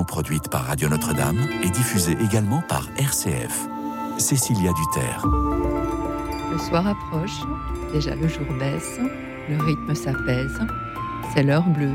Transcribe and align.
produite 0.00 0.48
par 0.48 0.64
Radio 0.64 0.88
Notre-Dame 0.88 1.38
et 1.62 1.68
diffusée 1.68 2.16
également 2.24 2.62
par 2.62 2.88
RCF. 2.96 3.68
Cécilia 4.16 4.70
Duterre. 4.72 5.26
Le 6.50 6.58
soir 6.58 6.86
approche, 6.86 7.42
déjà 7.92 8.14
le 8.14 8.26
jour 8.26 8.46
baisse, 8.58 8.98
le 9.50 9.62
rythme 9.62 9.94
s'apaise, 9.94 10.58
c'est 11.34 11.42
l'heure 11.42 11.68
bleue, 11.68 11.92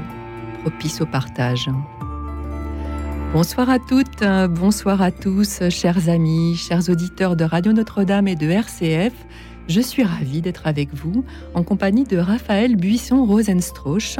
propice 0.62 1.02
au 1.02 1.08
partage. 1.08 1.70
Bonsoir 3.34 3.70
à 3.70 3.80
toutes, 3.80 4.24
bonsoir 4.52 5.02
à 5.02 5.12
tous, 5.12 5.68
chers 5.70 6.08
amis, 6.08 6.56
chers 6.56 6.90
auditeurs 6.90 7.36
de 7.36 7.46
Radio 7.46 7.74
Notre-Dame 7.74 8.28
et 8.28 8.36
de 8.36 8.48
RCF. 8.48 9.14
Je 9.68 9.82
suis 9.82 10.04
ravie 10.04 10.42
d'être 10.42 10.68
avec 10.68 10.94
vous 10.94 11.26
en 11.56 11.64
compagnie 11.64 12.04
de 12.04 12.18
Raphaël 12.18 12.76
Buisson-Rosenstrauch, 12.76 14.20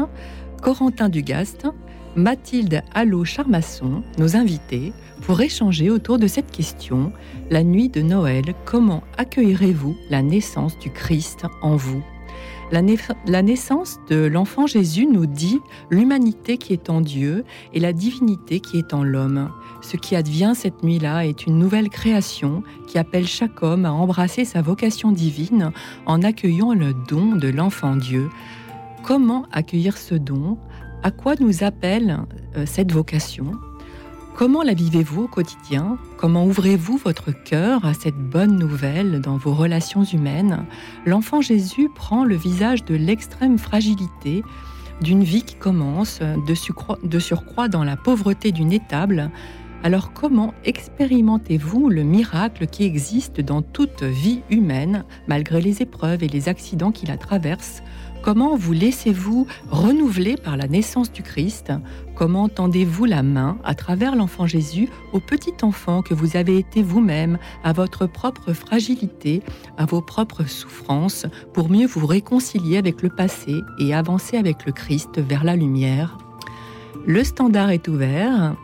Corentin 0.62 1.10
Dugast, 1.10 1.68
Mathilde 2.18 2.82
Allot-Charmasson, 2.96 4.02
nos 4.18 4.36
invités, 4.36 4.92
pour 5.22 5.40
échanger 5.40 5.92
autour 5.92 6.18
de 6.18 6.26
cette 6.26 6.52
question, 6.52 7.14
la 7.52 7.64
nuit 7.64 7.90
de 7.90 8.02
Noël, 8.02 8.56
comment 8.66 9.04
accueillerez-vous 9.18 9.96
la 10.10 10.24
naissance 10.24 10.80
du 10.80 10.90
Christ 10.90 11.46
en 11.62 11.76
vous? 11.76 12.04
La, 12.72 12.82
naissance 13.44 14.00
de 14.10 14.26
l'enfant 14.26 14.66
Jésus 14.66 15.06
nous 15.06 15.28
dit 15.28 15.60
l'humanité 15.92 16.58
qui 16.58 16.74
est 16.74 16.90
en 16.90 17.02
Dieu 17.02 17.46
et 17.74 17.80
la 17.80 17.94
divinité 17.94 18.62
qui 18.62 18.80
est 18.80 18.96
en 18.96 19.04
l'homme. 19.04 19.52
Ce 19.82 19.96
qui 19.96 20.16
advient 20.16 20.54
cette 20.56 20.84
nuit-là 20.84 21.26
est 21.28 21.46
une 21.46 21.60
nouvelle 21.60 21.90
création 21.90 22.64
qui 22.88 22.98
appelle 22.98 23.28
chaque 23.28 23.62
homme 23.62 23.86
à 23.86 23.94
embrasser 23.94 24.44
sa 24.44 24.64
vocation 24.64 25.12
divine 25.12 25.72
en 26.08 26.24
accueillant 26.24 26.74
le 26.74 26.94
don 27.08 27.36
de 27.36 27.48
l'enfant 27.48 27.96
Dieu. 27.96 28.28
Comment 29.04 29.46
accueillir 29.54 29.98
ce 29.98 30.16
don? 30.16 30.58
À 31.04 31.12
quoi 31.12 31.36
nous 31.40 31.64
appelle 31.64 32.20
euh, 32.56 32.66
cette 32.66 32.92
vocation? 32.92 33.52
Comment 34.36 34.64
la 34.64 34.74
vivez-vous 34.74 35.24
au 35.24 35.28
quotidien? 35.28 35.98
Comment 36.18 36.46
ouvrez-vous 36.46 36.98
votre 36.98 37.32
cœur 37.32 37.86
à 37.86 37.94
cette 37.94 38.18
bonne 38.18 38.58
nouvelle 38.58 39.22
dans 39.22 39.38
vos 39.38 39.54
relations 39.54 40.04
humaines? 40.04 40.66
L'enfant 41.06 41.42
Jésus 41.42 41.90
prend 41.94 42.24
le 42.24 42.36
visage 42.36 42.84
de 42.86 42.96
l'extrême 42.96 43.58
fragilité 43.58 44.44
d'une 45.02 45.24
vie 45.24 45.44
qui 45.44 45.56
commence, 45.56 46.20
de, 46.22 47.20
surcroît 47.20 47.68
dans 47.68 47.84
la 47.84 47.96
pauvreté 47.96 48.52
d'une 48.52 48.72
étable. 48.72 49.32
Alors 49.84 50.12
comment 50.14 50.54
expérimentez-vous 50.66 51.90
le 51.90 52.04
miracle 52.04 52.68
qui 52.68 52.84
existe 52.84 53.42
dans 53.42 53.62
toute 53.62 54.04
vie 54.04 54.42
humaine, 54.50 55.04
malgré 55.28 55.62
les 55.62 55.82
épreuves 55.82 56.24
et 56.24 56.28
les 56.28 56.50
accidents 56.50 56.92
qui 56.92 57.06
la 57.06 57.18
traversent 57.18 57.84
Comment 58.28 58.58
vous 58.58 58.74
laissez-vous 58.74 59.48
renouveler 59.72 60.36
par 60.36 60.58
la 60.58 60.68
naissance 60.68 61.14
du 61.14 61.24
Christ? 61.24 61.72
Comment 62.14 62.50
tendez-vous 62.50 63.06
la 63.06 63.24
main 63.24 63.58
à 63.64 63.74
travers 63.74 64.18
l'enfant 64.18 64.46
Jésus 64.46 64.90
au 65.14 65.22
petit 65.22 65.54
enfant 65.62 66.02
que 66.02 66.14
vous 66.14 66.36
avez 66.36 66.58
été 66.58 66.84
vous-même, 66.84 67.38
à 67.64 67.72
votre 67.72 68.06
propre 68.06 68.52
fragilité, 68.52 69.44
à 69.78 69.86
vos 69.86 70.02
propres 70.02 70.44
souffrances, 70.44 71.26
pour 71.54 71.70
mieux 71.70 71.88
vous 71.88 72.06
réconcilier 72.06 72.76
avec 72.76 73.02
le 73.02 73.08
passé 73.08 73.62
et 73.80 73.94
avancer 73.94 74.36
avec 74.36 74.66
le 74.66 74.74
Christ 74.74 75.20
vers 75.20 75.46
la 75.46 75.56
lumière? 75.56 76.18
Le 77.06 77.24
standard 77.24 77.70
est 77.70 77.88
ouvert. 77.88 78.58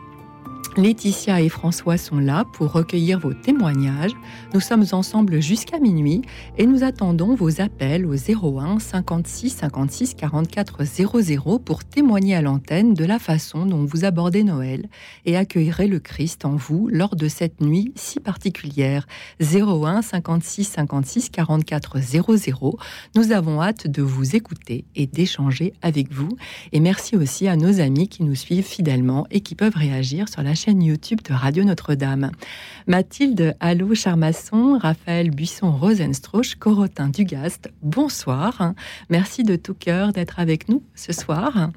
Laetitia 0.76 1.40
et 1.40 1.48
François 1.48 1.96
sont 1.96 2.18
là 2.18 2.44
pour 2.52 2.72
recueillir 2.72 3.20
vos 3.20 3.32
témoignages. 3.32 4.10
Nous 4.54 4.60
sommes 4.60 4.84
ensemble 4.90 5.40
jusqu'à 5.40 5.78
minuit 5.78 6.22
et 6.58 6.66
nous 6.66 6.82
attendons 6.82 7.36
vos 7.36 7.60
appels 7.60 8.04
au 8.04 8.14
01 8.14 8.80
56 8.80 9.50
56 9.50 10.14
44 10.14 10.84
00 10.84 11.58
pour 11.60 11.84
témoigner 11.84 12.34
à 12.34 12.42
l'antenne 12.42 12.92
de 12.92 13.04
la 13.04 13.20
façon 13.20 13.66
dont 13.66 13.84
vous 13.84 14.04
abordez 14.04 14.42
Noël 14.42 14.88
et 15.26 15.36
accueillerez 15.36 15.86
le 15.86 16.00
Christ 16.00 16.44
en 16.44 16.56
vous 16.56 16.88
lors 16.88 17.14
de 17.14 17.28
cette 17.28 17.60
nuit 17.60 17.92
si 17.94 18.18
particulière. 18.18 19.06
01 19.40 20.02
56 20.02 20.64
56 20.64 21.30
44 21.30 22.00
00. 22.00 22.78
Nous 23.14 23.30
avons 23.30 23.62
hâte 23.62 23.86
de 23.86 24.02
vous 24.02 24.34
écouter 24.34 24.86
et 24.96 25.06
d'échanger 25.06 25.72
avec 25.82 26.12
vous. 26.12 26.36
Et 26.72 26.80
merci 26.80 27.16
aussi 27.16 27.46
à 27.46 27.54
nos 27.54 27.80
amis 27.80 28.08
qui 28.08 28.24
nous 28.24 28.34
suivent 28.34 28.66
fidèlement 28.66 29.28
et 29.30 29.40
qui 29.40 29.54
peuvent 29.54 29.76
réagir 29.76 30.28
sur 30.28 30.42
la 30.42 30.56
chaîne 30.56 30.63
YouTube 30.72 31.20
de 31.22 31.34
Radio 31.34 31.64
Notre-Dame. 31.64 32.30
Mathilde 32.86 33.56
Allô 33.60 33.94
Charmasson, 33.94 34.78
Raphaël 34.80 35.30
Buisson-Rosenstrauch, 35.30 36.56
Corotin 36.58 37.08
Dugast, 37.08 37.70
bonsoir. 37.82 38.72
Merci 39.10 39.42
de 39.42 39.56
tout 39.56 39.74
cœur 39.74 40.12
d'être 40.12 40.40
avec 40.40 40.68
nous 40.68 40.82
ce 40.94 41.12
soir. 41.12 41.70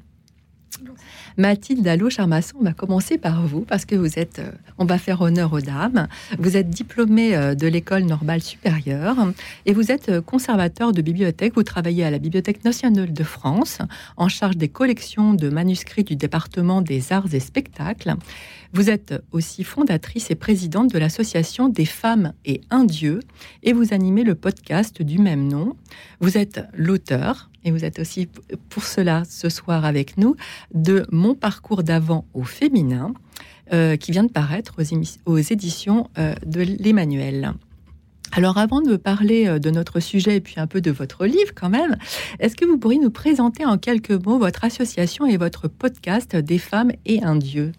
Mathilde 1.38 1.84
Dallot 1.84 2.10
Charmasson, 2.10 2.56
on 2.60 2.64
va 2.64 2.72
commencer 2.72 3.16
par 3.16 3.46
vous 3.46 3.60
parce 3.60 3.84
que 3.84 3.94
vous 3.94 4.18
êtes, 4.18 4.40
euh, 4.40 4.50
on 4.76 4.84
va 4.84 4.98
faire 4.98 5.20
honneur 5.20 5.52
aux 5.52 5.60
dames. 5.60 6.08
Vous 6.36 6.56
êtes 6.56 6.68
diplômée 6.68 7.36
euh, 7.36 7.54
de 7.54 7.68
l'école 7.68 8.02
normale 8.02 8.42
supérieure 8.42 9.16
et 9.64 9.72
vous 9.72 9.92
êtes 9.92 10.08
euh, 10.08 10.20
conservateur 10.20 10.90
de 10.90 11.00
bibliothèque. 11.00 11.54
Vous 11.54 11.62
travaillez 11.62 12.02
à 12.02 12.10
la 12.10 12.18
Bibliothèque 12.18 12.64
nationale 12.64 13.12
de 13.12 13.22
France 13.22 13.78
en 14.16 14.28
charge 14.28 14.56
des 14.56 14.68
collections 14.68 15.32
de 15.32 15.48
manuscrits 15.48 16.02
du 16.02 16.16
département 16.16 16.82
des 16.82 17.12
arts 17.12 17.32
et 17.32 17.40
spectacles. 17.40 18.16
Vous 18.72 18.90
êtes 18.90 19.14
aussi 19.30 19.62
fondatrice 19.62 20.32
et 20.32 20.34
présidente 20.34 20.92
de 20.92 20.98
l'association 20.98 21.68
des 21.68 21.86
femmes 21.86 22.32
et 22.46 22.62
un 22.70 22.84
dieu 22.84 23.20
et 23.62 23.72
vous 23.72 23.94
animez 23.94 24.24
le 24.24 24.34
podcast 24.34 25.02
du 25.02 25.20
même 25.20 25.46
nom. 25.46 25.76
Vous 26.18 26.36
êtes 26.36 26.66
l'auteur 26.74 27.48
et 27.68 27.70
vous 27.70 27.84
êtes 27.84 27.98
aussi 27.98 28.28
pour 28.70 28.82
cela 28.84 29.24
ce 29.28 29.50
soir 29.50 29.84
avec 29.84 30.16
nous, 30.16 30.36
de 30.74 31.06
Mon 31.12 31.34
parcours 31.34 31.82
d'avant 31.82 32.24
au 32.32 32.42
féminin, 32.42 33.12
euh, 33.72 33.96
qui 33.96 34.10
vient 34.10 34.24
de 34.24 34.32
paraître 34.32 34.76
aux, 35.26 35.36
éditions 35.36 36.08
euh, 36.16 36.34
de 36.46 36.62
l'Emmanuel. 36.62 37.52
Alors 38.32 38.56
avant 38.56 38.80
de 38.80 38.96
parler 38.96 39.46
euh, 39.46 39.58
de 39.58 39.68
notre 39.68 40.00
sujet 40.00 40.36
et 40.36 40.40
puis 40.40 40.54
un 40.56 40.66
peu 40.66 40.80
de 40.80 40.90
votre 40.90 41.26
livre 41.26 41.52
quand 41.54 41.68
même, 41.68 41.96
est-ce 42.40 42.56
que 42.56 42.64
vous 42.64 42.78
pourriez 42.78 42.98
nous 42.98 43.10
présenter 43.10 43.66
en 43.66 43.76
quelques 43.76 44.12
mots 44.12 44.38
votre 44.38 44.64
association 44.64 45.26
et 45.26 45.36
votre 45.36 45.68
podcast 45.68 46.34
Des 46.34 46.58
femmes 46.58 46.92
et 47.04 47.22
un 47.22 47.36
Dieu? 47.36 47.72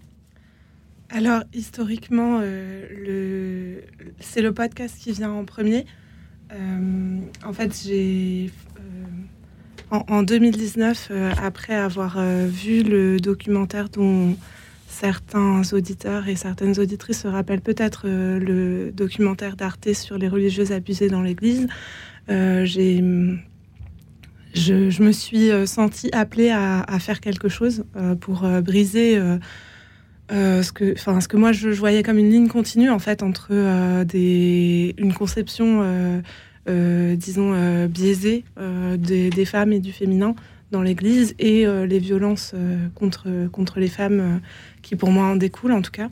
Alors, 1.09 1.41
historiquement, 1.55 2.39
le... 2.41 3.81
c'est 4.19 4.43
le 4.43 4.53
podcast 4.53 4.95
qui 4.99 5.11
vient 5.13 5.31
en 5.31 5.43
premier. 5.43 5.87
en 6.51 7.53
fait, 7.53 7.81
j'ai 7.83 8.51
en, 9.91 10.23
2019, 10.23 11.07
euh, 11.11 11.31
après 11.41 11.73
avoir 11.73 12.17
euh, 12.17 12.47
vu 12.47 12.83
le 12.83 13.19
documentaire 13.19 13.89
dont 13.89 14.35
certains 14.87 15.61
auditeurs 15.73 16.27
et 16.27 16.35
certaines 16.35 16.79
auditrices 16.79 17.21
se 17.21 17.27
rappellent 17.27 17.61
peut-être 17.61 18.03
euh, 18.05 18.39
le 18.39 18.91
documentaire 18.91 19.55
d'Arte 19.55 19.93
sur 19.93 20.17
les 20.17 20.27
religieuses 20.27 20.71
abusées 20.71 21.09
dans 21.09 21.21
l'Église, 21.21 21.67
j'ai 22.27 23.03
je, 24.55 25.03
me 25.03 25.11
suis 25.11 25.49
sentie 25.67 26.09
appelée 26.11 26.49
à, 26.49 26.99
faire 26.99 27.21
quelque 27.21 27.49
chose 27.49 27.85
pour 28.19 28.47
briser 28.61 29.19
ce, 30.29 30.71
que, 30.71 30.95
ce 30.95 31.27
que 31.27 31.37
moi 31.37 31.51
je, 31.51 31.69
voyais 31.69 32.03
comme 32.03 32.17
une 32.17 32.29
ligne 32.29 32.47
continue 32.47 32.89
en 32.89 32.99
fait 32.99 33.23
entre 33.23 34.03
des, 34.03 34.95
une 34.97 35.13
conception 35.13 36.21
disons, 37.15 37.53
euh, 37.53 37.87
biaisée 37.87 38.43
euh, 38.59 38.97
des, 38.97 39.45
femmes 39.45 39.73
et 39.73 39.79
du 39.79 39.91
féminin 39.91 40.35
dans 40.71 40.81
l'Église 40.81 41.33
et 41.39 41.65
les 41.65 41.97
violences 41.97 42.53
contre, 42.93 43.47
contre 43.51 43.79
les 43.79 43.87
femmes 43.87 44.39
qui 44.83 44.95
pour 44.95 45.09
moi 45.09 45.25
en 45.25 45.35
découlent 45.35 45.71
en 45.71 45.81
tout 45.81 45.89
cas. 45.89 46.09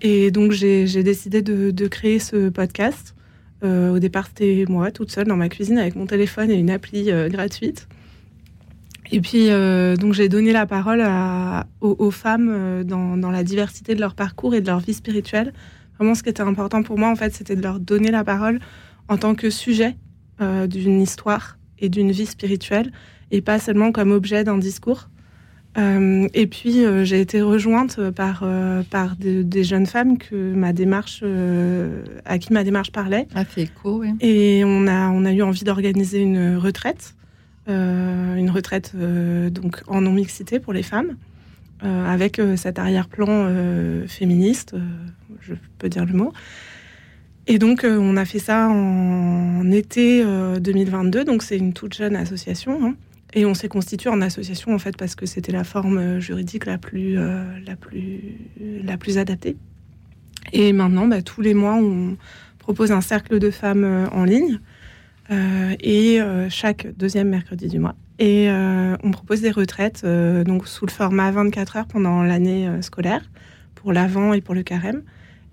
Et 0.00 0.30
donc 0.30 0.52
j'ai 0.52 1.02
décidé 1.02 1.42
de, 1.42 1.88
créer 1.88 2.20
ce 2.20 2.50
podcast. 2.50 3.16
au 3.64 3.98
départ, 3.98 4.28
c'était 4.28 4.64
moi 4.68 4.92
toute 4.92 5.10
seule 5.10 5.26
dans 5.26 5.34
ma 5.34 5.48
cuisine 5.48 5.76
avec 5.76 5.96
mon 5.96 6.06
téléphone 6.06 6.52
et 6.52 6.54
une 6.54 6.70
appli 6.70 7.10
gratuite. 7.30 7.88
Et 9.10 9.20
puis, 9.20 9.48
donc, 9.98 10.12
j'ai 10.12 10.28
donné 10.28 10.52
la 10.52 10.66
parole 10.66 11.04
aux, 11.80 12.10
femmes 12.12 12.84
dans, 12.84 13.16
dans, 13.16 13.32
la 13.32 13.42
diversité 13.42 13.96
de 13.96 14.00
leur 14.00 14.14
parcours 14.14 14.54
et 14.54 14.60
de 14.60 14.68
leur 14.68 14.78
vie 14.78 14.94
spirituelle. 14.94 15.52
Vraiment, 15.98 16.14
ce 16.14 16.22
qui 16.22 16.28
était 16.28 16.42
important 16.42 16.84
pour 16.84 16.96
moi, 16.96 17.10
en 17.10 17.16
fait, 17.16 17.34
c'était 17.34 17.56
de 17.56 17.62
leur 17.62 17.80
donner 17.80 18.12
la 18.12 18.22
parole 18.22 18.60
en 19.10 19.18
tant 19.18 19.34
que 19.34 19.50
sujet 19.50 19.96
euh, 20.40 20.66
d'une 20.66 21.02
histoire 21.02 21.58
et 21.80 21.90
d'une 21.90 22.12
vie 22.12 22.26
spirituelle, 22.26 22.92
et 23.30 23.42
pas 23.42 23.58
seulement 23.58 23.92
comme 23.92 24.12
objet 24.12 24.44
d'un 24.44 24.56
discours. 24.56 25.10
Euh, 25.78 26.26
et 26.32 26.46
puis 26.46 26.84
euh, 26.84 27.04
j'ai 27.04 27.20
été 27.20 27.42
rejointe 27.42 28.10
par, 28.10 28.44
par 28.90 29.16
des 29.16 29.64
jeunes 29.64 29.86
femmes 29.86 30.16
que 30.16 30.54
ma 30.54 30.72
démarche, 30.72 31.24
à 32.24 32.38
qui 32.38 32.52
ma 32.52 32.64
démarche 32.64 32.92
parlait. 32.92 33.26
A 33.34 33.44
fait 33.44 33.62
écho, 33.62 34.00
oui. 34.00 34.14
Et 34.20 34.62
on 34.64 34.86
a, 34.86 35.10
on 35.10 35.24
a 35.24 35.32
eu 35.32 35.42
envie 35.42 35.64
d'organiser 35.64 36.20
une 36.20 36.56
retraite, 36.56 37.14
une 37.66 38.50
retraite 38.50 38.94
donc 38.96 39.82
en 39.86 40.00
non-mixité 40.02 40.60
pour 40.60 40.72
les 40.72 40.82
femmes, 40.82 41.16
avec 41.82 42.40
cet 42.56 42.78
arrière-plan 42.78 43.48
féministe, 44.06 44.76
je 45.40 45.54
peux 45.78 45.88
dire 45.88 46.04
le 46.04 46.12
mot. 46.12 46.32
Et 47.50 47.58
donc, 47.58 47.82
euh, 47.82 47.98
on 48.00 48.16
a 48.16 48.24
fait 48.24 48.38
ça 48.38 48.68
en 48.68 49.68
été 49.72 50.24
2022. 50.60 51.18
Euh, 51.18 51.24
donc, 51.24 51.42
c'est 51.42 51.56
une 51.56 51.72
toute 51.72 51.94
jeune 51.94 52.14
association. 52.14 52.78
Hein. 52.80 52.94
Et 53.34 53.44
on 53.44 53.54
s'est 53.54 53.66
constitué 53.66 54.08
en 54.08 54.20
association 54.22 54.72
en 54.72 54.78
fait 54.78 54.96
parce 54.96 55.16
que 55.16 55.26
c'était 55.26 55.50
la 55.50 55.64
forme 55.64 56.20
juridique 56.20 56.64
la 56.66 56.78
plus, 56.78 57.14
la 57.14 57.76
plus, 57.76 58.20
la 58.84 58.96
plus 58.96 59.18
adaptée. 59.18 59.56
Et 60.52 60.72
maintenant, 60.72 61.08
bah, 61.08 61.22
tous 61.22 61.40
les 61.40 61.54
mois, 61.54 61.74
on 61.74 62.16
propose 62.58 62.92
un 62.92 63.00
cercle 63.00 63.40
de 63.40 63.50
femmes 63.50 64.08
en 64.12 64.24
ligne 64.24 64.58
et 65.30 66.18
chaque 66.48 66.88
deuxième 66.96 67.28
mercredi 67.28 67.68
du 67.68 67.78
mois. 67.78 67.94
Et 68.18 68.48
on 68.50 69.12
propose 69.12 69.42
des 69.42 69.52
retraites 69.52 70.04
donc 70.04 70.66
sous 70.66 70.86
le 70.86 70.90
format 70.90 71.30
24 71.30 71.76
heures 71.76 71.86
pendant 71.86 72.24
l'année 72.24 72.68
scolaire 72.80 73.22
pour 73.76 73.92
l'avant 73.92 74.32
et 74.32 74.40
pour 74.40 74.56
le 74.56 74.64
carême 74.64 75.02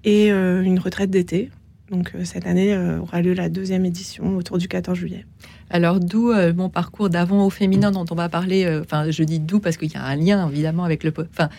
et 0.04 0.32
une 0.32 0.80
retraite 0.80 1.12
d'été 1.12 1.52
donc 1.90 2.12
euh, 2.14 2.26
cette 2.26 2.46
année 2.46 2.74
euh, 2.74 3.00
aura 3.00 3.22
lieu 3.22 3.34
la 3.34 3.50
deuxième 3.50 3.86
édition 3.86 4.36
autour 4.36 4.58
du 4.58 4.68
14 4.68 4.98
juillet. 4.98 5.26
Alors 5.70 6.00
d'où 6.00 6.32
euh, 6.32 6.54
mon 6.54 6.70
parcours 6.70 7.10
d'avant 7.10 7.46
au 7.46 7.50
féminin 7.50 7.92
dont 7.92 8.06
on 8.10 8.16
va 8.16 8.30
parler. 8.30 8.80
Enfin, 8.82 9.10
je 9.10 9.24
dis 9.24 9.40
d'où 9.40 9.60
parce 9.60 9.78
qu'il 9.78 9.92
y 9.92 9.98
a 9.98 10.04
un 10.04 10.16
lien 10.16 10.50
évidemment 10.50 10.84
avec 10.84 11.04
le. 11.04 11.14
Enfin, 11.18 11.50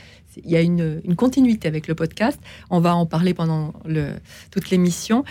il 0.44 0.50
y 0.50 0.56
a 0.56 0.60
une, 0.60 1.00
continuité 1.16 1.66
avec 1.66 1.88
le 1.88 1.94
podcast. 1.94 2.38
On 2.70 2.80
va 2.80 2.94
en 2.94 3.06
parler 3.06 3.34
pendant 3.34 3.72
toute 4.52 4.70
l'émission. 4.70 5.24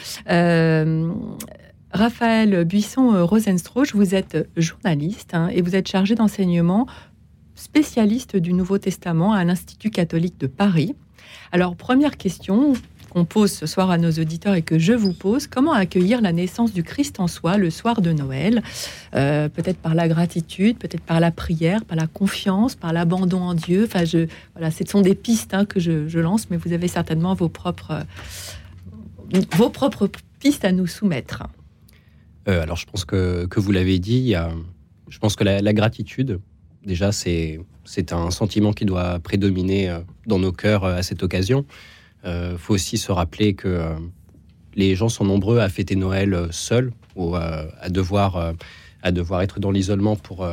Raphaël 1.94 2.66
Buisson-Rosenstroch, 2.66 3.94
vous 3.94 4.16
êtes 4.16 4.50
journaliste 4.58 5.34
hein, 5.34 5.48
et 5.54 5.62
vous 5.62 5.78
êtes 5.78 5.88
chargé 5.88 6.16
d'enseignement 6.16 6.88
spécialiste 7.56 8.36
du 8.36 8.52
Nouveau 8.52 8.80
Testament 8.80 9.32
à 9.32 9.46
l'Institut 9.46 9.92
catholique 9.92 10.38
de 10.38 10.48
Paris. 10.48 10.94
Alors, 11.54 11.78
première 11.78 12.18
question, 12.18 12.74
qu'on 13.10 13.26
pose 13.26 13.52
ce 13.52 13.66
soir 13.66 13.90
à 13.90 13.98
nos 13.98 14.12
auditeurs 14.12 14.56
et 14.56 14.62
que 14.62 14.80
je 14.80 14.94
vous 14.94 15.14
pose. 15.14 15.48
Comment 15.48 15.74
accueillir 15.74 16.22
la 16.22 16.34
naissance 16.34 16.74
du 16.74 16.84
Christ 16.84 17.20
en 17.20 17.28
soi 17.28 17.58
le 17.58 17.70
soir 17.70 18.02
de 18.02 18.12
Noël? 18.12 18.62
Euh, 19.16 19.50
Peut-être 19.50 19.78
par 19.78 19.96
la 19.96 20.08
gratitude, 20.08 20.78
peut-être 20.78 21.04
par 21.04 21.20
la 21.20 21.32
prière, 21.32 21.86
par 21.86 21.98
la 21.98 22.08
confiance, 22.08 22.76
par 22.76 22.94
l'abandon 22.94 23.42
en 23.42 23.54
Dieu. 23.54 23.86
Enfin, 23.86 24.06
je, 24.06 24.28
voilà, 24.54 24.72
ce 24.72 24.84
sont 24.86 25.02
des 25.02 25.16
pistes 25.16 25.54
hein, 25.54 25.66
que 25.66 25.80
je, 25.80 26.20
lance, 26.20 26.50
mais 26.50 26.58
vous 26.58 26.74
avez 26.74 26.88
certainement 26.88 27.34
vos 27.34 27.50
propres, 27.50 28.04
vos 29.56 29.70
propres 29.70 30.10
pistes 30.40 30.66
à 30.66 30.72
nous 30.72 30.88
soumettre. 30.88 31.44
Euh, 32.48 32.62
alors, 32.62 32.78
je 32.78 32.86
pense 32.86 33.06
que, 33.06 33.46
que 33.46 33.60
vous 33.60 33.72
l'avez 33.72 34.00
dit, 34.00 34.36
je 35.10 35.20
pense 35.20 35.36
que 35.36 35.44
la, 35.44 35.74
gratitude, 35.74 36.40
déjà, 36.86 37.12
c'est 37.12 37.60
un 38.12 38.32
sentiment 38.32 38.74
qui 38.74 38.86
doit 38.86 39.20
prédominer 39.20 39.90
euh, 39.90 40.00
dans 40.26 40.40
nos 40.40 40.52
cœurs 40.52 40.86
à 40.86 41.04
cette 41.04 41.24
occasion. 41.24 41.66
Il 42.28 42.34
euh, 42.34 42.58
faut 42.58 42.74
aussi 42.74 42.98
se 42.98 43.10
rappeler 43.14 43.54
que 43.54 43.70
euh, 43.70 43.96
les 44.76 44.96
gens 44.96 45.08
sont 45.08 45.24
nombreux 45.24 45.60
à 45.60 45.70
fêter 45.70 45.96
Noël 45.96 46.34
euh, 46.34 46.48
seuls 46.52 46.92
ou 47.16 47.36
à, 47.36 47.90
devoir, 47.90 48.54
à 49.02 49.12
devoir 49.12 49.42
être 49.42 49.60
dans 49.60 49.72
l'isolement 49.72 50.16
pour, 50.16 50.48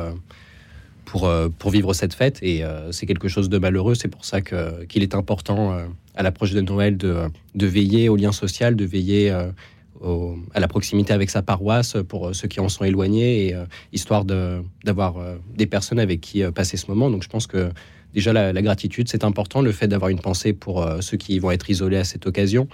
pour, 1.05 1.31
pour 1.59 1.69
vivre 1.69 1.93
cette 1.93 2.15
fête. 2.15 2.39
Et 2.41 2.63
c'est 2.89 3.05
quelque 3.05 3.27
chose 3.27 3.49
de 3.49 3.59
malheureux. 3.59 3.93
C'est 3.93 4.07
pour 4.07 4.25
ça 4.25 4.41
qu'il 4.41 5.03
est 5.03 5.13
important, 5.13 5.77
à 6.15 6.23
l'approche 6.23 6.53
de 6.53 6.61
Noël, 6.61 6.97
de, 6.97 7.29
de, 7.53 7.67
veiller 7.67 8.09
au 8.09 8.15
lien 8.15 8.31
social, 8.31 8.75
de 8.75 8.83
veiller 8.83 9.29
à 9.29 10.59
la 10.59 10.67
proximité 10.67 11.13
avec 11.13 11.29
sa 11.29 11.43
paroisse 11.43 11.97
pour 12.09 12.33
ceux 12.33 12.47
qui 12.47 12.59
en 12.59 12.67
sont 12.67 12.83
éloignés, 12.83 13.49
et, 13.49 13.55
histoire 13.93 14.25
d'avoir 14.25 15.17
des 15.55 15.67
personnes 15.67 15.99
avec 15.99 16.19
qui 16.19 16.41
passer 16.45 16.77
ce 16.77 16.87
moment. 16.87 17.11
Donc 17.11 17.21
je 17.21 17.29
pense 17.29 17.45
que 17.45 17.69
déjà 18.15 18.33
la, 18.33 18.61
gratitude, 18.61 19.09
c'est 19.09 19.23
important, 19.23 19.61
le 19.61 19.71
fait 19.71 19.87
d'avoir 19.87 20.09
une 20.09 20.19
pensée 20.19 20.53
pour 20.53 20.81
euh, 20.81 21.01
ceux 21.01 21.17
qui 21.17 21.37
vont 21.37 21.51
être 21.51 21.69
isolés 21.69 21.97
à 21.97 22.03
cette 22.03 22.25
occasion. 22.25 22.67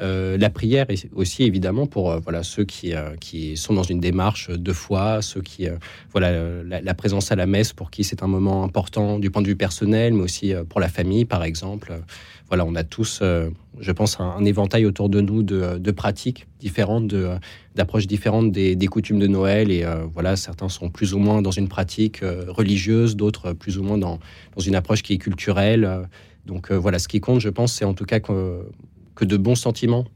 Euh, 0.00 0.38
la 0.38 0.50
prière 0.50 0.86
aussi 1.14 1.42
évidemment 1.42 1.86
pour 1.86 2.10
euh, 2.10 2.20
voilà 2.20 2.42
ceux 2.42 2.64
qui, 2.64 2.94
qui 3.20 3.56
sont 3.56 3.74
dans 3.74 3.82
une 3.82 4.00
démarche 4.00 4.50
de 4.50 4.72
foi, 4.72 5.22
ceux 5.22 5.42
qui 5.42 5.66
voilà 6.12 6.62
la, 6.62 6.94
présence 6.94 7.32
à 7.32 7.36
la 7.36 7.46
messe 7.46 7.72
pour 7.72 7.90
qui 7.90 8.04
c'est 8.04 8.22
un 8.22 8.26
moment 8.26 8.64
important 8.64 9.18
du 9.18 9.30
point 9.30 9.42
de 9.42 9.48
vue 9.48 9.56
personnel, 9.56 10.14
mais 10.14 10.22
aussi 10.22 10.54
pour 10.68 10.80
la 10.80 10.88
famille 10.88 11.24
par 11.24 11.44
exemple 11.44 12.00
voilà, 12.48 12.64
on 12.64 12.74
a 12.74 12.82
tous, 12.82 13.20
euh, 13.22 13.50
je 13.78 13.92
pense, 13.92 14.20
un, 14.20 14.44
éventail 14.44 14.86
autour 14.86 15.10
de 15.10 15.20
nous 15.20 15.42
de, 15.42 15.90
pratiques 15.90 16.46
différentes, 16.60 17.14
d'approches 17.74 18.06
différentes 18.06 18.50
des, 18.52 18.86
coutumes 18.86 19.18
de 19.18 19.26
Noël. 19.26 19.70
Et 19.70 19.84
euh, 19.84 20.06
voilà, 20.12 20.34
certains 20.36 20.70
sont 20.70 20.88
plus 20.88 21.12
ou 21.12 21.18
moins 21.18 21.42
dans 21.42 21.50
une 21.50 21.68
pratique 21.68 22.22
euh, 22.22 22.44
religieuse, 22.48 23.16
d'autres 23.16 23.52
plus 23.52 23.78
ou 23.78 23.82
moins 23.82 23.98
dans, 23.98 24.18
dans, 24.56 24.62
une 24.62 24.74
approche 24.74 25.02
qui 25.02 25.12
est 25.14 25.18
culturelle. 25.18 26.08
Donc 26.46 26.72
voilà, 26.72 26.98
ce 26.98 27.08
qui 27.08 27.20
compte, 27.20 27.40
je 27.40 27.50
pense, 27.50 27.74
c'est 27.74 27.84
en 27.84 27.92
tout 27.92 28.06
cas 28.06 28.20
que, 28.20 28.62
que 29.18 29.24
de 29.24 29.36
bons 29.36 29.56
sentiments 29.56 30.06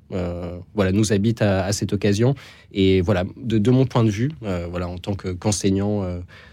voilà, 0.74 0.92
nous 0.92 1.12
habitent 1.12 1.42
à, 1.42 1.72
cette 1.72 1.92
occasion. 1.92 2.34
Et 2.72 3.00
voilà, 3.00 3.24
de, 3.36 3.70
mon 3.70 3.84
point 3.84 4.04
de 4.04 4.10
vue, 4.10 4.30
voilà, 4.40 4.88
en 4.88 4.98
tant 4.98 5.14
qu'enseignant 5.14 6.04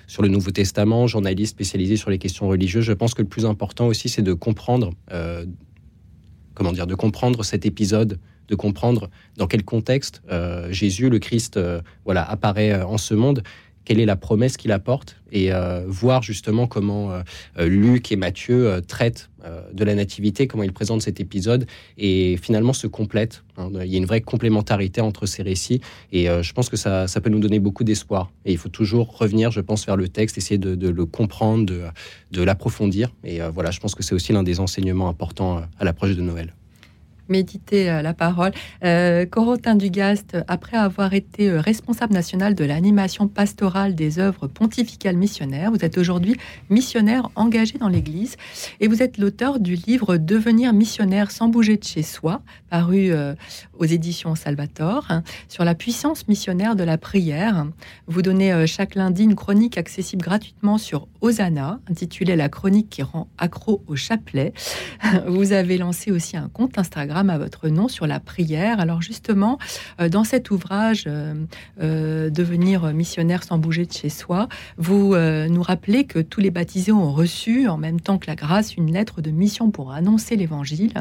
sur 0.07 0.23
le 0.23 0.29
Nouveau 0.29 0.51
Testament, 0.51 1.05
journaliste 1.05 1.51
spécialisé 1.51 1.95
sur 1.95 2.09
les 2.09 2.17
questions 2.17 2.47
religieuses, 2.47 2.85
je 2.85 2.93
pense 2.93 3.13
que 3.13 3.21
le 3.21 3.27
plus 3.27 3.45
important 3.45 3.87
aussi, 3.87 4.09
c'est 4.09 4.23
de 4.23 4.33
comprendre 4.33 4.93
comment 6.59 6.73
dire, 6.73 6.87
de 6.87 6.95
comprendre 6.95 7.43
cet 7.43 7.65
épisode, 7.65 8.19
de 8.49 8.55
comprendre 8.55 9.09
dans 9.37 9.47
quel 9.47 9.63
contexte 9.63 10.21
euh, 10.29 10.69
Jésus, 10.71 11.09
le 11.09 11.17
Christ, 11.17 11.55
euh, 11.55 11.81
voilà, 12.03 12.29
apparaît 12.29 12.73
euh, 12.73 12.85
en 12.85 12.97
ce 12.97 13.13
monde, 13.13 13.43
quelle 13.89 13.99
est 13.99 14.05
la 14.05 14.15
promesse 14.15 14.55
qu'il 14.55 14.71
apporte, 14.71 15.15
et 15.31 15.49
voir 15.87 16.21
justement 16.21 16.67
comment 16.67 17.11
Luc 17.57 18.11
et 18.11 18.15
Matthieu 18.15 18.81
traitent 18.87 19.31
de 19.73 19.83
la 19.83 19.95
nativité, 19.95 20.45
comment 20.45 20.61
ils 20.61 20.71
présentent 20.71 21.01
cet 21.01 21.19
épisode, 21.19 21.65
et 21.97 22.37
finalement 22.37 22.73
se 22.73 22.85
complètent. 22.85 23.43
Hein. 23.57 23.71
Il 23.83 23.91
y 23.91 23.95
a 23.95 23.97
une 23.97 24.05
vraie 24.05 24.21
complémentarité 24.21 25.01
entre 25.01 25.25
ces 25.25 25.41
récits, 25.41 25.81
et 26.11 26.25
je 26.27 26.53
pense 26.53 26.69
que 26.69 26.77
ça, 26.77 27.07
ça, 27.07 27.19
peut 27.19 27.31
nous 27.31 27.39
donner 27.39 27.57
beaucoup 27.57 27.83
d'espoir. 27.83 28.31
Et 28.45 28.51
il 28.51 28.59
faut 28.59 28.69
toujours 28.69 29.17
revenir, 29.17 29.49
je 29.49 29.61
pense, 29.61 29.87
vers 29.87 29.97
le 29.97 30.07
texte, 30.07 30.37
essayer 30.37 30.59
de, 30.59 30.75
de 30.75 30.89
le 30.89 31.05
comprendre, 31.07 31.65
de, 31.65 31.81
de 32.29 32.43
l'approfondir. 32.43 33.09
Et 33.23 33.39
voilà, 33.51 33.71
je 33.71 33.79
pense 33.79 33.95
que 33.95 34.03
c'est 34.03 34.13
aussi 34.13 34.33
l'un 34.33 34.43
des 34.43 34.59
enseignements 34.59 35.09
importants 35.09 35.63
à 35.79 35.83
l'approche 35.83 36.15
de 36.15 36.21
Noël 36.21 36.53
méditer 37.29 37.89
euh, 37.89 38.01
la 38.01 38.13
parole. 38.13 38.51
Euh, 38.83 39.25
Corotin 39.25 39.75
Dugast, 39.75 40.37
après 40.47 40.77
avoir 40.77 41.13
été 41.13 41.49
euh, 41.49 41.61
responsable 41.61 42.13
national 42.13 42.55
de 42.55 42.65
l'animation 42.65 43.27
pastorale 43.27 43.95
des 43.95 44.19
œuvres 44.19 44.47
pontificales 44.47 45.17
missionnaires, 45.17 45.71
vous 45.71 45.83
êtes 45.85 45.97
aujourd'hui 45.97 46.35
missionnaire 46.69 47.29
engagé 47.35 47.77
dans 47.77 47.87
l'Église 47.89 48.35
et 48.79 48.87
vous 48.87 49.01
êtes 49.01 49.17
l'auteur 49.17 49.59
du 49.59 49.75
livre 49.75 50.17
Devenir 50.17 50.73
missionnaire 50.73 51.31
sans 51.31 51.47
bouger 51.47 51.77
de 51.77 51.83
chez 51.83 52.03
soi, 52.03 52.41
paru 52.69 53.11
aux 53.77 53.85
éditions 53.85 54.35
Salvator, 54.35 55.05
hein, 55.09 55.23
sur 55.47 55.63
la 55.63 55.75
puissance 55.75 56.27
missionnaire 56.27 56.75
de 56.75 56.83
la 56.83 56.97
prière. 56.97 57.65
Vous 58.07 58.21
donnez 58.21 58.65
chaque 58.67 58.95
lundi 58.95 59.23
une 59.23 59.35
chronique 59.35 59.77
accessible 59.77 60.21
gratuitement 60.21 60.77
sur 60.77 61.07
Osana, 61.21 61.79
intitulée 61.89 62.35
La 62.35 62.49
chronique 62.49 62.89
qui 62.89 63.03
rend 63.03 63.27
accro 63.37 63.83
au 63.87 63.95
chapelet. 63.95 64.53
Vous 65.27 65.51
avez 65.51 65.77
lancé 65.77 66.11
aussi 66.11 66.37
un 66.37 66.49
compte 66.49 66.77
Instagram 66.77 67.18
à 67.27 67.37
votre 67.37 67.67
nom 67.67 67.89
sur 67.89 68.07
la 68.07 68.21
prière. 68.21 68.79
Alors 68.79 69.01
justement, 69.01 69.59
euh, 69.99 70.07
dans 70.07 70.23
cet 70.23 70.51
ouvrage, 70.51 71.03
euh, 71.07 71.33
euh, 71.81 72.29
Devenir 72.29 72.93
missionnaire 72.93 73.43
sans 73.43 73.57
bouger 73.57 73.85
de 73.85 73.91
chez 73.91 74.09
soi, 74.09 74.47
vous 74.77 75.15
nous 75.15 75.63
rappelez 75.63 76.05
que 76.05 76.19
tous 76.19 76.39
les 76.39 76.51
baptisés 76.51 76.91
ont 76.91 77.11
reçu, 77.11 77.67
en 77.67 77.77
même 77.77 77.99
temps 77.99 78.19
que 78.19 78.27
la 78.27 78.35
grâce, 78.35 78.75
une 78.75 78.91
lettre 78.91 79.21
de 79.21 79.31
mission 79.31 79.71
pour 79.71 79.91
annoncer 79.91 80.35
l'évangile. 80.35 80.93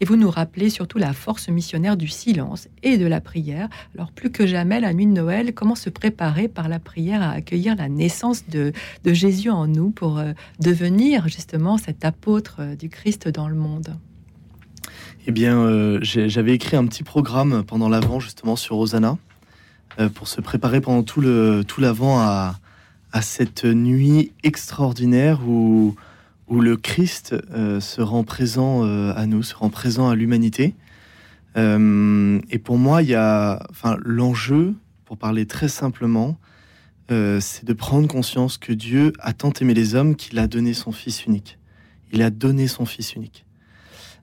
Et 0.00 0.04
vous 0.04 0.16
nous 0.16 0.30
rappelez 0.30 0.68
surtout 0.68 0.98
la 0.98 1.12
force 1.14 1.48
missionnaire 1.48 1.96
du 1.96 2.06
silence 2.06 2.68
et 2.82 2.98
de 2.98 3.06
la 3.06 3.20
prière. 3.20 3.68
Alors 3.94 4.12
plus 4.12 4.30
que 4.30 4.46
jamais, 4.46 4.78
la 4.78 4.92
nuit 4.92 5.06
de 5.06 5.12
Noël, 5.12 5.54
comment 5.54 5.74
se 5.74 5.88
préparer 5.90 6.48
par 6.48 6.68
la 6.68 6.78
prière 6.78 7.22
à 7.22 7.30
accueillir 7.30 7.76
la 7.76 7.88
naissance 7.88 8.46
de, 8.48 8.72
de 9.04 9.12
Jésus 9.12 9.50
en 9.50 9.66
nous 9.66 9.90
pour 9.90 10.20
devenir 10.60 11.28
justement 11.28 11.78
cet 11.78 12.04
apôtre 12.04 12.60
du 12.78 12.90
Christ 12.90 13.28
dans 13.28 13.48
le 13.48 13.56
monde? 13.56 13.96
Eh 15.26 15.32
bien, 15.32 15.58
euh, 15.58 15.98
j'avais 16.02 16.52
écrit 16.52 16.76
un 16.76 16.86
petit 16.86 17.02
programme 17.02 17.64
pendant 17.64 17.88
l'avant, 17.88 18.20
justement, 18.20 18.56
sur 18.56 18.76
Rosanna, 18.76 19.16
euh, 19.98 20.10
pour 20.10 20.28
se 20.28 20.42
préparer 20.42 20.82
pendant 20.82 21.02
tout 21.02 21.22
le 21.22 21.64
tout 21.66 21.80
l'avant 21.80 22.18
à, 22.18 22.58
à 23.12 23.22
cette 23.22 23.64
nuit 23.64 24.32
extraordinaire 24.42 25.40
où, 25.48 25.94
où 26.48 26.60
le 26.60 26.76
Christ 26.76 27.34
euh, 27.52 27.80
se 27.80 28.02
rend 28.02 28.22
présent 28.22 28.82
à 28.84 29.24
nous, 29.26 29.42
se 29.42 29.54
rend 29.54 29.70
présent 29.70 30.10
à 30.10 30.14
l'humanité. 30.14 30.74
et 31.56 32.58
pour 32.58 32.76
moi, 32.76 33.02
il 33.02 33.08
y 33.08 33.14
a, 33.14 33.64
enfin, 33.70 33.96
l'enjeu, 34.04 34.74
pour 35.06 35.16
parler 35.16 35.46
très 35.46 35.68
simplement, 35.68 36.36
c'est 37.08 37.64
de 37.64 37.72
prendre 37.72 38.08
conscience 38.08 38.58
que 38.58 38.74
Dieu 38.74 39.14
a 39.20 39.32
tant 39.32 39.52
aimé 39.60 39.72
les 39.72 39.94
hommes 39.94 40.16
qu'il 40.16 40.38
a 40.38 40.48
donné 40.48 40.74
son 40.74 40.92
Fils 40.92 41.24
unique. 41.24 41.58
Il 42.12 42.20
a 42.20 42.28
donné 42.28 42.68
son 42.68 42.84
Fils 42.84 43.14
unique. 43.14 43.44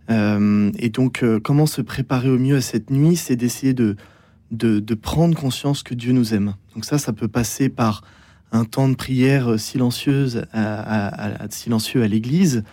Euh, 0.10 0.72
et 0.78 0.90
donc, 0.90 1.24
euh, 1.24 1.40
comment 1.40 1.66
se 1.66 1.82
préparer 1.82 2.30
au 2.30 2.38
mieux 2.38 2.58
à 2.58 2.62
cette 2.62 2.90
nuit 2.90 3.16
C'est 3.16 3.36
d'essayer 3.36 3.74
de, 3.74 3.96
de, 4.52 4.94
prendre 4.96 5.38
conscience 5.38 5.84
que 5.84 5.94
Dieu 5.94 6.12
nous 6.14 6.34
aime. 6.34 6.56
Donc 6.76 6.86
ça, 6.86 6.98
ça 6.98 7.14
peut 7.14 7.28
passer 7.28 7.70
par 7.70 8.04
un 8.52 8.66
temps 8.66 8.90
de 8.90 8.96
prière 8.96 9.60
silencieuse 9.60 10.46
à, 10.54 11.48
silencieux 11.50 12.04
à 12.04 12.08
l'église. 12.08 12.64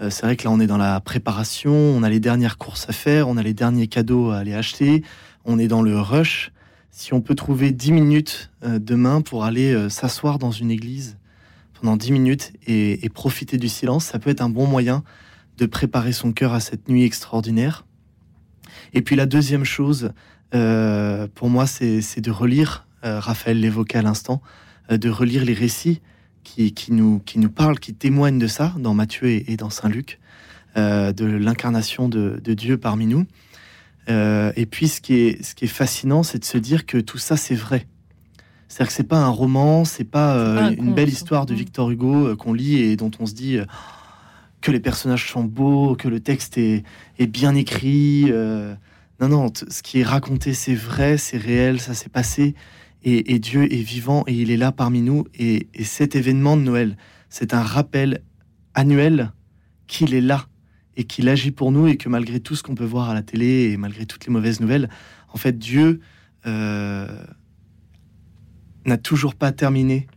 Euh, 0.00 0.10
c'est 0.10 0.24
vrai 0.24 0.36
que 0.36 0.44
là, 0.44 0.50
on 0.50 0.60
est 0.60 0.66
dans 0.66 0.78
la 0.78 1.00
préparation, 1.00 1.72
on 1.72 2.02
a 2.02 2.08
les 2.08 2.20
dernières 2.20 2.58
courses 2.58 2.86
à 2.88 2.92
faire, 2.92 3.28
on 3.28 3.36
a 3.36 3.42
les 3.42 3.54
derniers 3.54 3.86
cadeaux 3.86 4.30
à 4.30 4.38
aller 4.38 4.54
acheter, 4.54 5.02
on 5.44 5.58
est 5.58 5.68
dans 5.68 5.82
le 5.82 5.98
rush. 6.00 6.52
Si 6.90 7.12
on 7.12 7.20
peut 7.20 7.34
trouver 7.34 7.72
10 7.72 7.92
minutes 7.92 8.50
demain 8.62 9.20
pour 9.20 9.44
aller 9.44 9.90
s'asseoir 9.90 10.38
dans 10.38 10.50
une 10.50 10.70
église 10.70 11.18
pendant 11.78 11.98
10 11.98 12.12
minutes 12.12 12.52
et, 12.66 13.06
profiter 13.10 13.58
du 13.58 13.68
silence, 13.68 14.06
ça 14.06 14.18
peut 14.18 14.30
être 14.30 14.40
un 14.40 14.48
bon 14.48 14.66
moyen 14.66 15.04
de 15.58 15.66
préparer 15.66 16.12
son 16.12 16.32
cœur 16.32 16.52
à 16.52 16.60
cette 16.60 16.88
nuit 16.88 17.04
extraordinaire. 17.04 17.86
Et 18.92 19.02
puis 19.02 19.16
la 19.16 19.26
deuxième 19.26 19.64
chose, 19.64 20.12
euh, 20.54 21.26
pour 21.34 21.48
moi, 21.48 21.66
c'est 21.66 22.20
de 22.20 22.30
relire, 22.30 22.86
euh, 23.04 23.20
Raphaël 23.20 23.60
l'évoquait 23.60 23.98
à 23.98 24.02
l'instant, 24.02 24.42
euh, 24.90 24.98
de 24.98 25.08
relire 25.08 25.44
les 25.44 25.54
récits 25.54 26.00
qui, 26.44 26.72
nous, 26.92 27.18
qui 27.18 27.40
nous 27.40 27.50
parlent, 27.50 27.80
qui 27.80 27.92
témoignent 27.92 28.38
de 28.38 28.46
ça, 28.46 28.72
dans 28.78 28.94
Matthieu 28.94 29.28
et, 29.28 29.56
dans 29.56 29.68
Saint 29.68 29.88
Luc, 29.88 30.20
de 30.76 31.24
l'incarnation 31.24 32.08
de, 32.08 32.38
Dieu 32.54 32.78
parmi 32.78 33.06
nous. 33.06 33.26
et 34.08 34.66
puis 34.70 34.86
ce 34.86 35.00
qui 35.00 35.14
est, 35.14 35.44
ce 35.44 35.56
qui 35.56 35.64
est 35.64 35.68
fascinant, 35.68 36.22
c'est 36.22 36.38
de 36.38 36.44
se 36.44 36.56
dire 36.56 36.86
que 36.86 36.98
tout 36.98 37.18
ça, 37.18 37.36
c'est 37.36 37.56
vrai. 37.56 37.88
C'est-à-dire 38.68 38.86
que 38.90 38.94
c'est 38.94 39.08
pas 39.08 39.18
un 39.18 39.28
roman, 39.28 39.84
c'est 39.84 40.04
pas, 40.04 40.54
pas 40.54 40.70
une 40.70 40.94
belle 40.94 41.08
histoire 41.08 41.46
de 41.46 41.52
mm. 41.52 41.56
Victor 41.56 41.90
Hugo 41.90 42.36
qu'on 42.36 42.52
lit 42.52 42.76
et 42.76 42.96
dont 42.96 43.10
on 43.18 43.26
se 43.26 43.34
dit 43.34 43.58
que 44.66 44.72
les 44.72 44.80
personnages 44.80 45.30
sont 45.30 45.44
beaux, 45.44 45.94
que 45.94 46.08
le 46.08 46.18
texte 46.18 46.58
est, 46.58 46.82
bien 47.28 47.54
écrit. 47.54 48.32
Non, 49.20 49.28
non, 49.28 49.52
ce 49.54 49.80
qui 49.80 50.00
est 50.00 50.04
raconté, 50.04 50.54
c'est 50.54 50.74
vrai, 50.74 51.18
c'est 51.18 51.36
réel, 51.36 51.80
ça 51.80 51.94
s'est 51.94 52.08
passé. 52.08 52.56
Et, 53.04 53.38
Dieu 53.38 53.72
est 53.72 53.82
vivant 53.82 54.24
et 54.26 54.34
il 54.34 54.50
est 54.50 54.56
là 54.56 54.72
parmi 54.72 55.02
nous. 55.02 55.24
Et, 55.38 55.68
cet 55.84 56.16
événement 56.16 56.56
de 56.56 56.62
Noël, 56.62 56.96
c'est 57.28 57.54
un 57.54 57.62
rappel 57.62 58.22
annuel 58.74 59.30
qu'il 59.86 60.14
est 60.14 60.20
là 60.20 60.48
et 60.96 61.04
qu'il 61.04 61.28
agit 61.28 61.52
pour 61.52 61.70
nous 61.70 61.86
et 61.86 61.96
que 61.96 62.08
malgré 62.08 62.40
tout 62.40 62.56
ce 62.56 62.64
qu'on 62.64 62.74
peut 62.74 62.84
voir 62.84 63.08
à 63.08 63.14
la 63.14 63.22
télé 63.22 63.70
et 63.70 63.76
malgré 63.76 64.04
toutes 64.04 64.26
les 64.26 64.32
mauvaises 64.32 64.58
nouvelles, 64.58 64.90
en 65.32 65.36
fait, 65.36 65.56
Dieu 65.56 66.00
euh, 66.44 67.06
n'a 68.84 68.98
toujours 68.98 69.36
pas 69.36 69.52
terminé 69.52 70.08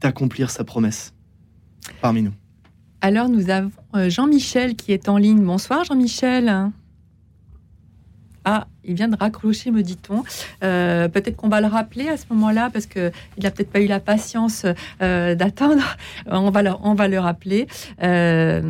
d'accomplir 0.00 0.50
sa 0.50 0.62
promesse 0.62 1.12
parmi 2.00 2.22
nous. 2.22 2.34
Alors 3.04 3.28
nous 3.28 3.50
avons 3.50 3.70
euh, 3.94 4.08
Jean-Michel 4.08 4.76
qui 4.76 4.92
est 4.92 5.10
en 5.10 5.18
ligne. 5.18 5.44
Bonsoir 5.44 5.84
Jean-Michel. 5.84 6.70
Ah, 8.46 8.66
il 8.82 8.94
vient 8.94 9.08
de 9.08 9.16
raccrocher, 9.16 9.70
me 9.70 9.82
dit-on. 9.82 10.22
Euh, 10.62 11.06
peut-être 11.08 11.36
qu'on 11.36 11.50
va 11.50 11.60
le 11.60 11.66
rappeler 11.66 12.08
à 12.08 12.16
ce 12.16 12.24
moment-là, 12.30 12.70
parce 12.72 12.86
qu'il 12.86 13.12
n'a 13.42 13.50
peut-être 13.50 13.70
pas 13.70 13.80
eu 13.80 13.88
la 13.88 14.00
patience 14.00 14.64
euh, 15.02 15.34
d'attendre. 15.34 15.82
On 16.28 16.48
va, 16.48 16.62
le, 16.62 17.18
rappeler. 17.18 17.66
Je, 18.00 18.62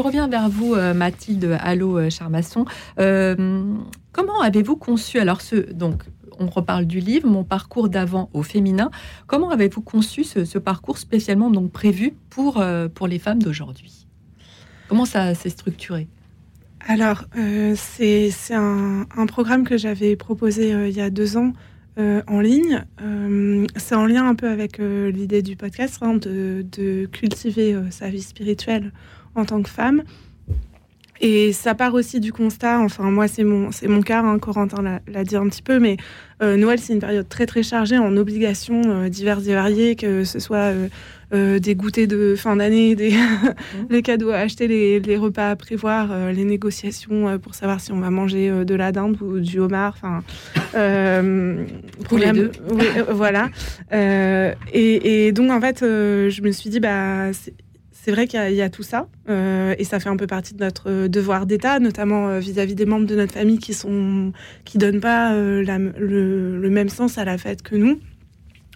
reviens 0.00 0.26
vers 0.26 0.48
vous, 0.48 0.74
Mathilde 0.74 1.56
Allô 1.60 2.10
Charmasson. 2.10 2.64
comment 2.96 4.40
avez-vous 4.42 4.74
conçu, 4.74 5.20
alors 5.20 5.42
ce, 5.42 5.54
donc, 5.54 6.02
on 6.38 6.46
reparle 6.46 6.86
du 6.86 7.00
livre, 7.00 7.28
mon 7.28 7.44
parcours 7.44 7.88
d'avant 7.88 8.30
au 8.32 8.42
féminin. 8.42 8.90
Comment 9.26 9.50
avez-vous 9.50 9.82
conçu 9.82 10.24
ce, 10.24 10.58
parcours 10.58 10.98
spécialement 10.98 11.50
donc 11.50 11.70
prévu 11.72 12.14
pour, 12.30 12.64
pour 12.94 13.06
les 13.06 13.18
femmes 13.18 13.42
d'aujourd'hui? 13.42 14.06
Comment 14.88 15.04
ça 15.04 15.34
s'est 15.34 15.50
structuré? 15.50 16.08
Alors, 16.88 17.24
euh, 17.36 17.74
c'est 17.76 18.30
un, 18.52 19.06
programme 19.26 19.64
que 19.64 19.76
j'avais 19.76 20.14
proposé 20.14 20.72
euh, 20.72 20.88
il 20.88 20.96
y 20.96 21.00
a 21.00 21.10
deux 21.10 21.36
ans 21.36 21.52
euh, 21.98 22.22
en 22.28 22.40
ligne. 22.40 22.84
c'est 23.74 23.96
en 23.96 24.06
lien 24.06 24.28
un 24.28 24.34
peu 24.36 24.48
avec 24.48 24.78
l'idée 24.78 25.42
du 25.42 25.56
podcast, 25.56 25.98
hein, 26.02 26.14
de, 26.14 27.06
cultiver 27.10 27.76
sa 27.90 28.08
vie 28.08 28.22
spirituelle 28.22 28.92
en 29.34 29.44
tant 29.44 29.62
que 29.62 29.68
femme. 29.68 30.04
Et 31.20 31.52
ça 31.52 31.74
part 31.74 31.94
aussi 31.94 32.20
du 32.20 32.32
constat, 32.32 32.80
enfin 32.80 33.10
moi 33.10 33.28
c'est 33.28 33.44
mon, 33.44 33.70
mon 33.88 34.02
cas, 34.02 34.22
hein, 34.22 34.38
Corentin 34.38 35.00
l'a 35.06 35.24
dit 35.24 35.36
un 35.36 35.48
petit 35.48 35.62
peu, 35.62 35.78
mais 35.78 35.96
Noël 36.40 36.78
c'est 36.78 36.92
une 36.92 37.00
période 37.00 37.28
très 37.28 37.46
très 37.46 37.62
chargée 37.62 37.96
en 37.96 38.16
obligations 38.16 39.08
diverses 39.08 39.46
et 39.46 39.54
variées, 39.54 39.96
que 39.96 40.24
ce 40.24 40.38
soit 40.38 40.72
euh, 41.34 41.58
des 41.58 41.74
goûters 41.74 42.06
de 42.06 42.36
fin 42.36 42.54
d'année, 42.54 42.94
des 42.94 43.12
les 43.90 44.02
cadeaux 44.02 44.30
à 44.30 44.36
acheter, 44.36 44.68
les, 44.68 45.16
repas 45.16 45.50
à 45.50 45.56
prévoir, 45.56 46.12
euh, 46.12 46.30
les 46.30 46.44
négociations 46.44 47.28
euh, 47.28 47.38
pour 47.38 47.56
savoir 47.56 47.80
si 47.80 47.90
on 47.90 47.98
va 47.98 48.10
manger 48.10 48.64
de 48.64 48.74
la 48.76 48.92
dinde 48.92 49.20
ou 49.20 49.40
du 49.40 49.58
homard. 49.58 49.96
Enfin, 49.96 50.22
pour 52.04 52.18
les 52.18 52.30
deux. 52.30 52.52
voilà. 53.10 53.48
Et, 53.92 55.32
donc 55.32 55.50
en 55.50 55.60
fait, 55.60 55.80
je 55.80 56.42
me 56.42 56.52
suis 56.52 56.70
dit 56.70 56.78
bah 56.78 57.32
c'est 58.06 58.12
vrai 58.12 58.28
qu'il 58.28 58.52
y, 58.52 58.62
a 58.62 58.70
tout 58.70 58.84
ça, 58.84 59.08
et 59.28 59.82
ça 59.82 59.98
fait 59.98 60.08
un 60.08 60.16
peu 60.16 60.28
partie 60.28 60.54
de 60.54 60.62
notre 60.62 61.08
devoir 61.08 61.44
d'État, 61.44 61.80
notamment 61.80 62.38
vis-à-vis 62.38 62.76
des 62.76 62.86
membres 62.86 63.06
de 63.06 63.16
notre 63.16 63.32
famille 63.32 63.58
qui 63.58 63.74
sont 63.74 64.32
qui 64.64 64.78
donnent 64.78 65.00
pas 65.00 65.34
le, 65.34 66.68
même 66.70 66.88
sens 66.88 67.18
à 67.18 67.24
la 67.24 67.36
fête 67.36 67.62
que 67.62 67.74
nous. 67.74 67.98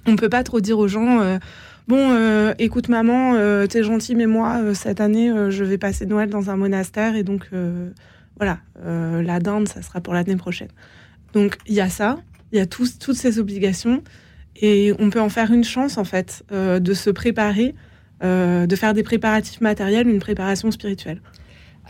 On 0.06 0.16
peut 0.16 0.28
pas 0.28 0.42
trop 0.42 0.60
dire 0.60 0.80
aux 0.80 0.88
gens 0.88 1.38
Bon, 1.90 2.12
euh, 2.12 2.54
écoute 2.60 2.88
maman, 2.88 3.34
euh, 3.34 3.66
t'es 3.66 3.82
gentil, 3.82 4.14
mais 4.14 4.26
moi, 4.26 4.58
euh, 4.60 4.74
cette 4.74 5.00
année, 5.00 5.32
je 5.50 5.64
vais 5.64 5.76
passer 5.76 6.06
Noël 6.06 6.30
dans 6.30 6.48
un 6.48 6.56
monastère 6.56 7.16
et 7.16 7.24
donc 7.24 7.50
voilà, 8.36 8.60
la 8.84 9.40
dinde, 9.40 9.66
ça 9.66 9.82
sera 9.82 10.00
pour 10.00 10.14
l'année 10.14 10.36
prochaine. 10.36 10.68
Donc 11.32 11.58
il 11.66 11.74
y 11.74 11.80
a 11.80 11.88
ça, 11.88 12.18
il 12.52 12.58
y 12.58 12.60
a 12.60 12.66
toutes 12.66 13.14
ces 13.14 13.40
obligations 13.40 14.04
et 14.54 14.94
on 15.00 15.10
peut 15.10 15.20
en 15.20 15.30
faire 15.30 15.52
une 15.52 15.64
chance 15.64 15.98
en 15.98 16.04
fait 16.04 16.44
de 16.52 16.94
se 16.94 17.10
préparer, 17.10 17.74
de 18.22 18.76
faire 18.76 18.94
des 18.94 19.02
préparatifs 19.02 19.60
matériels, 19.60 20.08
une 20.08 20.20
préparation 20.20 20.70
spirituelle. 20.70 21.20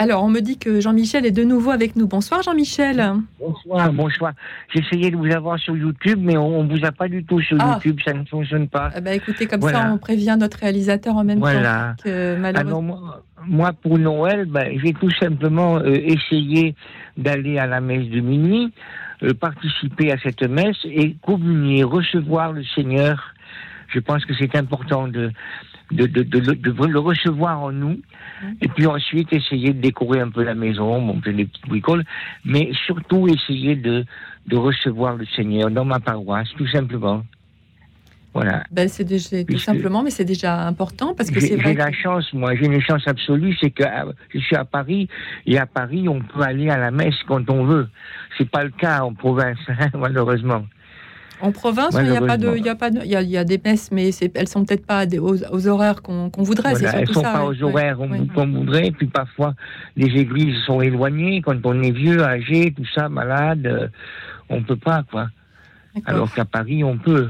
Alors, 0.00 0.24
on 0.24 0.28
me 0.28 0.40
dit 0.40 0.56
que 0.56 0.80
Jean-Michel 0.80 1.26
est 1.26 1.30
de 1.30 1.44
nouveau 1.44 1.72
avec 1.72 1.94
nous. 1.94 2.06
Bonsoir, 2.06 2.42
Jean-Michel. 2.42 3.04
Bonsoir, 3.38 3.92
bonsoir. 3.92 4.32
Essayé 4.74 5.10
de 5.10 5.16
vous 5.16 5.30
avoir 5.30 5.58
sur 5.58 5.76
YouTube, 5.76 6.18
mais 6.22 6.38
on 6.38 6.64
ne 6.64 6.74
vous 6.74 6.86
a 6.86 6.90
pas 6.90 7.06
du 7.06 7.22
tout 7.22 7.38
sur 7.42 7.58
ah. 7.60 7.74
YouTube, 7.74 8.00
ça 8.02 8.14
ne 8.14 8.24
fonctionne 8.24 8.66
pas. 8.66 8.90
Eh 8.96 9.02
ben, 9.02 9.12
écoutez, 9.12 9.46
comme 9.46 9.60
ça, 9.60 9.90
on 9.92 9.98
prévient 9.98 10.36
notre 10.40 10.58
réalisateur 10.58 11.16
en 11.16 11.24
même 11.24 11.40
temps 11.40 11.94
que 12.02 12.34
malheureusement. 12.36 12.98
moi, 13.46 13.74
pour 13.74 13.98
Noël, 13.98 14.46
ben, 14.46 14.78
j'ai 14.82 14.94
tout 14.94 15.10
simplement 15.20 15.76
euh, 15.76 15.92
essayé 15.92 16.74
d'aller 17.18 17.58
à 17.58 17.66
la 17.66 17.82
messe 17.82 18.08
de 18.08 18.20
minuit, 18.20 18.72
euh, 19.22 19.34
participer 19.34 20.12
à 20.12 20.16
cette 20.22 20.42
messe 20.42 20.78
et 20.84 21.14
communier, 21.26 21.84
recevoir 21.84 22.54
le 22.54 22.64
Seigneur. 22.74 23.34
Je 23.88 23.98
pense 23.98 24.24
que 24.24 24.32
c'est 24.38 24.56
important 24.56 25.08
de, 25.08 25.30
de, 25.90 26.06
de, 26.06 26.22
de, 26.22 26.86
le 26.86 26.98
recevoir 26.98 27.60
en 27.60 27.72
nous, 27.72 28.00
et 28.60 28.68
puis 28.68 28.86
ensuite 28.86 29.32
essayer 29.32 29.72
de 29.72 29.80
décorer 29.80 30.20
un 30.20 30.30
peu 30.30 30.42
la 30.42 30.54
maison, 30.54 31.00
monter 31.00 31.32
des 31.32 31.46
petites 31.46 31.68
bricoles, 31.68 32.04
mais 32.44 32.70
surtout 32.86 33.28
essayer 33.28 33.76
de, 33.76 34.04
de 34.46 34.56
recevoir 34.56 35.16
le 35.16 35.26
Seigneur 35.36 35.70
dans 35.70 35.84
ma 35.84 36.00
paroisse, 36.00 36.48
tout 36.56 36.68
simplement. 36.68 37.24
Voilà. 38.32 38.62
Ben 38.70 38.88
c'est 38.88 39.04
déjà 39.04 39.42
tout 39.42 39.58
simplement, 39.58 40.04
mais 40.04 40.10
c'est 40.10 40.24
déjà 40.24 40.66
important 40.66 41.14
parce 41.16 41.30
que 41.32 41.40
c'est 41.40 41.56
vrai. 41.56 41.72
J'ai 41.72 41.74
la 41.74 41.90
chance, 41.90 42.32
moi, 42.32 42.54
j'ai 42.54 42.66
une 42.66 42.80
chance 42.80 43.02
absolue, 43.08 43.56
c'est 43.60 43.70
que 43.70 43.82
euh, 43.82 44.12
je 44.32 44.38
suis 44.38 44.54
à 44.54 44.64
Paris 44.64 45.08
et 45.46 45.58
à 45.58 45.66
Paris, 45.66 46.08
on 46.08 46.20
peut 46.20 46.42
aller 46.42 46.70
à 46.70 46.78
la 46.78 46.92
messe 46.92 47.16
quand 47.26 47.50
on 47.50 47.64
veut. 47.64 47.88
C'est 48.38 48.48
pas 48.48 48.62
le 48.62 48.70
cas 48.70 49.00
en 49.02 49.14
province, 49.14 49.58
hein, 49.68 49.88
malheureusement. 49.98 50.64
En 51.42 51.52
province, 51.52 51.96
il 51.98 52.10
n'y 52.10 52.16
a 52.16 52.20
pas 52.20 52.36
de, 52.36 52.56
y 52.56 52.68
a 52.68 52.74
pas, 52.74 52.88
il 52.88 53.06
y, 53.06 53.36
a, 53.36 53.44
des 53.44 53.60
messes, 53.64 53.90
mais 53.90 54.10
elles 54.34 54.48
sont 54.48 54.64
peut-être 54.64 54.86
pas 54.86 55.04
aux, 55.06 55.66
horaires 55.68 56.02
qu'on 56.02 56.30
voudrait. 56.36 56.74
elles 56.82 57.08
ne 57.08 57.12
sont 57.12 57.22
pas 57.22 57.44
aux 57.44 57.62
horaires 57.62 57.98
qu'on 58.34 58.46
voudrait. 58.46 58.90
Puis 58.90 59.06
parfois, 59.06 59.54
les 59.96 60.20
églises 60.20 60.56
sont 60.66 60.80
éloignées. 60.80 61.40
Quand 61.42 61.56
on 61.64 61.82
est 61.82 61.90
vieux, 61.90 62.22
âgé, 62.22 62.72
tout 62.76 62.86
ça, 62.94 63.08
malade, 63.08 63.66
euh, 63.66 63.88
on 64.48 64.62
peut 64.62 64.76
pas, 64.76 65.02
quoi. 65.10 65.28
Alors 66.04 66.32
qu'à 66.32 66.44
Paris, 66.44 66.84
on 66.84 66.98
peut. 66.98 67.28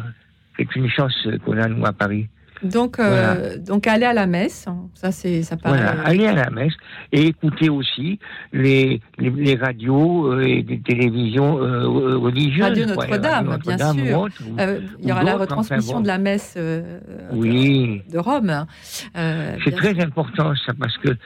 C'est 0.58 0.76
une 0.76 0.90
chance 0.90 1.28
qu'on 1.44 1.56
a 1.56 1.68
nous 1.68 1.86
à 1.86 1.92
Paris. 1.92 2.28
Donc, 2.62 2.98
euh, 2.98 3.56
donc 3.58 3.86
aller 3.86 4.04
à 4.04 4.12
la 4.12 4.26
messe, 4.26 4.66
ça 4.94 5.12
c'est 5.12 5.42
ça 5.42 5.56
paraît. 5.56 5.78
Voilà, 5.78 6.02
aller 6.02 6.26
à 6.26 6.34
la 6.34 6.50
messe 6.50 6.74
et 7.12 7.26
écouter 7.26 7.70
aussi 7.70 8.18
les, 8.52 9.00
les, 9.18 9.54
radios 9.56 10.26
euh, 10.26 10.40
et 10.40 10.62
les 10.62 10.80
télévisions 10.80 11.58
euh, 11.58 12.16
religieuses. 12.18 12.62
Radio 12.62 12.86
Notre-Dame, 12.86 13.58
bien 13.62 13.78
sûr. 13.78 14.28
il 15.00 15.08
y 15.08 15.12
aura 15.12 15.22
la 15.22 15.36
retransmission 15.36 16.00
de 16.00 16.06
la 16.06 16.18
messe 16.18 16.58
oui. 17.32 18.02
de, 18.12 18.18
Rome. 18.18 18.66
c'est 19.14 19.74
très 19.76 19.98
important 20.00 20.52
ça 20.66 20.72
parce 20.78 20.96
que 20.98 21.16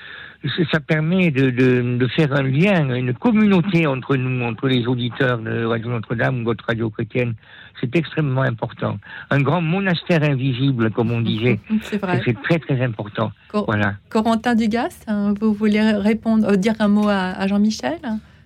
ça 0.71 0.81
permet 0.81 1.31
de, 1.31 1.51
de, 1.51 2.07
faire 2.09 2.33
un 2.33 2.43
lien, 2.43 2.95
une 2.95 3.15
communauté 3.15 3.87
entre 3.87 4.17
nous, 4.17 4.45
entre 4.45 4.69
les 4.69 4.87
auditeurs 4.87 5.39
de 5.39 5.65
Radio 5.65 5.91
Notre-Dame 5.91 6.43
ou 6.43 6.45
votre 6.45 6.65
radio 6.67 6.91
chrétienne. 6.91 7.35
C'est 7.81 7.95
extrêmement 7.97 8.43
important. 8.43 8.99
Un 9.31 9.41
grand 9.41 9.61
monastère 9.61 10.23
invisible, 10.23 10.91
comme 10.91 11.11
on 11.11 11.21
disait. 11.21 11.61
C'est 11.83 12.01
vrai. 12.01 12.21
C'est 12.25 12.41
très 12.43 12.59
très 12.59 12.81
important. 12.83 13.33
voilà. 13.53 13.95
Corentin 14.11 14.55
Dugas, 14.55 15.05
hein, 15.07 15.35
vous 15.41 15.53
voulez 15.53 15.81
répondre, 15.81 16.49
euh, 16.49 16.57
dire 16.57 16.75
un 16.79 16.89
mot 16.89 17.09
à 17.09 17.47
Jean-Michel? 17.47 17.99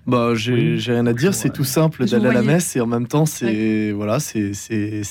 Bah, 0.09 0.35
j'ai 0.35 0.79
rien 0.87 1.07
à 1.07 1.13
dire, 1.13 1.35
c'est 1.35 1.51
tout 1.51 1.65
simple 1.65 2.07
d'aller 2.07 2.29
à 2.29 2.33
la 2.33 2.43
messe 2.43 2.75
et 2.77 2.81
en 2.81 2.87
même 2.87 3.07
temps, 3.07 3.27
c'est 3.27 3.93
voilà, 3.93 4.19
c'est 4.21 4.55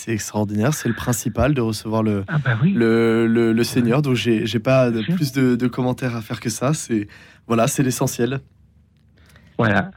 extraordinaire, 0.07 0.73
c'est 0.73 0.89
le 0.89 0.95
principal 0.95 1.53
de 1.53 1.61
recevoir 1.61 2.01
le, 2.01 2.23
ah 2.27 2.39
bah 2.43 2.57
le, 2.63 3.27
le, 3.27 3.63
Seigneur. 3.63 4.01
Donc, 4.01 4.15
j'ai 4.15 4.59
pas 4.59 4.89
de, 4.89 5.03
plus 5.03 5.31
de, 5.33 5.55
de, 5.55 5.67
commentaires 5.67 6.15
à 6.15 6.21
faire 6.21 6.39
que 6.39 6.49
ça. 6.49 6.73
C'est 6.73 7.07
voilà, 7.45 7.67
c'est 7.67 7.83
l'essentiel. 7.83 8.41
Voilà. 9.59 9.91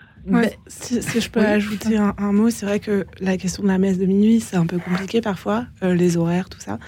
si, 0.66 1.00
je 1.00 1.30
peux 1.30 1.40
ajouter 1.40 1.96
un, 1.96 2.32
mot, 2.32 2.50
c'est 2.50 2.66
vrai 2.66 2.78
que 2.78 3.06
la 3.20 3.38
question 3.38 3.62
de 3.62 3.68
la 3.68 3.78
messe 3.78 3.98
de 3.98 4.04
minuit, 4.04 4.40
c'est 4.40 4.56
un 4.56 4.66
peu 4.66 4.78
compliqué 4.78 5.22
parfois, 5.22 5.64
euh, 5.82 5.94
les 5.94 6.18
horaires, 6.18 6.50
tout 6.50 6.60
ça. 6.60 6.78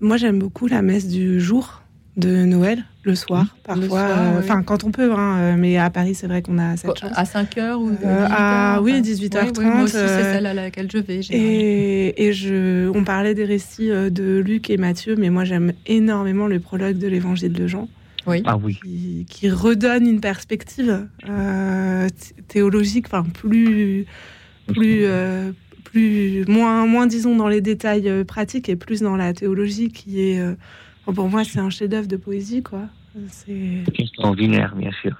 moi, 0.00 0.18
j'aime 0.18 0.38
beaucoup 0.38 0.66
la 0.66 0.82
messe 0.82 1.08
du 1.08 1.40
jour 1.40 1.81
de 2.16 2.44
Noël 2.44 2.84
le 3.04 3.14
soir, 3.14 3.56
parfois. 3.64 4.06
Enfin, 4.38 4.62
quand 4.62 4.84
on 4.84 4.90
peut, 4.90 5.12
hein, 5.12 5.56
mais 5.56 5.78
à 5.78 5.90
Paris, 5.90 6.14
c'est 6.14 6.26
vrai 6.26 6.42
qu'on 6.42 6.58
a 6.58 6.76
cette 6.76 6.96
chance. 6.96 7.10
À 7.14 7.24
5h 7.24 7.74
ou 7.74 7.90
Ah 8.04 8.80
oui, 8.82 9.00
18h30. 9.00 9.60
moi 9.62 9.82
aussi, 9.84 9.94
c'est 9.94 10.22
celle 10.22 10.46
à 10.46 10.54
laquelle 10.54 10.90
je 10.90 10.98
vais. 10.98 11.20
Et, 11.30 12.26
et, 12.26 12.32
je, 12.32 12.88
on 12.94 13.02
parlait 13.02 13.34
des 13.34 13.44
récits 13.44 13.88
de 13.88 14.38
Luc 14.38 14.70
et 14.70 14.76
Matthieu, 14.76 15.16
mais 15.16 15.30
moi, 15.30 15.44
j'aime 15.44 15.72
énormément 15.86 16.46
le 16.46 16.60
prologue 16.60 16.98
de 16.98 17.08
l'évangile 17.08 17.52
de 17.52 17.66
Jean. 17.66 17.88
Oui. 18.26 18.42
Ah 18.44 18.56
oui. 18.56 18.78
Qui, 19.28 19.50
redonne 19.50 20.06
une 20.06 20.20
perspective 20.20 21.06
théologique, 22.48 23.06
enfin, 23.06 23.24
plus. 23.24 24.06
plus 24.68 25.06
plus 25.84 26.46
moins 26.48 26.86
moins 26.86 27.06
disons 27.06 27.36
dans 27.36 27.48
les 27.48 27.60
détails 27.60 28.24
pratiques 28.24 28.70
et 28.70 28.76
plus 28.76 29.02
dans 29.02 29.16
la 29.16 29.34
théologie 29.34 29.90
qui 29.90 30.22
est 30.22 30.40
pour 31.04 31.28
moi, 31.28 31.44
c'est 31.44 31.58
un 31.58 31.70
chef-d'œuvre 31.70 32.08
de 32.08 32.16
poésie, 32.16 32.62
quoi. 32.62 32.82
C'est 33.28 33.84
extraordinaire, 33.98 34.74
bien 34.76 34.90
sûr. 35.02 35.16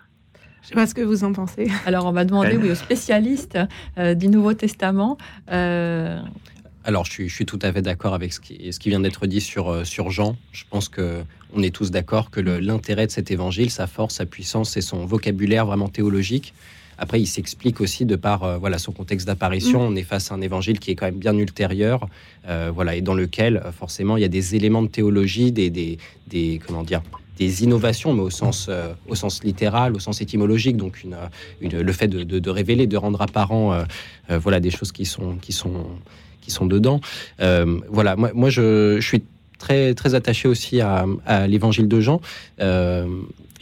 Je 0.63 0.69
sais 0.69 0.75
pas 0.75 0.87
ce 0.87 0.95
que 0.95 1.03
vous 1.03 1.25
en 1.25 1.33
pensez. 1.33 1.69
Alors, 1.87 2.07
on 2.07 2.13
va 2.13 2.25
demander 2.25 2.57
oui, 2.57 2.71
aux 2.71 2.77
spécialistes 2.77 3.59
euh, 3.99 4.15
du 4.15 4.29
Nouveau 4.29 4.55
Testament. 4.55 5.19
Euh, 5.51 6.21
Alors, 6.85 7.05
je 7.05 7.11
suis, 7.11 7.29
je 7.29 7.35
suis, 7.35 7.47
tout 7.47 7.59
à 7.63 7.73
fait 7.73 7.83
d'accord 7.83 8.15
avec 8.15 8.33
ce 8.33 8.41
qui, 8.41 8.73
ce 8.73 8.79
qui 8.79 8.89
vient 8.89 9.01
d'être 9.01 9.27
dit 9.27 9.41
sur, 9.41 9.71
euh, 9.71 9.85
sur 9.85 10.11
Jean. 10.11 10.37
Je 10.53 10.65
pense 10.71 10.89
que 10.89 11.25
on 11.55 11.63
est 11.63 11.75
tous 11.75 11.91
d'accord 11.91 12.31
que 12.31 12.41
l'intérêt 12.41 13.07
de 13.07 13.11
cet 13.11 13.31
évangile, 13.31 13.71
sa 13.71 13.87
force, 13.87 14.15
sa 14.15 14.25
puissance 14.25 14.77
et 14.77 14.81
son 14.81 15.05
vocabulaire 15.05 15.67
vraiment 15.67 15.89
théologique, 15.89 16.55
après, 17.03 17.21
il 17.21 17.27
s'explique 17.27 17.81
aussi 17.81 18.07
de 18.07 18.15
par 18.15 18.45
euh, 18.45 18.59
voilà 18.59 18.79
son 18.79 18.93
contexte 18.93 19.27
d'apparition. 19.27 19.81
Mm. 19.81 19.93
On 19.93 19.97
est 19.97 20.05
face 20.05 20.31
à 20.31 20.37
un 20.37 20.41
évangile 20.41 20.79
qui 20.79 20.93
est 20.93 20.95
quand 20.95 21.07
même 21.07 21.19
bien 21.19 21.37
ultérieur, 21.37 22.07
euh, 22.49 22.71
voilà, 22.73 22.95
et 22.95 23.01
dans 23.01 23.15
lequel 23.15 23.57
euh, 23.57 23.73
forcément 23.73 24.17
il 24.17 24.21
y 24.21 24.25
a 24.25 24.29
des 24.29 24.55
éléments 24.55 24.83
de 24.83 24.87
théologie, 24.87 25.51
des, 25.51 25.69
des, 25.69 25.99
des 26.29 26.61
comment 26.65 26.85
dire, 26.85 27.03
des 27.39 27.65
innovations, 27.65 28.15
mais 28.15 28.23
au 28.23 28.31
sens, 28.31 28.71
au 29.09 29.17
sens 29.17 29.43
littéral, 29.43 29.97
au 29.97 29.99
sens 29.99 30.21
étymologique. 30.21 30.77
Donc, 30.77 31.03
une, 31.03 31.17
le 31.61 31.93
fait 31.93 32.07
de, 32.07 32.23
de, 32.23 32.51
révéler, 32.51 32.87
de 32.87 32.97
rendre 32.97 33.21
apparent, 33.21 33.85
voilà, 34.29 34.61
des 34.61 34.71
choses 34.71 34.93
qui 34.93 35.07
sont, 35.07 35.37
qui 35.39 35.53
sont, 35.53 35.87
qui 36.41 36.53
sont 36.53 36.67
dedans. 36.67 37.01
voilà, 37.89 38.15
moi, 38.17 38.31
moi 38.35 38.51
je, 38.51 38.99
je, 39.01 39.07
suis 39.07 39.25
très, 39.59 39.95
très 39.95 40.15
attaché 40.15 40.47
aussi 40.47 40.81
à, 40.83 41.07
à 41.27 41.49
l'évangile 41.49 41.89
de 41.89 42.01
Jean. 42.01 42.21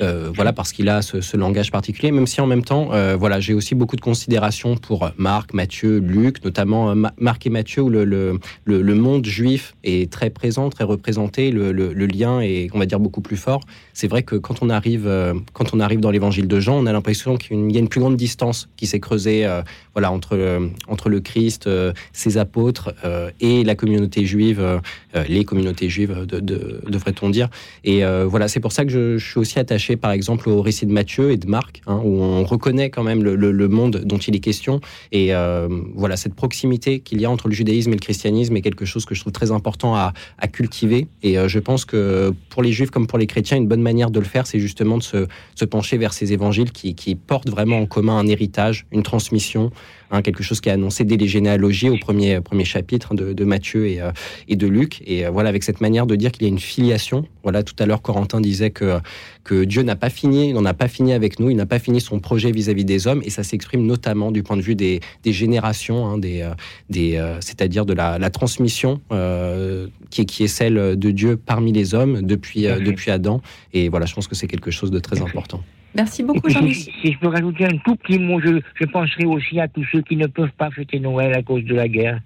Euh, 0.00 0.30
voilà, 0.34 0.52
parce 0.52 0.72
qu'il 0.72 0.88
a 0.88 1.02
ce, 1.02 1.36
langage 1.36 1.70
particulier, 1.70 2.10
même 2.10 2.26
si 2.26 2.40
en 2.40 2.46
même 2.46 2.64
temps, 2.64 2.90
euh, 2.92 3.16
voilà, 3.18 3.40
j'ai 3.40 3.54
aussi 3.54 3.74
beaucoup 3.74 3.96
de 3.96 4.00
considération 4.00 4.76
pour 4.76 5.10
Marc, 5.16 5.52
Matthieu, 5.52 5.98
Luc, 5.98 6.44
notamment 6.44 6.90
euh, 6.90 6.94
Marc 7.18 7.46
et 7.46 7.50
Matthieu, 7.50 7.82
où 7.82 7.88
le, 7.88 8.04
le, 8.04 8.94
monde 8.94 9.24
juif 9.24 9.74
est 9.84 10.10
très 10.10 10.30
présent, 10.30 10.70
très 10.70 10.84
représenté, 10.84 11.50
le, 11.50 11.92
lien 12.06 12.40
est, 12.40 12.68
on 12.72 12.78
va 12.78 12.86
dire, 12.86 13.00
beaucoup 13.00 13.20
plus 13.20 13.36
fort. 13.36 13.60
C'est 13.92 14.08
vrai 14.08 14.22
que 14.22 14.36
quand 14.36 14.62
on 14.62 14.70
arrive, 14.70 15.08
quand 15.52 15.74
on 15.74 15.80
arrive 15.80 16.00
dans 16.00 16.10
l'évangile 16.10 16.48
de 16.48 16.60
Jean, 16.60 16.78
on 16.78 16.86
a 16.86 16.92
l'impression 16.92 17.36
qu'il 17.36 17.70
y 17.70 17.76
a 17.76 17.80
une 17.80 17.88
plus 17.88 18.00
grande 18.00 18.16
distance 18.16 18.68
qui 18.76 18.86
s'est 18.86 19.00
creusée 19.00 19.46
voilà, 19.94 20.10
entre, 20.10 20.60
entre 20.88 21.08
le 21.08 21.20
Christ, 21.20 21.68
ses 22.12 22.38
apôtres 22.38 22.94
et 23.40 23.64
la 23.64 23.74
communauté 23.74 24.24
juive, 24.24 24.80
les 25.28 25.44
communautés 25.44 25.88
juives, 25.88 26.26
de, 26.26 26.80
devrait-on 26.88 27.30
dire. 27.30 27.48
Et 27.84 28.02
voilà, 28.24 28.48
c'est 28.48 28.60
pour 28.60 28.72
ça 28.72 28.84
que 28.84 28.90
je 28.90 29.18
suis 29.18 29.38
aussi 29.38 29.58
attaché 29.58 29.89
par 29.96 30.12
exemple 30.12 30.48
au 30.48 30.62
récit 30.62 30.86
de 30.86 30.92
Matthieu 30.92 31.30
et 31.30 31.36
de 31.36 31.46
Marc, 31.46 31.82
hein, 31.86 32.00
où 32.04 32.22
on 32.22 32.44
reconnaît 32.44 32.90
quand 32.90 33.02
même 33.02 33.22
le, 33.22 33.68
monde 33.68 34.02
dont 34.04 34.18
il 34.18 34.34
est 34.34 34.40
question. 34.40 34.80
Et 35.12 35.34
euh, 35.34 35.68
voilà, 35.94 36.16
cette 36.16 36.34
proximité 36.34 37.00
qu'il 37.00 37.20
y 37.20 37.24
a 37.24 37.30
entre 37.30 37.48
le 37.48 37.54
judaïsme 37.54 37.90
et 37.90 37.94
le 37.94 38.00
christianisme 38.00 38.56
est 38.56 38.62
quelque 38.62 38.84
chose 38.84 39.04
que 39.04 39.14
je 39.14 39.20
trouve 39.20 39.32
très 39.32 39.50
important 39.50 39.94
à, 39.94 40.12
cultiver. 40.52 41.06
Et 41.22 41.38
euh, 41.38 41.48
je 41.48 41.58
pense 41.58 41.84
que 41.84 42.32
pour 42.48 42.62
les 42.62 42.72
juifs 42.72 42.90
comme 42.90 43.06
pour 43.06 43.18
les 43.18 43.26
chrétiens, 43.26 43.56
une 43.56 43.68
bonne 43.68 43.82
manière 43.82 44.10
de 44.10 44.18
le 44.18 44.24
faire, 44.24 44.46
c'est 44.46 44.58
justement 44.58 44.98
de 44.98 45.02
se, 45.02 45.64
pencher 45.64 45.98
vers 45.98 46.12
ces 46.12 46.32
évangiles 46.32 46.72
qui, 46.72 47.14
portent 47.14 47.50
vraiment 47.50 47.78
en 47.78 47.86
commun 47.86 48.18
un 48.18 48.26
héritage, 48.26 48.86
une 48.92 49.02
transmission, 49.02 49.70
hein, 50.10 50.22
quelque 50.22 50.42
chose 50.42 50.60
qui 50.60 50.68
est 50.68 50.72
annoncé 50.72 51.04
dès 51.04 51.16
les 51.16 51.28
généalogies 51.28 51.88
au 51.88 51.96
premier, 51.96 52.40
premier 52.40 52.64
chapitre 52.64 53.14
de, 53.14 53.32
de 53.32 53.44
Matthieu 53.44 53.86
et, 53.86 54.00
euh, 54.00 54.10
et, 54.48 54.56
de 54.56 54.66
Luc. 54.66 55.02
Et 55.06 55.26
voilà, 55.26 55.48
avec 55.48 55.62
cette 55.62 55.80
manière 55.80 56.06
de 56.06 56.16
dire 56.16 56.32
qu'il 56.32 56.42
y 56.42 56.46
a 56.46 56.48
une 56.48 56.58
filiation. 56.58 57.26
Voilà, 57.42 57.62
tout 57.62 57.74
à 57.78 57.86
l'heure, 57.86 58.02
Corentin 58.02 58.40
disait 58.40 58.70
que, 58.70 58.98
que 59.44 59.64
Dieu 59.64 59.82
n'a 59.82 59.96
pas 59.96 60.10
fini, 60.10 60.48
il 60.48 60.54
n'en 60.54 60.64
a 60.64 60.74
pas 60.74 60.88
fini 60.88 61.12
avec 61.12 61.40
nous, 61.40 61.50
il 61.50 61.56
n'a 61.56 61.66
pas 61.66 61.78
fini 61.78 62.00
son 62.00 62.20
projet 62.20 62.50
vis-à-vis 62.50 62.84
des 62.84 63.06
hommes, 63.06 63.22
et 63.24 63.30
ça 63.30 63.42
s'exprime 63.42 63.86
notamment 63.86 64.30
du 64.30 64.42
point 64.42 64.56
de 64.56 64.62
vue 64.62 64.74
des, 64.74 65.00
générations, 65.24 66.06
hein, 66.06 66.18
des, 66.18 66.42
euh, 66.42 66.54
des, 66.88 67.16
euh, 67.16 67.40
c'est-à-dire 67.40 67.86
de 67.86 67.94
la, 67.94 68.30
transmission 68.30 69.00
euh, 69.12 69.88
qui, 70.10 70.22
est, 70.22 70.24
qui 70.24 70.44
est 70.44 70.48
celle 70.48 70.96
de 70.96 71.10
Dieu 71.10 71.36
parmi 71.36 71.72
les 71.72 71.94
hommes 71.94 72.22
depuis, 72.22 72.62
depuis 72.62 73.10
Adam. 73.10 73.40
Et 73.72 73.88
voilà, 73.88 74.06
je 74.06 74.14
pense 74.14 74.28
que 74.28 74.34
c'est 74.34 74.46
quelque 74.46 74.70
chose 74.70 74.90
de 74.90 74.98
très 75.00 75.20
important. 75.20 75.62
Merci 75.94 76.22
beaucoup, 76.22 76.48
Jean-Michel. 76.48 76.92
Si, 77.02 77.12
je 77.12 77.18
peux 77.18 77.28
rajouter 77.28 77.64
un 77.64 77.76
tout 77.84 77.96
petit 77.96 78.18
mot, 78.18 78.40
je, 78.40 78.60
je 78.74 78.84
penserai 78.86 79.24
aussi 79.24 79.58
à 79.58 79.68
tous 79.68 79.84
ceux 79.90 80.02
qui 80.02 80.16
ne 80.16 80.26
peuvent 80.26 80.52
pas 80.56 80.70
fêter 80.70 81.00
Noël 81.00 81.36
à 81.36 81.42
cause 81.42 81.64
de 81.64 81.74
la 81.74 81.88
guerre. 81.88 82.20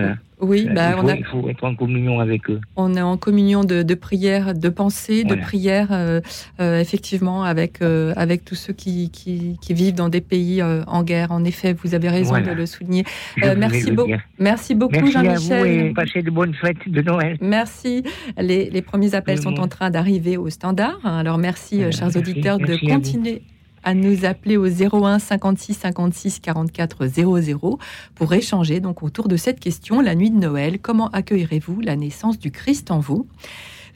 Voilà. 0.00 0.16
Oui, 0.40 0.68
bah, 0.70 0.90
il, 0.90 1.00
faut, 1.00 1.06
on 1.06 1.14
il, 1.14 1.24
faut, 1.24 1.48
être 1.48 1.64
en 1.64 1.74
communion 1.74 2.20
avec 2.20 2.50
eux. 2.50 2.60
On 2.76 2.94
est 2.94 3.00
en 3.00 3.16
communion 3.16 3.64
de, 3.64 3.82
de 3.82 3.94
prière, 3.94 4.54
de 4.54 4.68
pensée, 4.68 5.24
de 5.24 5.36
prière, 5.36 5.88
euh, 5.92 6.20
euh, 6.60 6.80
effectivement, 6.80 7.44
avec, 7.44 7.80
euh, 7.82 8.12
avec 8.16 8.44
tous 8.44 8.56
ceux 8.56 8.72
qui, 8.72 9.10
qui, 9.10 9.56
qui, 9.60 9.74
vivent 9.74 9.94
dans 9.94 10.08
des 10.08 10.20
pays 10.20 10.62
en 10.62 11.02
guerre. 11.02 11.30
En 11.30 11.44
effet, 11.44 11.72
vous 11.72 11.94
avez 11.94 12.08
raison 12.08 12.40
de 12.40 12.50
le 12.50 12.66
souligner. 12.66 13.04
merci, 13.36 13.92
beau 13.92 14.06
merci 14.38 14.74
beaucoup, 14.74 15.06
Jean-Michel. 15.06 15.94
passez 15.94 16.22
de 16.22 16.30
bonnes 16.30 16.54
fêtes 16.54 16.88
de 16.88 17.00
Noël. 17.02 17.38
Merci. 17.40 18.02
Les, 18.36 18.70
les 18.70 18.82
premiers 18.82 19.14
appels 19.14 19.40
sont 19.40 19.58
en 19.60 19.68
train 19.68 19.90
d'arriver 19.90 20.36
au 20.36 20.50
standard. 20.50 20.98
Alors, 21.04 21.38
merci, 21.38 21.80
chers 21.92 22.16
auditeurs, 22.16 22.58
de 22.58 22.76
continuer 22.86 23.42
à 23.84 23.94
nous 23.94 24.24
appeler 24.24 24.56
au 24.56 24.66
01 24.66 25.18
56 25.18 25.74
56 25.74 26.40
44 26.40 27.06
00 27.06 27.78
pour 28.14 28.32
échanger 28.32 28.80
donc 28.80 29.02
autour 29.02 29.28
de 29.28 29.36
cette 29.36 29.60
question, 29.60 30.00
la 30.00 30.14
nuit 30.14 30.30
de 30.30 30.38
Noël, 30.38 30.78
comment 30.80 31.08
accueillerez-vous 31.08 31.80
la 31.80 31.96
naissance 31.96 32.38
du 32.38 32.50
Christ 32.50 32.90
en 32.90 32.98
vous? 32.98 33.26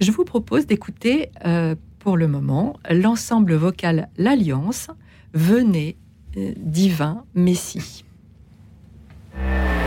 Je 0.01 0.12
vous 0.12 0.24
propose 0.24 0.66
d'écouter 0.66 1.31
euh, 1.44 1.74
pour 1.98 2.16
le 2.16 2.29
moment 2.29 2.79
l'ensemble 2.90 3.55
vocal 3.55 4.09
L'Alliance, 4.16 4.88
Venez, 5.35 5.96
euh, 6.37 6.53
divin 6.57 7.24
Messie. 7.35 8.05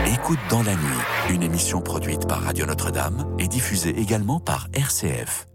Écoute 0.06 0.38
dans 0.50 0.62
la 0.62 0.74
nuit, 0.74 1.34
une 1.34 1.42
émission 1.42 1.80
produite 1.80 2.26
par 2.28 2.42
Radio 2.42 2.66
Notre-Dame 2.66 3.26
et 3.38 3.48
diffusée 3.48 3.98
également 3.98 4.40
par 4.40 4.68
RCF. 4.72 5.48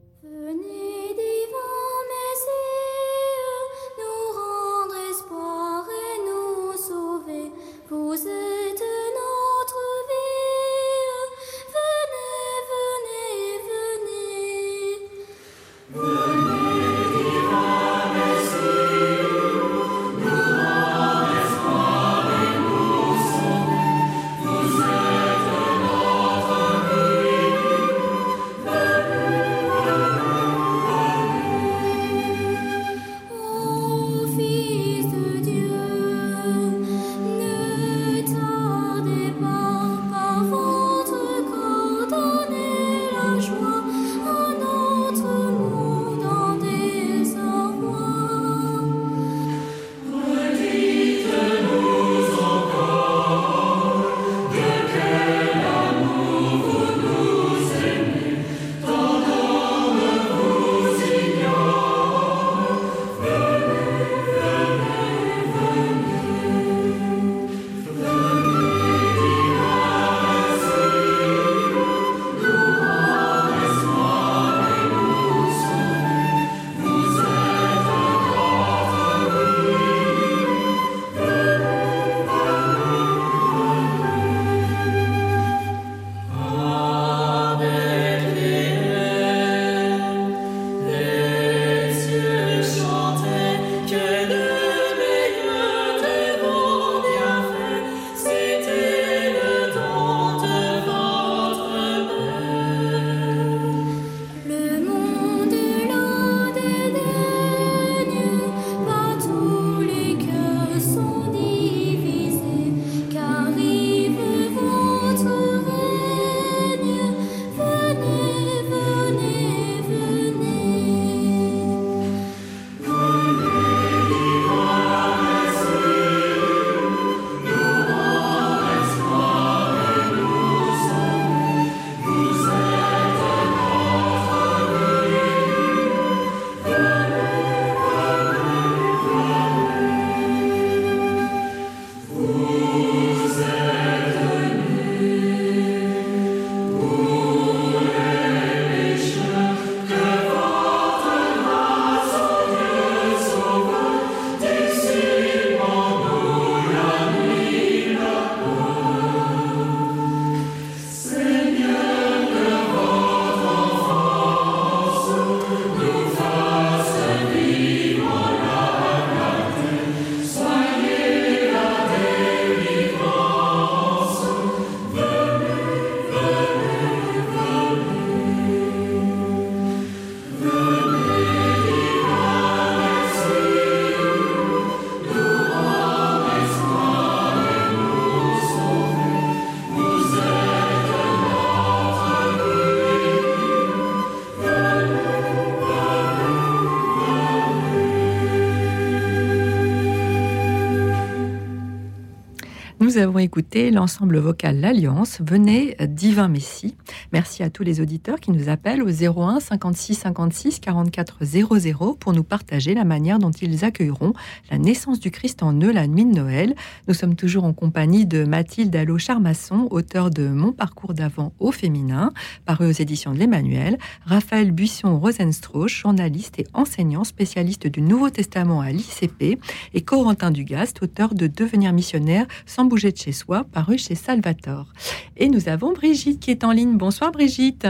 Avons 202.97 203.19
écouté 203.19 203.69
l'ensemble 203.69 204.17
vocal 204.17 204.59
L'Alliance, 204.59 205.19
Venez 205.21 205.77
Divin 205.87 206.29
Messie. 206.29 206.75
Merci 207.13 207.43
à 207.43 207.51
tous 207.51 207.61
les 207.61 207.79
auditeurs 207.79 208.19
qui 208.19 208.31
nous 208.31 208.49
appellent 208.49 208.81
au 208.81 208.89
01 208.89 209.39
56 209.39 209.93
56 209.93 210.59
44 210.59 211.23
00 211.23 211.93
pour 211.99 212.13
nous 212.13 212.23
partager 212.23 212.73
la 212.73 212.85
manière 212.85 213.19
dont 213.19 213.29
ils 213.29 213.63
accueilleront 213.63 214.13
la 214.49 214.57
naissance 214.57 214.99
du 214.99 215.11
Christ 215.11 215.43
en 215.43 215.53
eux 215.61 215.71
la 215.71 215.85
nuit 215.85 216.05
de 216.05 216.15
Noël. 216.15 216.55
Nous 216.87 216.95
sommes 216.95 217.15
toujours 217.15 217.43
en 217.43 217.53
compagnie 217.53 218.07
de 218.07 218.23
Mathilde 218.23 218.75
Allot-Charmasson, 218.75 219.67
auteur 219.69 220.09
de 220.09 220.27
Mon 220.27 220.51
parcours 220.51 220.95
d'avant 220.95 221.33
au 221.39 221.51
féminin, 221.51 222.13
paru 222.45 222.67
aux 222.67 222.71
éditions 222.71 223.13
de 223.13 223.19
l'Emmanuel, 223.19 223.77
Raphaël 224.05 224.51
Buisson-Rosenstrauch, 224.51 225.69
journaliste 225.69 226.39
et 226.39 226.47
enseignant 226.53 227.03
spécialiste 227.03 227.67
du 227.67 227.83
Nouveau 227.83 228.09
Testament 228.09 228.61
à 228.61 228.71
l'ICP, 228.71 229.39
et 229.75 229.81
Corentin 229.81 230.31
Dugast, 230.31 230.81
auteur 230.81 231.13
de 231.13 231.27
Devenir 231.27 231.73
missionnaire 231.73 232.25
sans 232.47 232.65
bouger 232.65 232.86
de 232.91 232.97
chez 232.97 233.11
soi, 233.11 233.45
paru 233.53 233.77
chez 233.77 233.95
Salvatore. 233.95 234.71
Et 235.17 235.29
nous 235.29 235.49
avons 235.49 235.73
Brigitte 235.73 236.19
qui 236.19 236.31
est 236.31 236.43
en 236.43 236.51
ligne. 236.51 236.77
Bonsoir 236.77 237.11
Brigitte. 237.11 237.67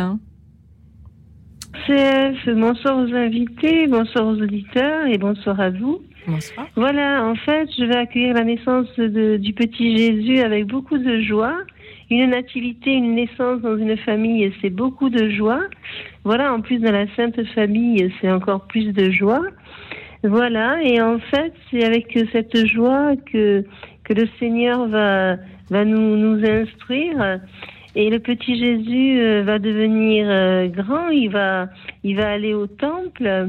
CF, 1.86 2.50
bonsoir 2.56 2.98
aux 2.98 3.14
invités, 3.14 3.88
bonsoir 3.88 4.28
aux 4.28 4.42
auditeurs 4.42 5.06
et 5.08 5.18
bonsoir 5.18 5.60
à 5.60 5.70
vous. 5.70 6.02
Bonsoir. 6.28 6.68
Voilà, 6.76 7.26
en 7.26 7.36
fait, 7.36 7.70
je 7.78 7.86
vais 7.86 7.96
accueillir 7.96 8.34
la 8.34 8.44
naissance 8.44 8.88
du 8.98 9.54
petit 9.54 9.96
Jésus 9.96 10.40
avec 10.40 10.66
beaucoup 10.66 10.98
de 10.98 11.22
joie. 11.22 11.56
Une 12.10 12.30
nativité, 12.30 12.94
une 12.94 13.16
naissance 13.16 13.62
dans 13.62 13.78
une 13.78 13.98
famille, 13.98 14.52
c'est 14.62 14.70
beaucoup 14.70 15.10
de 15.10 15.30
joie. 15.30 15.62
Voilà, 16.24 16.54
en 16.54 16.62
plus 16.62 16.80
dans 16.80 16.92
la 16.92 17.06
Sainte 17.16 17.42
Famille, 17.54 18.12
c'est 18.20 18.32
encore 18.32 18.66
plus 18.68 18.92
de 18.94 19.12
joie. 19.12 19.44
Voilà, 20.24 20.82
et 20.84 21.00
en 21.02 21.20
fait, 21.20 21.54
c'est 21.70 21.84
avec 21.84 22.18
cette 22.32 22.66
joie 22.66 23.16
que, 23.32 23.64
que 24.08 24.14
le 24.14 24.28
Seigneur 24.40 24.88
va, 24.88 25.36
va 25.70 25.84
nous, 25.84 26.16
nous 26.16 26.46
instruire. 26.46 27.40
Et 27.96 28.10
le 28.10 28.20
petit 28.20 28.58
Jésus 28.58 29.20
euh, 29.20 29.44
va 29.44 29.60
devenir 29.60 30.28
euh, 30.30 30.68
grand, 30.68 31.10
il 31.10 31.30
va, 31.30 31.68
il 32.04 32.16
va 32.16 32.32
aller 32.32 32.54
au 32.54 32.68
temple. 32.68 33.48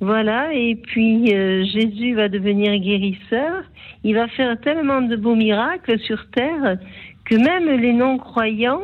Voilà, 0.00 0.52
et 0.52 0.74
puis 0.74 1.32
euh, 1.32 1.64
Jésus 1.64 2.14
va 2.14 2.28
devenir 2.28 2.76
guérisseur. 2.78 3.62
Il 4.02 4.16
va 4.16 4.26
faire 4.28 4.58
tellement 4.60 5.02
de 5.02 5.14
beaux 5.14 5.36
miracles 5.36 5.98
sur 6.00 6.28
terre 6.30 6.78
que 7.24 7.36
même 7.36 7.80
les 7.80 7.92
non-croyants 7.92 8.82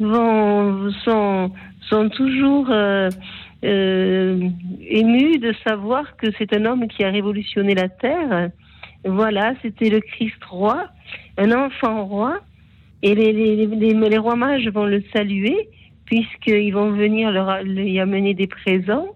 vont, 0.00 0.90
sont, 1.04 1.52
sont 1.82 2.08
toujours 2.08 2.68
euh, 2.70 4.48
ému 4.88 5.38
de 5.38 5.54
savoir 5.66 6.16
que 6.16 6.26
c'est 6.38 6.54
un 6.54 6.64
homme 6.64 6.88
qui 6.88 7.04
a 7.04 7.10
révolutionné 7.10 7.74
la 7.74 7.88
terre. 7.88 8.50
Voilà, 9.04 9.54
c'était 9.62 9.90
le 9.90 10.00
Christ 10.00 10.42
roi, 10.44 10.88
un 11.38 11.52
enfant 11.52 12.04
roi, 12.06 12.40
et 13.02 13.14
les, 13.14 14.18
rois 14.18 14.36
mages 14.36 14.68
vont 14.68 14.86
le 14.86 15.02
saluer 15.12 15.68
puisqu'ils 16.06 16.72
vont 16.72 16.92
venir 16.92 17.30
leur, 17.30 17.62
lui 17.62 17.98
amener 17.98 18.34
des 18.34 18.46
présents. 18.46 19.08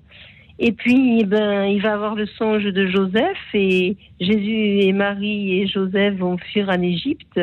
Et 0.58 0.72
puis, 0.72 1.24
ben, 1.24 1.64
il 1.64 1.80
va 1.80 1.94
avoir 1.94 2.14
le 2.14 2.26
songe 2.26 2.64
de 2.64 2.86
Joseph 2.88 3.38
et 3.54 3.96
Jésus 4.20 4.80
et 4.80 4.92
Marie 4.92 5.60
et 5.60 5.66
Joseph 5.66 6.16
vont 6.16 6.36
fuir 6.36 6.68
en 6.68 6.82
Égypte. 6.82 7.40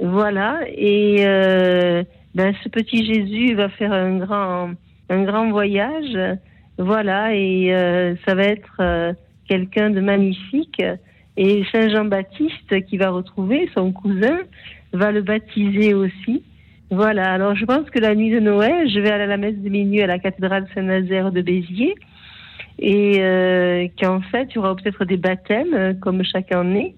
Voilà. 0.00 0.60
Et 0.74 1.18
euh, 1.20 2.02
ben, 2.34 2.54
ce 2.64 2.68
petit 2.68 3.04
Jésus 3.06 3.54
va 3.54 3.68
faire 3.68 3.92
un 3.92 4.16
grand, 4.16 4.70
un 5.08 5.22
grand 5.22 5.50
voyage. 5.50 6.18
Voilà, 6.78 7.34
et 7.34 7.72
euh, 7.74 8.14
ça 8.26 8.34
va 8.34 8.44
être 8.44 8.76
euh, 8.80 9.12
quelqu'un 9.46 9.90
de 9.90 10.00
magnifique. 10.00 10.82
Et 11.36 11.64
Saint 11.72 11.88
Jean-Baptiste, 11.88 12.84
qui 12.86 12.96
va 12.98 13.10
retrouver 13.10 13.68
son 13.74 13.92
cousin, 13.92 14.38
va 14.92 15.12
le 15.12 15.22
baptiser 15.22 15.94
aussi. 15.94 16.42
Voilà, 16.90 17.32
alors 17.32 17.54
je 17.56 17.64
pense 17.64 17.88
que 17.88 17.98
la 17.98 18.14
nuit 18.14 18.30
de 18.30 18.40
Noël, 18.40 18.88
je 18.90 19.00
vais 19.00 19.10
aller 19.10 19.24
à 19.24 19.26
la 19.26 19.38
messe 19.38 19.56
de 19.56 19.68
minuit 19.68 20.02
à 20.02 20.06
la 20.06 20.18
cathédrale 20.18 20.66
Saint-Nazaire 20.74 21.32
de 21.32 21.40
Béziers. 21.40 21.94
Et 22.78 23.16
euh, 23.20 23.86
qu'en 24.00 24.20
fait, 24.20 24.48
il 24.50 24.56
y 24.56 24.58
aura 24.58 24.76
peut-être 24.76 25.04
des 25.04 25.16
baptêmes, 25.16 25.98
comme 26.00 26.22
chaque 26.24 26.52
année. 26.52 26.94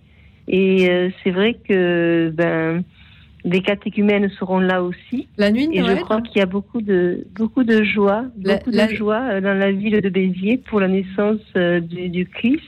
Et 0.49 1.11
c'est 1.23 1.31
vrai 1.31 1.55
que 1.67 2.31
ben, 2.35 2.85
les 3.45 3.61
catéchumènes 3.61 4.31
seront 4.31 4.59
là 4.59 4.83
aussi. 4.83 5.29
La 5.37 5.51
nuit 5.51 5.69
de 5.69 5.75
Et 5.75 5.85
je 5.85 6.01
crois 6.03 6.23
qu'il 6.23 6.39
y 6.39 6.41
a 6.41 6.47
beaucoup 6.47 6.81
de, 6.81 7.27
beaucoup 7.35 7.63
de 7.63 7.85
joie, 7.85 8.25
beaucoup 8.37 8.71
de 8.71 8.95
joie 8.95 9.23
euh, 9.31 9.41
dans 9.41 9.55
la 9.55 9.71
ville 9.71 10.01
de 10.01 10.09
Béziers 10.09 10.59
pour 10.59 10.81
la 10.81 10.89
naissance 10.89 11.41
euh, 11.57 11.81
du, 11.81 12.27
Christ 12.27 12.63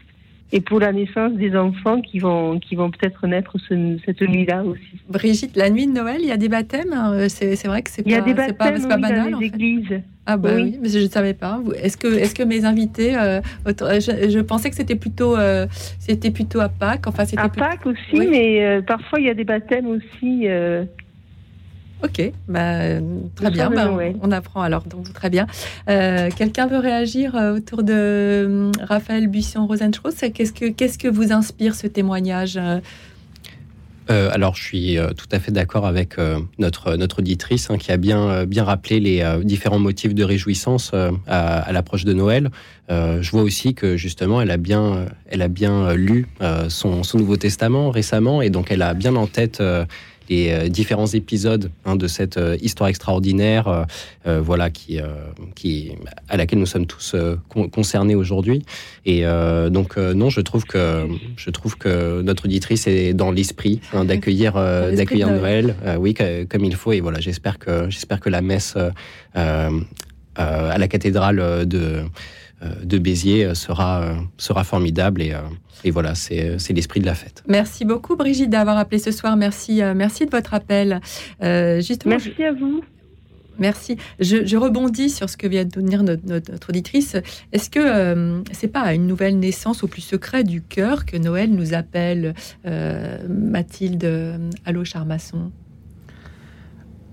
et 0.52 0.60
pour 0.60 0.80
la 0.80 0.92
naissance 0.92 1.32
des 1.32 1.56
enfants 1.56 2.00
qui 2.00 2.18
vont, 2.18 2.58
qui 2.58 2.76
vont 2.76 2.90
peut-être 2.90 3.26
naître 3.26 3.56
cette 4.04 4.20
nuit-là 4.20 4.64
aussi. 4.64 5.00
Brigitte, 5.08 5.56
la 5.56 5.70
nuit 5.70 5.86
de 5.86 5.92
Noël, 5.92 6.18
il 6.20 6.28
y 6.28 6.32
a 6.32 6.36
des 6.36 6.48
baptêmes 6.48 6.92
euh, 6.92 7.28
C'est 7.28 7.66
vrai 7.66 7.82
que 7.82 7.90
c'est 7.90 8.02
pas, 8.02 8.22
pas, 8.52 8.72
pas, 8.72 8.96
banal. 8.96 9.32
Dans 9.32 9.38
les 9.38 9.46
églises. 9.46 10.00
Ah 10.28 10.36
bah 10.36 10.50
oui, 10.56 10.76
mais 10.82 10.88
je 10.88 10.98
ne 10.98 11.08
savais 11.08 11.34
pas. 11.34 11.60
Est-ce 11.80 11.96
que, 11.96 12.08
est 12.08 12.36
que 12.36 12.42
mes 12.42 12.64
invités, 12.64 13.16
euh, 13.16 13.40
je, 13.64 14.40
pensais 14.40 14.70
que 14.70 14.76
c'était 14.76 14.96
plutôt, 14.96 15.36
euh, 15.36 15.66
c'était 16.00 16.32
plutôt 16.32 16.58
à 16.58 16.68
Pâques. 16.68 17.06
Enfin, 17.06 17.24
à 17.36 17.48
Pâques 17.48 17.86
aussi, 17.86 18.26
mais 18.28 18.64
euh, 18.64 18.82
parfois 18.82 19.20
il 19.20 19.26
y 19.26 19.30
a 19.30 19.34
des 19.34 19.44
baptêmes 19.44 19.86
aussi. 19.86 20.48
Ok, 22.02 22.32
bah, 22.48 23.00
très 23.34 23.50
bien. 23.50 23.70
Bah, 23.70 23.90
on, 24.22 24.30
apprend 24.30 24.60
alors 24.60 24.84
donc 24.84 25.12
très 25.12 25.30
bien. 25.30 25.46
Quelqu'un 25.86 26.66
veut 26.66 26.78
réagir 26.78 27.34
autour 27.34 27.82
de 27.82 28.70
Raphaël 28.82 29.28
Buisson-Rosenstrauss? 29.28 30.16
Qu'est-ce 30.34 30.52
que 30.52 30.66
qu'est-ce 30.66 30.98
que 30.98 31.08
vous 31.08 31.32
inspire 31.32 31.74
ce 31.74 31.86
témoignage 31.86 32.58
euh, 34.10 34.30
alors, 34.32 34.54
je 34.54 34.62
suis 34.62 34.98
euh, 34.98 35.10
tout 35.10 35.26
à 35.32 35.40
fait 35.40 35.50
d'accord 35.50 35.86
avec 35.86 36.18
euh, 36.18 36.38
notre, 36.58 36.94
notre 36.96 37.20
auditrice 37.20 37.70
hein, 37.70 37.76
qui 37.76 37.90
a 37.90 37.96
bien, 37.96 38.44
bien 38.44 38.64
rappelé 38.64 39.00
les 39.00 39.24
différents 39.42 39.78
motifs 39.78 40.14
de 40.14 40.24
réjouissance 40.24 40.92
à, 41.26 41.72
l'approche 41.72 42.04
de 42.04 42.12
Noël. 42.12 42.50
je 42.88 43.30
vois 43.30 43.42
aussi 43.42 43.74
que 43.74 43.96
justement, 43.96 44.40
elle 44.40 44.50
a 44.50 44.56
bien, 44.56 45.06
elle 45.28 45.42
a 45.42 45.48
bien 45.48 45.94
lu 45.94 46.26
son, 46.68 47.02
son, 47.02 47.18
Nouveau 47.18 47.36
Testament 47.36 47.90
récemment 47.90 48.42
et 48.42 48.50
donc 48.50 48.70
elle 48.70 48.82
a 48.82 48.92
bien 48.94 49.16
en 49.16 49.26
tête 49.26 49.62
les 50.28 50.50
euh, 50.50 50.68
différents 50.68 51.06
épisodes 51.06 51.70
hein, 51.84 51.96
de 51.96 52.06
cette 52.06 52.36
euh, 52.36 52.56
histoire 52.60 52.88
extraordinaire, 52.88 53.86
euh, 54.26 54.40
voilà, 54.40 54.70
qui, 54.70 54.98
qui, 55.54 55.92
à 56.28 56.36
laquelle 56.36 56.58
nous 56.58 56.66
sommes 56.66 56.86
tous 56.86 57.14
concernés 57.72 58.14
aujourd'hui. 58.14 58.64
Et 59.04 59.24
donc, 59.70 59.96
non, 59.96 60.30
je 60.30 60.40
trouve 60.40 60.64
que 60.64 61.06
je 61.36 61.50
trouve 61.50 61.76
que 61.76 62.22
notre 62.22 62.46
auditrice 62.46 62.86
est 62.86 63.14
dans 63.14 63.30
l'esprit 63.30 63.80
hein, 63.92 64.04
d'accueillir 64.04 64.54
d'accueillir 64.54 65.30
Noël, 65.30 65.76
oui, 65.98 66.14
comme 66.14 66.64
il 66.64 66.74
faut. 66.74 66.92
Et 66.92 67.00
voilà, 67.00 67.20
j'espère 67.20 67.58
que 67.58 67.88
j'espère 67.88 68.20
que 68.20 68.30
la 68.30 68.42
messe 68.42 68.76
à 69.34 70.78
la 70.78 70.88
cathédrale 70.88 71.66
de 71.66 71.78
euh, 71.78 72.02
de 72.62 72.98
Béziers 72.98 73.44
euh, 73.44 73.54
sera, 73.54 74.02
euh, 74.02 74.14
sera 74.38 74.64
formidable. 74.64 75.22
Et, 75.22 75.34
et 75.84 75.90
voilà, 75.90 76.14
c'est 76.14 76.58
l'esprit 76.70 77.00
de 77.00 77.06
la 77.06 77.14
fête. 77.14 77.42
Merci 77.48 77.84
beaucoup, 77.84 78.16
Brigitte, 78.16 78.50
d'avoir 78.50 78.78
appelé 78.78 78.98
ce 78.98 79.10
soir. 79.10 79.36
Merci, 79.36 79.82
merci 79.94 80.26
de 80.26 80.30
votre 80.30 80.54
appel. 80.54 81.00
justement, 81.40 82.16
merci 82.16 82.42
à 82.42 82.52
vous. 82.52 82.82
Merci. 83.58 83.96
Je, 84.20 84.56
rebondis 84.56 85.08
sur 85.08 85.30
ce 85.30 85.36
que 85.38 85.46
vient 85.46 85.64
de 85.64 85.80
dire 85.80 86.02
notre, 86.02 86.68
auditrice. 86.68 87.16
Est-ce 87.52 87.70
que 87.70 88.42
c'est 88.52 88.68
pas 88.68 88.80
à 88.80 88.94
une 88.94 89.06
nouvelle 89.06 89.38
naissance 89.38 89.82
au 89.82 89.86
plus 89.86 90.02
secret 90.02 90.44
du 90.44 90.60
cœur 90.62 91.06
que 91.06 91.16
Noël 91.16 91.50
nous 91.50 91.74
appelle, 91.74 92.34
Mathilde 93.28 94.40
Allo 94.64 94.84
Charmasson 94.84 95.52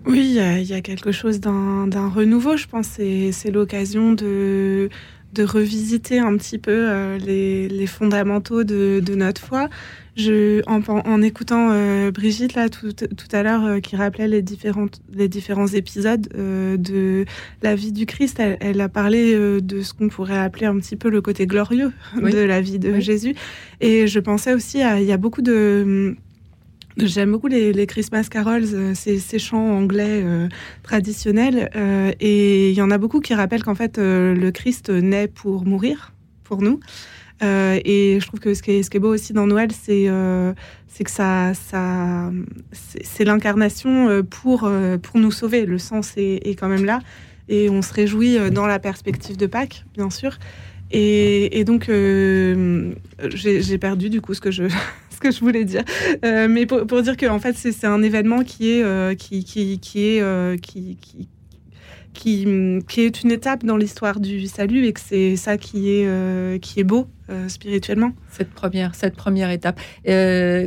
Oui, 0.06 0.38
il 0.38 0.64
y, 0.64 0.74
a 0.74 0.82
quelque 0.82 1.12
chose 1.12 1.40
d'un 1.40 2.10
renouveau, 2.10 2.58
je 2.58 2.68
pense. 2.68 2.88
C'est 2.88 3.52
l'occasion 3.52 4.14
de, 4.14 4.90
de 5.34 5.44
revisiter 5.44 6.20
un 6.20 6.38
petit 6.38 6.58
peu 6.58 6.72
euh, 6.72 7.18
les, 7.18 7.88
fondamentaux 7.88 8.64
de, 8.64 9.02
notre 9.16 9.42
foi. 9.42 9.70
Je, 10.16 10.62
en, 10.68 11.22
écoutant 11.24 11.70
euh, 11.72 12.12
Brigitte 12.12 12.54
là 12.54 12.70
tout, 12.70 12.94
à 13.32 13.42
l'heure 13.42 13.66
euh, 13.66 13.80
qui 13.80 13.96
rappelait 13.96 14.28
les, 14.28 14.44
différentes, 14.44 15.02
les 15.12 15.28
différents 15.28 15.68
épisodes 15.68 16.28
de 16.30 17.26
la 17.64 17.76
vie 17.76 17.92
du 17.92 18.06
Christ, 18.06 18.40
elle, 18.40 18.80
a 18.80 18.90
parlé 18.90 19.36
de 19.36 19.82
ce 19.82 19.94
qu'on 19.94 20.10
pourrait 20.10 20.38
appeler 20.38 20.68
un 20.68 20.78
petit 20.78 20.96
peu 20.96 21.10
le 21.10 21.22
côté 21.22 21.48
glorieux 21.48 21.92
de 22.16 22.40
la 22.40 22.62
vie 22.62 22.80
de 22.80 23.00
Jésus. 23.00 23.36
Et 23.82 24.08
je 24.08 24.20
pensais 24.20 24.54
aussi 24.54 24.82
à, 24.82 25.02
il 25.02 25.08
y 25.08 25.12
a 25.12 25.18
beaucoup 25.18 25.42
de 25.42 26.16
J'aime 26.98 27.32
beaucoup 27.32 27.48
les, 27.48 27.88
Christmas 27.88 28.28
carols, 28.30 28.66
euh, 28.74 28.94
ces, 28.94 29.40
chants 29.40 29.78
anglais 29.78 30.22
euh, 30.24 30.48
traditionnels. 30.84 31.70
Euh, 31.76 32.12
et 32.20 32.70
il 32.70 32.76
y 32.76 32.82
en 32.82 32.92
a 32.92 32.98
beaucoup 32.98 33.20
qui 33.20 33.34
rappellent 33.34 33.64
qu'en 33.64 33.76
fait, 33.76 33.98
le 33.98 34.52
Christ 34.52 34.90
naît 34.90 35.28
pour 35.28 35.66
mourir, 35.66 36.14
pour 36.44 36.62
nous. 36.62 36.80
et 37.42 38.20
je 38.22 38.28
trouve 38.28 38.40
que 38.40 38.54
ce 38.54 38.62
qui 38.62 38.72
est, 38.72 39.00
beau 39.00 39.14
aussi 39.14 39.34
dans 39.34 39.48
Noël, 39.48 39.72
c'est 39.72 40.06
que 40.06 41.12
ça, 41.12 41.52
c'est 43.04 43.26
l'incarnation 43.26 44.24
pour, 44.24 44.70
nous 45.16 45.32
sauver. 45.32 45.66
Le 45.66 45.80
sens 45.80 46.14
est, 46.16 46.56
quand 46.60 46.70
même 46.70 46.86
là. 46.86 47.00
Et 47.50 47.70
on 47.70 47.82
se 47.82 47.94
réjouit 47.94 48.38
dans 48.52 48.68
la 48.68 48.80
perspective 48.80 49.36
de 49.36 49.48
Pâques, 49.48 49.84
bien 49.96 50.12
sûr. 50.12 50.38
Et 50.92 51.64
donc, 51.66 51.90
j'ai 53.30 53.78
perdu 53.80 54.10
du 54.12 54.22
coup 54.22 54.36
ce 54.36 54.42
que 54.42 54.52
je, 54.52 54.66
que 55.24 55.32
je 55.32 55.40
voulais 55.40 55.66
dire. 55.66 55.84
mais 56.22 56.66
pour, 56.66 57.02
dire 57.02 57.18
que 57.18 57.26
en 57.26 57.40
fait, 57.40 57.56
c'est 57.56 57.88
un 57.88 58.04
événement 58.04 58.44
qui 58.44 58.72
est 58.72 59.16
qui, 59.18 59.44
qui, 59.44 59.80
qui, 59.80 60.06
est 60.06 60.62
qui, 60.62 60.98
qui 61.02 61.30
qui, 62.14 62.48
qui, 62.88 63.02
est 63.02 63.24
une 63.24 63.32
étape 63.32 63.66
dans 63.66 63.76
l'histoire 63.76 64.20
du 64.20 64.46
salut 64.46 64.86
et 64.86 64.94
que 64.94 65.00
c'est 65.00 65.36
ça 65.36 65.58
qui 65.58 65.90
est, 65.90 66.60
qui 66.62 66.80
est 66.80 66.84
beau 66.84 67.08
spirituellement. 67.48 68.12
Cette 68.30 68.52
première, 68.52 68.94
cette 68.94 69.16
première 69.16 69.50
étape. 69.50 69.80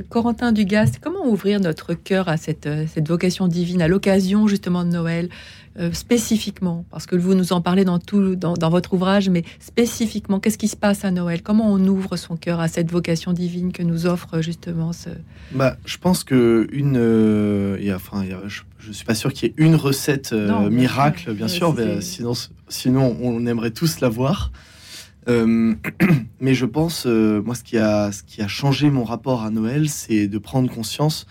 Corentin 0.08 0.50
Dugast, 0.50 0.98
comment 1.00 1.24
ouvrir 1.24 1.60
notre 1.60 1.94
cœur 1.94 2.28
à 2.28 2.36
cette, 2.36 2.68
cette 2.88 3.06
vocation 3.06 3.46
divine 3.46 3.80
à 3.80 3.86
l'occasion 3.86 4.48
justement 4.48 4.84
de 4.84 4.90
Noël? 4.90 5.28
Euh, 5.78 5.92
spécifiquement 5.92 6.86
Parce 6.90 7.04
que 7.06 7.16
vous 7.16 7.34
nous 7.34 7.52
en 7.52 7.60
parlez 7.60 7.84
dans, 7.84 7.98
tout, 7.98 8.34
dans, 8.34 8.70
votre 8.70 8.94
ouvrage, 8.94 9.28
mais 9.28 9.44
spécifiquement, 9.60 10.40
qu'est-ce 10.40 10.56
qui 10.56 10.68
se 10.68 10.76
passe 10.76 11.04
à 11.04 11.10
Noël? 11.10 11.42
Comment 11.42 11.70
on 11.70 11.84
ouvre 11.86 12.16
son 12.16 12.36
cœur 12.36 12.60
à 12.60 12.68
cette 12.68 12.90
vocation 12.90 13.32
divine 13.32 13.72
que 13.72 13.82
nous 13.82 14.06
offre 14.06 14.40
justement 14.40 14.92
ce... 14.92 15.10
Bah, 15.52 15.76
je 15.84 15.98
pense 15.98 16.24
que 16.24 16.66
une, 16.72 16.96
euh, 16.96 17.94
enfin, 17.94 18.24
je, 18.46 18.62
ne 18.88 18.92
suis 18.92 19.04
pas 19.04 19.14
sûr 19.14 19.32
qu'il 19.32 19.48
y 19.48 19.50
ait 19.50 19.54
une 19.58 19.74
recette 19.74 20.32
euh, 20.32 20.70
miracle, 20.70 21.34
bien 21.34 21.48
sûr, 21.48 21.74
mais, 21.74 22.00
sinon, 22.00 22.32
sinon 22.68 23.16
on 23.20 23.44
aimerait 23.46 23.72
tous 23.72 24.00
l'avoir. 24.00 24.52
mais 25.28 26.54
je 26.54 26.66
pense, 26.66 27.04
moi, 27.04 27.54
ce 27.54 27.64
qui, 27.64 27.76
a, 27.76 28.12
ce 28.12 28.22
qui 28.22 28.40
a 28.42 28.48
changé 28.48 28.90
mon 28.90 29.04
rapport 29.04 29.42
à 29.42 29.50
Noël, 29.50 29.88
c'est 29.88 30.28
de 30.28 30.38
prendre 30.38 30.72
conscience 30.72 31.26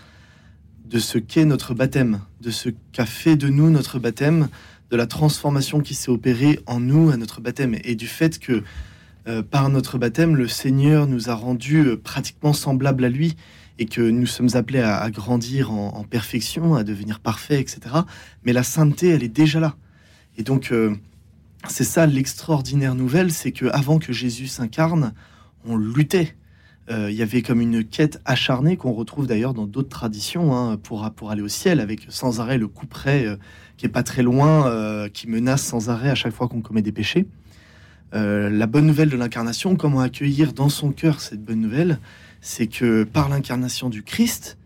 de 0.88 0.98
ce 0.98 1.18
qu'est 1.18 1.44
notre 1.44 1.74
baptême, 1.74 2.20
de 2.40 2.50
ce 2.50 2.70
qu'a 2.92 3.06
fait 3.06 3.36
de 3.36 3.48
nous 3.48 3.70
notre 3.70 3.98
baptême, 3.98 4.48
de 4.90 4.96
la 4.96 5.06
transformation 5.06 5.80
qui 5.80 5.94
s'est 5.94 6.10
opérée 6.10 6.60
en 6.66 6.78
nous 6.78 7.10
à 7.10 7.16
notre 7.16 7.40
baptême, 7.40 7.76
et 7.82 7.96
du 7.96 8.06
fait 8.06 8.38
que 8.38 8.62
euh, 9.26 9.42
par 9.42 9.68
notre 9.68 9.98
baptême, 9.98 10.36
le 10.36 10.46
Seigneur 10.46 11.08
nous 11.08 11.28
a 11.28 11.34
rendus 11.34 11.84
euh, 11.84 11.96
pratiquement 11.96 12.52
semblables 12.52 13.04
à 13.04 13.08
lui, 13.08 13.36
et 13.78 13.86
que 13.86 14.00
nous 14.00 14.26
sommes 14.26 14.50
appelés 14.54 14.80
à, 14.80 15.10
grandir 15.10 15.70
en, 15.70 16.02
perfection, 16.04 16.76
à 16.76 16.84
devenir 16.84 17.20
parfaits, 17.20 17.60
etc. 17.60 17.96
Mais 18.44 18.54
la 18.54 18.62
sainteté, 18.62 19.08
elle 19.08 19.22
est 19.22 19.28
déjà 19.28 19.60
là. 19.60 19.76
Et 20.38 20.42
donc, 20.42 20.72
euh, 20.72 20.94
c'est 21.68 21.84
ça 21.84 22.06
l'extraordinaire 22.06 22.94
nouvelle, 22.94 23.32
c'est 23.32 23.52
que 23.52 23.66
avant 23.66 23.98
que 23.98 24.14
Jésus 24.14 24.46
s'incarne, 24.46 25.12
on 25.66 25.76
luttait 25.76 26.34
il 26.88 27.14
y 27.14 27.22
avait 27.22 27.42
comme 27.42 27.60
une 27.60 27.84
quête 27.84 28.20
acharnée 28.24 28.76
qu'on 28.76 28.92
retrouve 28.92 29.26
d'ailleurs 29.26 29.54
dans 29.54 29.66
d'autres 29.66 29.88
traditions 29.88 30.54
hein, 30.54 30.76
pour, 30.76 31.08
pour 31.10 31.30
aller 31.30 31.42
au 31.42 31.48
ciel, 31.48 31.80
avec 31.80 32.06
sans 32.08 32.40
arrêt 32.40 32.58
le 32.58 32.68
coup 32.68 32.86
près 32.86 33.26
euh, 33.26 33.36
qui 33.76 33.86
est 33.86 33.90
pas 33.90 34.04
très 34.04 34.22
loin, 34.22 34.68
euh, 34.68 35.08
qui 35.08 35.28
menace 35.28 35.62
sans 35.62 35.90
arrêt 35.90 36.10
à 36.10 36.14
chaque 36.14 36.32
fois 36.32 36.48
qu'on 36.48 36.62
commet 36.62 36.82
des 36.82 36.92
péchés. 36.92 37.26
la 38.12 38.66
bonne 38.66 38.86
nouvelle 38.86 39.10
de 39.10 39.16
l'incarnation, 39.16 39.76
comment 39.76 40.00
accueillir 40.00 40.52
dans 40.52 40.68
son 40.68 40.92
cœur 40.92 41.20
cette 41.20 41.44
bonne 41.44 41.60
nouvelle, 41.60 41.98
c'est 42.40 42.68
que 42.68 43.04
par 43.04 43.28
l'incarnation 43.28 43.90
du 43.90 44.02
Christ, 44.02 44.56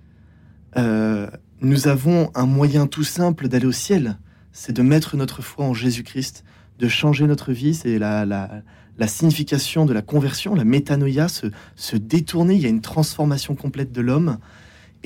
nous 0.76 1.88
avons 1.88 2.30
un 2.34 2.46
moyen 2.46 2.86
tout 2.86 3.02
simple 3.02 3.48
d'aller 3.48 3.66
au 3.66 3.72
ciel, 3.72 4.18
c'est 4.52 4.72
de 4.72 4.82
mettre 4.82 5.16
notre 5.16 5.42
foi 5.42 5.64
en 5.64 5.74
Jésus-Christ, 5.74 6.44
de 6.78 6.86
changer 6.86 7.26
notre 7.26 7.52
vie, 7.52 7.74
c'est 7.74 7.98
la, 7.98 8.24
la 8.24 8.62
la 9.00 9.08
signification 9.08 9.86
de 9.86 9.94
la 9.94 10.02
conversion, 10.02 10.54
la 10.54 10.64
métanoïa, 10.64 11.26
se, 11.28 11.96
détourner. 11.96 12.54
Il 12.54 12.60
y 12.60 12.66
a 12.66 12.68
une 12.68 12.82
transformation 12.82 13.56
complète 13.56 13.92
de 13.92 14.02
l'homme. 14.02 14.36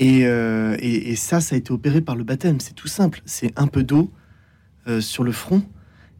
Euh, 0.01 0.75
et, 0.79 1.15
ça, 1.15 1.39
ça 1.39 1.55
a 1.55 1.57
été 1.57 1.71
opéré 1.71 2.01
par 2.01 2.17
le 2.17 2.25
baptême. 2.25 2.59
C'est 2.59 2.73
tout 2.73 2.89
simple. 2.89 3.21
C'est 3.25 3.57
un 3.57 3.67
peu 3.67 3.83
d'eau 3.83 4.11
euh, 4.87 4.99
sur 4.99 5.23
le 5.23 5.31
front. 5.31 5.63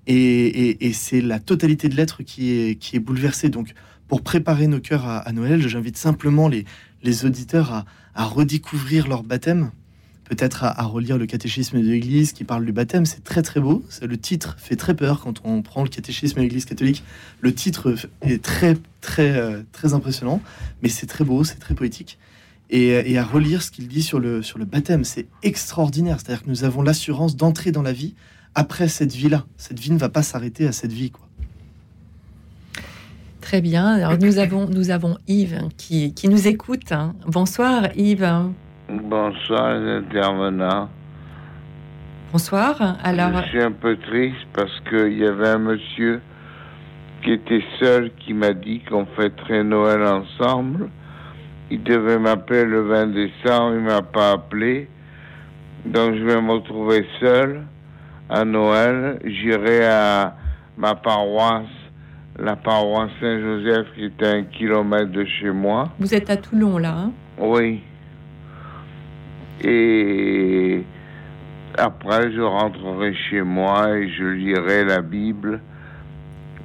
Et, 0.08 0.94
c'est 0.94 1.20
la 1.20 1.40
totalité 1.40 1.90
de 1.90 1.96
l'être 1.96 2.24
qui 2.24 2.52
est, 2.52 2.76
qui 2.76 2.96
est 2.96 3.00
bouleversée. 3.00 3.50
Donc, 3.50 3.74
pour 4.08 4.22
préparer 4.22 4.68
nos 4.68 4.80
cœurs 4.80 5.06
à, 5.06 5.30
Noël, 5.34 5.68
j'invite 5.68 5.98
simplement 5.98 6.48
les, 6.48 6.64
les 7.04 7.26
auditeurs 7.26 7.84
à 8.14 8.24
redécouvrir 8.24 9.10
leur 9.10 9.24
baptême 9.24 9.72
peut-être 10.26 10.64
à, 10.64 10.84
relire 10.84 11.18
le 11.18 11.26
catéchisme 11.26 11.82
de 11.82 11.88
l'Église 11.88 12.34
qui 12.34 12.44
parle 12.44 12.66
du 12.66 12.72
baptême. 12.72 13.06
C'est 13.06 13.24
très 13.24 13.42
très 13.42 13.60
beau. 13.60 13.84
Le 14.02 14.18
titre 14.18 14.56
fait 14.60 14.76
très 14.76 14.96
peur 14.96 15.22
quand 15.22 15.42
on 15.44 15.62
prend 15.62 15.84
le 15.84 15.90
catéchisme 15.90 16.38
de 16.38 16.42
l'Église 16.42 16.66
catholique. 16.66 17.04
Le 17.42 17.54
titre 17.54 17.96
est 18.22 18.44
très 18.44 18.76
très 19.02 19.38
euh, 19.38 19.62
très 19.72 19.94
impressionnant, 19.94 20.42
mais 20.82 20.90
c'est 20.90 21.06
très 21.06 21.24
beau, 21.24 21.44
c'est 21.44 21.60
très 21.60 21.76
poétique. 21.76 22.18
Et, 22.72 23.18
à 23.18 23.24
relire 23.24 23.62
ce 23.62 23.70
qu'il 23.70 23.88
dit 23.88 24.02
sur 24.02 24.20
le, 24.20 24.42
sur 24.42 24.58
le 24.58 24.66
baptême, 24.66 25.04
c'est 25.04 25.28
extraordinaire. 25.44 26.20
C'est-à-dire 26.20 26.44
que 26.44 26.50
nous 26.50 26.64
avons 26.64 26.82
l'assurance 26.82 27.36
d'entrer 27.36 27.72
dans 27.72 27.84
la 27.84 27.94
vie 27.94 28.16
après 28.56 28.88
cette 28.88 29.14
vie-là. 29.14 29.46
Cette 29.56 29.80
vie 29.80 29.92
ne 29.92 30.00
va 30.00 30.10
pas 30.10 30.24
s'arrêter 30.24 30.66
à 30.66 30.72
cette 30.72 30.92
vie. 30.92 31.12
Quoi. 31.12 31.28
Très 33.42 33.62
bien. 33.62 33.86
Alors 33.86 34.18
nous 34.18 34.40
avons, 34.40 34.68
nous 34.68 34.90
avons 34.90 35.18
Yves 35.28 35.62
qui, 35.78 36.14
qui 36.16 36.28
nous 36.28 36.48
écoute. 36.48 36.92
Hein. 36.92 37.14
Bonsoir 37.28 37.96
Yves. 37.96 38.50
Bonsoir, 38.88 39.80
les 39.80 39.92
intervenants. 39.98 40.90
Bonsoir. 42.32 42.98
Alors... 43.04 43.32
Je 43.44 43.50
suis 43.50 43.62
un 43.62 43.72
peu 43.72 43.98
triste 43.98 44.46
parce 44.54 44.80
qu'il 44.88 45.18
y 45.18 45.26
avait 45.26 45.50
un 45.50 45.58
monsieur 45.58 46.22
qui 47.24 47.32
était 47.32 47.64
seul 47.80 48.12
qui 48.20 48.36
m'a 48.36 48.54
dit 48.54 48.82
qu'on 48.88 49.08
fêterait 49.08 49.64
Noël 49.64 50.04
ensemble. 50.04 50.90
Il 51.72 51.82
devait 51.82 52.20
m'appeler 52.20 52.66
le 52.66 52.82
20 52.82 53.08
décembre, 53.08 53.76
il 53.76 53.82
m'a 53.82 54.04
pas 54.04 54.34
appelé. 54.34 54.88
Donc 55.86 56.14
je 56.16 56.24
vais 56.24 56.40
me 56.40 56.52
retrouver 56.52 57.08
seul 57.20 57.64
à 58.30 58.46
Noël. 58.46 59.20
J'irai 59.26 59.88
à 59.88 60.36
ma 60.78 60.94
paroisse, 60.94 61.66
la 62.38 62.56
paroisse 62.56 63.10
Saint-Joseph 63.20 63.88
qui 63.96 64.06
est 64.06 64.24
à 64.24 64.32
un 64.34 64.44
kilomètre 64.44 65.12
de 65.12 65.26
chez 65.26 65.50
moi. 65.50 65.90
Vous 65.98 66.14
êtes 66.14 66.30
à 66.30 66.38
Toulon 66.38 66.78
là 66.78 66.96
hein? 66.96 67.12
Oui. 67.40 67.82
Et 69.64 70.84
après, 71.78 72.32
je 72.32 72.42
rentrerai 72.42 73.14
chez 73.30 73.42
moi 73.42 73.98
et 73.98 74.10
je 74.10 74.24
lirai 74.24 74.86
la 74.86 75.02
Bible. 75.02 75.62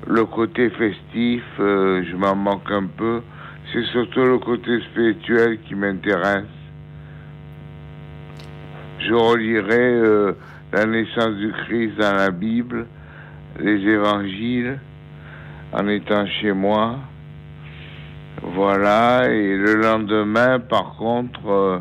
Le 0.06 0.24
côté 0.24 0.70
festif, 0.70 1.42
euh, 1.58 2.02
je 2.08 2.16
m'en 2.16 2.34
manque 2.34 2.70
un 2.70 2.86
peu. 2.86 3.22
C'est 3.72 3.84
surtout 3.86 4.24
le 4.24 4.38
côté 4.38 4.80
spirituel 4.90 5.60
qui 5.66 5.74
m'intéresse. 5.74 6.44
Je 8.98 9.14
relirai 9.14 9.78
euh, 9.78 10.32
la 10.72 10.86
naissance 10.86 11.34
du 11.36 11.52
Christ 11.64 11.96
dans 11.98 12.14
la 12.16 12.30
Bible, 12.30 12.86
les 13.58 13.80
évangiles, 13.88 14.78
en 15.72 15.88
étant 15.88 16.26
chez 16.40 16.52
moi. 16.52 16.98
Voilà, 18.42 19.28
et 19.30 19.56
le 19.56 19.74
lendemain, 19.74 20.60
par 20.60 20.96
contre, 20.96 21.48
euh, 21.48 21.78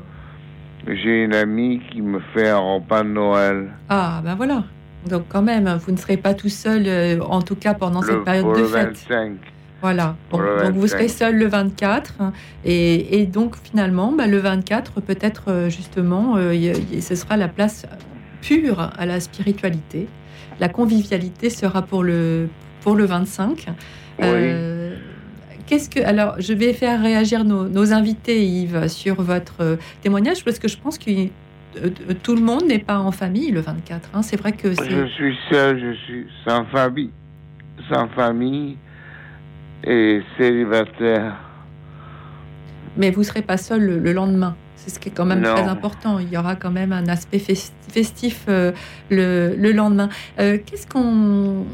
j'ai 0.87 1.23
une 1.23 1.33
amie 1.33 1.81
qui 1.91 2.01
me 2.01 2.19
fait 2.33 2.49
un 2.49 2.57
repas 2.57 3.03
de 3.03 3.09
Noël. 3.09 3.69
Ah, 3.89 4.21
ben 4.23 4.35
voilà. 4.35 4.63
Donc 5.07 5.25
quand 5.29 5.41
même, 5.41 5.69
vous 5.85 5.91
ne 5.91 5.97
serez 5.97 6.17
pas 6.17 6.33
tout 6.33 6.49
seul, 6.49 6.83
euh, 6.87 7.19
en 7.21 7.41
tout 7.41 7.55
cas 7.55 7.73
pendant 7.73 8.01
cette 8.01 8.23
période 8.23 8.55
de 8.55 8.63
fête. 8.63 9.05
25. 9.09 9.37
Voilà. 9.81 10.17
donc 10.31 10.73
vous 10.73 10.87
serez 10.87 11.07
seul 11.07 11.37
le 11.37 11.47
24. 11.47 12.15
et, 12.65 13.25
donc 13.25 13.55
finalement, 13.55 14.11
bah, 14.11 14.27
le 14.27 14.37
24, 14.37 14.99
peut-être 14.99 15.43
euh, 15.47 15.69
justement, 15.69 16.35
euh, 16.35 16.73
ce 16.99 17.15
sera 17.15 17.37
la 17.37 17.47
place 17.47 17.85
pure 18.41 18.91
à 18.97 19.05
la 19.05 19.19
spiritualité. 19.21 20.07
La 20.59 20.67
convivialité 20.67 21.49
sera 21.49 21.81
pour 21.81 22.03
le, 22.03 22.49
pour 22.81 22.95
le 22.95 23.05
25. 23.05 23.67
Oui. 24.21 24.25
Qu'est-ce 25.69 25.87
que 25.87 25.99
alors 25.99 26.33
je 26.39 26.51
vais 26.51 26.73
faire 26.73 26.99
réagir 26.99 27.43
nos, 27.43 27.93
invités 27.93 28.43
Yves 28.43 28.87
sur 28.87 29.21
votre 29.21 29.61
euh, 29.61 29.75
témoignage 30.01 30.43
parce 30.43 30.57
que 30.57 30.67
je 30.67 30.75
pense 30.75 30.97
que 30.97 31.11
euh, 31.11 31.91
tout 32.23 32.33
le 32.33 32.41
monde 32.41 32.63
n'est 32.65 32.79
pas 32.79 32.97
en 32.97 33.11
famille 33.11 33.51
le 33.51 33.59
24. 33.59 34.09
Hein. 34.15 34.23
C'est 34.23 34.37
vrai 34.37 34.53
que 34.53 34.69
je 34.71 35.05
suis 35.13 35.37
seul, 35.51 35.79
je 35.79 35.93
suis 36.05 36.25
sans 36.43 36.65
famille, 36.65 37.11
sans 37.87 38.07
famille 38.09 38.77
et 39.83 40.21
célibataire. 40.39 41.37
Mais 42.97 43.11
vous 43.11 43.21
serez 43.21 43.43
pas 43.43 43.57
seul 43.57 44.01
le, 44.01 44.11
lendemain. 44.11 44.55
C'est 44.75 44.89
ce 44.89 44.99
qui 44.99 45.09
est 45.09 45.11
quand 45.11 45.25
même 45.25 45.43
très 45.43 45.67
important. 45.67 46.17
Il 46.17 46.29
y 46.29 46.37
aura 46.37 46.55
quand 46.55 46.71
même 46.71 46.91
un 46.91 47.07
aspect 47.07 47.37
festif 47.37 48.45
euh, 48.49 48.71
le, 49.11 49.71
lendemain. 49.71 50.09
Qu'est-ce 50.35 50.87
qu'on 50.87 51.65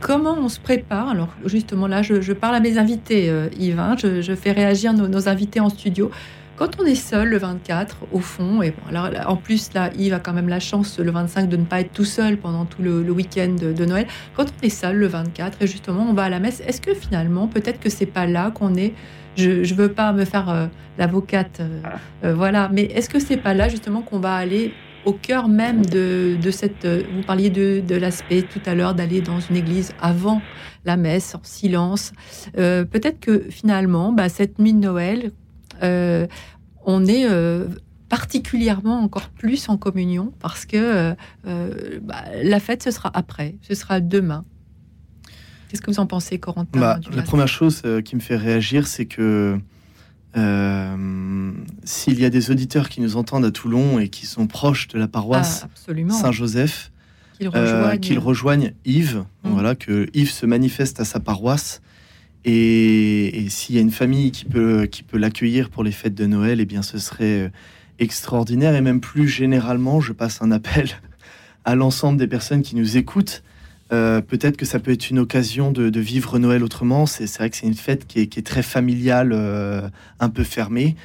Comment 0.00 0.36
on 0.38 0.48
se 0.48 0.58
prépare 0.58 1.08
Alors 1.08 1.28
justement 1.44 1.86
là, 1.86 2.02
je, 2.02 2.32
parle 2.32 2.54
à 2.54 2.60
mes 2.60 2.78
invités, 2.78 3.28
euh, 3.28 3.48
Yves, 3.58 3.78
hein. 3.78 3.96
je, 3.98 4.34
fais 4.34 4.52
réagir 4.52 4.92
nos, 4.94 5.28
invités 5.28 5.60
en 5.60 5.68
studio. 5.68 6.10
Quand 6.56 6.80
on 6.80 6.84
est 6.84 6.94
seul 6.94 7.28
le 7.28 7.38
24, 7.38 7.98
au 8.12 8.18
fond, 8.18 8.62
et 8.62 8.70
bon, 8.70 8.82
alors 8.88 9.10
en 9.30 9.36
plus 9.36 9.72
là, 9.74 9.90
Yves 9.96 10.14
a 10.14 10.18
quand 10.18 10.32
même 10.32 10.48
la 10.48 10.60
chance 10.60 10.98
le 10.98 11.10
25 11.10 11.48
de 11.48 11.56
ne 11.56 11.64
pas 11.64 11.80
être 11.80 11.92
tout 11.92 12.04
seul 12.04 12.38
pendant 12.38 12.64
tout 12.64 12.82
le, 12.82 13.10
week-end 13.10 13.54
de, 13.60 13.84
Noël. 13.84 14.06
Quand 14.36 14.44
on 14.44 14.66
est 14.66 14.70
seul 14.70 14.96
le 14.96 15.06
24 15.06 15.62
et 15.62 15.66
justement 15.66 16.06
on 16.08 16.14
va 16.14 16.24
à 16.24 16.28
la 16.28 16.38
messe, 16.38 16.62
est-ce 16.66 16.80
que 16.80 16.94
finalement 16.94 17.46
peut-être 17.46 17.80
que 17.80 17.90
c'est 17.90 18.06
pas 18.06 18.26
là 18.26 18.50
qu'on 18.50 18.74
est? 18.74 18.94
Je 19.36 19.50
ne 19.50 19.74
veux 19.74 19.92
pas 19.92 20.12
me 20.12 20.24
faire 20.24 20.48
euh, 20.50 20.66
l'avocate, 20.98 21.60
euh, 22.24 22.34
voilà, 22.34 22.68
mais 22.72 22.82
est-ce 22.82 23.08
que 23.08 23.18
c'est 23.18 23.36
pas 23.36 23.54
là 23.54 23.68
justement 23.68 24.02
qu'on 24.02 24.18
va 24.18 24.34
aller 24.34 24.74
au 25.04 25.12
cœur 25.12 25.48
même 25.48 25.84
de, 25.84 26.38
cette... 26.50 26.84
Euh, 26.84 27.02
vous 27.14 27.22
parliez 27.22 27.50
de, 27.50 27.94
l'aspect 27.94 28.42
tout 28.42 28.60
à 28.66 28.74
l'heure 28.74 28.94
d'aller 28.94 29.20
dans 29.20 29.40
une 29.40 29.56
église 29.56 29.92
avant 30.00 30.40
la 30.84 30.96
messe, 30.96 31.34
en 31.34 31.40
silence. 31.42 32.12
Euh, 32.56 32.84
peut-être 32.84 33.20
que 33.20 33.46
finalement, 33.50 34.12
bah, 34.12 34.28
cette 34.28 34.58
nuit 34.58 34.72
de 34.72 34.78
Noël, 34.78 35.32
on 35.82 37.06
est 37.06 37.26
particulièrement 38.08 39.00
encore 39.00 39.28
plus 39.30 39.68
en 39.68 39.76
communion 39.76 40.32
parce 40.40 40.66
que 40.66 41.14
bah, 41.44 42.24
la 42.42 42.60
fête, 42.60 42.82
ce 42.82 42.90
sera 42.90 43.10
après, 43.14 43.56
ce 43.62 43.74
sera 43.74 44.00
demain. 44.00 44.44
Qu'est-ce 45.68 45.82
que 45.82 45.90
vous 45.90 46.00
en 46.00 46.06
pensez, 46.06 46.38
Corentin 46.38 46.78
bah, 46.78 47.00
La 47.14 47.22
première 47.22 47.48
chose 47.48 47.82
qui 48.04 48.16
me 48.16 48.20
fait 48.20 48.36
réagir, 48.36 48.86
c'est 48.86 49.06
que 49.06 49.58
euh, 50.36 51.52
s'il 51.84 52.20
y 52.20 52.24
a 52.24 52.30
des 52.30 52.50
auditeurs 52.50 52.88
qui 52.88 53.00
nous 53.00 53.16
entendent 53.16 53.44
à 53.44 53.50
Toulon 53.50 53.98
et 53.98 54.08
qui 54.08 54.26
sont 54.26 54.46
proches 54.46 54.88
de 54.88 54.98
la 54.98 55.08
paroisse 55.08 55.66
ah, 55.66 56.10
Saint-Joseph, 56.10 56.92
qu'ils 57.38 57.48
euh, 57.54 58.20
rejoignent, 58.20 58.72
Yves, 58.84 59.24
mmh. 59.44 59.50
voilà, 59.50 59.74
que 59.74 60.08
Yves 60.14 60.30
se 60.30 60.46
manifeste 60.46 61.00
à 61.00 61.04
sa 61.04 61.20
paroisse. 61.20 61.80
Et, 62.44 63.46
s'il 63.48 63.74
y 63.74 63.78
a 63.78 63.82
une 63.82 63.90
famille 63.90 64.30
qui 64.30 64.44
peut, 64.44 64.86
qui 64.86 65.02
peut 65.02 65.18
l'accueillir 65.18 65.68
pour 65.68 65.82
les 65.82 65.92
fêtes 65.92 66.14
de 66.14 66.26
Noël, 66.26 66.60
eh 66.60 66.64
bien, 66.64 66.82
ce 66.82 66.98
serait 66.98 67.46
euh, 67.46 67.48
extraordinaire. 67.98 68.74
Et 68.74 68.80
même 68.80 69.00
plus 69.00 69.28
généralement, 69.28 70.00
je 70.00 70.12
passe 70.12 70.40
un 70.42 70.50
appel 70.52 70.90
à 71.64 71.74
l'ensemble 71.74 72.18
des 72.18 72.28
personnes 72.28 72.62
qui 72.62 72.76
nous 72.76 72.96
écoutent 72.96 73.42
euh, 73.92 74.20
peut-être 74.20 74.56
que 74.56 74.66
ça 74.66 74.78
peut 74.78 74.92
être 74.92 75.10
une 75.10 75.18
occasion 75.18 75.72
de, 75.72 76.00
vivre 76.00 76.38
Noël 76.38 76.62
autrement. 76.62 77.06
C'est 77.06 77.32
vrai 77.36 77.50
que 77.50 77.56
c'est 77.56 77.66
une 77.66 77.74
fête 77.74 78.06
qui 78.06 78.20
est, 78.20 78.46
très 78.46 78.62
familiale, 78.62 79.32
euh, 79.32 79.88
un 80.20 80.28
peu 80.28 80.44
fermée. 80.44 80.96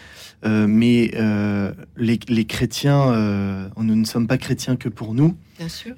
Euh, 0.45 0.67
mais 0.67 1.11
les, 1.97 2.45
chrétiens, 2.45 3.69
nous 3.77 3.95
ne 3.95 4.05
sommes 4.05 4.27
pas 4.27 4.37
chrétiens 4.37 4.75
que 4.75 4.89
pour 4.89 5.13
nous. 5.13 5.35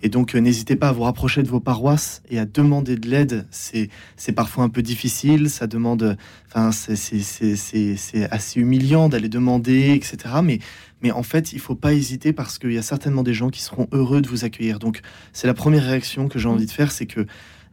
Et 0.04 0.10
donc, 0.10 0.36
n'hésitez 0.36 0.76
pas 0.76 0.89
à 0.89 0.91
vous 0.91 1.04
rapprocher 1.04 1.43
de 1.43 1.48
vos 1.48 1.60
paroisses 1.60 2.22
et 2.30 2.39
à 2.39 2.46
demander 2.46 2.96
de 2.96 3.10
l'aide. 3.10 3.48
C'est 3.52 3.89
parfois 4.36 4.63
un 4.63 4.70
peu 4.70 4.82
difficile, 4.82 5.50
ça 5.50 5.67
demande, 5.67 6.17
enfin, 6.48 6.72
c'est 6.72 8.32
assez 8.32 8.60
humiliant 8.60 9.10
d'aller 9.10 9.30
demander, 9.30 9.93
etc. 9.93 10.36
Mais 10.43 10.60
mais 11.02 11.12
en 11.12 11.24
fait, 11.24 11.54
il 11.54 11.60
faut 11.60 11.76
pas 11.76 11.93
hésiter 11.93 12.34
parce 12.34 12.58
qu'il 12.58 12.72
y 12.72 12.78
a 12.78 12.82
certainement 12.82 13.22
des 13.22 13.34
gens 13.34 13.50
qui 13.50 13.62
seront 13.62 13.88
heureux 13.91 14.22
de 14.22 14.28
vous 14.28 14.46
accueillir. 14.46 14.80
Donc, 14.80 15.02
c'est 15.32 15.46
la 15.46 15.54
première 15.54 15.84
réaction 15.84 16.28
que 16.28 16.39
j'ai 16.39 16.50
envie 16.50 16.65
de 16.65 16.72
faire, 16.72 16.91
c'est 16.91 17.06
que 17.06 17.28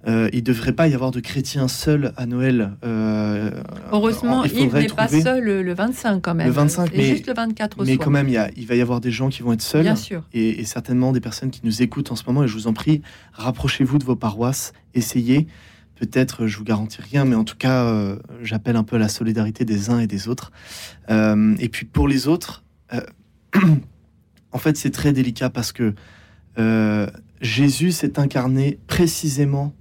euh, 0.07 0.29
il 0.33 0.41
ne 0.41 0.45
devrait 0.45 0.73
pas 0.73 0.87
y 0.87 0.95
avoir 0.95 1.11
de 1.11 1.21
chrétiens 1.21 1.69
seuls 1.69 2.13
à 2.17 2.27
Noël. 2.27 2.73
Euh, 2.85 3.51
Heureusement, 3.91 4.45
il 4.45 4.71
n'est 4.71 4.87
pas 4.89 5.09
seul 5.09 5.63
le 5.63 5.75
25 5.75 6.21
quand 6.21 6.35
même. 6.35 6.47
Le 6.47 6.53
25, 6.53 6.93
mais 6.95 7.05
juste 7.05 7.27
le 7.27 7.35
24 7.35 7.85
Mais 7.87 7.97
quand 7.97 8.11
même, 8.11 8.29
il, 8.29 8.51
il, 8.57 8.67
va 8.67 8.75
y 8.75 8.83
avoir 8.83 9.01
des 9.01 9.11
gens 9.11 9.31
qui 9.31 9.43
vont 9.43 9.53
être 9.53 9.63
seuls. 9.63 9.83
Bien 9.83 9.97
sûr. 9.97 10.23
Et, 10.33 10.65
certainement 10.65 11.13
des 11.13 11.21
personnes 11.21 11.51
qui 11.51 11.61
nous 11.65 11.83
écoutent 11.83 12.13
en 12.13 12.17
ce 12.17 12.25
moment. 12.27 12.45
Et 12.45 12.49
je 12.49 12.55
vous 12.55 12.67
en 12.67 12.73
prie, 12.73 13.03
rapprochez-vous 13.33 13.99
de 13.99 14.05
vos 14.05 14.17
paroisses, 14.17 14.73
essayez. 14.95 15.47
Peut-être, 15.95 16.47
je 16.47 16.59
vous 16.59 16.65
garantis 16.65 17.01
rien, 17.01 17.25
mais 17.25 17.37
en 17.37 17.45
tout 17.45 17.57
cas, 17.57 17.85
euh, 17.85 18.19
j'appelle 18.43 18.77
un 18.77 18.83
peu 18.83 18.97
à 18.97 18.99
la 18.99 19.09
solidarité 19.09 19.65
des 19.65 19.91
uns 19.91 20.01
et 20.01 20.07
des 20.07 20.29
autres. 20.29 20.53
et 21.09 21.69
puis 21.71 21.87
pour 21.87 22.09
les 22.09 22.29
autres, 22.29 22.65
en 24.53 24.59
fait, 24.59 24.77
c'est 24.77 24.91
très 24.91 25.13
délicat 25.13 25.49
parce 25.49 25.73
que 25.73 25.95
Jésus 27.41 27.93
s'est 27.93 28.19
incarné 28.19 28.79
précisément 28.87 29.75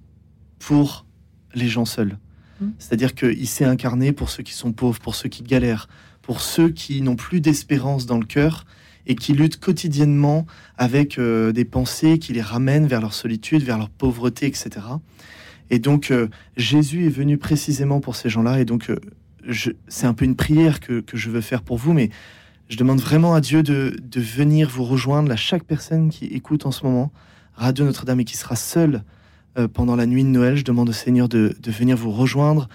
pour 0.66 1.06
les 1.54 1.68
gens 1.68 1.86
seuls. 1.86 2.18
Mmh. 2.60 2.68
C'est-à-dire 2.80 3.16
qu'il 3.16 3.48
s'est 3.48 3.66
incarné 3.66 4.12
pour 4.12 4.30
ceux 4.30 4.44
qui 4.44 4.54
sont 4.54 4.72
pauvres, 4.72 5.00
pour 5.00 5.16
ceux 5.16 5.30
qui 5.30 5.44
galèrent, 5.44 5.88
pour 6.22 6.42
ceux 6.42 6.70
qui 6.70 7.02
n'ont 7.02 7.16
plus 7.16 7.42
d'espérance 7.42 8.06
dans 8.06 8.18
le 8.18 8.26
cœur 8.26 8.66
et 9.06 9.16
qui 9.16 9.34
luttent 9.34 9.60
quotidiennement 9.60 10.46
avec 10.78 11.18
euh, 11.18 11.52
des 11.52 11.66
pensées 11.66 12.20
qui 12.20 12.32
les 12.34 12.42
ramènent 12.42 12.88
vers 12.88 13.02
leur 13.02 13.14
solitude, 13.14 13.64
vers 13.64 13.78
leur 13.78 13.90
pauvreté, 13.90 14.46
etc. 14.46 14.70
Et 15.70 15.80
donc 15.80 16.14
Jésus 16.56 17.06
est 17.08 17.10
venu 17.10 17.38
précisément 17.38 18.00
pour 18.00 18.16
ces 18.16 18.30
gens-là. 18.30 18.60
Et 18.60 18.66
donc 18.66 18.92
c'est 19.88 20.06
un 20.06 20.14
peu 20.14 20.24
une 20.26 20.36
prière 20.36 20.80
que, 20.80 21.02
que, 21.02 21.18
je 21.18 21.30
veux 21.30 21.42
faire 21.42 21.64
pour 21.64 21.78
vous, 21.78 21.94
mais 21.94 22.10
je 22.70 22.78
demande 22.78 23.00
vraiment 23.00 23.36
à 23.36 23.42
Dieu 23.42 23.62
de, 23.62 23.96
venir 24.16 24.70
vous 24.70 24.84
rejoindre, 24.84 25.32
à 25.32 25.36
chaque 25.36 25.64
personne 25.64 26.10
qui 26.10 26.26
écoute 26.26 26.66
en 26.66 26.72
ce 26.72 26.86
moment 26.86 27.12
Radio 27.56 27.86
Notre-Dame 27.86 28.22
et 28.22 28.26
qui 28.26 28.38
sera 28.38 28.56
seule 28.56 29.04
euh, 29.58 29.68
pendant 29.68 29.96
la 29.96 30.06
nuit 30.06 30.24
de 30.24 30.30
Noël. 30.30 30.58
Je 30.58 30.64
demande 30.64 30.90
au 30.90 30.94
Seigneur 30.94 31.30
de, 31.30 31.56
venir 31.66 31.96
vous 31.96 32.12
rejoindre, 32.12 32.68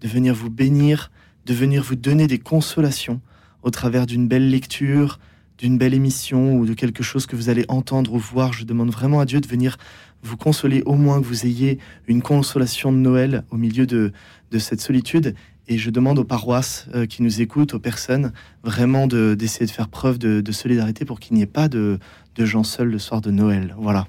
de 0.00 0.08
venir 0.08 0.34
vous 0.34 0.50
bénir, 0.50 1.10
de 1.46 1.54
venir 1.54 1.82
vous 1.82 1.96
donner 1.96 2.26
des 2.26 2.38
consolations 2.38 3.20
au 3.62 3.70
travers 3.70 4.06
d'une 4.06 4.28
belle 4.28 4.50
lecture, 4.50 5.18
d'une 5.58 5.78
belle 5.78 5.94
émission 5.94 6.56
ou 6.56 6.66
de 6.66 6.74
quelque 6.74 7.02
chose 7.02 7.26
que 7.26 7.36
vous 7.36 7.48
allez 7.48 7.64
entendre 7.68 8.12
ou 8.12 8.18
voir. 8.18 8.52
Je 8.52 8.64
demande 8.64 8.90
vraiment 8.90 9.20
à 9.20 9.24
Dieu 9.24 9.40
de 9.40 9.46
venir 9.46 9.78
vous 10.22 10.36
consoler, 10.36 10.82
au 10.84 10.94
moins 10.94 11.20
que 11.20 11.26
vous 11.26 11.46
ayez 11.46 11.78
une 12.06 12.20
consolation 12.20 12.92
de 12.92 12.98
Noël 12.98 13.44
au 13.50 13.56
milieu 13.56 13.86
de, 13.86 14.12
de 14.50 14.58
cette 14.58 14.80
solitude. 14.80 15.34
Et 15.68 15.78
je 15.78 15.90
demande 15.90 16.18
aux 16.18 16.24
paroisses 16.24 16.86
euh, 16.94 17.06
qui 17.06 17.22
nous 17.22 17.40
écoutent, 17.40 17.74
aux 17.74 17.80
personnes, 17.80 18.32
vraiment 18.62 19.06
d'essayer 19.06 19.66
de, 19.66 19.70
faire 19.70 19.88
preuve 19.88 20.18
de, 20.18 20.40
de 20.40 20.52
solidarité 20.52 21.04
pour 21.04 21.18
qu'il 21.18 21.36
n'y 21.36 21.42
ait 21.42 21.46
pas 21.46 21.68
de, 21.68 21.98
de 22.36 22.44
gens 22.44 22.62
seuls 22.62 22.88
le 22.88 22.98
soir 22.98 23.20
de 23.20 23.30
Noël. 23.30 23.74
Voilà. 23.78 24.06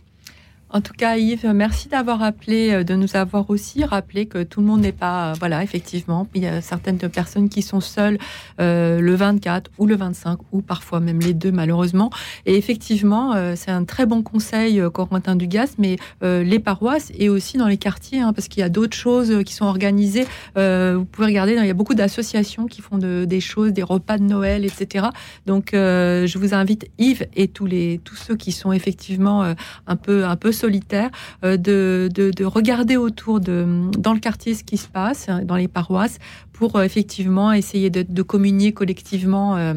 En 0.77 0.81
tout 0.81 0.93
cas, 0.93 1.17
Yves, 1.17 1.51
merci 1.55 1.89
d'avoir 1.89 2.21
appelé, 2.21 2.69
euh, 2.71 2.83
de 2.83 2.93
nous 2.93 3.15
avoir 3.15 3.49
aussi 3.49 3.83
rappelé 3.83 4.27
que 4.27 4.43
tout 4.43 4.61
le 4.61 4.67
monde 4.67 4.81
n'est 4.81 4.91
pas, 4.91 5.31
euh, 5.31 5.33
voilà, 5.39 5.63
effectivement, 5.63 6.27
il 6.35 6.43
y 6.43 6.45
a 6.45 6.61
certaines 6.61 6.99
personnes 6.99 7.49
qui 7.49 7.63
sont 7.63 7.81
seules 7.81 8.19
euh, 8.61 8.99
le 9.01 9.15
24 9.15 9.71
ou 9.79 9.87
le 9.87 9.95
25 9.95 10.37
ou 10.51 10.61
parfois 10.61 10.99
même 10.99 11.19
les 11.19 11.33
deux 11.33 11.51
malheureusement. 11.51 12.11
Et 12.45 12.57
effectivement, 12.57 13.33
c'est 13.55 13.71
un 13.71 13.85
très 13.85 14.05
bon 14.05 14.21
conseil, 14.21 14.81
Corentin 14.93 15.35
Dugas, 15.35 15.73
mais 15.79 15.97
les 16.21 16.59
paroisses 16.59 17.11
et 17.17 17.29
aussi 17.29 17.57
dans 17.57 17.67
les 17.67 17.77
quartiers, 17.77 18.19
hein, 18.19 18.33
parce 18.33 18.47
qu'il 18.47 18.61
y 18.61 18.63
a 18.63 18.69
d'autres 18.69 18.95
choses 18.95 19.43
qui 19.45 19.53
sont 19.53 19.65
organisées. 19.65 20.25
vous 20.55 21.05
pouvez 21.05 21.27
regarder, 21.27 21.53
il 21.53 21.65
y 21.65 21.69
a 21.69 21.73
beaucoup 21.73 21.95
d'associations 21.95 22.67
qui 22.67 22.81
font 22.81 22.97
des 22.97 23.41
choses, 23.41 23.73
des 23.73 23.83
repas 23.83 24.17
de 24.17 24.23
Noël, 24.23 24.65
etc. 24.65 25.07
Donc, 25.45 25.69
je 25.73 26.37
vous 26.37 26.53
invite, 26.53 26.87
Yves 26.97 27.27
et 27.35 27.47
tous 27.47 27.65
les 27.65 27.99
tous 28.03 28.15
ceux 28.15 28.35
qui 28.35 28.51
sont 28.51 28.71
effectivement 28.71 29.43
un 29.87 29.95
peu 29.95 30.25
un 30.25 30.35
peu 30.35 30.51
solitaire, 30.67 31.11
euh, 31.45 31.55
de, 31.55 32.09
de, 32.13 32.45
regarder 32.45 32.97
autour 32.97 33.39
de, 33.39 33.89
dans 33.97 34.13
le 34.13 34.19
quartier 34.19 34.53
ce 34.53 34.65
qui 34.65 34.75
se 34.75 34.89
passe, 34.89 35.29
hein, 35.29 35.41
dans 35.45 35.55
les 35.55 35.69
paroisses, 35.69 36.19
pour 36.51 36.75
euh, 36.75 36.83
effectivement 36.83 37.53
essayer 37.53 37.89
de, 37.89 38.03
de 38.07 38.21
communier 38.21 38.73
collectivement 38.73 39.55
euh, 39.55 39.75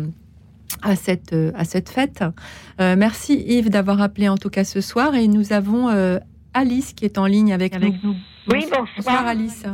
à 0.83 0.97
cette, 0.97 1.35
à 1.55 1.65
cette 1.65 1.91
fête. 1.91 2.25
merci 2.79 3.35
Yves 3.35 3.71
d'avoir 3.71 4.01
appelé 4.01 4.29
en 4.29 4.37
tout 4.37 4.51
cas 4.51 4.65
ce 4.65 4.81
soir 4.81 5.15
et 5.15 5.27
nous 5.29 5.53
avons 5.53 5.89
Alice 6.55 6.93
qui 6.95 7.05
est 7.05 7.19
en 7.19 7.27
ligne 7.27 7.53
avec, 7.53 7.75
nous. 7.81 8.15
Oui, 8.51 8.65
bonsoir. 8.71 8.87
bonsoir 8.97 9.27
Alice. 9.27 9.67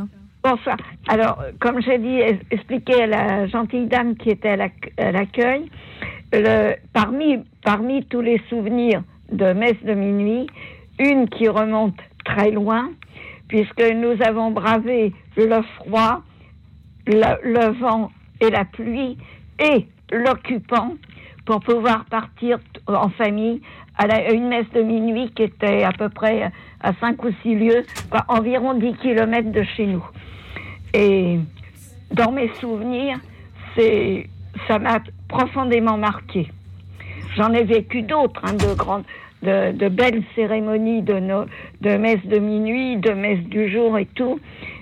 Bonsoir. 0.43 0.77
Alors, 1.07 1.43
comme 1.59 1.81
j'ai 1.81 1.99
dit, 1.99 2.19
expliqué 2.51 3.03
à 3.03 3.07
la 3.07 3.47
gentille 3.47 3.85
dame 3.85 4.15
qui 4.17 4.29
était 4.31 4.57
à 4.97 5.11
l'accueil, 5.11 5.69
parmi, 6.93 7.43
parmi 7.63 8.03
tous 8.05 8.21
les 8.21 8.41
souvenirs 8.49 9.03
de 9.31 9.53
messe 9.53 9.81
de 9.83 9.93
minuit, 9.93 10.47
une 10.99 11.29
qui 11.29 11.47
remonte 11.47 11.97
très 12.25 12.51
loin, 12.51 12.89
puisque 13.47 13.83
nous 13.95 14.21
avons 14.21 14.51
bravé 14.51 15.13
le 15.35 15.61
froid, 15.77 16.21
le, 17.05 17.71
vent 17.79 18.11
et 18.41 18.49
la 18.49 18.65
pluie 18.65 19.17
et 19.59 19.87
l'occupant 20.11 20.95
pour 21.45 21.61
pouvoir 21.61 22.05
partir 22.05 22.59
en 22.87 23.09
famille 23.09 23.61
à, 23.97 24.31
une 24.31 24.47
messe 24.47 24.69
de 24.73 24.81
minuit 24.81 25.31
qui 25.35 25.43
était 25.43 25.83
à 25.83 25.91
peu 25.91 26.09
près 26.09 26.51
à 26.81 26.93
5 26.99 27.23
ou 27.23 27.29
6 27.41 27.55
lieues, 27.55 27.85
environ 28.27 28.73
10 28.73 28.93
kilomètres 28.97 29.51
de 29.51 29.63
chez 29.63 29.85
nous. 29.85 30.03
Et 30.93 31.39
dans 32.11 32.31
mes 32.31 32.49
souvenirs, 32.55 33.17
c'est, 33.75 34.29
ça 34.67 34.79
m'a 34.79 34.99
profondément 35.27 35.97
marqué. 35.97 36.51
J'en 37.35 37.53
ai 37.53 37.63
vécu 37.63 38.01
d'autres, 38.01 38.41
hein, 38.43 38.53
de 38.53 38.73
grandes, 38.75 39.03
de, 39.41 39.89
belles 39.89 40.23
cérémonies 40.35 41.01
de, 41.01 41.19
de 41.81 41.97
messe 41.97 42.25
de 42.25 42.39
minuit, 42.39 42.97
de 42.97 43.11
messe 43.11 43.43
du 43.45 43.69
jour 43.71 43.97
et 43.97 44.05
tout. 44.05 44.39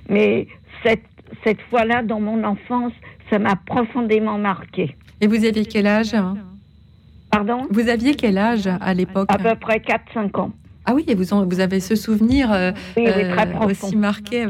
Mais 0.09 0.47
cette, 0.83 1.03
cette 1.43 1.61
fois-là, 1.69 2.03
dans 2.03 2.19
mon 2.19 2.43
enfance, 2.43 2.93
ça 3.29 3.39
m'a 3.39 3.55
profondément 3.55 4.37
marqué. 4.37 4.95
Et 5.21 5.27
vous 5.27 5.45
aviez 5.45 5.65
quel 5.65 5.87
âge 5.87 6.13
hein? 6.13 6.35
Pardon? 7.31 7.67
Vous 7.69 7.89
aviez 7.89 8.15
quel 8.15 8.37
âge 8.37 8.67
à 8.67 8.93
l'époque? 8.93 9.27
À 9.29 9.37
peu 9.37 9.55
près 9.55 9.79
4-5 9.79 10.39
ans. 10.39 10.51
Ah 10.85 10.93
oui, 10.93 11.03
et 11.07 11.15
vous, 11.15 11.23
vous 11.23 11.59
avez 11.59 11.79
ce 11.79 11.95
souvenir 11.95 12.51
euh, 12.51 12.71
euh, 12.97 13.59
aussi 13.65 13.95
marqué. 13.95 14.45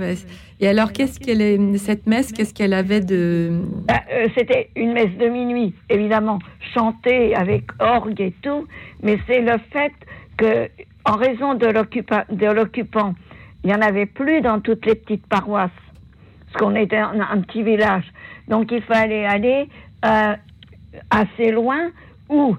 Et 0.59 0.67
alors, 0.67 0.91
qu'est-ce 0.91 1.19
qu'elle 1.19 1.41
est 1.41 1.77
cette 1.77 2.07
messe 2.07 2.33
Qu'est-ce 2.33 2.53
qu'elle 2.53 2.73
avait 2.73 2.99
de 2.99 3.61
bah, 3.87 4.01
euh, 4.11 4.27
C'était 4.37 4.69
une 4.75 4.91
messe 4.91 5.15
de 5.17 5.27
minuit, 5.27 5.73
évidemment, 5.89 6.39
chantée 6.73 7.33
avec 7.35 7.63
orgue 7.79 8.19
et 8.19 8.33
tout, 8.41 8.67
mais 9.01 9.17
c'est 9.27 9.41
le 9.41 9.57
fait 9.71 9.93
que, 10.37 10.69
en 11.05 11.15
raison 11.15 11.53
de 11.53 11.67
l'occupant, 11.67 13.13
il 13.63 13.69
y 13.69 13.73
en 13.73 13.81
avait 13.81 14.05
plus 14.05 14.41
dans 14.41 14.59
toutes 14.59 14.85
les 14.85 14.95
petites 14.95 15.25
paroisses, 15.27 15.71
parce 16.45 16.57
qu'on 16.57 16.75
était 16.75 16.97
un, 16.97 17.19
un, 17.19 17.41
petit 17.41 17.63
village. 17.63 18.05
Donc, 18.49 18.71
il 18.73 18.81
fallait 18.81 19.25
aller 19.25 19.69
assez 20.01 21.51
loin 21.51 21.91
où 22.29 22.55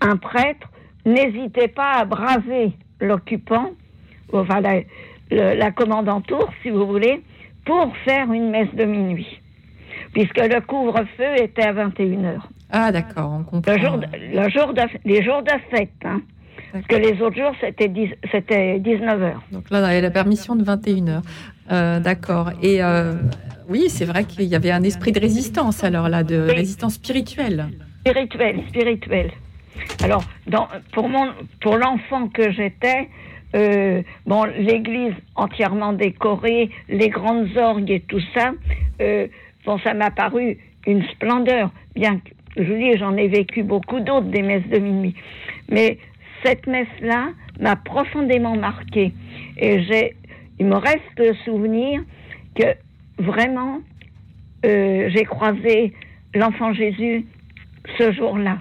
un 0.00 0.16
prêtre 0.16 0.68
n'hésitait 1.04 1.68
pas 1.68 1.94
à 1.98 2.04
braver 2.04 2.72
l'occupant, 3.00 3.70
enfin 4.32 4.60
la, 4.60 5.54
la 5.54 5.70
commandant 5.70 6.20
tour, 6.20 6.48
si 6.62 6.70
vous 6.70 6.86
voulez, 6.86 7.22
pour 7.64 7.94
faire 8.04 8.32
une 8.32 8.50
messe 8.50 8.74
de 8.74 8.84
minuit. 8.84 9.40
puisque 10.12 10.38
le 10.38 10.60
couvre-feu 10.60 11.42
était 11.42 11.62
à 11.62 11.72
21h. 11.72 12.40
Ah, 12.70 12.92
d'accord, 12.92 13.30
on 13.40 13.44
comprend. 13.44 13.72
Le 13.72 13.78
jour, 13.78 14.00
le 14.12 14.48
jour 14.50 14.74
de, 14.74 14.82
les 15.04 15.22
jours 15.22 15.42
de 15.42 15.52
fête, 15.70 15.90
hein. 16.04 16.20
Parce 16.72 16.86
que 16.86 16.96
les 16.96 17.22
autres 17.22 17.36
jours, 17.36 17.52
c'était 17.60 17.88
19h. 17.88 19.32
Donc 19.52 19.70
là, 19.70 19.90
il 19.90 19.94
y 19.94 19.98
a 19.98 20.00
la 20.02 20.10
permission 20.10 20.54
de 20.54 20.64
21h. 20.64 21.22
Euh, 21.70 21.98
d'accord. 21.98 22.50
Et 22.62 22.82
euh, 22.82 23.14
oui, 23.68 23.88
c'est 23.88 24.04
vrai 24.04 24.24
qu'il 24.24 24.44
y 24.44 24.54
avait 24.54 24.70
un 24.70 24.82
esprit 24.82 25.12
de 25.12 25.20
résistance, 25.20 25.82
alors 25.82 26.10
là, 26.10 26.24
de 26.24 26.36
résistance 26.36 26.94
spirituelle. 26.94 27.68
Spirituelle, 28.00 28.60
spirituelle. 28.68 29.30
Alors, 30.02 30.24
pour, 30.92 31.76
l'enfant 31.76 32.28
que 32.28 32.50
j'étais, 32.52 33.08
euh, 33.54 34.02
bon, 34.26 34.44
l'église 34.44 35.14
entièrement 35.34 35.92
décorée, 35.92 36.70
les 36.88 37.08
grandes 37.08 37.56
orgues 37.56 37.90
et 37.90 38.00
tout 38.00 38.20
ça, 38.34 38.52
bon, 39.64 39.78
ça 39.78 39.94
m'a 39.94 40.10
paru 40.10 40.58
une 40.86 41.02
splendeur, 41.08 41.70
bien 41.94 42.18
que, 42.18 42.30
je 42.62 42.72
dis, 42.72 42.96
j'en 42.98 43.16
ai 43.16 43.28
vécu 43.28 43.62
beaucoup 43.62 44.00
d'autres, 44.00 44.26
des 44.28 44.42
messes 44.42 44.68
de 44.68 44.78
minuit. 44.78 45.14
Mais 45.70 45.98
cette 46.42 46.66
messe-là 46.66 47.28
m'a 47.60 47.76
profondément 47.76 48.56
marqué. 48.56 49.12
Et 49.58 49.82
j'ai, 49.84 50.16
il 50.58 50.66
me 50.66 50.76
reste 50.76 51.18
le 51.18 51.34
souvenir 51.44 52.02
que 52.54 52.64
vraiment, 53.18 53.80
euh, 54.64 55.08
j'ai 55.10 55.24
croisé 55.24 55.92
l'enfant 56.34 56.72
Jésus 56.72 57.26
ce 57.98 58.12
jour-là. 58.12 58.58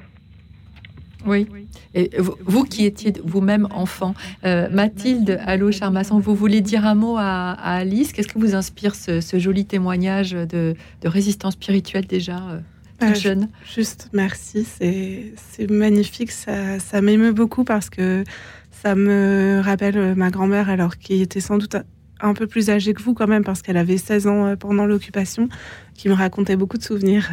Oui. 1.27 1.47
Et 1.93 2.11
vous, 2.45 2.63
qui 2.63 2.85
étiez 2.85 3.13
vous-même 3.23 3.67
enfant, 3.71 4.15
euh, 4.45 4.69
Mathilde, 4.71 5.39
allô 5.45 5.71
Charmasson, 5.71 6.19
vous 6.19 6.35
voulez 6.35 6.61
dire 6.61 6.85
un 6.85 6.95
mot 6.95 7.17
à, 7.17 7.51
Alice? 7.51 8.13
Qu'est-ce 8.13 8.27
que 8.27 8.39
vous 8.39 8.55
inspire 8.55 8.95
ce, 8.95 9.21
joli 9.33 9.65
témoignage 9.65 10.31
de, 10.31 10.75
résistance 11.03 11.53
spirituelle 11.53 12.05
déjà 12.05 12.37
euh? 12.37 12.59
Euh, 13.03 13.13
jeune? 13.13 13.49
Juste 13.75 14.09
merci, 14.11 14.65
c'est 14.65 15.69
magnifique, 15.69 16.31
ça, 16.31 16.79
ça 16.79 17.01
m'émeut 17.01 17.31
beaucoup 17.31 17.63
parce 17.63 17.89
que 17.89 18.23
ça 18.71 18.95
me 18.95 19.61
rappelle 19.63 19.97
euh, 19.97 20.15
ma 20.15 20.31
grand-mère, 20.31 20.69
alors 20.69 20.97
qui 20.97 21.21
était 21.21 21.39
sans 21.39 21.57
doute 21.57 21.75
un 22.19 22.33
peu 22.33 22.47
plus 22.47 22.71
âgée 22.71 22.93
que 22.93 23.03
vous 23.03 23.13
quand 23.13 23.27
même, 23.27 23.43
parce 23.43 23.61
qu'elle 23.61 23.77
avait 23.77 23.97
16 23.97 24.27
ans 24.27 24.55
pendant 24.55 24.87
l'occupation, 24.87 25.49
qui 25.93 26.09
me 26.09 26.15
racontait 26.15 26.55
beaucoup 26.55 26.77
de 26.77 26.83
souvenirs 26.83 27.29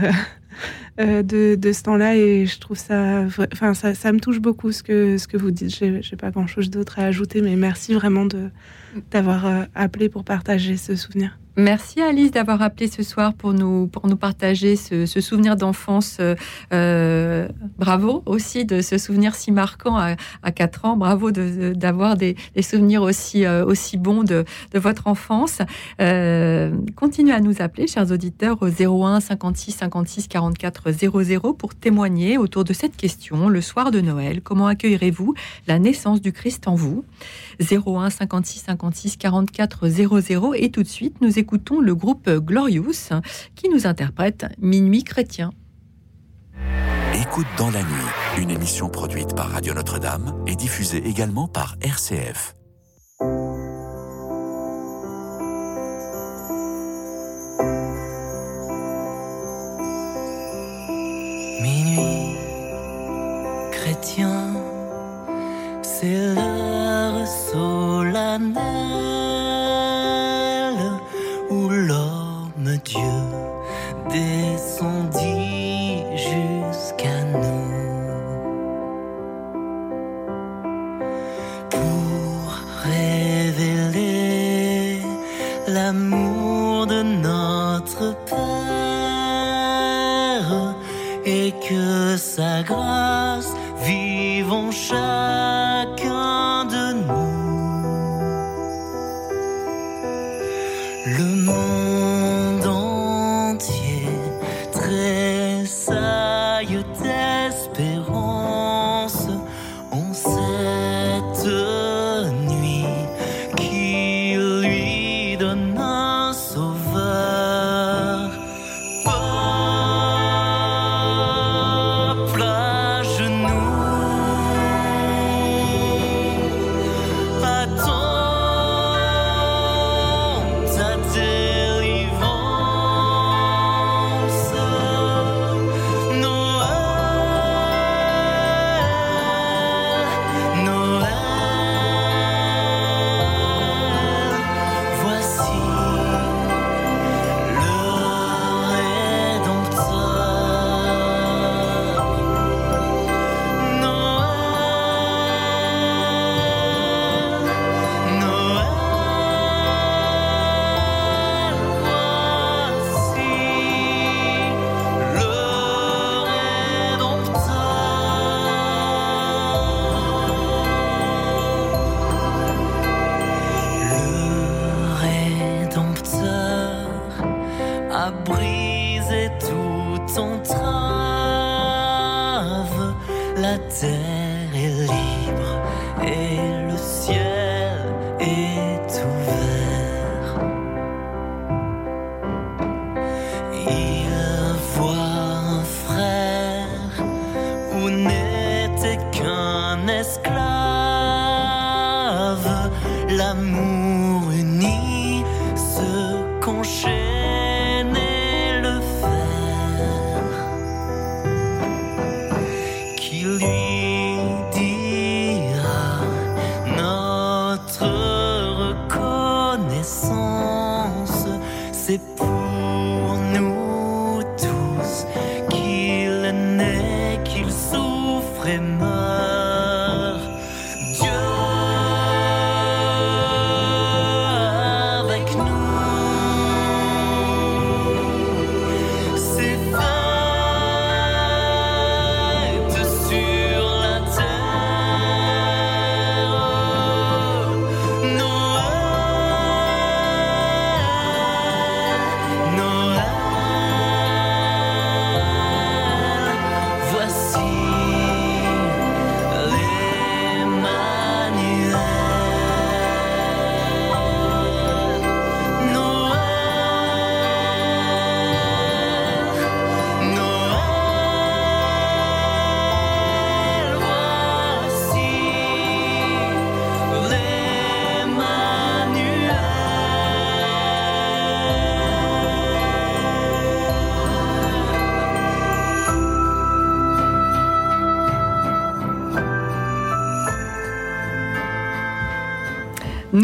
de, 0.99 1.55
de, 1.55 1.73
ce 1.73 1.83
temps-là, 1.83 2.17
et 2.17 2.47
je 2.47 2.59
trouve 2.59 2.79
ça, 2.79 3.25
enfin 3.53 3.75
ça, 3.75 3.95
ça, 3.95 4.13
me 4.13 4.21
touche 4.21 4.41
beaucoup 4.41 4.73
ce 4.73 4.83
que, 4.83 5.19
ce 5.19 5.27
que 5.27 5.37
vous 5.37 5.51
dites. 5.51 5.75
J'ai 5.75 6.17
pas 6.17 6.31
grand-chose 6.31 6.71
d'autre 6.71 6.99
à 6.99 7.05
ajouter, 7.05 7.43
mais 7.43 7.57
merci 7.57 7.95
vraiment 7.95 8.27
d'avoir 9.11 9.67
appelé 9.75 10.09
pour 10.09 10.25
partager 10.25 10.77
ce 10.77 10.97
souvenir. 10.97 11.39
Merci 11.57 12.01
Alice 12.01 12.33
d'avoir 12.33 12.63
appelé 12.63 12.89
ce 12.89 13.05
soir 13.05 13.33
pour 13.33 13.53
nous, 13.53 13.89
partager 14.19 14.75
ce, 14.75 15.07
souvenir 15.07 15.55
d'enfance. 15.55 16.17
Euh, 16.19 16.35
euh, 16.73 17.49
bravo 17.79 18.25
aussi 18.27 18.65
de 18.65 18.81
ce 18.81 18.99
souvenir 18.99 19.37
si 19.37 19.53
marquant 19.53 19.97
à, 19.97 20.17
à 20.43 20.51
4 20.51 20.85
ans. 20.85 20.97
Bravo 20.97 21.31
d'avoir 21.31 22.17
des, 22.17 22.35
souvenirs 22.61 23.03
aussi, 23.03 23.47
euh, 23.47 23.73
bons 23.99 24.25
de, 24.25 24.45
de 24.73 24.79
votre 24.81 25.07
enfance. 25.07 25.59
continuez 26.97 27.33
à 27.33 27.41
nous 27.41 27.63
appeler, 27.63 27.87
chers 27.87 28.11
auditeurs, 28.11 28.59
au 28.61 28.69
01 28.69 29.21
56 29.21 29.73
56 29.73 30.27
44 30.27 30.91
00 30.91 31.53
pour 31.55 31.77
témoigner 31.77 32.37
autour 32.37 32.65
de 32.65 32.73
cette 32.73 32.97
question. 32.97 33.49
Le 33.49 33.61
soir 33.61 33.93
de 33.93 34.01
Noël, 34.01 34.41
comment 34.43 34.67
accueillerez-vous 34.67 35.35
la 35.69 35.79
naissance 35.79 36.21
du 36.21 36.33
Christ 36.33 36.67
en 36.67 36.75
vous? 36.75 37.05
01 37.61 38.11
56 38.11 38.61
56 38.61 39.17
44 39.17 39.89
00 39.89 40.55
et 40.55 40.71
tout 40.71 40.83
de 40.83 40.89
suite 40.89 41.21
nous 41.21 41.39
écoutons 41.39 41.81
le 41.81 41.95
groupe 41.95 42.29
Glorious 42.29 43.11
qui 43.55 43.69
nous 43.69 43.87
interprète 43.87 44.47
Minuit 44.59 45.05
chrétien. 45.05 45.53
Écoute 47.21 47.47
dans 47.57 47.71
la 47.71 47.81
nuit, 47.81 48.43
une 48.43 48.51
émission 48.51 48.89
produite 48.89 49.35
par 49.35 49.51
Radio 49.51 49.73
Notre-Dame 49.73 50.35
et 50.47 50.57
diffusée 50.57 51.07
également 51.07 51.47
par 51.47 51.77
RCF. 51.81 52.57
Minuit 61.61 62.37
chrétien, 63.71 64.55
c'est 65.83 66.35
l'heure 67.25 67.29
solennelle 67.29 68.55
Dieu 72.85 73.01
descendit 74.11 76.03
jusqu'à 76.13 77.23
nous. 77.33 77.71
Pour 81.71 82.59
révéler 82.83 84.23
l'amour 85.69 86.87
de 86.87 87.03
notre 87.03 88.15
Père 88.27 88.45
et 91.25 91.53
que 91.69 92.17
sa 92.17 92.63
grâce 92.63 92.94
Le 101.07 101.27
monde 101.45 102.04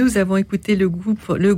Nous 0.01 0.17
avons 0.17 0.39
écouté 0.39 0.77
le 0.77 0.89
groupe, 0.89 1.35
le 1.37 1.55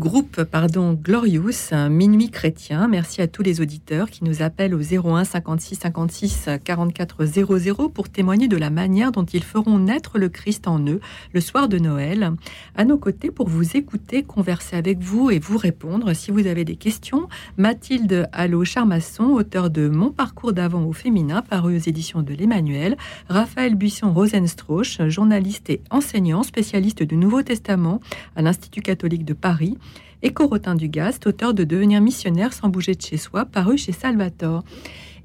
pardon, 0.51 0.95
Glorious, 0.95 1.72
minuit 1.88 2.28
chrétien. 2.28 2.88
Merci 2.88 3.22
à 3.22 3.28
tous 3.28 3.45
les 3.45 3.61
auditeurs 3.61 4.11
qui 4.11 4.24
nous 4.24 4.43
appellent 4.43 4.74
au 4.74 4.80
01 4.80 5.22
56 5.22 5.76
56 5.76 6.49
44 6.64 7.24
00 7.24 7.88
pour 7.88 8.09
témoigner 8.09 8.49
de 8.49 8.57
la 8.57 8.70
manière 8.70 9.12
dont 9.12 9.24
ils 9.24 9.45
feront 9.45 9.78
naître 9.78 10.18
le 10.18 10.28
Christ 10.28 10.66
en 10.66 10.84
eux 10.88 10.99
le 11.32 11.40
soir 11.40 11.68
de 11.68 11.78
Noël. 11.78 12.32
À 12.75 12.87
nos 12.87 12.97
côtés 12.97 13.31
pour 13.31 13.49
vous 13.49 13.77
écouter, 13.77 14.23
converser 14.23 14.77
avec 14.77 14.99
vous 14.99 15.31
et 15.31 15.39
vous 15.39 15.59
répondre 15.59 16.14
si 16.14 16.31
vous 16.31 16.47
avez 16.47 16.64
des 16.64 16.77
questions. 16.77 17.29
Mathilde 17.59 18.31
Allo 18.33 18.64
Charmasson, 18.64 19.25
auteur 19.25 19.68
de 19.68 19.89
Mon 19.89 20.11
parcours 20.11 20.55
d'avant 20.55 20.85
au 20.85 20.95
féminin, 20.95 21.43
paru 21.43 21.77
aux 21.77 21.81
éditions 21.81 22.23
de 22.23 22.33
l'Emmanuel. 22.33 22.97
Raphaël 23.29 23.75
Buisson 23.75 24.11
Rosenstrauch, 24.14 25.07
journaliste 25.09 25.68
et 25.68 25.83
enseignant, 25.91 26.43
spécialiste 26.43 27.03
du 27.03 27.18
Nouveau 27.18 27.43
Testament 27.43 28.01
à 28.37 28.43
l'Institut 28.43 28.81
catholique 28.81 29.27
de 29.27 29.35
Paris, 29.35 29.77
et 30.23 30.33
Corotin 30.33 30.75
Dugast, 30.75 31.27
auteur 31.27 31.53
de 31.53 31.64
Devenir 31.64 32.01
missionnaire 32.01 32.55
sans 32.55 32.68
bouger 32.68 32.95
de 32.95 33.03
chez 33.03 33.18
soi, 33.18 33.45
paru 33.45 33.77
chez 33.77 33.93
Salvator. 33.93 34.64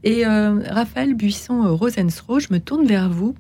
Et 0.04 0.26
euh, 0.26 0.60
Raphaël 0.70 1.14
Buisson 1.14 1.76
Rosenstro, 1.76 2.40
je 2.40 2.48
me 2.52 2.60
tourne 2.60 2.86
vers 2.86 3.10
vous. 3.10 3.36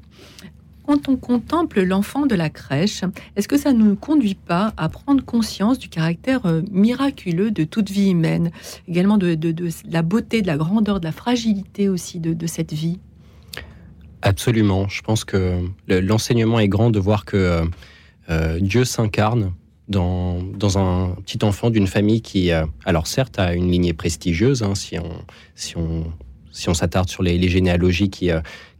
Quand 0.87 1.09
on 1.09 1.17
contemple 1.17 1.81
l'enfant 1.83 2.25
de 2.25 2.33
la 2.33 2.49
crèche, 2.49 3.01
est-ce 3.35 3.49
que 3.49 3.57
ça 3.57 3.73
ne 3.73 3.83
nous 3.83 3.97
conduit 3.97 4.35
pas 4.35 4.73
à 4.77 4.87
prendre 4.87 5.21
conscience 5.23 5.77
du 5.79 5.89
caractère 5.89 6.45
euh, 6.45 6.61
miraculeux 6.71 7.51
de 7.51 7.65
toute 7.65 7.89
vie 7.91 8.11
humaine, 8.11 8.51
également 8.87 9.17
de, 9.17 9.37
la 9.91 10.01
beauté, 10.01 10.41
de 10.41 10.47
la 10.47 10.55
grandeur, 10.55 11.01
de 11.01 11.05
la 11.05 11.11
fragilité 11.11 11.89
aussi 11.89 12.21
de, 12.21 12.47
cette 12.47 12.71
vie? 12.71 12.99
Absolument. 14.21 14.87
Je 14.87 15.01
pense 15.01 15.25
que 15.25 15.59
le- 15.87 15.99
l'enseignement 15.99 16.57
est 16.57 16.69
grand 16.69 16.89
de 16.89 16.99
voir 16.99 17.25
que 17.25 17.35
euh, 17.35 17.65
euh, 18.29 18.57
Dieu 18.61 18.85
s'incarne 18.85 19.51
dans, 19.89 20.41
dans 20.41 20.77
un 20.77 21.15
petit 21.25 21.43
enfant 21.43 21.69
d'une 21.69 21.87
famille 21.87 22.21
qui, 22.21 22.49
alors 22.85 23.07
certes, 23.07 23.39
a 23.39 23.53
une 23.55 23.69
lignée 23.69 23.93
prestigieuse, 23.93 24.63
hein, 24.63 24.73
si 24.73 24.97
on, 24.97 25.11
si 25.55 25.75
on, 25.75 26.05
si 26.49 26.69
on 26.69 26.73
s'attarde 26.73 27.09
sur 27.09 27.23
les, 27.23 27.37
les 27.37 27.49
généalogies 27.49 28.09
qui, 28.09 28.31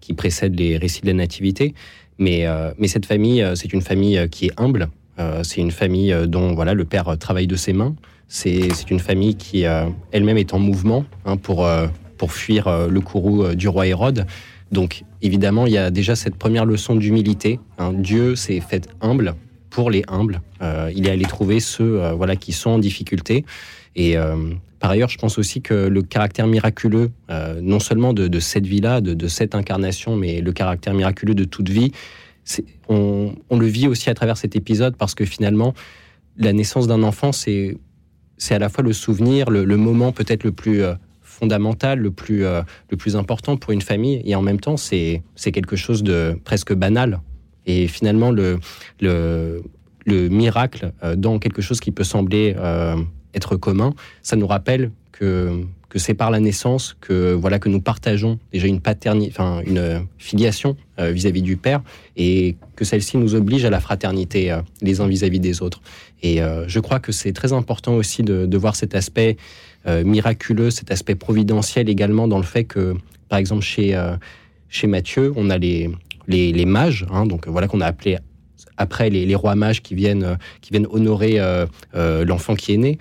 qui 0.01 0.13
précèdent 0.13 0.59
les 0.59 0.77
récits 0.77 1.01
de 1.01 1.07
la 1.07 1.13
nativité, 1.13 1.73
mais, 2.17 2.47
euh, 2.47 2.71
mais 2.77 2.87
cette 2.87 3.05
famille, 3.05 3.41
euh, 3.41 3.55
c'est 3.55 3.73
une 3.73 3.81
famille 3.81 4.17
euh, 4.17 4.27
qui 4.27 4.47
est 4.47 4.53
humble. 4.57 4.89
C'est 5.41 5.61
une 5.61 5.71
famille 5.71 6.15
dont 6.27 6.53
voilà 6.53 6.75
le 6.75 6.85
père 6.85 7.17
travaille 7.17 7.47
de 7.47 7.55
ses 7.55 7.73
mains. 7.73 7.95
C'est 8.27 8.91
une 8.91 8.99
famille 8.99 9.33
qui 9.33 9.63
elle-même 10.11 10.37
est 10.37 10.53
en 10.53 10.59
mouvement 10.59 11.05
hein, 11.25 11.37
pour, 11.37 11.67
pour 12.19 12.31
fuir 12.31 12.87
le 12.87 13.01
courroux 13.01 13.55
du 13.55 13.67
roi 13.67 13.87
Hérode. 13.87 14.27
Donc 14.71 15.05
évidemment, 15.23 15.65
il 15.65 15.73
y 15.73 15.77
a 15.79 15.89
déjà 15.89 16.15
cette 16.15 16.35
première 16.35 16.65
leçon 16.65 16.95
d'humilité. 16.95 17.59
hein. 17.79 17.93
Dieu 17.93 18.35
s'est 18.35 18.59
fait 18.59 18.87
humble 19.01 19.33
pour 19.71 19.89
les 19.89 20.03
humbles. 20.07 20.39
Il 20.95 21.07
est 21.07 21.11
allé 21.11 21.25
trouver 21.25 21.61
ceux 21.61 21.99
voilà, 22.11 22.35
qui 22.35 22.51
sont 22.51 22.69
en 22.69 22.77
difficulté. 22.77 23.43
Et 23.95 24.17
par 24.79 24.91
ailleurs, 24.91 25.09
je 25.09 25.17
pense 25.17 25.37
aussi 25.39 25.61
que 25.61 25.73
le 25.73 26.01
caractère 26.03 26.47
miraculeux, 26.47 27.11
euh, 27.29 27.59
non 27.61 27.79
seulement 27.79 28.13
de, 28.13 28.39
cette 28.39 28.67
vie-là, 28.67 29.01
de, 29.01 29.27
cette 29.27 29.55
incarnation, 29.55 30.15
mais 30.15 30.41
le 30.41 30.51
caractère 30.51 30.93
miraculeux 30.93 31.33
de 31.33 31.45
toute 31.45 31.69
vie, 31.69 31.91
on, 32.87 33.33
le 33.51 33.65
vit 33.65 33.87
aussi 33.87 34.09
à 34.09 34.13
travers 34.13 34.37
cet 34.37 34.55
épisode 34.55 34.95
parce 34.95 35.15
que 35.15 35.25
finalement, 35.25 35.73
la 36.37 36.53
naissance 36.53 36.87
d'un 36.87 37.03
enfant, 37.03 37.31
c'est 37.31 37.77
à 38.49 38.59
la 38.59 38.69
fois 38.69 38.83
le 38.83 38.93
souvenir, 38.93 39.49
le, 39.49 39.65
moment 39.77 40.11
peut-être 40.11 40.43
le 40.43 40.51
plus 40.51 40.83
euh, 40.83 40.93
fondamental, 41.21 41.99
le 41.99 42.11
plus, 42.11 42.45
euh, 42.45 42.61
le 42.91 42.97
plus 42.97 43.15
important 43.15 43.57
pour 43.57 43.73
une 43.73 43.81
famille, 43.81 44.21
et 44.25 44.35
en 44.35 44.43
même 44.43 44.59
temps, 44.59 44.77
c'est 44.77 45.23
quelque 45.51 45.75
chose 45.75 46.03
de 46.03 46.39
presque 46.43 46.73
banal. 46.73 47.19
Et 47.65 47.87
finalement, 47.87 48.31
le, 48.31 48.59
le, 49.01 49.63
le 50.05 50.29
miracle 50.29 50.93
dans 51.17 51.37
quelque 51.39 51.61
chose 51.61 51.81
qui 51.81 51.91
peut 51.91 52.05
sembler 52.05 52.55
être 53.33 53.55
commun, 53.55 53.93
ça 54.21 54.35
nous 54.35 54.47
rappelle 54.47 54.91
que, 55.11 55.63
que 55.89 55.99
c'est 55.99 56.13
par 56.13 56.31
la 56.31 56.39
naissance 56.39 56.95
que 57.01 57.33
voilà 57.33 57.59
que 57.59 57.69
nous 57.69 57.81
partageons 57.81 58.39
déjà 58.51 58.67
une 58.67 58.81
paternité, 58.81 59.31
enfin 59.31 59.61
une 59.65 60.05
filiation 60.17 60.77
euh, 60.99 61.11
vis-à-vis 61.11 61.41
du 61.41 61.57
Père, 61.57 61.81
et 62.15 62.55
que 62.75 62.85
celle-ci 62.85 63.17
nous 63.17 63.35
oblige 63.35 63.65
à 63.65 63.69
la 63.69 63.79
fraternité 63.79 64.51
euh, 64.51 64.61
les 64.81 65.01
uns 65.01 65.07
vis-à-vis 65.07 65.39
des 65.39 65.61
autres. 65.61 65.81
Et 66.23 66.41
euh, 66.41 66.67
je 66.67 66.79
crois 66.79 66.99
que 66.99 67.11
c'est 67.11 67.33
très 67.33 67.53
important 67.53 67.95
aussi 67.95 68.23
de, 68.23 68.57
voir 68.57 68.75
cet 68.75 68.95
aspect 68.95 69.37
euh, 69.87 70.03
miraculeux, 70.03 70.71
cet 70.71 70.91
aspect 70.91 71.15
providentiel 71.15 71.89
également 71.89 72.27
dans 72.27 72.37
le 72.37 72.43
fait 72.43 72.63
que, 72.63 72.95
par 73.29 73.39
exemple, 73.39 73.63
chez, 73.63 73.95
euh, 73.95 74.15
chez 74.69 74.87
Matthieu, 74.87 75.31
on 75.35 75.49
a 75.49 75.57
les, 75.57 75.89
les, 76.27 76.51
les 76.51 76.65
mages, 76.65 77.05
hein, 77.11 77.25
donc 77.25 77.47
voilà 77.47 77.67
qu'on 77.67 77.81
a 77.81 77.85
appelé 77.85 78.17
après 78.77 79.09
les, 79.09 79.35
rois 79.35 79.55
mages 79.55 79.81
qui 79.81 79.95
viennent, 79.95 80.23
euh, 80.23 80.35
qui 80.61 80.71
viennent 80.71 80.87
honorer 80.89 81.39
euh, 81.39 81.65
euh, 81.95 82.23
l'enfant 82.25 82.55
qui 82.55 82.73
est 82.73 82.77
né. 82.77 82.97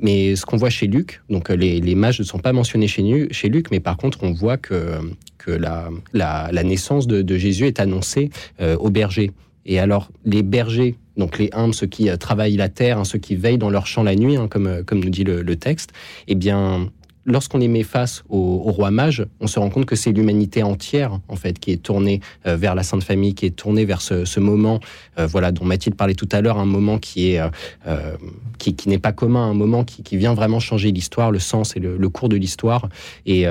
Mais 0.00 0.34
ce 0.34 0.44
qu'on 0.44 0.56
voit 0.56 0.70
chez 0.70 0.86
Luc, 0.86 1.22
donc 1.30 1.50
les, 1.50 1.80
les 1.80 1.94
mages 1.94 2.18
ne 2.18 2.24
sont 2.24 2.38
pas 2.38 2.52
mentionnés 2.52 2.88
chez, 2.88 3.48
Luc, 3.48 3.70
mais 3.70 3.78
par 3.78 3.96
contre 3.96 4.24
on 4.24 4.32
voit 4.32 4.56
que, 4.56 4.98
que 5.38 5.52
la, 5.52 6.62
naissance 6.64 7.06
de, 7.06 7.36
Jésus 7.36 7.66
est 7.66 7.78
annoncée 7.78 8.30
aux 8.60 8.90
bergers. 8.90 9.30
Et 9.66 9.78
alors 9.78 10.10
les 10.24 10.42
bergers, 10.42 10.96
donc 11.16 11.38
les 11.38 11.48
humbles, 11.52 11.74
ceux 11.74 11.86
qui 11.86 12.08
travaillent 12.18 12.56
la 12.56 12.68
terre, 12.68 12.98
hein, 12.98 13.04
ceux 13.04 13.20
qui 13.20 13.36
veillent 13.36 13.58
dans 13.58 13.70
leur 13.70 13.86
champ 13.86 14.02
la 14.02 14.16
nuit, 14.16 14.36
hein, 14.36 14.48
comme, 14.48 14.82
comme 14.84 14.98
nous 14.98 15.10
dit 15.10 15.24
le 15.24 15.54
texte, 15.54 15.92
eh 16.26 16.34
bien 16.34 16.90
lorsqu'on 17.26 17.58
les 17.58 17.68
met 17.68 17.82
face 17.82 18.24
au, 18.28 18.58
roi 18.58 18.90
mage, 18.90 19.26
on 19.40 19.46
se 19.46 19.58
rend 19.58 19.70
compte 19.70 19.86
que 19.86 19.96
c'est 19.96 20.12
l'humanité 20.12 20.62
entière 20.62 21.20
en 21.28 21.36
fait 21.36 21.58
qui 21.58 21.70
est 21.72 21.82
tournée 21.82 22.20
euh, 22.46 22.56
vers 22.56 22.74
la 22.74 22.82
Sainte 22.82 23.04
Famille, 23.04 23.34
qui 23.34 23.46
est 23.46 23.50
tournée 23.50 23.84
vers 23.84 24.00
ce, 24.00 24.40
moment, 24.40 24.80
euh, 25.18 25.26
voilà, 25.26 25.52
dont 25.52 25.64
Mathilde 25.64 25.96
parlait 25.96 26.14
tout 26.14 26.28
à 26.32 26.40
l'heure, 26.40 26.58
un 26.58 26.64
moment 26.64 26.98
qui 26.98 27.32
est 27.32 27.40
euh, 27.86 28.16
qui, 28.58 28.74
n'est 28.88 28.98
pas 28.98 29.12
commun, 29.12 29.50
un 29.50 29.54
moment 29.54 29.84
qui, 29.84 30.16
vient 30.16 30.34
vraiment 30.34 30.60
changer 30.60 30.92
l'histoire, 30.92 31.30
le 31.30 31.38
sens 31.38 31.76
et 31.76 31.80
le, 31.80 32.08
cours 32.08 32.28
de 32.28 32.36
l'histoire, 32.36 32.88
et 33.24 33.46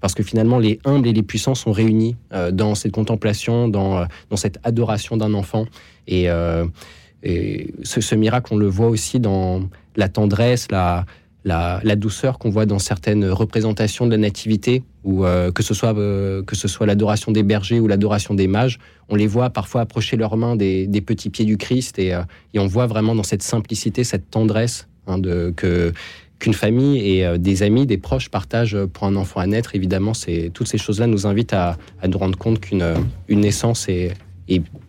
parce 0.00 0.14
que 0.14 0.22
finalement 0.22 0.58
les 0.58 0.78
humbles 0.84 1.08
et 1.08 1.12
les 1.12 1.22
puissants 1.22 1.54
sont 1.54 1.72
réunis 1.72 2.16
dans 2.52 2.74
cette 2.74 2.92
contemplation, 2.92 3.68
dans 3.68 4.06
cette 4.34 4.58
adoration 4.64 5.16
d'un 5.16 5.32
enfant, 5.32 5.66
et, 6.08 6.28
ce 7.24 8.14
miracle 8.14 8.52
on 8.52 8.58
le 8.58 8.66
voit 8.66 8.88
aussi 8.88 9.18
dans 9.18 9.62
la 9.96 10.08
tendresse, 10.08 10.70
la 10.70 11.06
la, 11.44 11.96
douceur 11.96 12.38
qu'on 12.38 12.50
voit 12.50 12.66
dans 12.66 12.78
certaines 12.78 13.24
représentations 13.24 14.06
de 14.06 14.10
la 14.10 14.18
nativité, 14.18 14.82
ou 15.04 15.24
euh, 15.24 15.50
que 15.50 15.62
ce 15.62 15.74
soit 15.74 15.96
euh, 15.96 16.42
soit 16.52 16.86
l'adoration 16.86 17.32
des 17.32 17.42
bergers 17.42 17.80
ou 17.80 17.88
l'adoration 17.88 18.34
des 18.34 18.46
mages, 18.46 18.78
on 19.08 19.16
les 19.16 19.26
voit 19.26 19.50
parfois 19.50 19.82
approcher 19.82 20.16
leurs 20.16 20.36
mains 20.36 20.56
des, 20.56 20.86
petits 21.04 21.30
pieds 21.30 21.44
du 21.44 21.56
Christ, 21.56 21.98
et, 21.98 22.14
euh, 22.14 22.22
et 22.54 22.58
on 22.58 22.66
voit 22.66 22.86
vraiment 22.86 23.14
dans 23.14 23.22
cette 23.22 23.42
simplicité, 23.42 24.04
cette 24.04 24.30
tendresse 24.30 24.88
hein, 25.06 25.20
que 25.56 25.92
qu'une 26.38 26.54
famille 26.54 26.98
et 27.06 27.38
des 27.38 27.62
amis, 27.62 27.84
des 27.84 27.98
proches 27.98 28.30
partagent 28.30 28.86
pour 28.94 29.04
un 29.04 29.14
enfant 29.16 29.40
à 29.40 29.46
naître. 29.46 29.74
Évidemment, 29.74 30.14
c'est 30.14 30.50
toutes 30.54 30.68
ces 30.68 30.78
choses-là 30.78 31.06
nous 31.06 31.26
invitent 31.26 31.52
à, 31.52 31.76
nous 32.08 32.16
rendre 32.16 32.38
compte 32.38 32.60
qu'une 32.60 32.94
une 33.28 33.40
naissance 33.40 33.90
est 33.90 34.14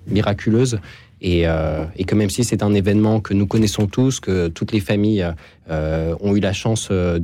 miraculeuse 0.08 0.80
et, 1.22 1.48
euh, 1.48 1.86
et, 1.96 2.04
que 2.04 2.16
même 2.16 2.30
si 2.30 2.44
c'est 2.44 2.64
un 2.64 2.74
événement 2.74 3.20
que 3.20 3.34
nous 3.34 3.48
connaissons 3.48 3.88
tous, 3.88 4.20
que 4.20 4.48
toutes 4.48 4.72
les 4.72 4.80
familles 4.80 5.26
euh, 5.70 6.16
ont 6.20 6.36
eu 6.36 6.40
la 6.40 6.54
chance 6.54 6.90
de, 6.90 7.20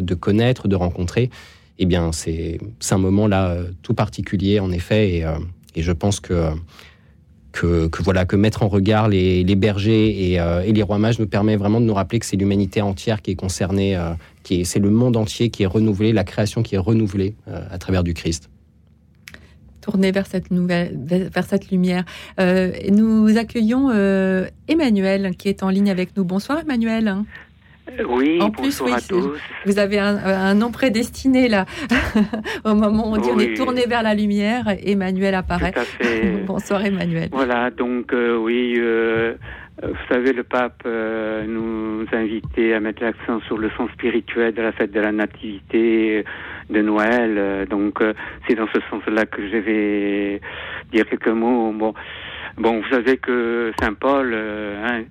de, 0.00 0.14
connaître, 0.14 0.68
de 0.68 0.76
rencontrer, 0.76 1.30
eh 1.78 1.86
bien, 1.86 2.12
c'est 2.12 2.58
un 2.90 2.98
moment 2.98 3.26
là 3.26 3.48
euh, 3.48 3.64
tout 3.82 3.94
particulier, 3.94 4.60
en 4.60 4.70
effet, 4.70 5.16
et, 5.16 5.24
euh, 5.24 5.32
je 5.76 5.92
pense 5.92 6.20
que, 6.20 6.52
que, 7.52 8.02
voilà 8.02 8.24
que 8.24 8.36
mettre 8.36 8.62
en 8.62 8.68
regard 8.68 9.08
les, 9.08 9.44
bergers 9.56 10.32
et, 10.32 10.40
euh, 10.40 10.62
et 10.62 10.72
les 10.72 10.82
rois 10.82 10.98
mages 10.98 11.18
nous 11.18 11.26
permet 11.26 11.56
vraiment 11.56 11.80
de 11.80 11.86
nous 11.86 11.94
rappeler 11.94 12.18
que 12.18 12.26
c'est 12.26 12.36
l'humanité 12.36 12.82
entière 12.82 13.22
qui 13.22 13.32
est 13.32 13.36
concernée, 13.36 13.96
euh, 13.96 14.12
c'est 14.64 14.78
le 14.78 14.90
monde 14.90 15.16
entier 15.16 15.50
qui 15.50 15.62
est 15.62 15.66
renouvelé, 15.66 16.12
la 16.12 16.24
création 16.24 16.62
qui 16.62 16.74
est 16.74 16.78
renouvelée 16.78 17.34
euh, 17.48 17.62
à 17.70 17.78
travers 17.78 18.04
du 18.04 18.14
Christ. 18.14 18.50
Tourner 19.90 20.12
vers 20.12 20.26
cette 20.26 20.52
nouvelle, 20.52 20.96
vers 21.34 21.42
cette 21.44 21.70
lumière. 21.72 22.04
Euh, 22.38 22.70
nous 22.92 23.36
accueillons 23.36 23.90
euh, 23.92 24.46
Emmanuel 24.68 25.34
qui 25.36 25.48
est 25.48 25.64
en 25.64 25.68
ligne 25.68 25.90
avec 25.90 26.16
nous. 26.16 26.22
Bonsoir 26.24 26.60
Emmanuel. 26.60 27.12
Oui, 28.08 28.40
En 28.40 28.52
plus, 28.52 28.62
bonsoir 28.78 28.88
oui, 28.90 28.94
à 28.94 29.00
c'est- 29.00 29.08
tous. 29.08 29.30
Vous 29.66 29.78
avez 29.80 29.98
un, 29.98 30.16
un 30.24 30.54
nom 30.54 30.70
prédestiné 30.70 31.48
là. 31.48 31.64
Au 32.64 32.74
moment 32.76 33.10
où 33.10 33.14
on 33.14 33.16
dit 33.16 33.30
on 33.34 33.38
est 33.40 33.54
tourné 33.56 33.86
vers 33.88 34.04
la 34.04 34.14
lumière, 34.14 34.66
Emmanuel 34.84 35.34
apparaît. 35.34 35.72
Tout 35.72 35.80
à 35.80 35.84
fait. 35.84 36.30
Bonsoir 36.46 36.84
Emmanuel. 36.84 37.28
Voilà, 37.32 37.70
donc 37.72 38.12
euh, 38.12 38.36
oui, 38.36 38.74
euh, 38.78 38.82
euh, 39.32 39.34
vous 39.82 39.96
savez, 40.14 40.32
le 40.32 40.42
pape 40.42 40.82
euh, 40.86 41.44
nous 41.46 42.04
invitait 42.12 42.74
à 42.74 42.80
mettre 42.80 43.02
l'accent 43.02 43.40
sur 43.46 43.56
le 43.58 43.70
sens 43.70 43.90
spirituel 43.92 44.52
de 44.54 44.62
la 44.62 44.72
fête 44.72 44.92
de 44.92 45.00
la 45.00 45.12
Nativité 45.12 46.24
de 46.68 46.82
Noël. 46.82 47.34
Euh, 47.38 47.66
donc 47.66 48.00
euh, 48.02 48.12
c'est 48.46 48.54
dans 48.56 48.68
ce 48.74 48.80
sens-là 48.90 49.24
que 49.26 49.40
je 49.48 49.56
vais 49.56 50.40
dire 50.92 51.06
quelques 51.08 51.28
mots. 51.28 51.72
Bon, 51.72 51.94
bon, 52.58 52.80
vous 52.80 52.88
savez 52.90 53.16
que 53.16 53.72
Saint 53.80 53.94
Paul, 53.94 54.30
euh, 54.34 54.84
hein, 54.86 55.04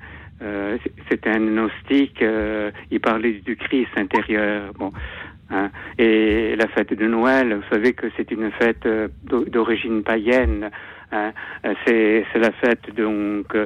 euh, 0.44 0.78
c'était 1.10 1.32
un 1.32 1.40
gnostique. 1.40 2.22
euh, 2.22 2.70
il 2.92 3.00
parlait 3.00 3.42
du 3.44 3.56
Christ 3.56 3.90
intérieur. 3.98 4.72
Bon. 4.78 4.92
hein. 5.52 5.72
et 5.98 6.56
la 6.56 6.68
fête 6.68 6.94
de 6.94 7.08
Noël, 7.08 7.56
vous 7.56 7.76
savez 7.76 7.94
que 7.94 8.06
c'est 8.16 8.30
une 8.32 8.52
fête 8.52 8.86
euh, 8.86 9.08
d'o- 9.24 9.46
d'origine 9.46 10.04
païenne. 10.04 10.70
hein. 11.12 11.32
Euh, 11.66 11.74
C'est 11.88 12.40
la 12.40 12.52
fête 12.52 12.94
donc 12.96 13.48
euh, 13.56 13.66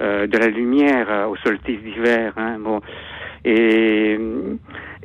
de 0.00 0.38
la 0.38 0.48
lumière 0.48 1.06
euh, 1.10 1.26
au 1.26 1.36
solstice 1.36 1.80
d'hiver. 1.80 2.32
Hein, 2.36 2.58
bon, 2.58 2.80
et, 3.44 4.18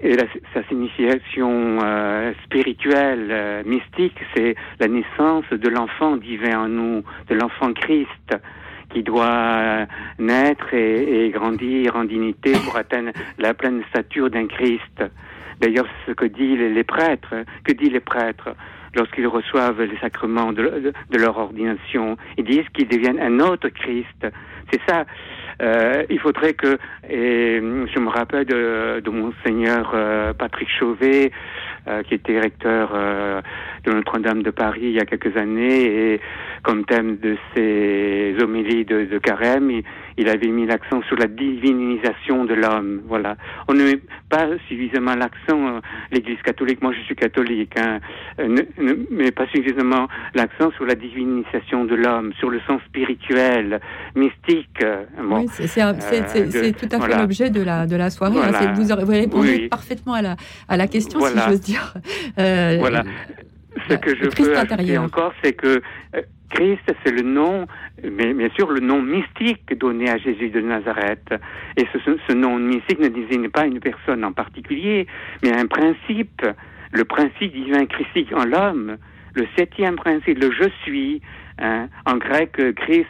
et 0.02 0.16
la- 0.16 0.24
sa 0.54 0.64
signification 0.68 1.80
euh, 1.84 2.34
spirituelle, 2.46 3.28
euh, 3.32 3.64
mystique, 3.66 4.18
c'est 4.36 4.56
la 4.80 4.88
naissance 4.88 5.46
de 5.52 5.70
l'enfant 5.70 6.18
divin 6.18 6.60
en 6.66 6.68
nous, 6.70 7.04
de 7.30 7.36
l'enfant 7.36 7.74
Christ 7.74 8.38
qui 8.92 9.04
doit 9.04 9.86
naître 10.18 10.74
et, 10.74 11.30
grandir 11.30 11.96
en 11.96 12.06
dignité 12.06 12.54
pour 12.66 12.76
atteindre 12.76 13.12
la 13.38 13.54
pleine 13.54 13.84
stature 13.90 14.32
d'un 14.32 14.48
Christ. 14.48 15.04
D'ailleurs, 15.60 15.86
c'est 16.06 16.12
ce 16.12 16.16
que 16.16 16.26
disent 16.26 16.58
les 16.58 16.84
prêtres, 16.84 17.36
que 17.64 17.72
disent 17.74 17.92
les 17.92 18.00
prêtres 18.00 18.50
lorsqu'ils 18.96 19.28
reçoivent 19.28 19.82
les 19.82 19.98
sacrements 19.98 20.54
de, 20.54 20.94
leur 21.18 21.38
ordination. 21.38 22.18
Ils 22.38 22.46
disent 22.46 22.68
qu'ils 22.74 22.88
deviennent 22.88 23.20
un 23.20 23.40
autre 23.40 23.70
Christ. 23.70 24.28
C'est 24.72 24.82
ça. 24.88 25.06
Euh, 25.62 26.04
il 26.10 26.20
faudrait 26.20 26.54
que, 26.54 26.78
et 27.10 27.60
je 27.60 28.00
me 28.00 28.10
rappelle 28.10 28.46
de, 28.46 29.10
monseigneur 29.10 29.92
euh, 29.94 30.34
Patrick 30.34 30.70
Chauvet, 30.80 31.32
euh, 31.88 32.04
qui 32.04 32.14
était 32.14 32.40
recteur 32.40 32.92
euh, 32.94 33.42
de 33.86 33.92
Notre-Dame 33.92 34.44
de 34.44 34.52
Paris 34.52 34.82
il 34.84 34.92
y 34.92 35.00
a 35.00 35.06
quelques 35.06 35.36
années, 35.38 36.14
et 36.14 36.22
comme 36.62 36.86
thème 36.86 37.18
de 37.18 37.36
ses 37.56 38.36
homélies 38.42 38.86
de, 38.86 39.18
carême, 39.18 39.72
il 40.20 40.28
avait 40.30 40.48
mis 40.58 40.66
l'accent 40.66 41.02
sur 41.08 41.16
la 41.18 41.28
divinisation 41.28 42.46
de 42.46 42.54
l'homme. 42.54 43.02
Voilà. 43.08 43.36
On 43.68 43.74
ne 43.74 43.84
met 43.84 44.00
pas 44.30 44.48
suffisamment 44.68 45.16
l'accent, 45.16 45.60
euh, 45.78 45.80
l'Église 46.12 46.42
catholique, 46.44 46.82
moi 46.82 46.92
je 46.94 47.02
suis 47.08 47.16
catholique, 47.16 47.74
hein, 47.80 48.00
euh, 48.40 48.48
ne, 48.48 48.62
ne 48.88 48.94
met 49.10 49.32
pas 49.32 49.48
suffisamment 49.48 50.08
l'accent 50.36 50.72
sur 50.76 50.86
la 50.86 50.96
divinisation 50.96 51.86
de 51.86 51.96
l'homme, 51.96 52.34
sur 52.40 52.50
le 52.50 52.60
sens 52.68 52.82
spirituel, 52.88 53.80
mystique. 54.16 54.84
bon. 55.30 55.40
Oui, 55.40 55.48
c'est 55.52 55.82
Euh, 55.82 56.72
tout 56.74 56.86
à 56.86 56.90
fait 56.90 56.98
voilà. 56.98 57.22
l'objet 57.22 57.50
de 57.50 57.62
la, 57.62 57.88
de 57.88 57.96
la 57.96 58.10
soirée. 58.10 58.38
hein. 58.40 58.52
Voilà. 58.52 58.74
Vous, 58.74 58.92
aurez- 58.92 59.04
vous 59.06 59.12
répondez 59.12 59.56
Oui. 59.64 59.68
parfaitement 59.70 60.14
à 60.16 60.22
la, 60.22 60.36
à 60.68 60.78
la 60.78 60.88
question, 60.88 61.20
Voilà. 61.20 61.42
si 61.44 61.50
j'ose 61.50 61.62
dire. 61.62 61.94
Euh, 62.40 62.78
Voilà. 62.80 63.04
Ce 63.88 63.96
que 63.96 64.16
je 64.16 64.26
Christ 64.30 64.50
ajouter 64.50 64.74
intérieur. 64.74 65.04
encore, 65.04 65.34
c'est 65.44 65.54
que 65.54 65.82
euh, 66.16 66.22
Christ, 66.50 66.82
c'est 67.04 67.12
le 67.12 67.22
nom, 67.22 67.68
mais 68.04 68.34
bien 68.34 68.50
sûr 68.56 68.72
le 68.72 68.80
nom 68.80 69.02
mystique 69.02 69.78
donné 69.78 70.10
à 70.10 70.18
Jésus 70.18 70.50
de 70.50 70.62
Nazareth. 70.62 71.34
Et 71.78 71.86
ce 71.94 72.34
nom 72.34 72.58
mystique 72.58 73.00
ne 73.00 73.10
désigne 73.10 73.50
pas 73.50 73.66
une 73.66 73.80
personne 73.80 74.26
en 74.26 74.32
particulier, 74.32 75.08
mais 75.44 75.52
un 75.54 75.68
principe, 75.68 76.42
le 76.92 77.06
principe 77.06 77.54
divin 77.54 77.86
christique 77.86 78.34
en 78.34 78.46
l'homme, 78.46 78.98
le 79.36 79.48
septième 79.58 79.96
principe, 79.96 80.40
le 80.40 80.52
je 80.52 80.70
suis. 80.84 81.22
Hein? 81.60 81.88
En 82.06 82.18
grec, 82.18 82.60
euh, 82.60 82.74
Christ 82.74 83.08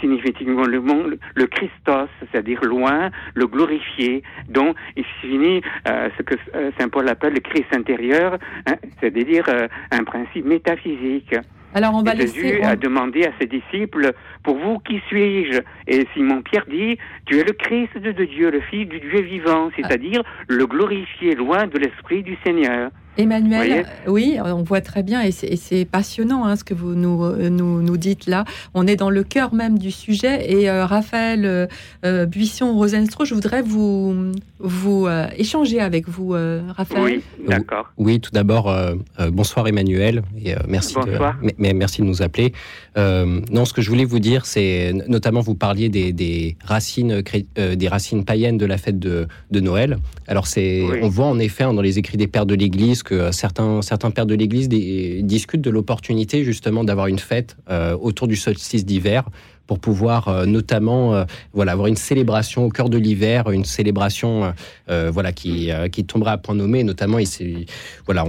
signifie 0.00 0.32
le, 0.44 1.18
le 1.34 1.46
Christos, 1.46 2.08
c'est-à-dire 2.20 2.62
loin, 2.64 3.10
le 3.34 3.46
glorifié, 3.46 4.22
dont 4.48 4.74
il 4.96 5.04
finit 5.20 5.62
euh, 5.88 6.08
ce 6.16 6.22
que 6.22 6.34
euh, 6.54 6.70
Saint 6.78 6.88
Paul 6.88 7.08
appelle 7.08 7.34
le 7.34 7.40
Christ 7.40 7.74
intérieur, 7.74 8.38
hein, 8.66 8.76
c'est-à-dire 9.00 9.44
un 9.90 10.04
principe 10.04 10.44
métaphysique. 10.44 11.34
Alors 11.74 11.94
on 11.94 12.02
va 12.02 12.14
Jésus 12.16 12.42
laisser. 12.42 12.62
a 12.62 12.72
on- 12.72 12.76
demandé 12.76 13.24
à 13.24 13.30
ses 13.40 13.46
disciples, 13.46 14.12
pour 14.42 14.56
vous, 14.58 14.78
qui 14.80 15.00
suis-je? 15.08 15.60
Et 15.86 16.06
Simon-Pierre 16.14 16.66
dit, 16.70 16.96
tu 17.26 17.38
es 17.38 17.44
le 17.44 17.52
Christ 17.52 17.96
de 17.96 18.10
de 18.12 18.24
Dieu, 18.24 18.50
le 18.50 18.60
Fils 18.60 18.86
du 18.88 18.98
Dieu 19.00 19.20
vivant, 19.22 19.70
c'est-à-dire 19.76 20.22
le 20.48 20.66
glorifié 20.66 21.34
loin 21.34 21.66
de 21.66 21.78
l'Esprit 21.78 22.22
du 22.22 22.36
Seigneur. 22.44 22.90
Emmanuel, 23.18 23.56
Voyez 23.66 23.80
euh, 23.80 24.10
oui, 24.10 24.38
on 24.42 24.62
voit 24.62 24.80
très 24.80 25.02
bien 25.02 25.20
et 25.20 25.32
c'est- 25.32 25.84
passionnant 25.84 26.44
hein, 26.46 26.54
ce 26.56 26.62
que 26.64 26.74
vous 26.74 26.94
nous, 26.94 27.24
euh, 27.24 27.50
nous, 27.50 27.82
nous 27.82 27.96
dites 27.96 28.26
là. 28.26 28.44
On 28.72 28.86
est 28.86 28.94
dans 28.96 29.10
le 29.10 29.24
cœur 29.24 29.52
même 29.52 29.78
du 29.78 29.90
sujet 29.90 30.50
et 30.50 30.70
euh, 30.70 30.86
Raphaël 30.86 31.44
euh, 32.04 32.26
Buisson-Rosenstro, 32.26 33.24
je 33.24 33.34
voudrais 33.34 33.62
vous, 33.62 34.32
vous 34.60 35.06
euh, 35.06 35.26
échanger 35.36 35.80
avec 35.80 36.08
vous, 36.08 36.34
euh, 36.34 36.62
Raphaël. 36.76 37.02
Oui, 37.02 37.22
d'accord. 37.46 37.90
Oui, 37.98 38.20
tout 38.20 38.30
d'abord, 38.32 38.70
euh, 38.70 38.94
euh, 39.18 39.30
bonsoir 39.30 39.66
Emmanuel, 39.68 40.22
et 40.42 40.54
euh, 40.54 40.58
merci, 40.68 40.94
de, 40.94 41.00
Bonsoir. 41.00 41.36
mais- 41.42 41.54
mais 41.60 41.72
merci 41.72 42.00
de 42.00 42.06
nous 42.06 42.22
appeler. 42.22 42.52
Euh, 42.96 43.40
non, 43.52 43.64
ce 43.64 43.72
que 43.72 43.82
je 43.82 43.88
voulais 43.88 44.04
vous 44.04 44.18
dire, 44.18 44.46
c'est 44.46 44.92
notamment 45.06 45.40
vous 45.40 45.54
parliez 45.54 45.88
des, 45.88 46.12
des 46.12 46.56
racines, 46.64 47.22
euh, 47.58 47.76
des 47.76 47.88
racines 47.88 48.24
païennes 48.24 48.58
de 48.58 48.66
la 48.66 48.78
fête 48.78 48.98
de, 48.98 49.28
de 49.52 49.60
Noël. 49.60 49.98
Alors 50.26 50.46
c'est, 50.48 50.82
Oui. 50.82 50.98
on 51.02 51.08
voit 51.08 51.26
en 51.26 51.38
effet 51.38 51.64
hein, 51.64 51.74
dans 51.74 51.82
les 51.82 51.98
écrits 51.98 52.16
des 52.16 52.26
pères 52.26 52.46
de 52.46 52.54
l'Église 52.54 53.02
que 53.04 53.14
euh, 53.14 53.32
certains 53.32 53.82
certains 53.82 54.10
pères 54.10 54.26
de 54.26 54.34
l'Église 54.34 54.68
discutent 54.68 55.60
de 55.60 55.70
l'opportunité 55.70 56.42
justement 56.42 56.82
d'avoir 56.82 57.06
une 57.06 57.18
fête 57.18 57.56
autour 58.00 58.26
du 58.26 58.36
solstice 58.36 58.84
d'hiver 58.84 59.24
pour 59.70 59.78
pouvoir 59.78 60.26
euh, 60.26 60.46
notamment 60.46 61.14
euh, 61.14 61.24
voilà 61.52 61.70
avoir 61.70 61.86
une 61.86 61.94
célébration 61.94 62.64
au 62.64 62.70
cœur 62.70 62.88
de 62.88 62.98
l'hiver, 62.98 63.52
une 63.52 63.64
célébration 63.64 64.52
euh, 64.90 65.12
voilà 65.14 65.30
qui 65.30 65.70
euh, 65.70 65.86
qui 65.86 66.04
tombera 66.04 66.32
à 66.32 66.38
point 66.38 66.56
nommé. 66.56 66.82
Notamment, 66.82 67.20
il 67.20 67.66
voilà, 68.04 68.26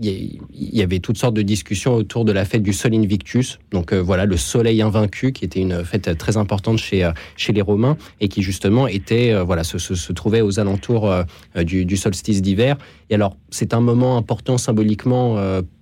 il 0.00 0.40
y, 0.54 0.80
avait 0.80 1.00
toutes 1.00 1.18
sortes 1.18 1.34
de 1.34 1.42
discussions 1.42 1.96
autour 1.96 2.24
de 2.24 2.32
la 2.32 2.46
fête 2.46 2.62
du 2.62 2.72
Sol 2.72 2.94
Invictus. 2.94 3.58
Donc 3.72 3.92
voilà, 3.92 4.24
le 4.24 4.38
Soleil 4.38 4.80
invaincu, 4.80 5.32
qui 5.32 5.44
était 5.44 5.60
une 5.60 5.84
fête 5.84 6.16
très 6.16 6.38
importante 6.38 6.78
chez 6.78 7.10
chez 7.36 7.52
les 7.52 7.60
Romains 7.60 7.98
et 8.20 8.28
qui 8.28 8.40
justement 8.40 8.86
était 8.86 9.38
voilà 9.42 9.64
se, 9.64 9.76
se, 9.76 9.94
se 9.94 10.12
trouvait 10.14 10.40
aux 10.40 10.60
alentours 10.60 11.12
du, 11.56 11.84
du 11.84 11.96
solstice 11.98 12.40
d'hiver. 12.40 12.78
Et 13.10 13.16
alors, 13.16 13.36
c'est 13.50 13.74
un 13.74 13.80
moment 13.80 14.16
important 14.16 14.56
symboliquement 14.56 15.36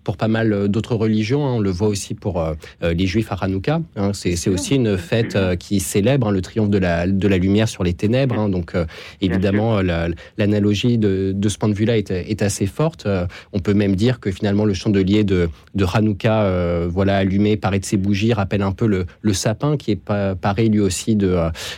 pour 0.08 0.16
pas 0.16 0.26
mal 0.26 0.54
euh, 0.54 0.68
d'autres 0.68 0.94
religions. 0.94 1.46
hein. 1.46 1.52
On 1.56 1.60
le 1.60 1.68
voit 1.68 1.88
aussi 1.88 2.14
pour 2.14 2.40
euh, 2.40 2.54
euh, 2.82 2.94
les 2.94 3.06
Juifs 3.06 3.30
à 3.30 3.34
Hanouka. 3.42 3.82
hein. 3.96 4.12
C'est 4.14 4.48
aussi 4.48 4.76
une 4.76 4.96
fête 4.96 5.36
euh, 5.36 5.54
qui 5.54 5.80
célèbre 5.80 6.28
hein, 6.28 6.30
le 6.30 6.40
triomphe 6.40 6.70
de 6.70 6.78
la, 6.78 7.06
de 7.06 7.28
la 7.28 7.36
lumière 7.36 7.68
sur 7.68 7.84
les 7.84 7.92
ténèbres. 7.92 8.48
Donc, 8.48 8.74
euh, 8.74 8.86
évidemment, 9.20 9.82
la- 9.82 10.08
l'analogie 10.38 10.96
de, 10.96 11.32
de 11.36 11.48
ce 11.50 11.58
point 11.58 11.68
de 11.68 11.74
vue-là 11.74 11.98
est, 11.98 12.10
est 12.10 12.40
assez 12.40 12.64
forte. 12.64 13.06
On 13.52 13.58
peut 13.58 13.74
même 13.74 13.96
dire 13.96 14.18
que 14.18 14.30
finalement, 14.30 14.64
le 14.64 14.72
chandelier 14.72 15.24
de, 15.24 15.50
de 15.74 15.84
Hanouka, 15.84 16.86
voilà, 16.88 17.18
allumé, 17.18 17.58
paré 17.58 17.78
de 17.78 17.84
ses 17.84 17.98
bougies, 17.98 18.32
rappelle 18.32 18.62
un 18.62 18.72
peu 18.72 18.86
le, 18.86 19.04
le 19.20 19.32
sapin 19.34 19.76
qui 19.76 19.90
est 19.90 19.96
pa- 19.96 20.34
paré 20.36 20.68
lui 20.70 20.80
aussi 20.80 21.16
de, 21.16 21.36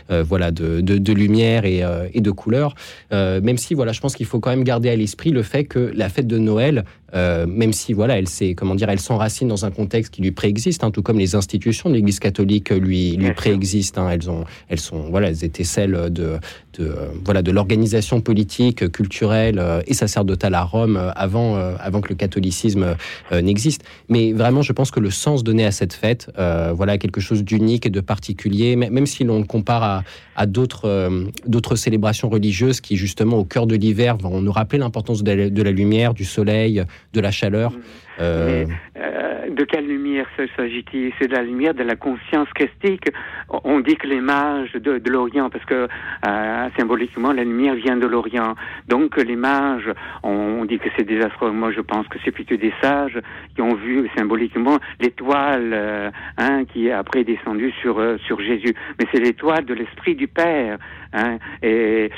voilà, 0.09 0.53
de, 0.53 0.81
de, 0.83 0.99
de 0.99 1.13
lumière 1.13 1.65
et, 1.65 1.83
et 2.15 2.21
de 2.21 2.31
couleurs. 2.31 2.77
Même 3.11 3.59
si, 3.59 3.75
voilà, 3.75 3.91
je 3.91 4.01
pense 4.01 4.15
qu'il 4.15 4.27
faut 4.27 4.39
quand 4.39 4.51
même 4.51 4.63
garder 4.63 4.89
à 4.89 4.95
l'esprit 4.95 5.31
le 5.31 5.43
fait 5.43 5.65
que 5.65 5.91
la 5.97 6.09
fête 6.09 6.29
de 6.29 6.39
Noël, 6.39 6.85
euh, 7.15 7.47
même 7.47 7.73
si 7.73 7.93
voilà, 7.93 8.19
elle 8.19 8.29
s'est, 8.29 8.55
comment 8.55 8.75
dire, 8.75 8.89
elle 8.89 9.01
s'enracine 9.01 9.49
dans 9.49 9.65
un 9.65 9.71
contexte 9.71 10.13
qui 10.13 10.23
lui 10.23 10.31
préexiste, 10.33 10.85
hein, 10.85 10.91
tout 10.91 11.03
comme 11.03 11.19
les 11.19 11.35
institutions 11.35 11.89
de 11.91 11.95
l'Église 11.95 12.19
catholique 12.21 12.71
lui, 12.71 13.17
lui 13.17 13.33
préexistent. 13.33 13.99
hein. 13.99 14.11
elles 14.11 14.31
ont, 14.31 14.45
elles 14.69 14.81
sont, 14.81 15.11
voilà, 15.11 15.29
elles 15.29 15.45
étaient 15.45 15.65
celles 15.65 15.93
de, 15.93 16.09
de 16.11 16.39
euh, 16.81 17.09
voilà, 17.25 17.43
de 17.43 17.51
l'organisation 17.51 18.21
politique, 18.21 18.91
culturelle 18.91 19.59
euh, 19.59 19.83
et 19.87 19.95
sacerdotale 19.95 20.55
à 20.55 20.63
Rome 20.63 20.97
euh, 20.97 21.11
avant, 21.15 21.57
euh, 21.57 21.75
avant 21.81 22.01
que 22.01 22.09
le 22.09 22.15
catholicisme 22.15 22.97
euh, 23.33 23.41
n'existe. 23.43 23.83
Mais 24.09 24.33
vraiment, 24.33 24.63
je 24.63 24.73
pense 24.73 24.91
que 24.91 25.01
le 25.01 25.11
sens 25.11 25.43
donné 25.45 25.65
à 25.65 25.73
cette 25.73 25.93
fête, 25.93 26.31
euh, 26.39 26.73
voilà, 26.75 26.99
quelque 26.99 27.21
chose 27.21 27.45
d'unique 27.45 27.87
et 27.87 27.91
de 27.91 28.01
particulier, 28.01 28.77
même 28.77 29.07
si 29.07 29.25
l'on 29.25 29.39
le 29.39 29.45
compare 29.45 29.83
à, 29.83 30.05
à 30.37 30.47
d'autres, 30.47 30.87
euh, 30.87 31.25
d'autres 31.47 31.77
célébrations 31.77 32.29
religieuses 32.29 32.81
qui, 32.81 32.97
justement, 32.97 33.39
au 33.39 33.45
cœur 33.45 33.67
de 33.67 33.75
l'hiver, 33.75 34.17
vont 34.17 34.41
nous 34.41 34.53
rappeler 34.53 34.79
l'importance 34.79 35.23
de 35.23 35.63
la 35.63 35.71
lumière, 35.71 36.15
du 36.15 36.25
soleil, 36.25 36.83
de 37.13 37.21
la 37.21 37.31
chaleur. 37.31 37.73
Euh, 38.21 38.67
euh, 38.97 39.49
de 39.51 39.65
quelle 39.65 39.87
lumière 39.87 40.27
s'agit-il? 40.57 41.13
C'est 41.19 41.29
de 41.29 41.35
la 41.35 41.43
lumière 41.43 41.75
de 41.75 41.83
la 41.83 41.97
conscience 41.97 42.49
christique. 42.55 43.11
On- 43.49 43.81
dit 43.81 43.97
que 43.97 44.07
les 44.07 44.21
mages 44.21 44.73
de, 44.73 45.01
l'Orient, 45.09 45.49
parce 45.49 45.65
que 45.65 45.89
euh, 46.27 46.69
symboliquement 46.79 47.33
la 47.33 47.45
lumière 47.45 47.75
vient 47.75 47.97
de 47.97 48.07
l'Orient. 48.07 48.55
Donc 48.89 49.17
les 49.17 49.37
mages, 49.37 49.91
on, 50.23 50.67
dit 50.67 50.79
que 50.79 50.91
c'est 50.97 51.05
des 51.05 51.23
astrologues. 51.23 51.55
Moi 51.55 51.73
je 51.73 51.81
pense 51.81 52.07
que 52.09 52.19
c'est 52.23 52.31
plutôt 52.31 52.57
des 52.57 52.75
sages 52.83 53.19
qui 53.55 53.63
ont 53.63 53.75
vu 53.75 54.11
symboliquement 54.19 54.77
l'étoile 55.01 56.13
hein, 56.37 56.65
qui 56.67 56.89
est 56.89 56.93
après 56.93 57.25
descendue 57.25 57.73
sur 57.81 58.03
sur 58.27 58.39
Jésus. 58.41 58.75
Mais 58.99 59.07
c'est 59.13 59.21
l'étoile 59.21 59.65
de 59.65 59.73
l'esprit 59.73 60.15
du 60.15 60.29
Père. 60.29 60.77
Hein, 61.15 61.39
et 61.63 62.11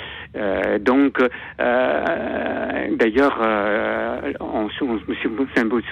donc, 0.81 1.23
d'ailleurs, 2.91 3.41
on, 4.41 4.69
on, 4.81 4.99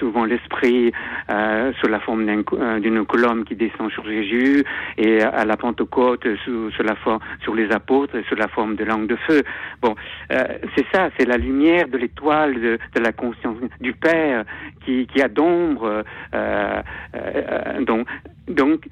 souvent 0.01 0.25
l'esprit 0.25 0.91
euh, 1.29 1.71
sous 1.79 1.87
la 1.87 1.99
forme 1.99 2.27
euh, 2.27 2.79
d'une 2.79 3.05
colombe 3.05 3.43
qui 3.45 3.55
descend 3.55 3.91
sur 3.91 4.03
Jésus 4.05 4.63
et 4.97 5.21
à 5.21 5.45
la 5.45 5.55
Pentecôte 5.57 6.25
sous, 6.43 6.71
sous 6.71 6.83
la 6.83 6.95
forme 6.95 7.19
sur 7.43 7.53
les 7.53 7.71
apôtres 7.71 8.15
sous 8.27 8.35
la 8.35 8.47
forme 8.47 8.75
de 8.75 8.83
langue 8.83 9.07
de 9.07 9.17
feu. 9.27 9.43
Bon, 9.81 9.95
euh, 10.31 10.43
c'est 10.75 10.85
ça, 10.93 11.09
c'est 11.17 11.27
la 11.27 11.37
lumière 11.37 11.87
de 11.87 11.97
l'étoile 11.97 12.53
de, 12.55 12.79
de 12.95 12.99
la 12.99 13.11
conscience 13.11 13.57
du 13.79 13.93
Père 13.93 14.43
qui, 14.85 15.07
qui 15.07 15.21
a 15.21 15.27
d'ombre. 15.27 16.03
Euh, 16.33 16.81
euh, 17.15 17.83
donc, 17.83 18.07
donc, 18.47 18.85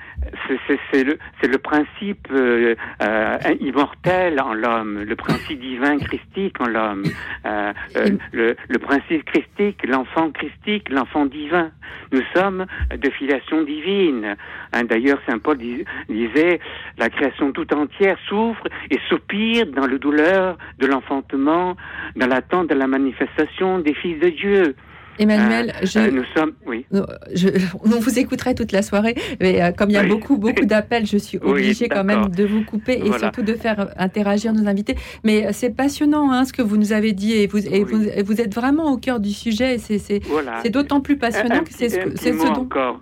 c'est- 0.47 1.03
le, 1.03 1.17
le 1.43 1.57
principe 1.57 2.27
euh, 2.31 2.75
euh, 3.01 3.37
immortel 3.59 4.39
en 4.41 4.53
l'homme, 4.53 4.99
le 5.03 5.15
principe 5.15 5.59
divin 5.59 5.97
christique 5.97 6.59
en 6.61 6.67
l'homme, 6.67 7.03
euh, 7.45 7.73
euh, 7.97 8.05
le, 8.31 8.55
le 8.67 8.79
principe 8.79 9.23
christique, 9.25 9.85
l'enfant 9.87 10.31
christique, 10.31 10.89
l'enfant 10.89 11.25
divin. 11.25 11.71
Nous 12.11 12.21
sommes 12.35 12.65
de 12.95 13.09
filiation 13.11 13.63
divine. 13.63 14.35
Hein, 14.73 14.83
D'ailleurs, 14.85 15.19
Saint 15.27 15.39
Paul 15.39 15.57
dis- 15.57 15.83
disait, 16.09 16.59
la 16.97 17.09
création 17.09 17.51
tout 17.51 17.71
entière 17.73 18.17
souffre 18.27 18.67
et 18.91 18.99
soupire 19.09 19.65
dans 19.67 19.87
le 19.87 19.99
douleur 19.99 20.57
de 20.79 20.85
l'enfantement, 20.87 21.75
dans 22.15 22.27
l'attente 22.27 22.69
de 22.69 22.75
la 22.75 22.87
manifestation 22.87 23.79
des 23.79 23.93
fils 23.93 24.19
de 24.19 24.29
Dieu. 24.29 24.75
Emmanuel, 25.17 25.73
Euh, 25.81 25.85
je- 25.85 25.99
euh, 25.99 26.11
nous 26.11 26.23
sommes, 26.35 26.53
oui. 26.65 26.85
Je, 27.33 27.47
on 27.83 27.99
vous 27.99 28.19
écouterait 28.19 28.55
toute 28.55 28.71
la 28.71 28.81
soirée, 28.81 29.15
mais 29.41 29.61
euh, 29.61 29.71
comme 29.71 29.89
il 29.89 29.93
y 29.93 29.97
a 29.97 30.03
Oui. 30.03 30.09
beaucoup, 30.09 30.37
beaucoup 30.37 30.65
d'appels, 30.65 31.05
je 31.05 31.17
suis 31.17 31.37
Oui, 31.41 31.49
obligée 31.51 31.89
quand 31.89 32.03
même 32.03 32.29
de 32.29 32.45
vous 32.45 32.63
couper 32.63 32.93
et 32.93 33.01
Voilà. 33.01 33.17
surtout 33.19 33.41
de 33.41 33.53
faire 33.55 33.79
euh, 33.79 33.85
interagir 33.97 34.53
nos 34.53 34.67
invités. 34.67 34.95
Mais 35.23 35.47
euh, 35.47 35.49
c'est 35.51 35.71
passionnant 35.71 36.31
hein, 36.31 36.45
ce 36.45 36.53
que 36.53 36.61
vous 36.61 36.77
nous 36.77 36.93
avez 36.93 37.13
dit 37.13 37.33
et 37.33 37.47
vous, 37.47 37.57
et 37.65 37.83
vous, 37.83 38.03
et 38.03 38.23
vous 38.23 38.39
êtes 38.39 38.53
vraiment 38.53 38.91
au 38.91 38.97
cœur 38.97 39.19
du 39.19 39.31
sujet. 39.31 39.75
et 39.75 39.77
C'est 39.99 40.23
Voilà. 40.25 40.61
d'autant 40.69 41.01
plus 41.01 41.17
passionnant 41.17 41.55
Un 41.55 41.63
que 41.63 41.73
c'est 41.73 41.89
ce, 41.89 41.95
petit- 41.97 42.01
un 42.01 42.03
que- 42.05 42.09
petit 42.11 42.23
c'est 42.23 42.31
ce 42.31 42.37
mot 42.37 42.43
dont. 42.53 42.61
encore. 42.61 43.01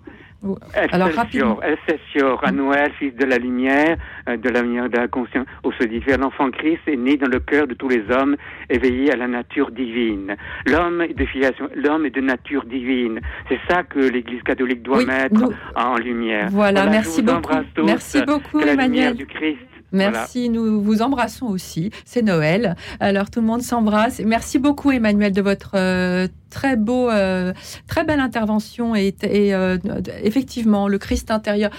Alors, 0.92 1.08
Excelsior, 1.10 1.62
Excelsior, 1.64 2.40
à 2.44 2.52
Noël, 2.52 2.92
fils 3.00 3.16
de 3.16 3.26
la 3.26 3.38
lumière, 3.38 3.98
euh, 4.30 4.38
de 4.38 4.50
la 4.50 4.62
lumière 4.62 4.90
de 4.90 4.98
la 4.98 5.08
conscience, 5.08 5.46
où 5.64 5.72
se 5.74 5.84
diffère 5.84 6.18
l'enfant 6.18 6.50
Christ 6.52 6.82
est 6.88 6.96
né 6.96 7.18
dans 7.18 7.28
le 7.28 7.40
cœur 7.40 7.68
de 7.68 7.74
tous 7.74 7.90
les 7.90 8.04
hommes, 8.12 8.36
éveillé 8.70 9.12
à 9.12 9.16
la 9.16 9.28
nature 9.28 9.72
divine. 9.72 10.36
L'homme 10.66 11.02
est 11.02 11.14
de 11.14 11.26
filiation, 11.26 11.68
l'homme 11.76 12.06
est 12.06 12.16
de 12.16 12.22
nature 12.22 12.66
divine. 12.66 13.20
C'est 13.50 13.60
ça 13.70 13.84
que 13.84 14.00
l'Église 14.00 14.44
catholique 14.44 14.84
doit 14.84 15.06
mettre 15.06 15.50
en 15.76 15.98
lumière. 15.98 16.48
Voilà, 16.52 16.86
merci 16.86 17.22
beaucoup. 17.22 17.54
Merci 17.84 18.22
beaucoup, 18.26 18.60
la 18.60 18.72
lumière 18.72 18.86
Emmanuel. 18.86 19.16
du 19.16 19.26
Christ. 19.26 19.67
Merci, 19.92 20.50
nous 20.50 20.82
vous 20.82 21.02
embrassons 21.02 21.48
aussi. 21.48 21.92
C'est 22.06 22.22
Noël, 22.22 22.76
alors 23.00 23.30
tout 23.30 23.40
le 23.40 23.46
monde 23.46 23.62
s'embrasse. 23.62 24.22
Merci 24.26 24.60
beaucoup, 24.60 24.92
Emmanuel, 24.92 25.32
de 25.32 25.42
votre 25.42 25.72
euh, 25.76 26.28
très 26.50 26.76
beau, 26.76 27.10
euh, 27.10 27.54
très 27.88 28.04
belle 28.04 28.20
intervention 28.20 28.96
et, 28.96 29.16
euh, 29.24 29.78
effectivement 30.24 30.88
le 30.88 30.98
Christ 30.98 31.32
intérieur. 31.32 31.72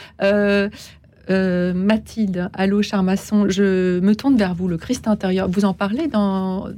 Mathilde, 1.30 2.48
allô 2.54 2.80
Charmasson, 2.80 3.50
je 3.50 4.00
me 4.00 4.16
tourne 4.16 4.36
vers 4.36 4.54
vous. 4.54 4.66
Le 4.66 4.78
Christ 4.78 5.06
intérieur, 5.08 5.48
vous 5.48 5.66
en 5.66 5.74
parlez 5.74 6.06
dans 6.06 6.68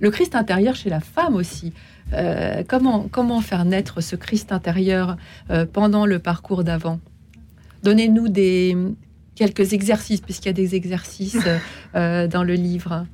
le 0.00 0.10
Christ 0.10 0.34
intérieur 0.34 0.74
chez 0.74 0.88
la 0.88 1.00
femme 1.00 1.34
aussi. 1.34 1.74
Comment, 2.68 3.40
faire 3.42 3.66
naître 3.66 4.00
ce 4.00 4.16
Christ 4.16 4.50
intérieur 4.50 5.18
pendant 5.74 6.06
le 6.06 6.18
parcours 6.20 6.64
d'avant? 6.64 7.00
Donnez-nous 7.82 8.28
des 8.28 8.78
quelques 9.34 9.72
exercices, 9.72 10.20
puisqu'il 10.20 10.46
y 10.46 10.50
a 10.50 10.52
des 10.54 10.74
exercices 10.74 11.38
euh, 11.46 11.58
euh, 11.94 12.26
dans 12.26 12.44
le 12.44 12.54
livre. 12.54 13.06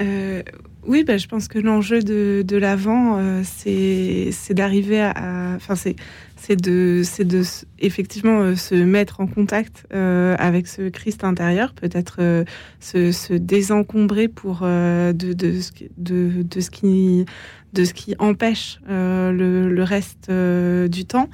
Euh, 0.00 0.42
oui, 0.86 1.02
bah, 1.04 1.16
je 1.16 1.26
pense 1.26 1.48
que 1.48 1.58
l'enjeu 1.58 2.00
de, 2.00 2.44
de 2.46 2.56
l'avant, 2.56 3.18
euh, 3.18 3.42
c'est 3.44 4.30
d'arriver 4.54 5.00
à, 5.00 5.10
à- 5.10 5.56
enfin 5.56 5.74
c'est 5.74 5.96
c'est 6.36 6.56
de 6.60 7.02
c'est 7.04 7.24
de 7.24 7.42
effectivement 7.78 8.40
euh, 8.42 8.54
se 8.56 8.74
mettre 8.74 9.20
en 9.20 9.26
contact 9.26 9.86
euh, 9.94 10.36
avec 10.38 10.66
ce 10.66 10.88
Christ 10.90 11.24
intérieur, 11.24 11.72
peut-être 11.72 12.16
euh, 12.20 12.44
se, 12.80 13.10
se 13.12 13.32
désencombrer 13.34 14.28
pour 14.28 14.60
de, 14.60 15.12
de, 15.12 15.60
ce 15.60 15.72
qui- 15.72 15.90
de, 15.96 16.42
de 16.42 16.60
ce 16.60 16.70
qui 16.70 17.24
de 17.72 17.84
ce 17.84 17.92
qui 17.92 18.14
empêche 18.18 18.80
le, 18.88 19.68
le 19.68 19.82
reste 19.82 20.30
du 20.30 21.04
temps. 21.04 21.28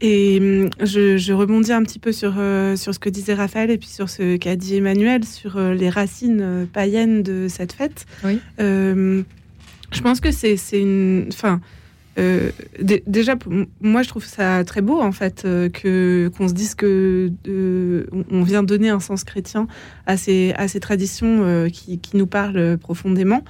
Et 0.00 0.38
hum, 0.40 0.70
je, 0.84 1.16
je 1.16 1.32
rebondis 1.32 1.72
un 1.72 1.82
petit 1.82 1.98
peu 1.98 2.12
sur, 2.12 2.34
sur 2.76 2.94
ce 2.94 2.98
que 3.00 3.08
disait 3.08 3.34
Raphaël 3.34 3.70
et 3.70 3.78
puis 3.78 3.88
sur 3.88 4.08
ce 4.08 4.36
qu'a 4.36 4.54
dit 4.54 4.76
Emmanuel 4.76 5.24
sur 5.24 5.58
les 5.58 5.88
racines 5.90 6.68
païennes 6.72 7.22
de 7.22 7.46
cette 7.48 7.72
fête. 7.72 8.06
Oui. 8.24 8.38
Euh, 8.60 9.22
je 9.90 10.00
pense 10.02 10.20
que 10.20 10.30
c'est 10.30 10.56
c'est 10.56 10.80
une. 10.80 11.26
Enfin. 11.32 11.60
Euh, 12.18 12.50
dé- 12.80 13.02
déjà, 13.06 13.36
moi, 13.80 14.02
je 14.02 14.08
trouve 14.08 14.24
ça 14.24 14.64
très 14.64 14.80
beau, 14.82 15.00
en 15.00 15.12
fait, 15.12 15.42
euh, 15.44 15.68
que 15.68 16.30
qu'on 16.36 16.48
se 16.48 16.54
dise 16.54 16.74
que 16.74 17.30
on- 18.30 18.42
vient 18.42 18.62
donner 18.62 18.88
un 18.88 19.00
sens 19.00 19.24
chrétien 19.24 19.66
à 20.06 20.16
ces, 20.16 20.52
à 20.56 20.68
ces 20.68 20.80
traditions 20.80 21.42
euh, 21.44 21.68
qui, 21.68 21.98
qui 21.98 22.16
nous 22.16 22.26
parlent 22.26 22.76
profondément, 22.78 23.42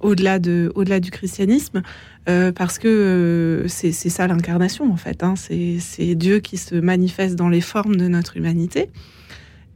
au-delà 0.00 0.38
de, 0.38 0.70
au-delà 0.74 1.00
du 1.00 1.10
christianisme, 1.10 1.82
parce 2.26 2.78
que 2.78 3.64
c'est 3.68 3.92
ça 3.92 4.26
l'incarnation, 4.26 4.92
en 4.92 4.96
fait. 4.96 5.22
hein. 5.22 5.34
c'est 5.36 6.14
Dieu 6.14 6.40
qui 6.40 6.56
se 6.58 6.74
manifeste 6.74 7.34
dans 7.36 7.48
les 7.48 7.62
formes 7.62 7.96
de 7.96 8.08
notre 8.08 8.36
humanité. 8.36 8.90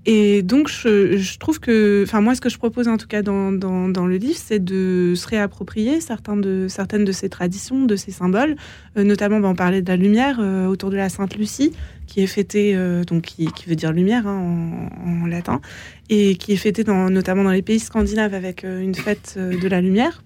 Et 0.07 0.42
donc, 0.42 0.68
je, 0.68 1.38
trouve 1.38 1.61
que, 1.61 2.05
enfin, 2.07 2.22
moi, 2.22 2.34
ce 2.34 2.40
que 2.40 2.48
je 2.48 2.57
propose 2.57 2.88
en 2.88 2.96
tout 2.96 3.07
cas 3.07 3.20
dans, 3.20 3.51
le 3.51 4.16
livre, 4.16 4.38
c'est 4.38 4.62
de 4.62 5.12
se 5.14 5.28
réapproprier 5.28 6.01
certaines 6.01 6.40
de 6.40 7.12
ces 7.12 7.28
traditions, 7.28 7.84
de 7.84 7.96
ces 7.96 8.11
symboles. 8.11 8.57
Euh, 8.96 9.05
notamment, 9.05 9.40
ben, 9.40 9.51
on 9.51 9.55
parlait 9.55 9.82
de 9.82 9.88
la 9.88 9.96
lumière 9.96 10.38
euh, 10.40 10.66
autour 10.66 10.88
de 10.88 10.96
la 10.96 11.11
Sainte 11.11 11.36
Lucie, 11.36 11.72
qui 12.07 12.22
est 12.22 12.26
fêtée, 12.26 12.74
euh, 12.74 13.05
donc 13.05 13.22
qui, 13.22 13.51
veut 13.66 13.76
dire 13.76 13.92
lumière 13.92 14.26
hein, 14.26 14.88
en, 15.05 15.26
latin, 15.26 15.61
et 16.09 16.36
qui 16.36 16.53
est 16.53 16.57
fêtée 16.57 16.82
notamment 16.84 17.44
dans 17.44 17.51
les 17.51 17.62
pays 17.62 17.78
scandinaves 17.78 18.32
avec 18.32 18.64
euh, 18.64 18.80
une 18.80 18.94
fête 18.94 19.38
de 19.38 19.68
la 19.68 19.80
lumière. 19.80 20.22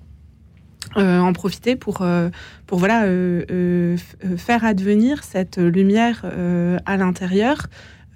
En 0.96 1.32
profiter 1.32 1.74
pour, 1.74 2.06
pour 2.66 2.78
voilà, 2.78 3.00
faire 4.36 4.64
advenir 4.64 5.24
cette 5.24 5.56
lumière 5.56 6.24
à 6.86 6.96
l'intérieur 6.96 7.66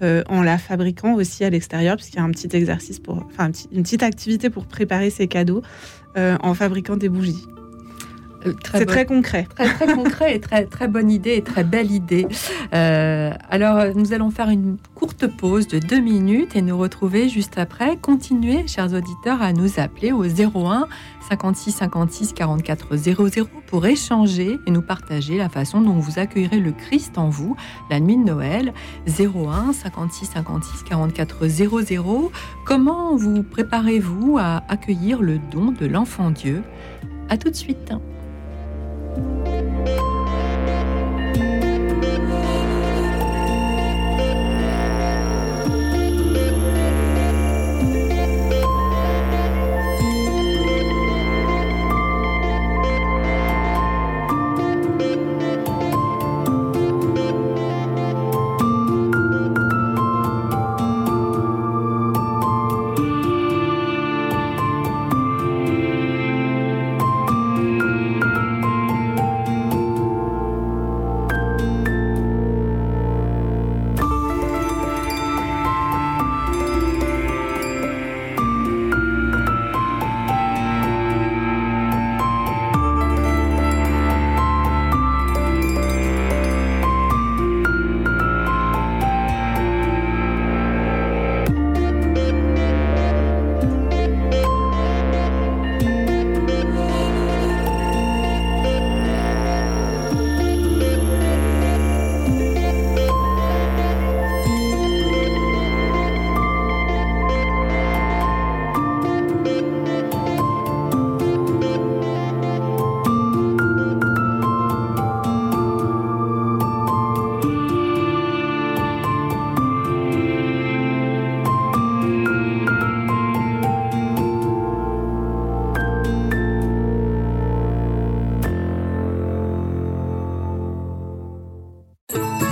euh, 0.01 0.23
en 0.29 0.41
la 0.41 0.57
fabriquant 0.57 1.13
aussi 1.13 1.43
à 1.43 1.49
l'extérieur, 1.49 1.95
puisqu'il 1.95 2.17
y 2.17 2.19
a 2.19 2.23
un 2.23 2.31
petit 2.31 2.55
exercice, 2.55 2.99
pour, 2.99 3.25
enfin 3.25 3.51
une 3.71 3.83
petite 3.83 4.03
activité 4.03 4.49
pour 4.49 4.65
préparer 4.65 5.09
ces 5.09 5.27
cadeaux 5.27 5.61
euh, 6.17 6.37
en 6.41 6.53
fabriquant 6.53 6.97
des 6.97 7.09
bougies. 7.09 7.45
C'est 8.73 8.85
bon- 8.85 8.91
très 8.91 9.05
concret. 9.05 9.47
Très, 9.55 9.65
très 9.73 9.93
concret 9.93 10.35
et 10.35 10.39
très, 10.39 10.65
très 10.65 10.87
bonne 10.87 11.09
idée 11.11 11.35
et 11.35 11.41
très 11.43 11.63
belle 11.63 11.91
idée. 11.91 12.27
Euh, 12.73 13.31
alors, 13.49 13.77
euh, 13.77 13.91
nous 13.95 14.13
allons 14.13 14.29
faire 14.31 14.49
une 14.49 14.77
courte 14.95 15.27
pause 15.27 15.67
de 15.67 15.79
deux 15.79 15.99
minutes 15.99 16.55
et 16.55 16.61
nous 16.61 16.77
retrouver 16.77 17.29
juste 17.29 17.57
après. 17.57 17.97
Continuez, 17.97 18.67
chers 18.67 18.93
auditeurs, 18.93 19.41
à 19.41 19.51
nous 19.53 19.79
appeler 19.79 20.11
au 20.11 20.23
01 20.23 20.87
56 21.29 21.71
56 21.73 22.33
44 22.33 22.95
00 22.95 23.47
pour 23.67 23.85
échanger 23.85 24.57
et 24.65 24.71
nous 24.71 24.81
partager 24.81 25.37
la 25.37 25.49
façon 25.49 25.81
dont 25.81 25.93
vous 25.93 26.17
accueillerez 26.19 26.59
le 26.59 26.71
Christ 26.71 27.17
en 27.17 27.29
vous 27.29 27.55
la 27.91 27.99
nuit 27.99 28.17
de 28.17 28.23
Noël. 28.23 28.73
01 29.07 29.73
56 29.73 30.25
56 30.33 30.83
44 30.83 31.47
00. 31.47 32.31
Comment 32.65 33.15
vous 33.15 33.43
préparez-vous 33.43 34.37
à 34.39 34.63
accueillir 34.69 35.21
le 35.21 35.39
don 35.51 35.71
de 35.71 35.85
l'enfant 35.85 36.31
Dieu? 36.31 36.63
À 37.29 37.37
tout 37.37 37.49
de 37.49 37.55
suite. 37.55 37.91
Thank 39.15 39.87
you. 39.87 40.18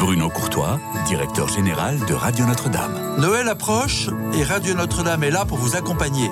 Bruno 0.07 0.29
Courtois, 0.29 0.79
directeur 1.05 1.49
général 1.49 1.99
de 2.07 2.13
Radio 2.13 2.45
Notre-Dame. 2.45 3.17
Noël 3.17 3.49
approche 3.49 4.07
et 4.33 4.41
Radio 4.41 4.73
Notre-Dame 4.73 5.21
est 5.25 5.31
là 5.31 5.43
pour 5.43 5.57
vous 5.57 5.75
accompagner. 5.75 6.31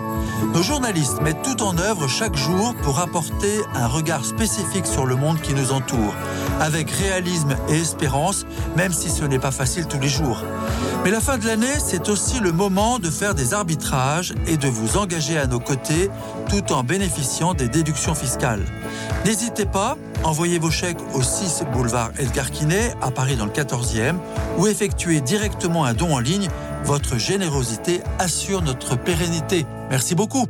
Nos 0.54 0.64
journalistes 0.64 1.22
mettent 1.22 1.42
tout 1.44 1.62
en 1.62 1.78
œuvre 1.78 2.08
chaque 2.08 2.38
jour 2.38 2.74
pour 2.84 3.02
apporter 3.02 3.60
un 3.74 3.88
regard 3.88 4.24
spécifique 4.24 4.86
sur 4.86 5.06
le 5.06 5.18
monde 5.18 5.42
qui 5.42 5.54
nous 5.54 5.74
entoure, 5.74 6.16
avec 6.62 6.90
réalisme 6.90 7.58
et 7.68 7.82
espérance, 7.82 8.46
même 8.78 8.94
si 8.94 9.10
ce 9.10 9.26
n'est 9.26 9.40
pas 9.40 9.52
facile 9.52 9.88
tous 9.88 10.00
les 10.00 10.08
jours. 10.08 10.42
Mais 11.04 11.12
la 11.12 11.20
fin 11.20 11.38
de 11.38 11.46
l'année, 11.46 11.78
c'est 11.78 12.08
aussi 12.08 12.40
le 12.40 12.54
moment 12.54 12.98
de 12.98 13.10
faire 13.10 13.36
des 13.36 13.54
arbitrages 13.54 14.34
et 14.48 14.56
de 14.56 14.70
vous 14.70 14.96
engager 14.96 15.38
à 15.38 15.48
nos 15.48 15.60
côtés 15.60 16.10
tout 16.48 16.72
en 16.72 16.84
bénéficiant 16.84 17.54
des 17.54 17.68
déductions 17.68 18.16
fiscales. 18.16 18.64
N'hésitez 19.26 19.66
pas, 19.66 19.98
envoyez 20.24 20.60
vos 20.60 20.70
chèques 20.70 21.00
au 21.16 21.24
6 21.24 21.64
boulevard 21.74 22.12
Edgar 22.20 22.52
Quinet 22.52 22.94
à 23.02 23.10
Paris 23.10 23.36
dans 23.36 23.46
le 23.46 23.52
14e 23.52 24.18
ou 24.60 24.68
effectuez 24.68 25.20
directement 25.20 25.84
un 25.84 25.96
don 25.96 26.14
en 26.14 26.20
ligne. 26.20 26.48
Votre 26.84 27.18
générosité 27.18 28.02
assure 28.20 28.62
notre 28.62 28.96
pérennité. 28.96 29.66
Merci 29.90 30.14
beaucoup. 30.14 30.46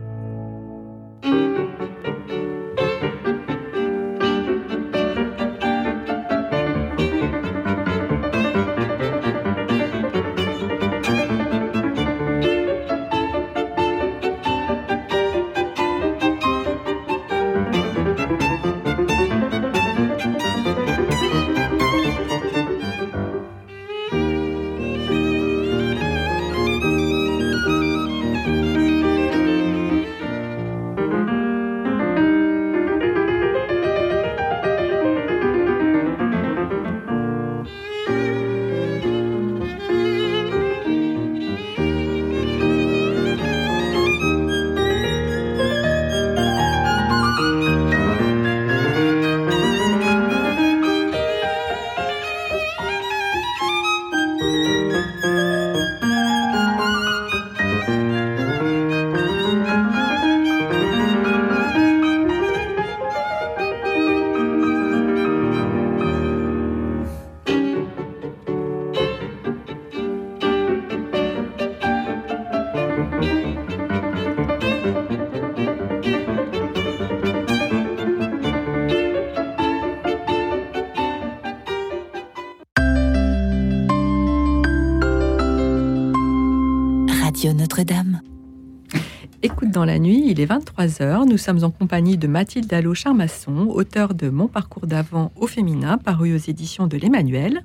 Est 90.45 90.47
23h. 90.47 91.27
Nous 91.27 91.37
sommes 91.37 91.63
en 91.63 91.71
compagnie 91.71 92.17
de 92.17 92.27
Mathilde 92.27 92.71
Allot-Charmasson, 92.71 93.67
auteure 93.69 94.13
de 94.13 94.29
Mon 94.29 94.47
parcours 94.47 94.85
d'avant 94.85 95.31
au 95.35 95.47
féminin, 95.47 95.97
paru 95.97 96.33
aux 96.35 96.37
éditions 96.37 96.87
de 96.87 96.97
l'Emmanuel. 96.97 97.61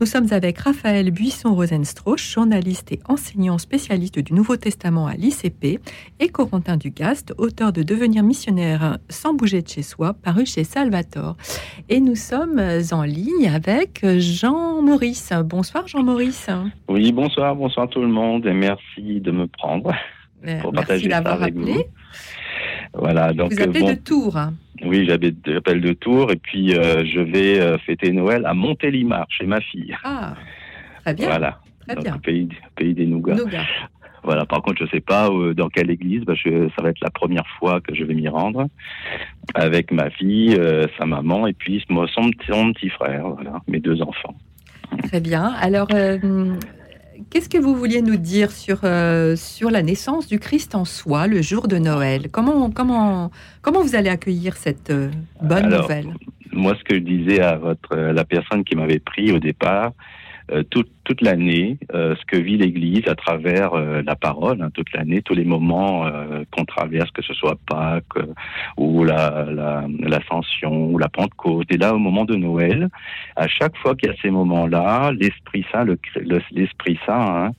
Nous 0.00 0.06
sommes 0.06 0.26
avec 0.32 0.58
Raphaël 0.58 1.10
Buisson-Rosenstrauch, 1.10 2.18
journaliste 2.18 2.92
et 2.92 3.00
enseignant 3.08 3.58
spécialiste 3.58 4.18
du 4.18 4.32
Nouveau 4.32 4.56
Testament 4.56 5.06
à 5.06 5.14
l'ICP, 5.14 5.80
et 6.20 6.28
Corentin 6.28 6.76
Dugast, 6.76 7.34
auteur 7.38 7.72
de 7.72 7.82
Devenir 7.82 8.22
missionnaire 8.22 8.98
sans 9.08 9.34
bouger 9.34 9.62
de 9.62 9.68
chez 9.68 9.82
soi, 9.82 10.12
paru 10.12 10.44
chez 10.44 10.64
Salvatore. 10.64 11.36
Et 11.88 12.00
nous 12.00 12.16
sommes 12.16 12.60
en 12.92 13.02
ligne 13.02 13.48
avec 13.48 14.04
Jean-Maurice. 14.04 15.32
Bonsoir 15.44 15.86
Jean-Maurice. 15.86 16.48
Oui, 16.88 17.12
bonsoir, 17.12 17.54
bonsoir 17.54 17.88
tout 17.88 18.00
le 18.00 18.08
monde 18.08 18.46
et 18.46 18.54
merci 18.54 19.20
de 19.20 19.30
me 19.30 19.46
prendre 19.46 19.92
Euh, 20.46 20.60
pour 20.60 20.72
Merci 20.72 20.86
partager 20.86 21.10
ça 21.10 21.20
d'avoir 21.20 21.42
avec 21.42 21.56
appelé. 21.56 21.86
Voilà, 22.94 23.32
donc 23.32 23.52
Vous 23.52 23.60
euh, 23.60 23.64
appelez 23.64 23.80
bon, 23.80 23.90
de 23.90 23.94
Tours. 23.94 24.38
oui, 24.84 25.04
j'habite- 25.06 25.46
j'appelle 25.46 25.80
de 25.80 25.92
Tours 25.92 26.30
et 26.32 26.36
puis 26.36 26.74
euh, 26.74 27.04
je 27.04 27.20
vais 27.20 27.60
euh, 27.60 27.78
fêter 27.78 28.12
Noël 28.12 28.44
à 28.46 28.54
Montélimar 28.54 29.26
chez 29.30 29.46
ma 29.46 29.60
fille. 29.60 29.94
Ah, 30.04 30.34
très 31.04 31.14
bien. 31.14 31.26
Voilà. 31.28 31.60
Très 31.86 31.94
Donc, 31.94 32.04
bien. 32.04 32.14
le 32.14 32.20
pays, 32.20 32.48
pays 32.76 32.94
des 32.94 33.06
nougats. 33.06 33.34
Nougat. 33.34 33.64
Voilà. 34.24 34.44
Par 34.46 34.60
contre, 34.62 34.84
je 34.84 34.90
sais 34.90 35.00
pas 35.00 35.30
dans 35.56 35.68
quelle 35.68 35.90
église. 35.90 36.22
Bah, 36.24 36.34
je- 36.34 36.68
ça 36.76 36.82
va 36.82 36.90
être 36.90 37.00
la 37.00 37.10
première 37.10 37.46
fois 37.58 37.80
que 37.80 37.94
je 37.94 38.04
vais 38.04 38.14
m'y 38.14 38.28
rendre 38.28 38.66
avec 39.54 39.90
ma 39.92 40.10
fille, 40.10 40.54
euh, 40.58 40.86
sa 40.98 41.06
maman 41.06 41.46
et 41.46 41.52
puis 41.54 41.82
moi, 41.88 42.06
son, 42.12 42.30
petit- 42.30 42.46
son 42.50 42.72
petit 42.72 42.90
frère. 42.90 43.26
Voilà, 43.28 43.60
mes 43.68 43.80
deux 43.80 44.02
enfants. 44.02 44.34
Très 45.04 45.20
bien. 45.20 45.52
Alors, 45.60 45.88
euh, 45.94 46.18
qu'est-ce 47.30 47.48
que 47.48 47.58
vous 47.58 47.74
vouliez 47.74 48.02
nous 48.02 48.16
dire 48.16 48.50
sur, 48.50 48.80
euh, 48.84 49.36
sur 49.36 49.70
la 49.70 49.82
naissance 49.82 50.26
du 50.26 50.38
Christ 50.38 50.74
en 50.74 50.84
soi, 50.84 51.26
le 51.26 51.42
jour 51.42 51.68
de 51.68 51.78
Noël? 51.78 52.28
Comment, 52.30 52.70
comment, 52.70 53.30
comment 53.62 53.82
vous 53.82 53.94
allez 53.94 54.10
accueillir 54.10 54.56
cette 54.56 54.90
euh, 54.90 55.10
bonne 55.42 55.64
Alors, 55.66 55.82
nouvelle? 55.82 56.06
moi, 56.52 56.74
ce 56.78 56.84
que 56.84 56.94
je 56.94 57.00
disais 57.00 57.40
à 57.40 57.56
votre, 57.56 57.92
euh, 57.92 58.12
la 58.12 58.24
personne 58.24 58.64
qui 58.64 58.76
m'avait 58.76 58.98
pris 58.98 59.32
au 59.32 59.38
départ, 59.38 59.92
euh, 60.50 60.62
toute, 60.70 61.20
l'année, 61.22 61.78
euh, 61.94 62.14
ce 62.16 62.24
que 62.26 62.36
vit 62.36 62.56
l'Église 62.58 63.06
à 63.08 63.14
travers 63.14 63.72
euh, 63.74 64.02
la 64.04 64.14
parole, 64.16 64.60
hein, 64.62 64.70
toute 64.74 64.92
l'année, 64.92 65.22
tous 65.22 65.34
les 65.34 65.44
moments 65.44 66.06
euh, 66.06 66.44
qu'on 66.50 66.64
traverse, 66.64 67.10
que 67.12 67.22
ce 67.22 67.32
soit 67.34 67.56
Pâques 67.66 68.04
euh, 68.18 68.26
ou 68.76 69.04
la, 69.04 69.46
la, 69.50 69.86
l'Ascension 70.00 70.86
ou 70.90 70.98
la 70.98 71.08
Pentecôte, 71.08 71.66
et 71.70 71.76
là 71.78 71.94
au 71.94 71.98
moment 71.98 72.24
de 72.24 72.36
Noël, 72.36 72.88
à 73.36 73.48
chaque 73.48 73.76
fois 73.78 73.94
qu'il 73.96 74.08
y 74.10 74.12
a 74.12 74.16
ces 74.22 74.30
moments-là, 74.30 75.12
l'Esprit 75.12 75.64
Saint, 75.72 75.84
le, 75.84 75.98
le- 76.16 76.40
l'Esprit 76.52 76.98
Saint 77.06 77.46
hein, 77.46 77.52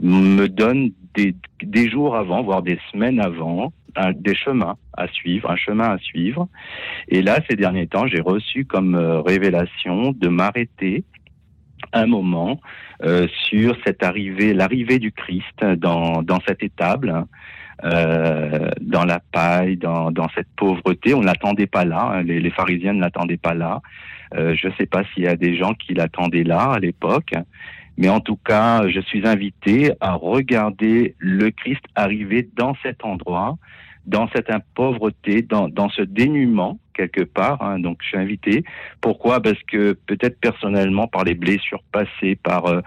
me 0.00 0.46
donne 0.48 0.92
des, 1.14 1.34
des 1.62 1.90
jours 1.90 2.16
avant, 2.16 2.42
voire 2.42 2.62
des 2.62 2.78
semaines 2.90 3.20
avant, 3.20 3.72
un- 3.96 4.12
des 4.12 4.34
chemins 4.34 4.76
à 4.96 5.06
suivre, 5.08 5.50
un 5.50 5.56
chemin 5.56 5.90
à 5.90 5.98
suivre. 5.98 6.48
Et 7.08 7.20
là, 7.22 7.40
ces 7.48 7.56
derniers 7.56 7.86
temps, 7.86 8.06
j'ai 8.06 8.20
reçu 8.20 8.64
comme 8.64 8.94
euh, 8.94 9.20
révélation 9.20 10.12
de 10.12 10.28
m'arrêter 10.28 11.04
un 11.92 12.06
moment 12.06 12.60
euh, 13.02 13.26
sur 13.48 13.76
cette 13.84 14.02
arrivée, 14.02 14.54
l'arrivée 14.54 14.98
du 14.98 15.12
Christ 15.12 15.64
dans, 15.76 16.22
dans 16.22 16.40
cette 16.46 16.62
étable, 16.62 17.10
hein, 17.10 17.26
euh, 17.84 18.70
dans 18.80 19.04
la 19.04 19.20
paille, 19.20 19.76
dans, 19.76 20.10
dans 20.10 20.28
cette 20.34 20.48
pauvreté. 20.56 21.14
On 21.14 21.20
ne 21.20 21.26
l'attendait 21.26 21.66
pas 21.66 21.84
là, 21.84 22.12
hein, 22.14 22.22
les, 22.22 22.40
les 22.40 22.50
pharisiens 22.50 22.92
ne 22.92 23.00
l'attendaient 23.00 23.36
pas 23.36 23.54
là. 23.54 23.80
Euh, 24.34 24.54
je 24.54 24.68
ne 24.68 24.72
sais 24.74 24.86
pas 24.86 25.02
s'il 25.12 25.24
y 25.24 25.28
a 25.28 25.36
des 25.36 25.56
gens 25.56 25.74
qui 25.74 25.94
l'attendaient 25.94 26.44
là 26.44 26.72
à 26.72 26.78
l'époque, 26.78 27.34
mais 27.98 28.08
en 28.08 28.20
tout 28.20 28.36
cas, 28.36 28.88
je 28.88 29.00
suis 29.00 29.26
invité 29.26 29.92
à 30.00 30.14
regarder 30.14 31.14
le 31.18 31.50
Christ 31.50 31.84
arriver 31.94 32.48
dans 32.56 32.74
cet 32.82 33.04
endroit, 33.04 33.58
dans 34.06 34.28
cette 34.34 34.50
pauvreté, 34.74 35.42
dans, 35.42 35.68
dans 35.68 35.90
ce 35.90 36.02
dénuement 36.02 36.78
quelque 36.92 37.22
part. 37.22 37.62
hein. 37.62 37.78
donc 37.78 37.98
je 38.02 38.08
suis 38.08 38.18
invité. 38.18 38.64
Pourquoi? 39.00 39.40
Parce 39.40 39.60
que 39.64 39.92
peut-être 40.06 40.38
personnellement, 40.40 41.06
par 41.08 41.24
les 41.24 41.34
blessures 41.34 41.82
passées, 41.92 42.36
par 42.42 42.66
euh, 42.66 42.80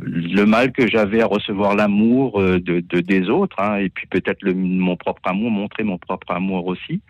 le 0.00 0.44
mal 0.44 0.72
que 0.72 0.86
j'avais 0.88 1.20
à 1.22 1.26
recevoir 1.26 1.74
l'amour 1.74 2.40
euh, 2.40 2.60
de, 2.60 2.80
de- 2.80 3.00
des 3.00 3.28
autres, 3.28 3.56
hein, 3.60 3.76
et 3.76 3.88
puis 3.88 4.06
peut-être 4.06 4.46
mon 4.52 4.96
propre 4.96 5.22
amour, 5.24 5.50
montrer 5.50 5.82
mon 5.84 5.98
propre 5.98 6.30
amour 6.32 6.66
aussi. 6.66 7.00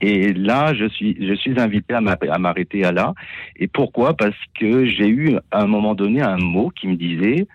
Et 0.00 0.32
là, 0.32 0.72
je 0.72 0.86
suis, 0.88 1.16
je 1.20 1.34
suis 1.34 1.60
invité 1.60 1.92
à 1.94 2.00
m'arrêter 2.00 2.82
à 2.84 2.92
là. 2.92 3.12
Et 3.56 3.68
pourquoi? 3.68 4.16
Parce 4.16 4.36
que 4.58 4.86
j'ai 4.86 5.08
eu 5.08 5.36
à 5.50 5.62
un 5.62 5.66
moment 5.66 5.94
donné 5.94 6.22
un 6.22 6.38
mot 6.38 6.70
qui 6.70 6.88
me 6.88 6.96
disait 6.96 7.46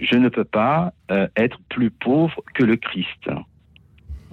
je 0.00 0.16
ne 0.16 0.28
peux 0.28 0.44
pas 0.44 0.92
euh, 1.10 1.28
être 1.36 1.58
plus 1.68 1.90
pauvre 1.90 2.42
que 2.54 2.64
le 2.64 2.76
Christ. 2.76 3.28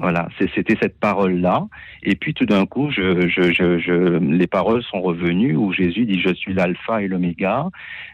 Voilà, 0.02 0.28
c'était 0.40 0.76
cette 0.82 1.00
parole-là. 1.00 1.68
Et 2.02 2.16
puis 2.16 2.34
tout 2.34 2.48
d'un 2.48 2.66
coup, 2.66 2.90
les 2.90 4.48
paroles 4.48 4.82
sont 4.84 5.00
revenues 5.00 5.56
où 5.56 5.72
Jésus 5.72 6.06
dit 6.06 6.20
Je 6.20 6.34
suis 6.34 6.56
l'alpha 6.56 7.04
et 7.04 7.08
l'oméga. 7.08 7.68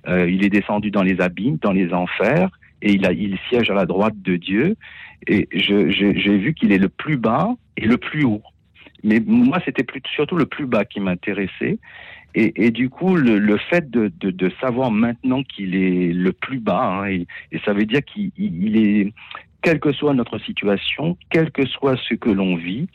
Euh, 0.07 0.29
il 0.29 0.43
est 0.43 0.49
descendu 0.49 0.91
dans 0.91 1.03
les 1.03 1.21
abîmes, 1.21 1.57
dans 1.61 1.71
les 1.71 1.93
enfers, 1.93 2.49
et 2.81 2.91
il, 2.91 3.05
a, 3.05 3.13
il 3.13 3.37
siège 3.47 3.71
à 3.71 3.73
la 3.73 3.85
droite 3.85 4.21
de 4.21 4.35
Dieu. 4.35 4.75
Et 5.27 5.47
j'ai 5.53 6.37
vu 6.37 6.53
qu'il 6.53 6.73
est 6.73 6.77
le 6.77 6.89
plus 6.89 7.15
bas 7.15 7.55
et 7.77 7.85
le 7.85 7.97
plus 7.97 8.25
haut. 8.25 8.43
Mais 9.03 9.21
moi, 9.25 9.59
c'était 9.63 9.85
surtout 10.13 10.35
le 10.35 10.45
plus 10.45 10.65
bas 10.65 10.83
qui 10.83 10.99
m'intéressait. 10.99 11.79
Et, 12.35 12.69
du 12.69 12.89
coup, 12.89 13.15
le, 13.15 13.57
fait 13.57 13.89
de, 13.89 14.51
savoir 14.61 14.91
maintenant 14.91 15.41
qu'il 15.41 15.73
est 15.75 16.13
le 16.13 16.33
plus 16.33 16.59
bas, 16.59 16.83
hein, 16.83 17.07
et, 17.07 17.25
ça 17.65 17.73
veut 17.73 17.85
dire 17.85 18.03
qu'il 18.05 18.31
il- 18.37 18.63
il 18.63 18.77
est, 18.77 19.13
quelle 19.67 19.81
que 19.81 19.91
soit 19.91 20.13
notre 20.13 20.39
situation, 20.39 21.17
quel 21.29 21.51
que 21.51 21.65
soit 21.65 21.97
ce 22.07 22.13
que 22.13 22.29
l'on 22.29 22.55
vit, 22.55 22.87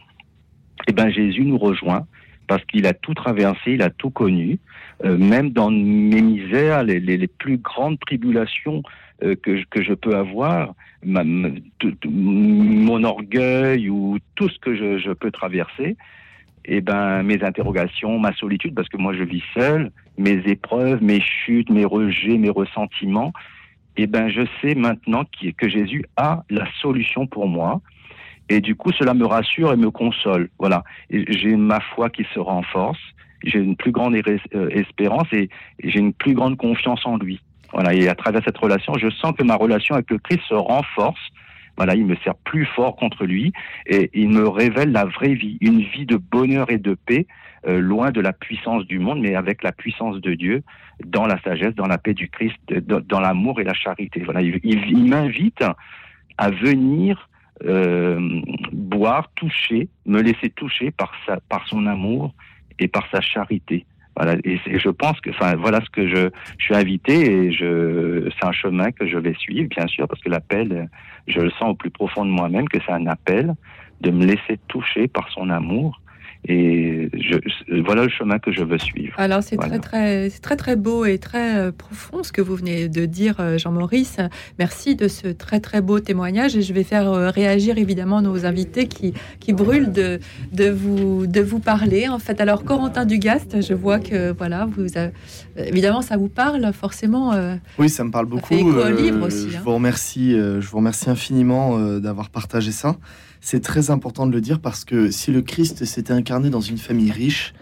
eh 0.88 0.92
ben 0.94 1.10
Jésus 1.10 1.44
nous 1.44 1.58
rejoint 1.58 2.06
parce 2.46 2.64
qu'il 2.64 2.86
a 2.86 2.94
tout 2.94 3.12
traversé, 3.12 3.72
il 3.72 3.82
a 3.82 3.90
tout 3.90 4.08
connu, 4.08 4.58
euh, 5.04 5.18
même 5.18 5.50
dans 5.50 5.70
mes 5.70 6.22
misères, 6.22 6.82
les, 6.82 7.28
plus 7.28 7.58
grandes 7.58 7.98
tribulations 8.00 8.82
euh, 9.22 9.34
que, 9.34 9.58
je- 9.58 9.66
que 9.66 9.82
je 9.82 9.92
peux 9.92 10.16
avoir, 10.16 10.72
mon 11.04 13.04
orgueil 13.04 13.90
ou 13.90 14.16
tout 14.34 14.48
ce 14.48 14.58
que 14.58 14.74
je, 14.74 14.96
je 14.96 15.12
peux 15.12 15.30
traverser, 15.30 15.98
eh 16.64 16.80
ben 16.80 17.22
mes 17.22 17.44
interrogations, 17.44 18.18
ma 18.18 18.32
solitude, 18.32 18.74
parce 18.74 18.88
que 18.88 18.96
moi 18.96 19.12
je 19.12 19.24
vis 19.24 19.44
seul, 19.52 19.92
mes 20.16 20.40
épreuves, 20.46 21.02
mes 21.02 21.20
chutes, 21.20 21.68
mes 21.68 21.84
rejets, 21.84 22.38
mes 22.38 22.48
ressentiments, 22.48 23.34
eh 23.96 24.06
ben 24.06 24.28
je 24.28 24.42
sais 24.60 24.74
maintenant 24.74 25.24
que 25.58 25.68
Jésus 25.68 26.04
a 26.16 26.44
la 26.50 26.66
solution 26.80 27.26
pour 27.26 27.46
moi. 27.46 27.80
Et 28.48 28.60
du 28.60 28.74
coup, 28.74 28.90
cela 28.92 29.14
me 29.14 29.24
rassure 29.24 29.72
et 29.72 29.76
me 29.76 29.90
console. 29.90 30.50
Voilà. 30.58 30.84
J'ai 31.10 31.56
ma 31.56 31.80
foi 31.80 32.10
qui 32.10 32.26
se 32.34 32.38
renforce. 32.38 32.98
J'ai 33.44 33.58
une 33.58 33.76
plus 33.76 33.92
grande 33.92 34.14
euh, 34.14 34.68
espérance 34.70 35.26
et 35.32 35.48
j'ai 35.82 35.98
une 35.98 36.12
plus 36.12 36.34
grande 36.34 36.56
confiance 36.56 37.04
en 37.06 37.16
lui. 37.16 37.40
Voilà. 37.72 37.94
Et 37.94 38.08
à 38.08 38.14
travers 38.14 38.42
cette 38.44 38.58
relation, 38.58 38.94
je 38.98 39.10
sens 39.10 39.32
que 39.36 39.42
ma 39.42 39.56
relation 39.56 39.94
avec 39.94 40.10
le 40.10 40.18
Christ 40.18 40.42
se 40.48 40.54
renforce. 40.54 41.20
Voilà. 41.76 41.94
Il 41.94 42.06
me 42.06 42.16
sert 42.16 42.34
plus 42.34 42.66
fort 42.66 42.96
contre 42.96 43.24
lui 43.24 43.52
et 43.86 44.10
il 44.14 44.28
me 44.28 44.48
révèle 44.48 44.92
la 44.92 45.04
vraie 45.04 45.34
vie, 45.34 45.58
une 45.60 45.80
vie 45.80 46.06
de 46.06 46.16
bonheur 46.16 46.70
et 46.70 46.78
de 46.78 46.94
paix, 46.94 47.26
euh, 47.66 47.80
loin 47.80 48.10
de 48.10 48.20
la 48.20 48.32
puissance 48.32 48.84
du 48.86 48.98
monde, 48.98 49.20
mais 49.20 49.34
avec 49.34 49.62
la 49.62 49.72
puissance 49.72 50.20
de 50.20 50.34
Dieu, 50.34 50.62
dans 51.04 51.26
la 51.26 51.40
sagesse, 51.42 51.74
dans 51.74 51.86
la 51.86 51.98
paix 51.98 52.14
du 52.14 52.28
Christ, 52.28 52.56
dans, 52.70 53.20
l'amour 53.20 53.60
et 53.60 53.64
la 53.64 53.74
charité. 53.74 54.22
Voilà. 54.24 54.42
Il, 54.42 55.08
m'invite 55.08 55.64
à 56.38 56.50
venir 56.50 57.28
euh, 57.64 58.40
boire, 58.72 59.30
toucher, 59.34 59.88
me 60.06 60.20
laisser 60.20 60.50
toucher 60.50 60.90
par 60.90 61.12
son 61.66 61.86
amour 61.86 62.34
et 62.78 62.88
par 62.88 63.08
sa 63.10 63.20
charité. 63.20 63.86
Voilà. 64.16 64.36
Et, 64.44 64.58
je 64.78 64.88
pense 64.90 65.20
que, 65.20 65.30
enfin, 65.30 65.54
voilà 65.56 65.80
ce 65.80 65.90
que 65.90 66.06
je, 66.08 66.28
je 66.58 66.64
suis 66.64 66.74
invité 66.74 67.32
et 67.32 67.52
je, 67.52 68.28
c'est 68.30 68.46
un 68.46 68.52
chemin 68.52 68.90
que 68.92 69.06
je 69.06 69.18
vais 69.18 69.34
suivre, 69.34 69.68
bien 69.68 69.86
sûr, 69.86 70.06
parce 70.06 70.20
que 70.20 70.28
l'appel, 70.28 70.88
je 71.26 71.40
le 71.40 71.50
sens 71.50 71.70
au 71.70 71.74
plus 71.74 71.90
profond 71.90 72.24
de 72.24 72.30
moi-même 72.30 72.68
que 72.68 72.78
c'est 72.84 72.92
un 72.92 73.06
appel 73.06 73.54
de 74.00 74.10
me 74.10 74.26
laisser 74.26 74.58
toucher 74.68 75.08
par 75.08 75.28
son 75.30 75.48
amour. 75.50 76.00
Et 76.48 77.08
je, 77.14 77.80
voilà 77.82 78.02
le 78.02 78.08
chemin 78.08 78.40
que 78.40 78.50
je 78.50 78.64
veux 78.64 78.78
suivre. 78.78 79.14
Alors 79.16 79.44
c'est 79.44 79.54
Voilà. 79.54 79.78
très 79.78 79.80
très 79.80 80.30
c'est 80.30 80.40
très 80.40 80.56
très 80.56 80.74
beau 80.74 81.04
et 81.04 81.18
très 81.18 81.56
euh, 81.56 81.70
profond 81.70 82.24
ce 82.24 82.32
que 82.32 82.40
vous 82.42 82.56
venez 82.56 82.88
de 82.88 83.06
dire 83.06 83.36
euh, 83.38 83.58
Jean-Maurice. 83.58 84.16
Merci 84.58 84.96
de 84.96 85.06
ce 85.06 85.28
très 85.28 85.60
très 85.60 85.80
beau 85.80 86.00
témoignage 86.00 86.56
et 86.56 86.62
je 86.62 86.72
vais 86.74 86.82
faire 86.82 87.08
euh, 87.12 87.30
réagir 87.30 87.78
évidemment 87.78 88.22
nos 88.22 88.44
invités 88.44 88.88
qui, 88.88 89.14
qui 89.38 89.52
brûlent 89.52 89.92
de, 89.92 90.18
de 90.52 90.68
vous 90.68 91.28
de 91.28 91.40
vous 91.40 91.60
parler 91.60 92.08
en 92.08 92.18
fait. 92.18 92.40
Alors 92.40 92.64
Corentin 92.64 93.04
Dugast, 93.06 93.62
je 93.62 93.74
vois 93.74 94.00
que 94.00 94.32
voilà, 94.32 94.66
vous 94.66 94.98
a- 94.98 95.10
évidemment 95.56 96.02
ça 96.02 96.16
vous 96.16 96.28
parle 96.28 96.72
forcément 96.72 97.32
euh, 97.34 97.54
Oui, 97.78 97.88
ça 97.88 98.02
me 98.02 98.10
parle 98.10 98.26
beaucoup. 98.26 98.48
fait 98.48 98.58
écho 98.58 98.68
au 98.80 98.90
livre 98.90 99.26
aussi, 99.28 99.48
Je 99.48 99.58
hein. 99.58 99.60
vous 99.64 99.74
remercie, 99.74 100.32
je 100.32 100.66
vous 100.68 100.78
remercie 100.78 101.08
infiniment 101.08 101.78
d'avoir 102.00 102.30
partagé 102.30 102.72
ça. 102.72 102.96
C'est 103.44 103.60
très 103.60 103.90
important 103.90 104.24
de 104.28 104.32
le 104.32 104.40
dire 104.40 104.60
parce 104.60 104.84
que 104.84 105.10
si 105.10 105.32
le 105.32 105.42
Christ 105.42 105.84
s'était 105.84 106.12
incarné 106.12 106.48
dans 106.48 106.60
une 106.60 106.78
famille 106.78 107.10
riche, 107.10 107.54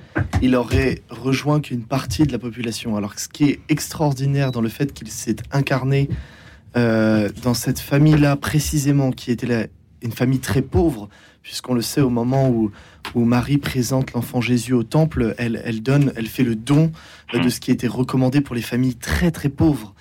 il 0.43 0.55
aurait 0.55 1.01
rejoint 1.09 1.59
qu'une 1.61 1.85
partie 1.85 2.24
de 2.24 2.33
la 2.33 2.39
population. 2.39 2.97
Alors 2.97 3.18
ce 3.18 3.28
qui 3.31 3.45
est 3.45 3.61
extraordinaire 3.70 4.53
dans 4.53 4.61
le 4.61 4.68
fait 4.68 4.93
qu'il 4.93 5.09
s'est 5.09 5.37
incarné 5.53 6.11
euh, 6.76 7.31
dans 7.43 7.55
cette 7.55 7.78
famille-là 7.81 8.37
précisément, 8.37 9.11
qui 9.11 9.31
était 9.31 9.47
la- 9.47 9.66
une 10.03 10.12
famille 10.12 10.39
très 10.41 10.61
pauvre, 10.61 11.09
puisqu'on 11.43 11.72
le 11.72 11.81
sait 11.83 12.03
au 12.03 12.11
moment 12.11 12.51
où, 12.51 12.70
où 13.14 13.24
Marie 13.24 13.57
présente 13.57 14.12
l'enfant 14.12 14.43
Jésus 14.43 14.74
au 14.74 14.83
temple, 14.83 15.35
elle, 15.39 15.62
elle 15.64 15.83
donne, 15.83 16.12
elle 16.14 16.26
fait 16.26 16.45
le 16.45 16.57
don 16.57 16.93
euh, 17.35 17.39
de 17.39 17.49
ce 17.49 17.59
qui 17.59 17.70
était 17.70 17.89
recommandé 17.89 18.43
pour 18.43 18.55
les 18.55 18.61
familles 18.62 18.97
très 18.97 19.31
très 19.31 19.49
pauvres. 19.49 19.95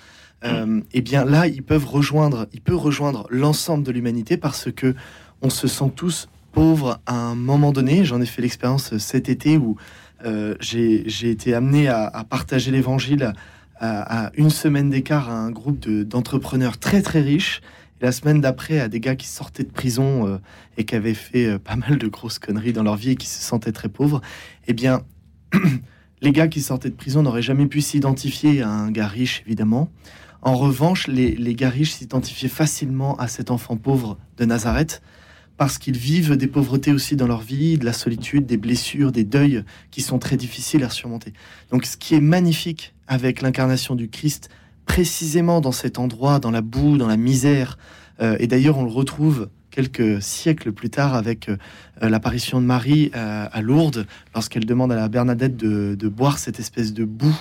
Euh, 0.44 0.80
et 0.92 1.00
bien 1.00 1.24
là, 1.24 1.46
ils 1.46 1.62
peuvent 1.62 1.86
rejoindre, 1.86 2.48
il 2.52 2.60
peut 2.60 2.74
rejoindre 2.76 3.26
l'ensemble 3.30 3.82
de 3.82 3.92
l'humanité 3.92 4.36
parce 4.36 4.70
que 4.70 4.94
on 5.42 5.50
se 5.50 5.68
sent 5.68 5.92
tous 5.94 6.28
pauvres 6.52 7.00
à 7.06 7.14
un 7.14 7.34
moment 7.34 7.72
donné. 7.72 8.04
J'en 8.04 8.20
ai 8.20 8.26
fait 8.26 8.42
l'expérience 8.42 8.96
cet 8.98 9.28
été 9.28 9.56
où 9.56 9.76
euh, 10.24 10.54
j'ai 10.60 11.30
été 11.30 11.54
amené 11.54 11.88
à, 11.88 12.24
partager 12.28 12.70
l'évangile 12.70 13.32
à, 13.78 14.30
une 14.34 14.50
semaine 14.50 14.90
d'écart 14.90 15.30
à 15.30 15.34
un 15.38 15.50
groupe 15.50 15.80
de- 15.80 16.02
d'entrepreneurs 16.02 16.78
très 16.78 17.00
très 17.00 17.22
riches. 17.22 17.62
Et 18.00 18.04
la 18.04 18.12
semaine 18.12 18.40
d'après, 18.40 18.78
à 18.80 18.88
des 18.88 19.00
gars 19.00 19.16
qui 19.16 19.26
sortaient 19.26 19.62
de 19.62 19.70
prison 19.70 20.26
euh, 20.26 20.38
et 20.76 20.84
qui 20.84 20.94
avaient 20.94 21.14
fait 21.14 21.46
euh, 21.46 21.58
pas 21.58 21.76
mal 21.76 21.98
de 21.98 22.06
grosses 22.06 22.38
conneries 22.38 22.72
dans 22.72 22.82
leur 22.82 22.96
vie 22.96 23.10
et 23.10 23.16
qui 23.16 23.26
se 23.26 23.42
sentaient 23.42 23.72
très 23.72 23.88
pauvres. 23.88 24.20
Eh 24.66 24.74
bien, 24.74 25.02
les 26.22 26.32
gars 26.32 26.48
qui 26.48 26.60
sortaient 26.60 26.90
de 26.90 26.94
prison 26.94 27.22
n'auraient 27.22 27.42
jamais 27.42 27.66
pu 27.66 27.80
s'identifier 27.80 28.62
à 28.62 28.68
un 28.68 28.90
gars 28.90 29.06
riche, 29.08 29.42
évidemment. 29.46 29.90
En 30.42 30.56
revanche, 30.56 31.06
les, 31.06 31.34
les 31.34 31.54
gars 31.54 31.68
riches 31.68 31.92
s'identifiaient 31.92 32.48
facilement 32.48 33.16
à 33.16 33.28
cet 33.28 33.50
enfant 33.50 33.76
pauvre 33.76 34.18
de 34.38 34.44
Nazareth 34.46 35.02
parce 35.60 35.76
qu'ils 35.76 35.98
vivent 35.98 36.38
des 36.38 36.46
pauvretés 36.46 36.90
aussi 36.90 37.16
dans 37.16 37.26
leur 37.26 37.42
vie, 37.42 37.76
de 37.76 37.84
la 37.84 37.92
solitude, 37.92 38.46
des 38.46 38.56
blessures, 38.56 39.12
des 39.12 39.24
deuils 39.24 39.62
qui 39.90 40.00
sont 40.00 40.18
très 40.18 40.38
difficiles 40.38 40.82
à 40.84 40.88
surmonter. 40.88 41.34
Donc 41.70 41.84
ce 41.84 41.98
qui 41.98 42.14
est 42.14 42.20
magnifique 42.22 42.94
avec 43.06 43.42
l'incarnation 43.42 43.94
du 43.94 44.08
Christ, 44.08 44.48
précisément 44.86 45.60
dans 45.60 45.70
cet 45.70 45.98
endroit, 45.98 46.38
dans 46.38 46.50
la 46.50 46.62
boue, 46.62 46.96
dans 46.96 47.08
la 47.08 47.18
misère, 47.18 47.76
euh, 48.22 48.38
et 48.40 48.46
d'ailleurs 48.46 48.78
on 48.78 48.84
le 48.84 48.90
retrouve 48.90 49.50
quelques 49.70 50.22
siècles 50.22 50.72
plus 50.72 50.88
tard 50.88 51.14
avec 51.14 51.50
euh, 51.50 51.58
l'apparition 52.00 52.62
de 52.62 52.66
Marie 52.66 53.10
euh, 53.14 53.46
à 53.52 53.60
Lourdes, 53.60 54.06
lorsqu'elle 54.34 54.64
demande 54.64 54.92
à 54.92 54.96
la 54.96 55.08
Bernadette 55.10 55.58
de, 55.58 55.94
de 55.94 56.08
boire 56.08 56.38
cette 56.38 56.58
espèce 56.58 56.94
de 56.94 57.04
boue. 57.04 57.38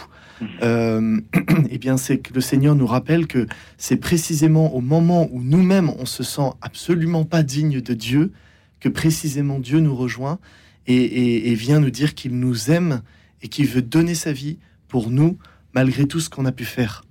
Euh, 0.61 1.19
eh 1.69 1.77
bien, 1.77 1.97
c'est 1.97 2.19
que 2.19 2.33
le 2.33 2.41
Seigneur 2.41 2.75
nous 2.75 2.87
rappelle 2.87 3.27
que 3.27 3.47
c'est 3.77 3.97
précisément 3.97 4.73
au 4.73 4.81
moment 4.81 5.27
où 5.31 5.41
nous-mêmes 5.41 5.91
on 5.97 6.05
se 6.05 6.23
sent 6.23 6.51
absolument 6.61 7.25
pas 7.25 7.43
digne 7.43 7.81
de 7.81 7.93
Dieu 7.93 8.31
que 8.79 8.89
précisément 8.89 9.59
Dieu 9.59 9.79
nous 9.79 9.95
rejoint 9.95 10.39
et, 10.87 11.53
vient 11.53 11.79
nous 11.79 11.91
dire 11.91 12.15
qu'il 12.15 12.39
nous 12.39 12.71
aime 12.71 13.01
et 13.41 13.47
qu'il 13.47 13.67
veut 13.67 13.81
donner 13.81 14.15
sa 14.15 14.31
vie 14.31 14.57
pour 14.87 15.11
nous 15.11 15.37
malgré 15.73 16.07
tout 16.07 16.19
ce 16.19 16.29
qu'on 16.29 16.45
a 16.45 16.51
pu 16.51 16.65
faire. 16.65 17.03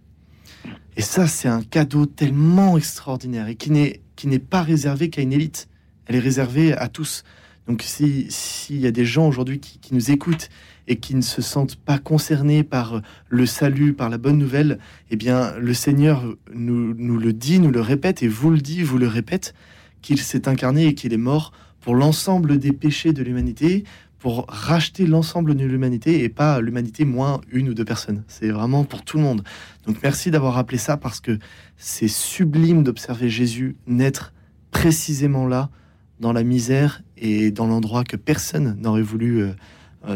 Et 0.97 1.03
ça, 1.03 1.29
c'est 1.29 1.49
un 1.49 1.63
cadeau 1.63 2.07
tellement 2.07 2.77
extraordinaire 2.77 3.47
et 3.47 3.55
qui 3.55 3.71
n'est 3.71 4.01
qui 4.17 4.27
n'est 4.27 4.41
pas 4.41 4.63
réservé 4.63 5.11
qu'à 5.11 5.23
une 5.23 5.33
élite. 5.33 5.69
Elle 6.07 6.17
est 6.17 6.21
réservée 6.21 6.73
à 6.73 6.89
tous. 6.89 7.23
Donc, 7.69 7.83
si 7.83 8.27
s'il 8.31 8.81
y 8.81 8.87
a 8.87 8.91
des 8.91 9.05
gens 9.05 9.29
aujourd'hui 9.29 9.61
qui, 9.61 9.79
qui 9.79 9.95
nous 9.95 10.11
écoutent 10.11 10.49
et 10.89 10.97
qui 10.97 11.15
ne 11.15 11.21
se 11.21 11.43
sentent 11.43 11.77
pas 11.77 11.99
concernés 11.99 12.65
par 12.65 13.03
le 13.29 13.47
salut, 13.47 13.93
par 13.93 14.09
la 14.09 14.19
bonne 14.19 14.39
nouvelle, 14.39 14.79
eh 15.11 15.17
bien, 15.17 15.55
le 15.59 15.75
Seigneur 15.75 16.25
nous, 16.53 16.95
le 16.95 17.33
dit, 17.33 17.61
nous 17.61 17.71
le 17.71 17.81
répète, 17.81 18.23
et 18.23 18.29
vous 18.29 18.51
le 18.51 18.59
dit, 18.59 18.83
vous 18.83 18.99
le 18.99 19.07
répète, 19.07 19.55
qu'il 20.03 20.19
s'est 20.19 20.49
incarné 20.49 20.87
et 20.87 20.95
qu'il 20.95 21.13
est 21.13 21.19
mort 21.19 21.53
pour 21.81 21.95
l'ensemble 21.95 22.59
des 22.59 22.73
péchés 22.73 23.13
de 23.13 23.23
l'humanité, 23.23 23.85
pour 24.19 24.47
racheter 24.49 25.07
l'ensemble 25.07 25.55
de 25.55 25.65
l'humanité 25.65 26.25
et 26.25 26.29
pas 26.29 26.61
l'humanité 26.61 27.05
moins 27.05 27.41
une 27.53 27.69
ou 27.69 27.75
deux 27.75 27.85
personnes. 27.85 28.25
C'est 28.27 28.51
vraiment 28.51 28.85
pour 28.85 29.03
tout 29.05 29.17
le 29.17 29.23
monde. 29.23 29.45
Donc 29.87 29.99
merci 30.03 30.31
d'avoir 30.33 30.55
rappelé 30.55 30.79
ça 30.79 30.97
parce 30.97 31.21
que 31.21 31.39
c'est 31.77 32.09
sublime 32.09 32.83
d'observer 32.83 33.29
Jésus 33.29 33.77
naître 33.87 34.33
précisément 34.73 35.47
là, 35.47 35.71
dans 36.19 36.33
la 36.33 36.43
misère 36.43 37.03
et 37.17 37.53
dans 37.53 37.67
l'endroit 37.67 38.03
que 38.03 38.17
personne 38.17 38.77
n'aurait 38.81 39.03
voulu, 39.03 39.43
euh, 39.43 39.53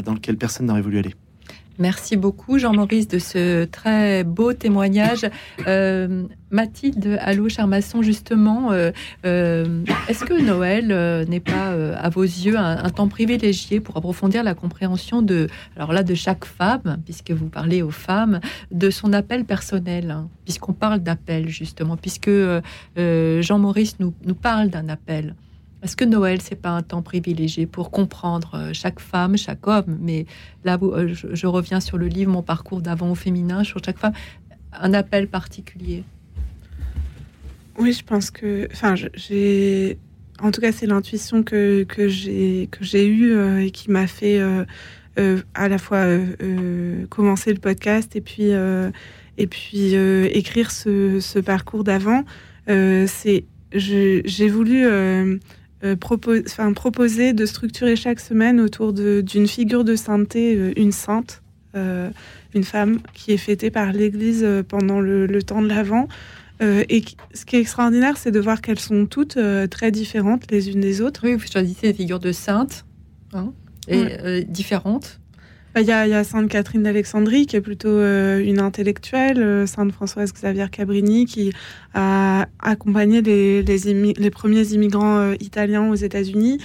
dans 0.05 0.15
lequel 0.15 0.37
personne 0.37 0.67
n'aurait 0.67 0.83
voulu 0.83 0.99
aller. 0.99 1.15
Merci 1.79 2.17
beaucoup 2.17 2.59
Jean-Maurice 2.59 3.09
de 3.09 3.19
ce 3.19 3.65
très 3.65 4.25
beau 4.25 4.53
témoignage. 4.53 5.27
Euh, 5.67 6.25
Mathilde 6.51 7.19
Allô 7.21 7.49
Charmasson, 7.49 8.03
justement, 8.03 8.73
euh, 8.73 8.91
euh, 9.25 9.83
est-ce 10.07 10.25
que 10.25 10.35
Noël 10.35 10.93
euh, 10.93 11.25
n'est 11.25 11.41
pas 11.41 11.71
euh, 11.71 11.97
à 11.99 12.11
vos 12.11 12.23
yeux 12.23 12.59
un, 12.59 12.91
temps 12.91 13.09
privilégié 13.09 13.81
pour 13.81 13.97
approfondir 13.97 14.45
la 14.45 14.55
compréhension 14.55 15.23
de, 15.23 15.49
alors 15.77 15.95
là, 15.95 16.03
de 16.03 16.15
chaque 16.15 16.45
femme, 16.45 16.99
puisque 17.07 17.31
vous 17.31 17.49
parlez 17.49 17.81
aux 17.81 17.91
femmes, 17.91 18.41
de 18.71 18.91
son 18.91 19.15
appel 19.15 19.47
personnel, 19.47 20.11
hein, 20.11 20.29
puisqu'on 20.45 20.75
parle 20.75 20.99
d'appel 21.01 21.49
justement, 21.49 21.97
puisque 21.97 22.29
euh, 22.29 22.61
euh, 22.99 23.41
Jean-Maurice 23.41 23.97
nous, 23.99 24.13
nous 24.27 24.35
parle 24.35 24.69
d'un 24.69 24.91
appel. 24.91 25.35
Est-ce 25.83 25.97
que 25.97 26.05
Noël, 26.05 26.41
c'est 26.41 26.61
pas 26.61 26.71
un 26.71 26.83
temps 26.83 27.03
privilégié 27.03 27.67
pour 27.67 27.91
comprendre 27.91 28.55
euh, 28.55 28.71
chaque 28.73 29.01
femme, 29.01 29.37
chaque 29.37 29.67
homme 29.67 29.99
Mais 30.01 30.27
là, 30.65 30.79
euh, 30.81 31.13
je, 31.13 31.47
reviens 31.49 31.81
sur 31.81 31.99
le 31.99 32.07
livre 32.07 32.31
Mon 32.31 32.43
parcours 32.43 32.81
d'avant 32.81 33.11
au 33.11 33.17
féminin, 33.17 33.65
sur 33.65 33.83
chaque 33.85 33.99
femme, 33.99 34.13
un 34.73 34.95
appel 34.95 35.27
particulier. 35.27 36.05
Oui, 37.79 37.93
je 37.93 38.05
pense 38.05 38.31
que. 38.31 38.69
Enfin, 38.73 38.95
j'ai. 38.95 39.99
En 40.41 40.53
tout 40.53 40.61
cas, 40.61 40.71
c'est 40.71 40.87
l'intuition 40.87 41.43
que, 41.43 41.85
que 41.85 42.09
j'ai 42.09 42.69
que 42.71 42.85
j'ai 42.85 43.07
eue 43.07 43.33
euh, 43.33 43.65
et 43.65 43.71
qui 43.71 43.91
m'a 43.91 44.07
fait 44.07 44.41
à 45.55 45.69
la 45.69 45.79
fois 45.79 46.07
commencer 47.11 47.53
le 47.53 47.59
podcast 47.59 48.15
et 48.15 48.21
puis, 48.21 48.51
et 49.39 49.47
puis 49.47 49.95
écrire 49.95 50.71
ce, 50.71 51.19
ce 51.21 51.39
parcours 51.39 51.83
d'avant. 51.83 52.25
C'est 52.67 53.45
j'ai 53.73 54.49
voulu 54.49 54.87
euh, 55.85 55.97
propo- 55.97 56.43
enfin, 56.47 56.73
proposer 56.73 57.33
de 57.33 57.47
structurer 57.47 57.97
chaque 57.97 58.21
semaine 58.21 58.61
autour 58.61 58.93
d'une 58.93 59.47
figure 59.49 59.85
de 59.85 59.97
sainteté, 59.97 60.57
euh, 60.57 60.73
une 60.77 60.93
sainte, 60.93 61.43
euh, 61.75 62.11
une 62.55 62.65
femme 62.65 63.01
qui 63.15 63.33
est 63.33 63.37
fêtée 63.39 63.71
par 63.71 63.93
l'Église 63.93 64.43
euh, 64.45 64.63
pendant 64.63 65.01
le, 65.01 65.27
le 65.27 65.43
temps 65.43 65.63
de 65.63 65.69
l'Avent. 65.69 66.07
Euh, 66.63 66.85
et 66.89 67.03
ce 67.35 67.45
qui 67.45 67.57
est 67.57 67.61
extraordinaire, 67.61 68.17
c'est 68.17 68.31
de 68.31 68.39
voir 68.39 68.61
qu'elles 68.61 68.79
sont 68.79 69.07
toutes 69.07 69.37
euh, 69.37 69.67
très 69.67 69.91
différentes 69.91 70.51
les 70.51 70.69
unes 70.71 70.81
des 70.81 71.01
autres. 71.01 71.23
Oui, 71.25 71.35
vous 71.35 71.47
choisissez 71.51 71.89
des 71.89 71.95
figures 71.95 72.21
de 72.21 72.31
saintes 72.31 72.85
hein, 73.33 73.53
et 73.89 73.97
Ouais. 74.03 74.19
euh, 74.23 74.43
différentes. 74.43 75.19
Bah, 75.75 75.81
Il 75.81 75.87
y, 75.87 75.93
a, 75.93 76.07
il 76.07 76.11
y 76.11 76.15
a 76.15 76.23
Sainte 76.25 76.49
Catherine 76.51 76.83
d'Alexandrie 76.83 77.47
qui 77.47 77.57
est 77.57 77.61
plutôt 77.63 77.89
euh, 77.89 78.41
une 78.45 78.61
intellectuelle, 78.61 79.39
euh, 79.39 79.67
Sainte 79.67 79.93
Françoise 79.93 80.33
Xavier 80.33 80.67
Cabrini 80.71 81.25
qui 81.25 81.53
a 81.95 82.47
accompagné 82.61 83.23
les, 83.23 83.63
les, 83.63 83.87
immi- 83.93 84.19
les 84.19 84.31
premiers 84.31 84.73
immigrants 84.73 85.19
euh, 85.19 85.35
italiens 85.41 85.89
aux 85.89 85.95
États-Unis, 85.95 86.59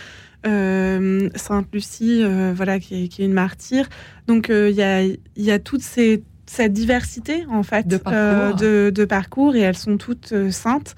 euh, 0.46 1.30
Sainte 1.36 1.68
Lucie, 1.74 2.24
voilà, 2.54 2.80
qui 2.80 3.06
est, 3.06 3.08
qui 3.08 3.22
est 3.22 3.26
une 3.26 3.34
martyre. 3.34 3.88
Donc 4.28 4.48
il 4.50 4.76
y, 4.76 4.84
a, 4.84 5.04
y 5.04 5.52
a 5.52 5.60
toute 5.60 5.82
ces, 5.82 6.24
cette 6.46 6.74
diversité 6.74 7.46
en 7.50 7.64
fait 7.64 7.88
De 7.88 7.98
parcours. 7.98 8.56
de, 8.58 8.92
de 8.94 9.06
parcours 9.06 9.56
et 9.56 9.62
elles 9.62 9.78
sont 9.78 9.98
toutes 9.98 10.34
saintes. 10.52 10.96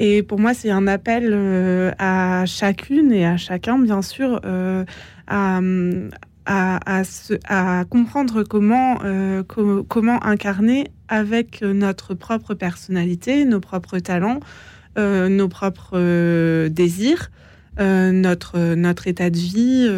Et 0.00 0.22
pour 0.22 0.38
moi, 0.38 0.54
c'est 0.54 0.70
un 0.70 0.86
appel 0.86 1.34
à 1.98 2.44
chacune 2.46 3.10
et 3.12 3.26
à 3.26 3.36
chacun, 3.36 3.80
bien 3.80 4.00
sûr, 4.00 4.40
à, 5.26 5.60
à, 6.48 7.84
comprendre 7.90 8.42
comment, 8.42 8.98
euh, 9.04 9.42
co- 9.42 9.84
comment 9.84 10.24
incarner 10.24 10.88
avec 11.08 11.62
notre 11.62 12.14
propre 12.14 12.54
personnalité, 12.54 13.44
nos 13.44 13.60
propres 13.60 13.98
talents, 13.98 14.40
euh, 14.98 15.28
nos 15.28 15.48
propres 15.48 15.92
euh, 15.94 16.68
désirs, 16.68 17.30
notre, 17.78 18.74
notre 18.74 19.06
état 19.06 19.30
de 19.30 19.38
vie, 19.38 19.88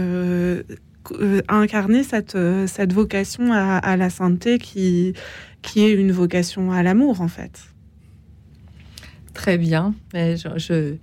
incarner 1.48 2.02
cette, 2.02 2.36
cette 2.66 2.92
vocation 2.92 3.52
à, 3.54 3.96
la 3.96 4.10
sainteté 4.10 4.58
qui, 4.58 5.14
qui 5.62 5.84
est 5.84 5.92
une 5.92 6.12
vocation 6.12 6.72
à 6.72 6.82
l'amour, 6.82 7.22
en 7.22 7.28
fait. 7.28 7.58
Très 9.32 9.56
bien. 9.56 9.94
Mais 10.12 10.36
je, 10.36 10.96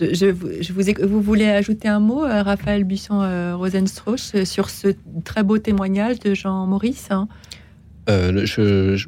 je, 0.00 0.14
je 0.14 0.26
vous, 0.26 0.48
je 0.60 0.72
vous, 0.72 0.90
ai- 0.90 0.94
vous 1.04 1.20
voulez 1.20 1.46
ajouter 1.46 1.88
un 1.88 2.00
mot, 2.00 2.24
euh, 2.24 2.42
Raphaël 2.42 2.84
Buisson-Rosenstrauch, 2.84 4.34
euh, 4.34 4.44
sur 4.44 4.70
ce 4.70 4.88
très 5.24 5.42
beau 5.42 5.58
témoignage 5.58 6.18
de 6.20 6.34
Jean-Maurice 6.34 7.08
hein 7.10 7.28
Euh, 8.08 8.32
le- 8.32 8.44
je, 8.46 8.96
je, 8.96 9.06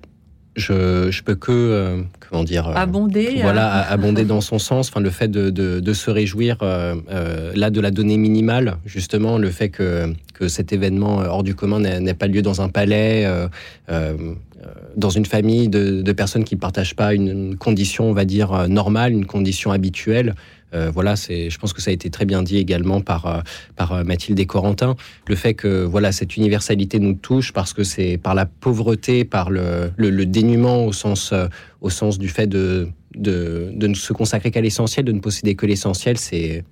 je, 0.56 1.10
je 1.10 1.22
peux 1.22 1.34
que, 1.34 1.50
euh, 1.52 2.02
comment 2.30 2.44
dire, 2.44 2.68
euh, 2.68 2.74
Abonder. 2.74 3.38
voilà, 3.42 3.66
euh, 3.66 3.80
a- 3.82 3.92
abonder 3.92 4.24
dans 4.24 4.40
son 4.40 4.58
sens. 4.58 4.88
Enfin, 4.88 5.00
le 5.00 5.10
fait 5.10 5.28
de, 5.28 5.50
de, 5.50 5.80
de 5.80 5.92
se 5.92 6.10
réjouir 6.10 6.58
euh, 6.62 6.94
euh, 7.10 7.52
là 7.56 7.70
de 7.70 7.80
la 7.80 7.90
donnée 7.90 8.18
minimale, 8.18 8.76
justement, 8.86 9.38
le 9.38 9.50
fait 9.50 9.68
que, 9.70 10.12
que 10.34 10.46
cet 10.48 10.72
événement 10.72 11.22
euh, 11.22 11.26
hors 11.26 11.42
du 11.42 11.54
commun 11.54 11.80
n'ait 11.80 12.14
pas 12.14 12.26
lieu 12.28 12.42
dans 12.42 12.60
un 12.60 12.68
palais, 12.68 13.24
euh, 13.26 13.48
euh, 13.90 14.16
euh, 14.62 14.66
dans 14.96 15.10
une 15.10 15.26
famille 15.26 15.68
de, 15.68 16.02
de 16.02 16.12
personnes 16.12 16.44
qui 16.44 16.54
ne 16.54 16.60
partagent 16.60 16.94
pas 16.96 17.14
une, 17.14 17.56
condition, 17.56 18.08
on 18.08 18.12
va 18.12 18.24
dire, 18.24 18.52
euh, 18.52 18.66
normale, 18.68 19.12
une 19.12 19.26
condition 19.26 19.72
habituelle. 19.72 20.34
Euh, 20.74 20.90
voilà, 20.92 21.14
je 21.14 21.56
pense 21.58 21.72
que 21.72 21.80
ça 21.80 21.90
a 21.90 21.94
été 21.94 22.10
très 22.10 22.24
bien 22.24 22.42
dit 22.42 22.58
également 22.58 23.00
par, 23.00 23.26
euh, 23.26 23.40
par 23.76 23.92
euh, 23.92 24.04
Mathilde 24.04 24.38
et 24.40 24.46
Corentin. 24.46 24.96
Le 25.26 25.36
fait 25.36 25.54
que 25.54 25.84
voilà, 25.84 26.12
cette 26.12 26.36
universalité 26.36 26.98
nous 26.98 27.14
touche 27.14 27.52
parce 27.52 27.72
que 27.72 27.84
c'est 27.84 28.18
par 28.18 28.34
la 28.34 28.46
pauvreté, 28.46 29.24
par 29.24 29.50
le, 29.50 29.92
le, 29.96 30.26
dénuement 30.26 30.84
au 30.84 30.92
sens, 30.92 31.32
au 31.80 31.90
sens 31.90 32.18
du 32.18 32.28
fait 32.28 32.46
de, 32.46 32.88
de, 33.14 33.70
de 33.72 33.86
ne 33.86 33.94
se 33.94 34.12
consacrer 34.12 34.50
qu'à 34.50 34.60
l'essentiel, 34.60 35.04
de 35.04 35.12
ne 35.12 35.20
posséder 35.20 35.54
que 35.54 35.66
l'essentiel. 35.66 36.16
C'est, 36.18 36.64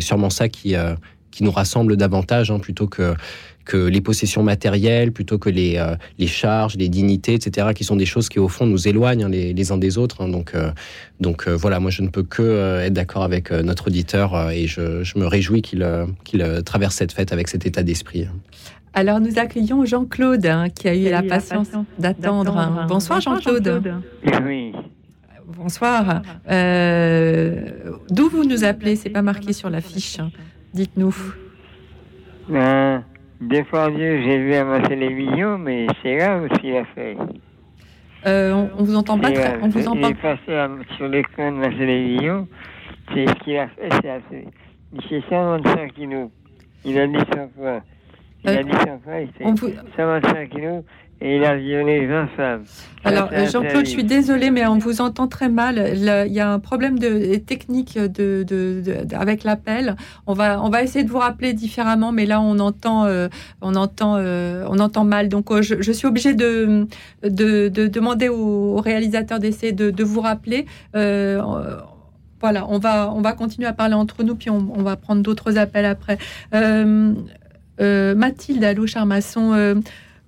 sûrement 0.00 0.30
ça 0.30 0.48
qui, 0.48 0.74
qui 1.30 1.44
nous 1.44 1.50
rassemble 1.50 1.96
davantage 1.96 2.50
hein, 2.50 2.58
plutôt 2.58 2.86
que, 2.86 3.14
que 3.64 3.76
les 3.76 4.00
possessions 4.00 4.42
matérielles, 4.42 5.12
plutôt 5.12 5.38
que 5.38 5.50
les, 5.50 5.76
euh, 5.76 5.94
les 6.18 6.26
charges, 6.26 6.76
les 6.76 6.88
dignités, 6.88 7.34
etc., 7.34 7.68
qui 7.74 7.84
sont 7.84 7.96
des 7.96 8.06
choses 8.06 8.28
qui, 8.28 8.38
au 8.38 8.48
fond, 8.48 8.66
nous 8.66 8.88
éloignent 8.88 9.24
hein, 9.24 9.28
les, 9.28 9.52
les 9.52 9.72
uns 9.72 9.76
des 9.78 9.98
autres. 9.98 10.22
hein. 10.22 10.28
donc, 10.28 10.54
euh, 10.54 10.70
donc 11.20 11.46
euh, 11.46 11.54
voilà, 11.56 11.78
moi, 11.78 11.90
je 11.90 12.02
ne 12.02 12.08
peux 12.08 12.22
que 12.22 12.42
euh, 12.42 12.84
être 12.86 12.92
d'accord 12.94 13.22
avec 13.22 13.52
euh, 13.52 13.62
notre 13.62 13.88
auditeur 13.88 14.34
euh, 14.34 14.50
et 14.50 14.66
je, 14.66 15.04
je 15.04 15.18
me 15.18 15.26
réjouis 15.26 15.62
qu'il 15.62 15.82
euh, 15.82 16.06
qu'il 16.24 16.42
euh, 16.42 16.62
traverse 16.62 16.94
cette 16.96 17.12
fête 17.12 17.32
avec 17.32 17.48
cet 17.48 17.66
état 17.66 17.82
d'esprit. 17.82 18.26
Alors, 18.92 19.20
nous 19.20 19.38
accueillons 19.38 19.84
Jean-Claude, 19.84 20.44
hein, 20.46 20.68
qui 20.68 20.88
a 20.88 20.94
eu 20.96 21.08
la 21.10 21.22
patience 21.22 21.68
d'attendre. 21.98 22.56
hein. 22.58 22.86
Bonsoir, 22.88 23.20
Jean-Claude. 23.20 23.82
Oui. 24.44 24.72
Bonsoir. 25.46 26.22
Euh, 26.50 27.66
D'où 28.10 28.28
vous 28.28 28.44
nous 28.44 28.64
appelez? 28.64 28.96
C'est 28.96 29.10
pas 29.10 29.22
marqué 29.22 29.52
sur 29.52 29.70
la 29.70 29.80
fiche. 29.80 30.18
Dites-nous. 30.74 31.14
Des 33.40 33.64
fois, 33.64 33.90
Dieu, 33.90 34.20
j'ai 34.22 34.38
vu 34.38 34.54
à 34.54 34.64
ma 34.64 34.80
télévision, 34.80 35.56
mais 35.58 35.86
c'est 36.02 36.18
là 36.18 36.38
aussi 36.38 36.60
il 36.64 36.76
a 36.76 36.84
fait. 36.86 37.16
Euh, 38.26 38.52
on, 38.52 38.70
on 38.78 38.84
vous 38.84 38.96
entend 38.96 39.18
pas 39.18 39.30
très. 39.32 39.54
euh, 39.54 39.58
On 39.62 39.68
vous 39.68 39.78
Il 39.80 39.88
entend. 39.88 40.08
est 40.08 40.14
passé 40.14 40.52
à- 40.54 40.68
sur 40.96 41.08
l'écran 41.08 41.50
de 41.52 41.56
ma 41.56 41.70
télévision. 41.70 42.46
C'est 43.14 43.26
ce 43.26 43.34
qu'il 43.42 43.56
a 43.56 43.68
fait, 43.68 43.88
c'est 44.02 44.10
assez. 44.10 44.46
Il 44.92 45.02
fait 45.02 45.22
125 45.30 45.92
kilos. 45.94 46.28
Il 46.84 46.98
a 46.98 47.06
dit 47.06 47.16
100 47.34 47.48
fois. 47.56 47.80
Il 48.44 48.50
a 48.50 48.62
dit 48.62 48.72
100 48.72 48.98
fois, 49.04 49.20
il 49.20 49.28
fait 49.32 49.44
Euh, 49.46 49.52
vous- 49.58 49.90
125 49.96 50.48
kilos 50.50 50.84
et 51.22 51.36
il 51.36 51.44
a 51.44 51.56
violé 51.56 52.06
20 52.06 52.26
femmes. 52.36 52.62
Ça, 52.66 53.08
Alors, 53.08 53.30
Jean-Claude, 53.50 53.84
je 53.84 53.90
suis 53.90 54.04
désolée, 54.04 54.50
mais 54.50 54.66
on 54.66 54.78
vous 54.78 55.00
entend 55.00 55.26
très 55.26 55.48
mal. 55.48 55.76
Le- 55.76 56.26
Il 56.26 56.32
y 56.32 56.40
a 56.40 56.50
un 56.50 56.58
problème 56.58 56.98
de, 56.98 57.36
technique 57.36 57.98
de, 57.98 58.06
de- 58.42 58.80
de- 58.82 59.04
de- 59.04 59.14
avec 59.14 59.44
l'appel. 59.44 59.96
On 60.26 60.32
va, 60.32 60.62
on 60.62 60.68
va 60.70 60.82
essayer 60.82 61.04
de 61.04 61.10
vous 61.10 61.18
rappeler 61.18 61.52
différemment, 61.52 62.10
mais 62.12 62.24
là, 62.26 62.40
on 62.40 62.58
entend, 62.58 63.04
euh, 63.06 63.28
on 63.60 63.74
entend, 63.74 64.16
euh, 64.16 64.64
on 64.68 64.78
entend 64.78 65.04
mal. 65.04 65.28
Donc, 65.28 65.50
euh, 65.50 65.60
je, 65.62 65.80
je 65.80 65.92
suis 65.92 66.06
obligée 66.06 66.34
de, 66.34 66.86
de, 67.22 67.68
de 67.68 67.86
demander 67.86 68.28
au, 68.28 68.76
au 68.76 68.80
réalisateur 68.80 69.38
d'essayer 69.38 69.72
de, 69.72 70.02
vous 70.04 70.20
rappeler. 70.20 70.66
Voilà, 72.42 72.66
on 72.70 72.78
va, 72.78 73.12
on 73.14 73.20
va 73.20 73.34
continuer 73.34 73.68
à 73.68 73.74
parler 73.74 73.92
entre 73.94 74.22
nous, 74.22 74.34
puis 74.34 74.48
on, 74.48 74.72
on 74.74 74.82
va 74.82 74.96
prendre 74.96 75.22
d'autres 75.22 75.58
appels 75.58 75.84
après. 75.84 76.16
Mathilde 77.78 78.64
Allô 78.64 78.86
Charmasson, 78.86 79.52
euh, 79.54 79.74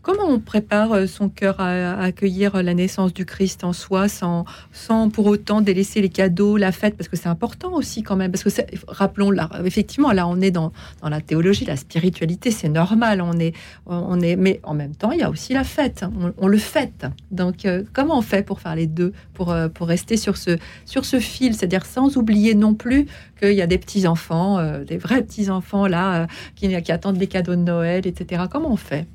comment 0.03 0.27
on 0.29 0.41
prépare 0.41 0.93
euh, 0.93 1.07
son 1.07 1.29
cœur 1.29 1.57
à, 1.59 2.01
accueillir 2.01 2.63
la 2.63 2.75
naissance 2.75 3.15
du 3.15 3.25
Christ 3.25 3.65
en 3.65 3.73
soi 3.73 4.09
sans, 4.09 4.45
sans 4.73 5.09
pour 5.09 5.27
autant 5.27 5.61
délaisser 5.61 6.01
les 6.01 6.09
cadeaux, 6.09 6.57
la 6.57 6.73
fête? 6.73 6.97
Parce 6.97 7.09
que 7.09 7.17
c'est 7.17 7.29
important 7.29 7.73
aussi 7.73 8.03
quand 8.03 8.17
même. 8.17 8.31
Parce 8.31 8.45
que 8.45 8.51
rappelons, 8.89 9.31
là, 9.31 9.49
effectivement, 9.65 10.13
là 10.13 10.27
on 10.27 10.41
est 10.41 10.51
dans, 10.51 10.73
dans 11.01 11.09
la 11.09 11.21
théologie, 11.21 11.65
la 11.65 11.77
spiritualité, 11.77 12.51
c'est 12.51 12.69
normal. 12.69 13.23
On 13.23 13.39
est, 13.39 13.55
on 13.87 14.21
est, 14.21 14.37
mais 14.37 14.61
en 14.65 14.75
même 14.75 14.95
temps, 14.95 15.13
il 15.13 15.21
y 15.21 15.23
a 15.23 15.31
aussi 15.31 15.55
la 15.55 15.65
fête. 15.65 16.05
On, 16.39 16.47
le 16.47 16.59
fête. 16.59 17.07
Donc 17.31 17.65
euh, 17.65 17.83
comment 17.93 18.19
on 18.19 18.23
fait 18.23 18.43
pour 18.43 18.61
faire 18.61 18.75
les 18.75 18.87
deux, 18.87 19.13
pour, 19.33 19.51
euh, 19.51 19.69
pour 19.69 19.89
rester 19.89 20.17
sur 20.17 20.37
ce, 20.37 20.59
sur 20.85 21.05
ce 21.05 21.19
fil, 21.21 21.55
c'est-à-dire 21.55 21.87
sans 21.87 22.17
oublier 22.17 22.55
non 22.55 22.75
plus 22.75 23.07
qu'il 23.41 23.53
y 23.53 23.63
a 23.63 23.67
des 23.67 23.79
petits 23.79 24.07
enfants, 24.07 24.59
euh, 24.59 24.85
des 24.85 24.99
vrais 24.99 25.23
petits 25.23 25.51
enfants 25.51 25.87
là, 25.87 26.23
euh, 26.23 26.27
qui, 26.55 26.83
qui 26.83 26.93
attendent 26.93 27.19
les 27.19 27.27
cadeaux 27.27 27.57
de 27.57 27.61
Noël, 27.61 28.07
etc. 28.07 28.45
Comment 28.51 28.73
on 28.73 28.77
fait? 28.77 29.07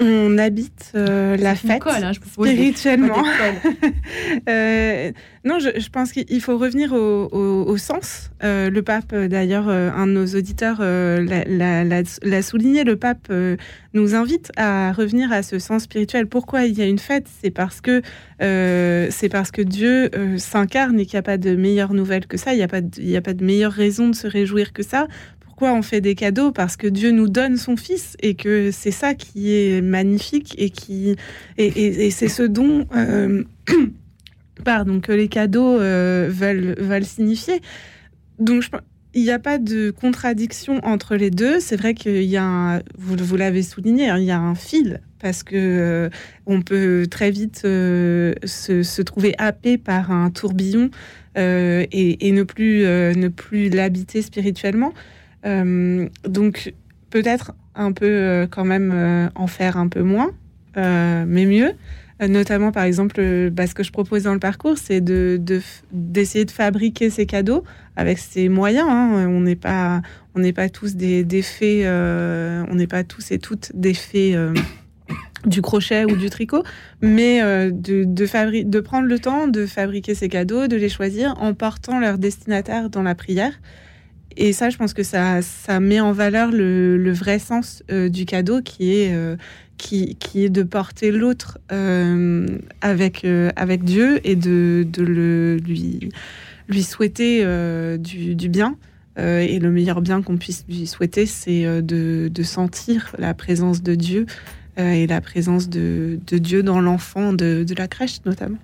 On 0.00 0.38
habite 0.38 0.92
euh, 0.94 1.36
la 1.36 1.54
fête 1.54 1.80
colle, 1.80 2.02
hein, 2.02 2.12
je 2.12 2.20
spirituellement. 2.20 3.22
Euh, 4.48 5.12
non, 5.44 5.58
je, 5.58 5.78
je 5.78 5.88
pense 5.88 6.12
qu'il 6.12 6.40
faut 6.40 6.56
revenir 6.58 6.92
au, 6.92 7.28
au- 7.30 7.64
au 7.66 7.76
sens. 7.76 8.30
Euh, 8.42 8.70
le 8.70 8.82
pape, 8.82 9.14
d'ailleurs, 9.14 9.68
un 9.68 10.06
de 10.06 10.12
nos 10.12 10.26
auditeurs 10.26 10.80
l'a- 10.80 12.42
souligné, 12.42 12.84
le 12.84 12.96
pape 12.96 13.32
nous 13.94 14.14
invite 14.14 14.50
à 14.56 14.92
revenir 14.92 15.32
à 15.32 15.42
ce 15.42 15.58
sens 15.58 15.82
spirituel. 15.84 16.26
Pourquoi 16.26 16.64
il 16.64 16.76
y 16.78 16.82
a 16.82 16.86
une 16.86 16.98
fête? 16.98 17.26
C'est 17.42 17.50
parce 17.50 17.80
que 17.80 18.02
c'est 18.40 19.28
parce 19.30 19.50
que 19.50 19.62
Dieu 19.62 20.10
s'incarne 20.38 20.98
et 20.98 21.06
qu'il 21.06 21.16
n'y 21.16 21.20
a 21.20 21.22
pas 21.22 21.38
de 21.38 21.54
meilleure 21.54 21.94
nouvelle 21.94 22.26
que 22.26 22.36
ça. 22.36 22.52
Il 22.54 22.56
n'y 22.56 22.62
a 22.64 22.68
pas 22.68 22.80
de, 22.80 22.90
il 22.98 23.08
y 23.08 23.16
a 23.16 23.22
pas 23.22 23.34
de 23.34 23.44
meilleure 23.44 23.72
raison 23.72 24.08
de 24.08 24.14
se 24.14 24.26
réjouir 24.26 24.72
que 24.72 24.82
ça. 24.82 25.06
On 25.70 25.82
fait 25.82 26.00
des 26.00 26.14
cadeaux 26.14 26.50
Parce 26.52 26.76
que 26.76 26.86
Dieu 26.86 27.10
nous 27.10 27.28
donne 27.28 27.56
son 27.56 27.76
Fils 27.76 28.16
et 28.20 28.34
que 28.34 28.70
c'est 28.72 28.90
ça 28.90 29.14
qui 29.14 29.52
est 29.52 29.80
magnifique 29.80 30.54
et 30.58 30.70
qui 30.70 31.16
et, 31.58 32.10
c'est 32.10 32.28
ce 32.28 32.42
dont 32.42 32.86
euh, 32.96 33.44
pardon 34.64 35.00
que 35.00 35.12
les 35.12 35.28
cadeaux 35.28 35.78
euh, 35.78 36.28
veulent 36.30 36.74
veulent 36.78 37.04
signifier. 37.04 37.60
Donc 38.38 38.64
il 39.14 39.22
n'y 39.22 39.30
a 39.30 39.38
pas 39.38 39.58
de 39.58 39.90
contradiction 39.90 40.80
entre 40.84 41.16
les 41.16 41.30
deux. 41.30 41.60
C'est 41.60 41.76
vrai 41.76 41.94
qu'il 41.94 42.22
y 42.22 42.36
a, 42.36 42.44
un- 42.44 42.78
vous, 42.96 43.16
vous 43.18 43.36
l'avez 43.36 43.62
souligné, 43.62 44.08
hein, 44.08 44.18
il 44.18 44.24
y 44.24 44.30
a 44.30 44.38
un 44.40 44.54
fil 44.54 45.00
parce 45.20 45.42
que 45.44 45.54
euh, 45.54 46.08
on 46.46 46.62
peut 46.62 47.06
très 47.10 47.30
vite 47.30 47.60
se, 47.60 48.34
se 48.44 49.02
trouver 49.02 49.34
happé 49.38 49.78
par 49.78 50.10
un 50.10 50.30
tourbillon 50.30 50.90
et, 51.36 52.28
et 52.28 52.32
ne 52.32 52.42
plus 52.42 52.82
ne 52.82 53.28
plus 53.28 53.68
l'habiter 53.70 54.20
spirituellement. 54.22 54.92
Euh, 55.44 56.08
donc 56.24 56.72
peut-être 57.10 57.52
un 57.74 57.92
peu 57.92 58.06
euh, 58.06 58.46
quand 58.46 58.64
même 58.64 58.92
euh, 58.94 59.28
en 59.34 59.46
faire 59.46 59.76
un 59.76 59.88
peu 59.88 60.02
moins, 60.02 60.30
mais 60.76 61.46
mieux. 61.46 61.72
Notamment, 62.28 62.70
par 62.70 62.84
exemple, 62.84 63.50
bah, 63.50 63.66
ce 63.66 63.74
que 63.74 63.82
je 63.82 63.90
propose 63.90 64.22
dans 64.22 64.32
le 64.32 64.38
parcours, 64.38 64.78
c'est 64.78 65.00
de, 65.00 65.40
de 65.42 65.60
d'essayer 65.90 66.44
de 66.44 66.52
fabriquer 66.52 67.10
ces 67.10 67.26
cadeaux 67.26 67.64
avec 67.96 68.18
ses 68.18 68.48
moyens. 68.48 68.86
hein. 68.88 69.26
On 69.28 69.40
n'est 69.40 69.56
pas, 69.56 70.02
on 70.36 70.38
n'est 70.38 70.52
pas 70.52 70.68
tous 70.68 70.94
des, 70.94 71.24
des 71.24 71.42
euh, 71.62 72.64
on 72.70 72.76
n'est 72.76 72.86
pas 72.86 73.02
tous 73.02 73.32
et 73.32 73.40
toutes 73.40 73.72
des 73.74 73.96
euh, 74.14 74.54
du 75.46 75.62
crochet 75.62 76.04
ou 76.04 76.14
du 76.14 76.30
tricot, 76.30 76.62
mais 77.00 77.40
de, 77.72 78.04
de 78.04 78.80
prendre 78.80 79.08
le 79.08 79.18
temps 79.18 79.48
de 79.48 79.66
fabriquer 79.66 80.14
ces 80.14 80.28
cadeaux, 80.28 80.68
de 80.68 80.76
les 80.76 80.88
choisir 80.88 81.34
en 81.40 81.54
portant 81.54 81.98
leur 81.98 82.18
destinataire 82.18 82.88
dans 82.88 83.02
la 83.02 83.16
prière. 83.16 83.52
Et 84.36 84.52
ça, 84.52 84.70
je 84.70 84.76
pense 84.76 84.94
que 84.94 85.02
ça, 85.02 85.42
ça 85.42 85.80
met 85.80 86.00
en 86.00 86.12
valeur 86.12 86.50
le, 86.50 87.12
vrai 87.12 87.38
sens 87.38 87.82
euh, 87.90 88.08
du 88.08 88.24
cadeau 88.24 88.62
qui 88.62 88.94
est, 88.94 89.14
euh, 89.14 89.36
qui, 89.76 90.16
est 90.34 90.48
de 90.48 90.62
porter 90.62 91.10
l'autre 91.10 91.58
euh, 91.70 92.46
avec, 92.80 93.26
avec 93.56 93.84
Dieu 93.84 94.20
et 94.26 94.36
de, 94.36 94.86
de 94.90 95.02
le, 95.02 95.56
lui, 95.56 96.08
lui 96.68 96.82
souhaiter 96.82 97.44
du, 97.98 98.48
bien. 98.48 98.76
Et 99.18 99.58
le 99.58 99.70
meilleur 99.70 100.00
bien 100.00 100.22
qu'on 100.22 100.38
puisse 100.38 100.64
lui 100.68 100.86
souhaiter, 100.86 101.26
c'est 101.26 101.82
de, 101.82 102.28
de 102.28 102.42
sentir 102.42 103.14
la 103.18 103.34
présence 103.34 103.82
de 103.82 103.94
Dieu 103.94 104.26
et 104.78 105.06
la 105.06 105.20
présence 105.20 105.68
de, 105.68 106.18
de 106.26 106.38
Dieu 106.38 106.62
dans 106.62 106.80
l'enfant 106.80 107.32
de 107.32 107.74
la 107.76 107.88
crèche 107.88 108.20
notamment. 108.24 108.58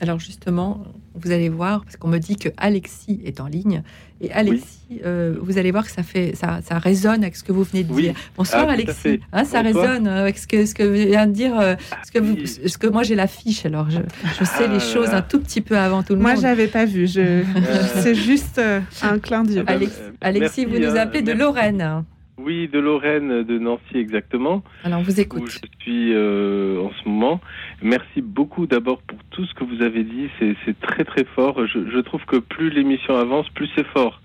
Alors 0.00 0.18
justement, 0.18 0.84
vous 1.14 1.30
allez 1.32 1.48
voir, 1.48 1.84
parce 1.84 1.96
qu'on 1.96 2.08
me 2.08 2.18
dit 2.18 2.36
que 2.36 2.48
Alexis 2.56 3.20
est 3.24 3.40
en 3.40 3.46
ligne, 3.46 3.82
et 4.20 4.30
Alexis, 4.32 5.00
euh, 5.04 5.34
vous 5.40 5.56
allez 5.58 5.70
voir 5.70 5.84
que 5.86 5.90
ça 5.90 6.02
fait, 6.02 6.34
ça, 6.36 6.60
ça 6.62 6.78
résonne 6.78 7.22
avec 7.22 7.36
ce 7.36 7.42
que 7.42 7.52
vous 7.52 7.64
venez 7.64 7.84
de 7.84 7.92
Oui. 7.92 8.02
dire. 8.02 8.14
Bonsoir 8.36 8.66
Ah, 8.68 8.72
Alexis. 8.72 9.20
Hein, 9.32 9.44
ça 9.44 9.62
Bonsoir. 9.62 9.84
résonne 9.88 10.06
avec 10.06 10.36
ce 10.38 10.46
que 10.46 10.66
ce 10.66 10.74
que 10.74 10.82
vient 10.82 11.26
de 11.26 11.32
dire, 11.32 11.58
euh, 11.58 11.74
ce 12.06 12.12
que 12.12 12.18
vous, 12.18 12.36
ce 12.46 12.76
que 12.78 12.86
moi 12.86 13.02
j'ai 13.02 13.14
la 13.14 13.26
fiche, 13.26 13.64
alors 13.66 13.88
je, 13.90 13.98
je 14.38 14.44
sais 14.44 14.64
Ah 14.66 14.72
les 14.72 14.78
choses 14.80 15.08
là. 15.08 15.16
un 15.18 15.22
tout 15.22 15.40
petit 15.40 15.62
peu 15.62 15.76
avant 15.78 16.02
tout 16.02 16.14
le 16.14 16.20
Moi, 16.20 16.32
monde. 16.34 16.42
j'avais 16.42 16.66
pas 16.68 16.84
vu. 16.84 17.06
Je, 17.06 17.42
c'est 18.02 18.14
juste 18.14 18.58
euh, 18.58 18.80
un 19.02 19.18
clin 19.18 19.42
d'œil. 19.42 19.64
Alex- 19.66 20.00
Alexis, 20.20 20.40
Merci, 20.40 20.64
vous 20.66 20.78
nous 20.78 20.96
appelez 20.98 21.22
de 21.22 21.32
merci. 21.32 21.40
Lorraine. 21.40 22.04
Oui, 22.42 22.68
de 22.68 22.78
Lorraine, 22.78 23.42
de 23.42 23.58
Nancy 23.58 23.96
exactement. 23.96 24.62
Alors, 24.84 25.00
on 25.00 25.02
vous 25.02 25.20
écoute. 25.20 25.42
Où 25.42 25.46
je 25.46 25.58
suis 25.80 26.12
euh, 26.14 26.80
en 26.80 26.90
ce 26.90 27.08
moment. 27.08 27.40
Merci 27.82 28.22
beaucoup 28.22 28.66
d'abord 28.66 29.02
pour 29.02 29.18
tout 29.30 29.44
ce 29.44 29.54
que 29.54 29.64
vous 29.64 29.82
avez 29.82 30.04
dit. 30.04 30.28
C'est 30.38 30.80
très 30.80 31.04
très 31.04 31.24
fort. 31.24 31.66
Je, 31.66 31.90
je 31.90 31.98
trouve 31.98 32.24
que 32.24 32.36
plus 32.36 32.70
l'émission 32.70 33.16
avance, 33.16 33.48
plus 33.50 33.68
c'est 33.76 33.86
fort. 33.88 34.20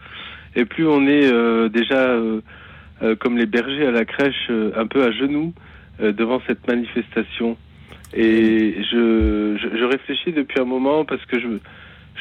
Et 0.55 0.63
plus 0.63 0.87
on 0.87 1.05
est 1.07 1.29
euh, 1.31 1.67
déjà 1.67 1.99
euh, 1.99 2.41
comme 3.19 3.37
les 3.37 3.45
bergers 3.45 3.87
à 3.87 3.91
la 3.91 4.05
crèche, 4.05 4.49
un 4.49 4.87
peu 4.87 5.03
à 5.03 5.11
genoux 5.11 5.53
devant 5.99 6.41
cette 6.47 6.65
manifestation. 6.67 7.57
Et 8.13 8.75
je, 8.91 9.57
je, 9.57 9.77
je 9.77 9.83
réfléchis 9.83 10.31
depuis 10.31 10.59
un 10.59 10.65
moment 10.65 11.03
parce 11.03 11.25
que 11.25 11.39
je, 11.39 11.47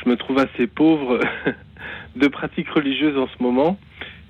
je 0.03 0.09
me 0.09 0.17
trouve 0.17 0.39
assez 0.39 0.67
pauvre 0.67 1.21
de 2.17 2.27
pratiques 2.29 2.69
religieuses 2.71 3.17
en 3.17 3.29
ce 3.29 3.43
moment. 3.43 3.79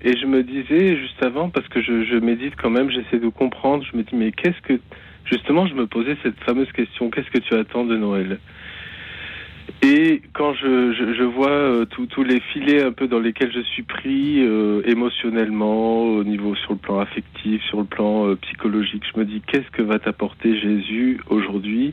Et 0.06 0.18
je 0.18 0.26
me 0.26 0.42
disais 0.42 0.98
juste 0.98 1.22
avant, 1.22 1.48
parce 1.48 1.66
que 1.68 1.80
je, 1.80 2.18
médite 2.18 2.54
quand 2.56 2.68
même, 2.68 2.90
j'essaie 2.90 3.18
de 3.18 3.28
comprendre, 3.28 3.82
je 3.90 3.96
me 3.96 4.02
dis, 4.02 4.14
mais 4.14 4.32
qu'est-ce 4.32 4.60
que... 4.60 4.78
Justement, 5.24 5.66
je 5.66 5.72
me 5.72 5.86
posais 5.86 6.18
cette 6.22 6.38
fameuse 6.40 6.70
question, 6.72 7.08
qu'est-ce 7.08 7.30
que 7.30 7.38
tu 7.38 7.54
attends 7.54 7.86
de 7.86 7.96
Noël? 7.96 8.38
Et 9.80 10.20
quand 10.34 10.52
je, 10.52 11.22
vois 11.24 11.48
euh, 11.48 11.86
tous 11.86 12.22
les 12.22 12.40
filets 12.52 12.82
un 12.82 12.92
peu 12.92 13.08
dans 13.08 13.18
lesquels 13.18 13.50
je 13.50 13.62
suis 13.62 13.82
pris 13.82 14.42
euh, 14.42 14.82
émotionnellement, 14.84 16.02
au 16.02 16.22
niveau 16.22 16.54
sur 16.54 16.72
le 16.72 16.78
plan 16.78 17.00
affectif, 17.00 17.62
sur 17.62 17.78
le 17.78 17.86
plan 17.86 18.28
euh, 18.28 18.36
psychologique, 18.36 19.04
je 19.14 19.18
me 19.18 19.24
dis, 19.24 19.40
qu'est-ce 19.46 19.70
que 19.70 19.80
va 19.80 19.98
t'apporter 19.98 20.60
Jésus 20.60 21.18
aujourd'hui 21.30 21.92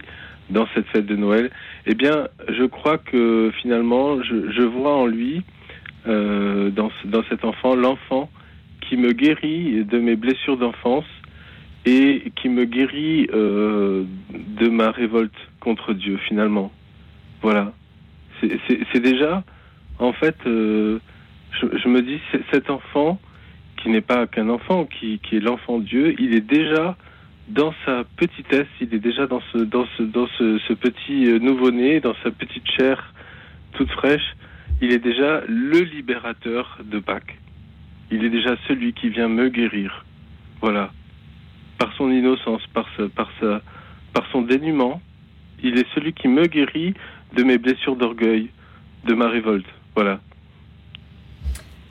dans 0.49 0.67
cette 0.75 0.87
fête 0.87 1.05
de 1.05 1.15
Noël? 1.15 1.49
Eh 1.85 1.95
bien, 1.95 2.27
je 2.49 2.65
crois 2.65 2.97
que 2.97 3.53
finalement, 3.61 4.21
je 4.21 4.63
vois 4.63 4.97
en 4.97 5.05
lui 5.05 5.43
euh, 6.07 6.69
dans, 6.71 6.91
dans 7.05 7.23
cet 7.29 7.45
enfant, 7.45 7.75
l'enfant 7.75 8.29
qui 8.81 8.97
me 8.97 9.11
guérit 9.13 9.85
de 9.85 9.99
mes 9.99 10.15
blessures 10.15 10.57
d'enfance 10.57 11.05
et 11.85 12.31
qui 12.35 12.49
me 12.49 12.65
guérit 12.65 13.27
euh, 13.33 14.03
de 14.59 14.67
ma 14.69 14.91
révolte 14.91 15.33
contre 15.59 15.93
Dieu, 15.93 16.17
finalement. 16.27 16.71
Voilà. 17.41 17.73
C'est- 18.39 18.99
déjà, 18.99 19.43
en 19.99 20.13
fait, 20.13 20.35
euh, 20.47 20.99
je, 21.59 21.65
je 21.77 21.87
me 21.87 22.01
dis, 22.01 22.19
cet 22.51 22.69
enfant, 22.69 23.19
qui 23.77 23.89
n'est 23.89 24.01
pas 24.01 24.27
qu'un 24.27 24.49
enfant, 24.49 24.85
qui, 24.85 25.19
qui 25.19 25.37
est 25.37 25.39
l'enfant 25.39 25.79
Dieu, 25.79 26.15
il 26.19 26.35
est 26.35 26.41
déjà 26.47 26.97
dans 27.47 27.73
sa 27.85 28.03
petitesse, 28.15 28.67
il 28.79 28.93
est 28.93 28.99
déjà 28.99 29.27
dans 29.27 29.41
ce, 29.51 29.57
dans 29.59 29.85
ce, 29.97 30.03
dans 30.03 30.27
ce, 30.37 30.59
ce 30.67 30.73
petit 30.73 31.25
euh, 31.27 31.39
nouveau-né, 31.39 31.99
dans 31.99 32.15
sa 32.23 32.31
petite 32.31 32.69
chair 32.71 33.13
toute 33.73 33.89
fraîche, 33.89 34.35
il 34.81 34.91
est 34.91 34.99
déjà 34.99 35.41
le 35.47 35.79
libérateur 35.79 36.77
de 36.83 36.99
Pâques. 36.99 37.37
Il 38.11 38.23
est 38.25 38.29
déjà 38.29 38.55
celui 38.67 38.93
qui 38.93 39.09
vient 39.09 39.27
me 39.27 39.49
guérir. 39.49 40.05
Voilà. 40.61 40.91
Par 41.77 41.93
son 41.93 42.11
innocence, 42.11 42.65
par, 42.73 42.87
par, 43.15 43.29
sa, 43.39 43.61
par 44.13 44.25
son 44.31 44.41
dénuement, 44.41 45.01
il 45.63 45.77
est 45.77 45.87
celui 45.93 46.13
qui 46.13 46.27
me 46.27 46.45
guérit 46.45 46.93
de 47.35 47.43
mes 47.43 47.57
blessures 47.57 47.95
d'orgueil, 47.95 48.49
de 49.05 49.13
ma 49.13 49.29
révolte. 49.29 49.67
Voilà. 49.95 50.19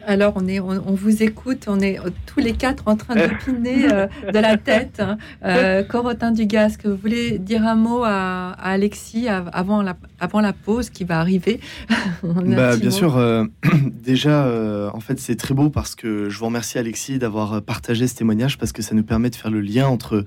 Alors, 0.06 0.32
on, 0.36 0.48
est, 0.48 0.60
on, 0.60 0.70
on 0.70 0.94
vous 0.94 1.22
écoute, 1.22 1.66
on 1.68 1.78
est 1.80 1.98
euh, 1.98 2.10
tous 2.26 2.40
les 2.40 2.52
quatre 2.52 2.84
en 2.86 2.96
train 2.96 3.14
d'opiner 3.14 3.86
euh, 3.92 4.06
de 4.32 4.38
la 4.38 4.56
tête. 4.56 4.98
hein. 5.00 5.18
Euh, 5.44 5.82
Corotin 5.84 6.32
Dugasque, 6.32 6.86
vous 6.86 6.96
voulez 6.96 7.38
dire 7.38 7.64
un 7.66 7.74
mot 7.74 8.02
à, 8.04 8.50
à 8.52 8.70
Alexis 8.72 9.28
av- 9.28 9.50
avant 9.52 9.82
la, 9.82 9.96
avant 10.18 10.40
la 10.40 10.52
pause 10.52 10.90
qui 10.90 11.04
va 11.04 11.20
arriver? 11.20 11.60
Bah, 12.22 12.76
bien 12.76 12.86
mot. 12.86 12.90
sûr, 12.90 13.16
euh, 13.16 13.44
déjà, 14.04 14.44
euh, 14.46 14.90
en 14.94 15.00
fait, 15.00 15.18
c'est 15.20 15.36
très 15.36 15.54
beau 15.54 15.70
parce 15.70 15.94
que 15.94 16.28
je 16.28 16.38
vous 16.38 16.46
remercie, 16.46 16.78
Alexis, 16.78 17.18
d'avoir 17.18 17.60
partagé 17.62 18.06
ce 18.06 18.14
témoignage 18.16 18.58
parce 18.58 18.72
que 18.72 18.82
ça 18.82 18.94
nous 18.94 19.04
permet 19.04 19.30
de 19.30 19.36
faire 19.36 19.50
le 19.50 19.60
lien 19.60 19.86
entre 19.86 20.24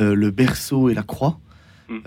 euh, 0.00 0.14
le 0.14 0.30
berceau 0.30 0.88
et 0.90 0.94
la 0.94 1.02
croix. 1.02 1.38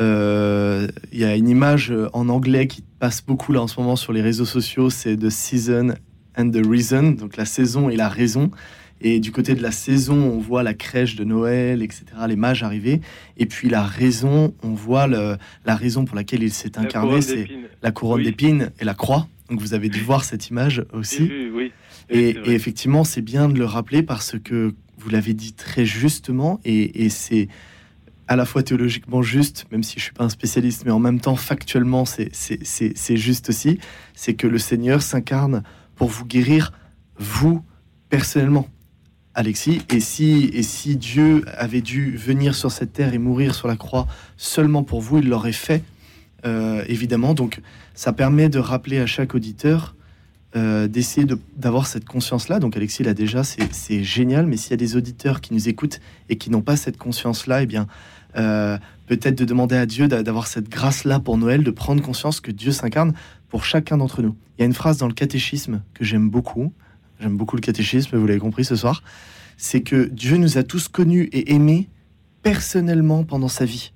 Euh, 0.02 0.88
Il 1.11 1.19
y 1.19 1.23
a 1.23 1.35
une 1.35 1.48
image 1.48 1.94
en 2.14 2.30
anglais 2.30 2.68
qui 2.68 2.84
passe 2.99 3.23
beaucoup 3.26 3.53
là 3.53 3.61
en 3.61 3.68
ce 3.68 3.80
moment 3.80 3.95
sur 3.95 4.11
les 4.11 4.22
réseaux 4.23 4.45
sociaux, 4.45 4.89
c'est 4.89 5.15
The 5.15 5.30
Season 5.30 5.94
and 6.38 6.49
the 6.51 6.65
Reason, 6.65 7.11
donc 7.11 7.38
la 7.38 7.45
saison 7.45 7.89
et 7.89 7.95
la 7.95 8.09
raison. 8.09 8.51
Et 8.99 9.19
du 9.19 9.31
côté 9.31 9.53
de 9.53 9.61
la 9.61 9.72
saison, 9.72 10.15
on 10.15 10.39
voit 10.39 10.64
la 10.64 10.73
crèche 10.73 11.15
de 11.15 11.23
Noël, 11.23 11.84
etc., 11.84 12.03
les 12.27 12.35
mages 12.35 12.64
arriver. 12.64 12.99
Et 13.38 13.45
puis 13.45 13.69
la 13.69 13.84
raison, 13.84 14.55
on 14.64 14.69
voit 14.73 15.05
le- 15.07 15.38
la 15.65 15.76
raison 15.76 16.03
pour 16.05 16.15
laquelle 16.15 16.41
il 16.41 16.51
s'est 16.51 16.80
incarné, 16.80 17.22
c'est 17.22 17.47
la 17.84 17.91
couronne 17.91 18.19
Oui. 18.19 18.26
d'épines 18.26 18.72
et 18.80 18.85
la 18.85 18.95
croix. 18.95 19.27
Donc 19.51 19.61
vous 19.61 19.73
avez 19.76 19.89
dû 19.89 19.99
voir 19.99 20.23
cette 20.23 20.49
image 20.49 20.84
aussi. 20.93 21.27
vu, 21.27 21.51
oui. 21.53 21.72
Et, 22.09 22.38
effectivement, 22.45 23.03
c'est 23.03 23.22
bien 23.22 23.49
de 23.49 23.57
le 23.59 23.65
rappeler 23.65 24.01
parce 24.01 24.35
que 24.43 24.73
vous 24.97 25.09
l'avez 25.09 25.34
dit 25.34 25.53
très 25.53 25.85
justement, 25.85 26.59
et, 26.65 27.03
et 27.05 27.09
c'est 27.09 27.49
à 28.27 28.35
la 28.35 28.45
fois 28.45 28.64
théologiquement 28.64 29.22
juste, 29.22 29.65
même 29.72 29.84
si 29.84 29.99
je 29.99 30.05
suis 30.05 30.11
pas 30.14 30.23
un 30.26 30.30
spécialiste, 30.30 30.84
mais 30.85 30.91
en 30.91 30.99
même 30.99 31.19
temps 31.22 31.35
factuellement, 31.35 32.03
c'est 32.05 33.15
juste 33.15 33.49
aussi, 33.49 33.80
c'est 34.15 34.34
que 34.34 34.47
le 34.47 34.57
Seigneur 34.57 35.01
s'incarne 35.01 35.64
pour 35.98 36.07
vous 36.07 36.26
guérir, 36.26 36.72
vous, 37.19 37.61
personnellement. 38.10 38.68
Alexis, 39.34 39.82
et 39.90 39.99
si, 39.99 40.49
et 40.53 40.64
si 40.64 40.95
Dieu 40.95 41.44
avait 41.57 41.82
dû 41.82 42.15
venir 42.18 42.56
sur 42.56 42.72
cette 42.72 42.94
terre 42.94 43.14
et 43.14 43.19
mourir 43.19 43.53
sur 43.53 43.68
la 43.68 43.76
croix 43.76 44.07
seulement 44.36 44.84
pour 44.84 45.02
vous, 45.02 45.19
il 45.19 45.30
l'aurait 45.30 45.52
fait, 45.52 45.84
euh, 46.45 46.84
évidemment. 46.88 47.34
Donc, 47.36 47.60
ça 47.94 48.14
permet 48.14 48.49
de 48.49 48.57
rappeler 48.57 48.99
à 48.99 49.06
chaque 49.06 49.36
auditeur 49.36 49.94
euh, 50.56 50.88
d'essayer 50.88 51.28
de- 51.28 51.38
d'avoir 51.57 51.86
cette 51.88 52.06
conscience-là. 52.06 52.60
Donc 52.60 52.78
Alexis 52.78 53.03
l'a 53.03 53.14
déjà, 53.14 53.44
c'est 53.44 54.03
génial, 54.03 54.48
mais 54.48 54.56
s'il 54.57 54.72
y 54.72 54.74
a 54.74 54.78
des 54.78 54.95
auditeurs 54.95 55.41
qui 55.41 55.53
nous 55.53 55.68
écoutent 55.68 55.99
et 56.30 56.38
qui 56.38 56.49
n'ont 56.49 56.61
pas 56.61 56.78
cette 56.78 56.98
conscience-là, 56.98 57.61
eh 57.64 57.65
bien, 57.65 57.86
euh, 58.38 58.78
peut-être 59.07 59.38
de 59.38 59.45
demander 59.45 59.75
à 59.75 59.85
Dieu 59.85 60.07
d'a- 60.07 60.21
d'avoir 60.23 60.47
cette 60.47 60.69
grâce-là 60.69 61.19
pour 61.19 61.38
Noël, 61.38 61.63
de 61.63 61.71
prendre 61.71 62.01
conscience 62.03 62.39
que 62.39 62.51
Dieu 62.51 62.71
s'incarne 62.71 63.13
pour 63.49 63.65
chacun 63.65 63.97
d'entre 63.97 64.21
nous. 64.21 64.35
Il 64.57 64.61
y 64.61 64.63
a 64.63 64.65
une 64.65 64.73
phrase 64.73 64.97
dans 64.97 65.07
le 65.07 65.13
catéchisme 65.13 65.81
que 65.93 66.03
j'aime 66.03 66.29
beaucoup, 66.29 66.73
j'aime 67.19 67.38
beaucoup 67.38 67.55
le 67.55 67.61
catéchisme, 67.61 68.17
vous 68.17 68.27
l'avez 68.27 68.39
compris 68.39 68.65
ce 68.65 68.75
soir, 68.75 69.01
c'est 69.57 69.81
que 69.81 70.05
Dieu 70.09 70.38
nous 70.38 70.57
a 70.57 70.63
tous 70.63 70.88
connus 70.88 71.29
et 71.31 71.53
aimés 71.53 71.89
personnellement 72.43 73.23
pendant 73.23 73.47
sa 73.47 73.65
vie. 73.65 73.91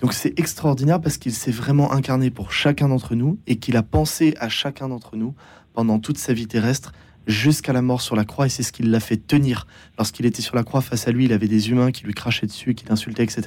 Donc 0.00 0.12
c'est 0.14 0.38
extraordinaire 0.38 1.00
parce 1.00 1.16
qu'il 1.18 1.32
s'est 1.32 1.52
vraiment 1.52 1.92
incarné 1.92 2.30
pour 2.30 2.52
chacun 2.52 2.88
d'entre 2.88 3.14
nous 3.14 3.38
et 3.46 3.56
qu'il 3.56 3.76
a 3.76 3.82
pensé 3.82 4.34
à 4.40 4.48
chacun 4.48 4.88
d'entre 4.88 5.16
nous 5.16 5.34
pendant 5.74 5.98
toute 5.98 6.18
sa 6.18 6.32
vie 6.32 6.46
terrestre 6.46 6.92
jusqu'à 7.26 7.72
la 7.72 7.82
mort 7.82 8.00
sur 8.00 8.16
la 8.16 8.24
croix 8.24 8.46
et 8.46 8.48
c'est 8.48 8.62
ce 8.62 8.72
qui 8.72 8.82
l'a 8.82 9.00
fait 9.00 9.16
tenir. 9.16 9.66
Lorsqu'il 9.98 10.26
était 10.26 10.42
sur 10.42 10.56
la 10.56 10.64
croix 10.64 10.80
face 10.80 11.08
à 11.08 11.12
lui, 11.12 11.26
il 11.26 11.32
avait 11.32 11.48
des 11.48 11.70
humains 11.70 11.90
qui 11.90 12.04
lui 12.04 12.14
crachaient 12.14 12.46
dessus, 12.46 12.74
qui 12.74 12.84
l'insultaient, 12.86 13.24
etc. 13.24 13.42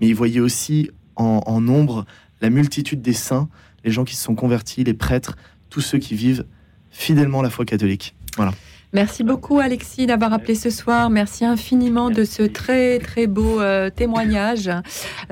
Mais 0.00 0.08
il 0.08 0.14
voyait 0.14 0.40
aussi 0.40 0.90
en, 1.16 1.60
nombre 1.60 2.04
la 2.42 2.50
multitude 2.50 3.00
des 3.00 3.14
saints, 3.14 3.48
les 3.84 3.90
gens 3.90 4.04
qui 4.04 4.16
se 4.16 4.22
sont 4.22 4.34
convertis, 4.34 4.84
les 4.84 4.94
prêtres, 4.94 5.36
tous 5.70 5.80
ceux 5.80 5.98
qui 5.98 6.14
vivent 6.14 6.44
fidèlement 6.90 7.42
la 7.42 7.50
foi 7.50 7.64
catholique. 7.64 8.14
Voilà. 8.36 8.52
Merci 8.92 9.24
beaucoup 9.24 9.58
Alexis 9.58 10.06
d'avoir 10.06 10.32
appelé 10.32 10.54
ce 10.54 10.70
soir. 10.70 11.10
Merci 11.10 11.44
infiniment 11.44 12.08
de 12.10 12.24
ce 12.24 12.42
très 12.42 13.00
très 13.00 13.26
beau 13.26 13.60
euh, 13.60 13.90
témoignage. 13.90 14.70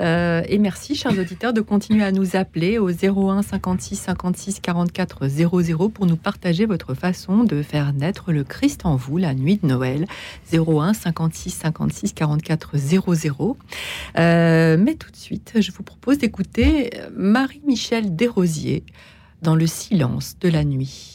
Euh, 0.01 0.41
et 0.49 0.57
merci 0.57 0.93
chers 0.93 1.17
auditeurs 1.17 1.53
de 1.53 1.61
continuer 1.61 2.03
à 2.03 2.11
nous 2.11 2.35
appeler 2.35 2.77
au 2.77 2.89
01 2.89 3.43
56 3.43 3.95
56 3.95 4.59
44 4.59 5.27
00 5.27 5.89
pour 5.89 6.05
nous 6.05 6.17
partager 6.17 6.65
votre 6.65 6.93
façon 6.95 7.45
de 7.45 7.61
faire 7.61 7.93
naître 7.93 8.33
le 8.33 8.43
Christ 8.43 8.81
en 8.85 8.97
vous 8.97 9.17
la 9.17 9.33
nuit 9.33 9.57
de 9.57 9.67
Noël. 9.67 10.05
01 10.53 10.93
56 10.93 11.51
56 11.51 12.13
44 12.13 12.77
00. 12.77 13.57
Euh, 14.17 14.77
mais 14.77 14.95
tout 14.95 15.11
de 15.11 15.15
suite, 15.15 15.53
je 15.61 15.71
vous 15.71 15.83
propose 15.83 16.17
d'écouter 16.17 16.89
Marie-Michel 17.15 18.17
Desrosiers 18.17 18.83
dans 19.41 19.55
le 19.55 19.65
silence 19.65 20.35
de 20.41 20.49
la 20.49 20.65
nuit. 20.65 21.14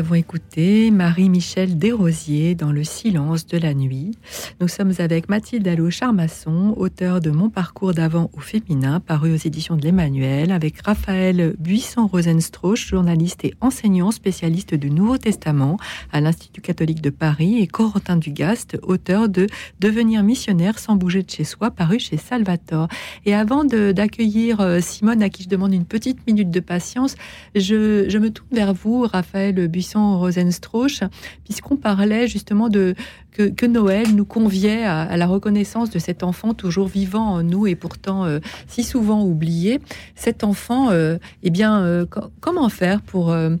Avons 0.00 0.14
écouté 0.14 0.90
Marie-Michel 0.90 1.76
Desrosiers 1.76 2.54
dans 2.54 2.72
Le 2.72 2.84
silence 2.84 3.46
de 3.46 3.58
la 3.58 3.74
nuit. 3.74 4.16
Nous 4.60 4.68
sommes 4.68 4.92
avec 4.98 5.30
Mathilde 5.30 5.66
Allo 5.68 5.88
Charmasson, 5.88 6.74
auteur 6.76 7.22
de 7.22 7.30
Mon 7.30 7.48
parcours 7.48 7.94
d'avant 7.94 8.30
au 8.34 8.40
féminin, 8.40 9.00
paru 9.00 9.32
aux 9.32 9.36
éditions 9.36 9.74
de 9.74 9.82
l'Emmanuel, 9.82 10.52
avec 10.52 10.82
Raphaël 10.82 11.54
Buisson-Rosenstrauch, 11.58 12.86
journaliste 12.86 13.42
et 13.46 13.54
enseignant 13.62 14.10
spécialiste 14.10 14.74
du 14.74 14.90
Nouveau 14.90 15.16
Testament 15.16 15.78
à 16.12 16.20
l'Institut 16.20 16.60
catholique 16.60 17.00
de 17.00 17.08
Paris, 17.08 17.62
et 17.62 17.66
Corentin 17.66 18.18
Dugast, 18.18 18.76
auteur 18.82 19.30
de 19.30 19.46
Devenir 19.80 20.22
missionnaire 20.22 20.78
sans 20.78 20.94
bouger 20.94 21.22
de 21.22 21.30
chez 21.30 21.44
soi, 21.44 21.70
paru 21.70 21.98
chez 21.98 22.18
Salvatore. 22.18 22.88
Et 23.24 23.34
avant 23.34 23.64
d'accueillir 23.64 24.60
euh, 24.60 24.80
Simone, 24.80 25.22
à 25.22 25.30
qui 25.30 25.44
je 25.44 25.48
demande 25.48 25.72
une 25.72 25.86
petite 25.86 26.26
minute 26.26 26.50
de 26.50 26.60
patience, 26.60 27.14
je, 27.54 28.18
me 28.18 28.28
tourne 28.28 28.50
vers 28.52 28.74
vous, 28.74 29.06
Raphaël 29.10 29.68
Buisson-Rosenstrauch, 29.68 31.00
puisqu'on 31.44 31.76
parlait 31.76 32.28
justement 32.28 32.68
de 32.68 32.94
que, 33.32 33.66
Noël 33.66 34.14
nous 34.14 34.24
conviait 34.50 34.82
à, 34.84 35.16
la 35.16 35.26
reconnaissance 35.28 35.90
de 35.90 36.00
cet 36.00 36.24
enfant 36.24 36.54
toujours 36.54 36.88
vivant 36.88 37.34
en 37.34 37.42
nous 37.44 37.68
et 37.68 37.76
pourtant 37.76 38.24
euh, 38.24 38.40
si 38.66 38.82
souvent 38.82 39.22
oublié. 39.22 39.80
Cet 40.16 40.42
enfant, 40.42 40.90
euh, 40.90 41.18
eh 41.44 41.50
bien, 41.50 41.82
euh, 41.82 42.04
co- 42.04 42.32
comment 42.40 42.68
faire 42.68 43.00
pour, 43.00 43.30
euh, 43.30 43.54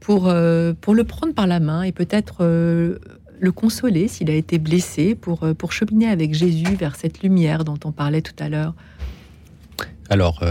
pour, 0.00 0.30
pour 0.82 0.94
le 0.94 1.04
prendre 1.04 1.32
par 1.32 1.46
la 1.46 1.60
main 1.60 1.82
et 1.82 1.92
peut-être 1.92 2.44
le 2.44 3.52
consoler 3.52 4.06
s'il 4.06 4.28
a 4.28 4.34
été 4.34 4.58
blessé, 4.58 5.14
pour, 5.14 5.48
pour 5.56 5.72
cheminer 5.72 6.08
avec 6.08 6.34
Jésus 6.34 6.74
vers 6.74 6.94
cette 6.94 7.22
lumière 7.22 7.64
dont 7.64 7.78
on 7.86 7.90
parlait 7.90 8.20
tout 8.20 8.36
à 8.38 8.50
l'heure? 8.50 8.74
Alors, 10.10 10.44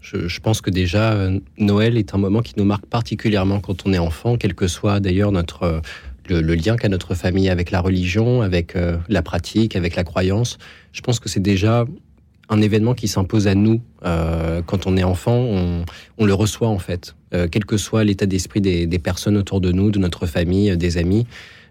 je, 0.00 0.38
pense 0.38 0.60
que 0.60 0.70
déjà, 0.70 1.16
Noël 1.58 1.98
est 1.98 2.14
un 2.14 2.18
moment 2.18 2.42
qui 2.42 2.54
nous 2.56 2.64
marque 2.64 2.86
particulièrement 2.86 3.58
quand 3.58 3.86
on 3.86 3.92
est 3.92 3.98
enfant, 3.98 4.36
quel 4.36 4.54
que 4.54 4.68
soit 4.68 5.00
d'ailleurs 5.00 5.32
notre 5.32 5.82
le, 6.28 6.54
lien 6.54 6.76
qu'a 6.76 6.88
notre 6.88 7.14
famille 7.14 7.48
avec 7.48 7.70
la 7.70 7.80
religion, 7.80 8.42
avec 8.42 8.76
euh, 8.76 8.96
la 9.08 9.22
pratique, 9.22 9.76
avec 9.76 9.96
la 9.96 10.04
croyance. 10.04 10.58
Je 10.92 11.00
pense 11.00 11.20
que 11.20 11.28
c'est 11.28 11.40
déjà 11.40 11.84
un 12.48 12.60
événement 12.60 12.94
qui 12.94 13.08
s'impose 13.08 13.46
à 13.46 13.54
nous 13.54 13.80
euh, 14.04 14.62
quand 14.64 14.86
on 14.86 14.96
est 14.96 15.02
enfant. 15.02 15.84
On, 16.18 16.24
le 16.24 16.34
reçoit 16.34 16.68
en 16.68 16.78
fait, 16.78 17.14
euh, 17.34 17.48
quel 17.50 17.64
que 17.64 17.76
soit 17.76 18.04
l'état 18.04 18.26
d'esprit 18.26 18.60
des, 18.60 18.86
des 18.86 18.98
personnes 18.98 19.36
autour 19.36 19.60
de 19.60 19.72
nous, 19.72 19.90
de 19.90 19.98
notre 19.98 20.26
famille, 20.26 20.76
des 20.76 20.98
amis. 20.98 21.26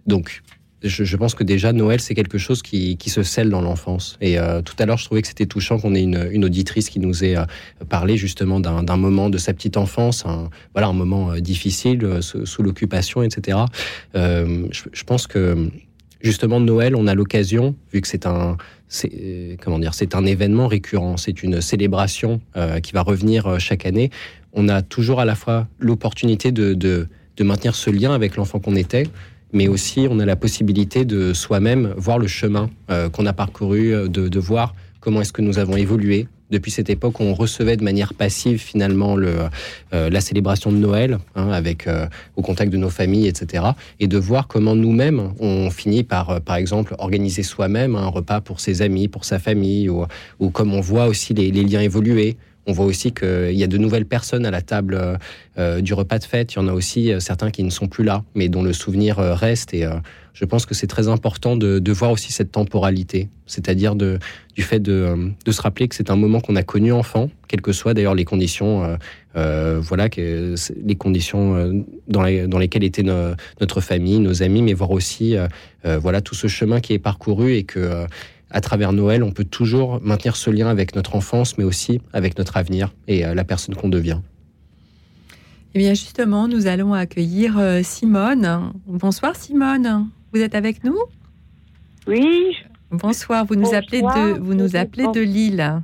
Donc, 0.07 0.41
je, 0.84 1.03
je 1.03 1.18
pense 1.18 1.36
que 1.36 1.44
déjà 1.44 1.74
Noël, 1.74 2.02
c'est 2.02 2.16
quelque 2.16 2.38
chose 2.38 2.62
qui, 2.62 2.98
qui 2.98 3.10
se 3.10 3.24
scelle 3.24 3.49
dans 3.49 3.62
l'enfance. 3.62 4.18
Et 4.22 4.40
euh, 4.40 4.62
tout 4.62 4.76
à 4.80 4.86
l'heure, 4.86 4.98
je 4.98 5.06
trouvais 5.06 5.22
que 5.22 5.28
c'était 5.28 5.45
touchant 5.45 5.80
qu'on 5.80 5.94
ait 5.94 6.02
une, 6.02 6.28
une 6.32 6.45
auditrice 6.45 6.90
qui 6.90 6.99
nous 6.99 7.24
ait 7.24 7.38
euh, 7.38 7.45
parlé 7.90 8.18
justement 8.18 8.60
d'un 8.60 8.98
moment 8.98 9.30
de 9.30 9.38
sa 9.38 9.53
petite 9.53 9.78
enfance, 9.78 10.26
un, 10.26 10.49
voilà, 10.74 10.88
un 10.88 10.94
moment 10.94 11.32
euh, 11.32 11.40
difficile 11.40 12.03
euh, 12.03 12.22
sous, 12.22 12.45
sous 12.45 12.64
l'occupation, 12.64 13.22
etc. 13.24 13.60
Euh, 14.16 14.68
je, 14.72 14.84
je 14.91 15.03
pense 15.03 15.28
que 15.28 15.70
justement 16.22 16.60
Noël, 16.60 16.95
on 16.95 17.08
a 17.08 17.16
l'occasion, 17.16 17.76
vu 17.94 18.02
que 18.02 18.08
c'est 18.08 18.26
un, 18.26 18.58
euh, 19.06 19.56
comment 19.62 19.80
dire, 19.80 19.94
c'est 19.94 20.16
un 20.16 20.26
événement 20.26 20.68
récurrent, 20.68 21.18
c'est 21.18 21.44
une 21.44 21.62
célébration 21.62 22.41
qui 22.84 22.91
va 22.94 23.02
revenir 23.02 23.60
chaque 23.60 23.86
année. 23.86 24.10
On 24.53 24.68
a 24.68 24.82
toujours 24.82 25.20
à 25.20 25.26
la 25.26 25.36
fois 25.36 25.68
l'opportunité 25.80 26.52
de, 26.52 26.74
de, 26.74 27.08
de 27.38 27.44
maintenir 27.44 27.76
ce 27.76 27.90
lien 27.90 28.14
avec 28.14 28.36
l'enfant 28.36 28.60
qu'on 28.60 28.76
était, 28.76 29.08
mais 29.53 29.68
aussi 29.68 30.07
on 30.10 30.19
a 30.19 30.26
la 30.26 30.36
possibilité 30.36 31.06
de 31.06 31.34
soi-même 31.34 31.94
voir 31.98 32.18
le 32.18 32.28
chemin 32.28 32.69
euh, 32.90 33.10
qu'on 33.10 33.26
a 33.26 33.34
parcouru, 33.34 33.94
euh, 33.94 34.07
de, 34.07 34.40
voir 34.40 34.76
comment 34.99 35.22
est-ce 35.22 35.34
que 35.34 35.41
nous 35.41 35.60
avons 35.60 35.76
évolué 35.76 36.28
depuis 36.49 36.72
cette 36.72 36.90
époque 36.90 37.22
on 37.22 37.34
recevait 37.34 37.78
de 37.78 37.84
manière 37.84 38.14
passive 38.14 38.60
finalement 38.60 39.15
le, 39.15 39.36
euh, 39.94 40.10
la 40.10 40.19
célébration 40.19 40.72
de 40.72 40.78
Noël, 40.78 41.19
hein, 41.36 41.49
avec 41.49 41.88
au 42.36 42.41
contact 42.41 42.72
de 42.72 42.78
nos 42.78 42.90
familles, 42.90 43.28
etc. 43.28 43.64
Et 44.02 44.07
de 44.07 44.18
voir 44.18 44.48
comment 44.48 44.76
nous-mêmes 44.76 45.32
on 45.40 45.69
finit 45.69 46.03
par, 46.03 46.41
par 46.41 46.57
exemple, 46.57 46.95
organiser 46.98 47.44
soi-même 47.44 47.95
un 47.95 48.07
repas 48.07 48.41
pour 48.41 48.60
ses 48.60 48.82
amis, 48.82 49.07
pour 49.07 49.23
sa 49.23 49.40
famille, 49.40 49.88
ou, 49.88 50.06
ou 50.40 50.49
comme 50.49 50.73
on 50.73 50.82
voit 50.82 51.06
aussi 51.06 51.34
les, 51.34 51.52
les 51.52 51.64
liens 51.64 51.82
évoluer. 51.82 52.36
On 52.68 52.74
voit 52.74 52.86
aussi 52.86 53.12
qu'il 53.12 53.54
y 53.54 53.64
a 53.64 53.68
de 53.68 53.78
nouvelles 53.78 54.06
personnes 54.06 54.46
à 54.46 54.52
la 54.52 54.62
table 54.62 55.18
euh, 55.58 55.82
du 55.82 55.94
repas 55.94 56.20
de 56.20 56.24
fête. 56.24 56.54
Il 56.54 56.58
y 56.58 56.60
en 56.60 56.68
a 56.68 56.74
aussi 56.74 57.12
euh, 57.12 57.20
certains 57.20 57.50
qui 57.50 57.64
ne 57.64 57.72
sont 57.72 57.88
plus 57.88 58.04
là, 58.04 58.24
mais 58.36 58.50
dont 58.50 58.62
le 58.62 58.72
souvenir 58.72 59.18
euh, 59.20 59.34
reste. 59.34 59.74
Et 59.74 59.86
je 60.34 60.46
pense 60.46 60.66
que 60.66 60.74
c'est 60.74 60.88
très 60.88 61.08
important 61.08 61.58
de, 61.58 61.92
voir 61.92 62.12
aussi 62.12 62.32
cette 62.32 62.52
temporalité, 62.52 63.30
c'est-à-dire 63.48 63.96
du 63.96 64.62
fait 64.62 64.80
de, 64.80 65.32
se 65.46 65.62
rappeler 65.62 65.88
que 65.88 65.96
c'est 65.96 66.10
un 66.10 66.16
moment 66.16 66.40
qu'on 66.40 66.56
a 66.56 66.64
connu 66.64 66.94
enfant, 66.94 67.30
quelles 67.48 67.62
que 67.62 67.74
soient 67.74 67.94
d'ailleurs 67.94 68.16
les 68.16 68.24
conditions, 68.24 68.98
voilà, 69.34 70.10
que 70.10 70.56
les 70.86 70.96
conditions 70.96 71.84
dans, 72.08 72.24
les- 72.24 72.48
dans 72.48 72.60
lesquelles 72.60 72.86
était 72.86 73.04
no- 73.04 73.34
notre 73.60 73.82
famille, 73.82 74.20
nos 74.20 74.42
amis, 74.42 74.62
mais 74.62 74.74
voir 74.74 74.92
aussi, 74.92 75.36
voilà, 75.84 76.22
tout 76.22 76.36
ce 76.36 76.48
chemin 76.48 76.80
qui 76.80 76.94
est 76.94 77.00
parcouru 77.00 77.56
et 77.56 77.64
que 77.64 78.06
à 78.52 78.61
travers 78.61 78.94
Noël, 78.94 79.23
on 79.23 79.32
peut 79.32 79.45
toujours 79.45 79.99
maintenir 80.02 80.36
ce 80.36 80.49
lien 80.49 80.68
avec 80.68 80.95
notre 80.95 81.15
enfance, 81.15 81.57
mais 81.57 81.64
aussi 81.64 82.02
avec 82.14 82.38
notre 82.38 82.57
avenir 82.57 82.94
et 83.07 83.26
euh, 83.26 83.34
la 83.34 83.44
personne 83.44 83.76
qu'on 83.76 83.90
devient. 83.90 84.19
Eh 85.73 85.80
bien, 85.80 85.94
justement, 85.94 86.48
nous 86.48 86.68
allons 86.68 86.94
accueillir 86.94 87.57
euh, 87.57 87.82
Simone. 87.82 88.73
Bonsoir, 88.86 89.36
Simone. 89.36 90.10
Vous 90.34 90.41
êtes 90.41 90.56
avec 90.56 90.84
nous? 90.84 90.98
Oui. 92.07 92.57
Bonsoir. 92.91 93.45
Vous 93.45 93.56
nous 93.56 93.73
appelez 93.73 94.02
de, 94.02 94.40
vous 94.40 94.53
nous 94.53 94.76
appelez 94.76 95.06
de 95.14 95.22
Lille. 95.22 95.82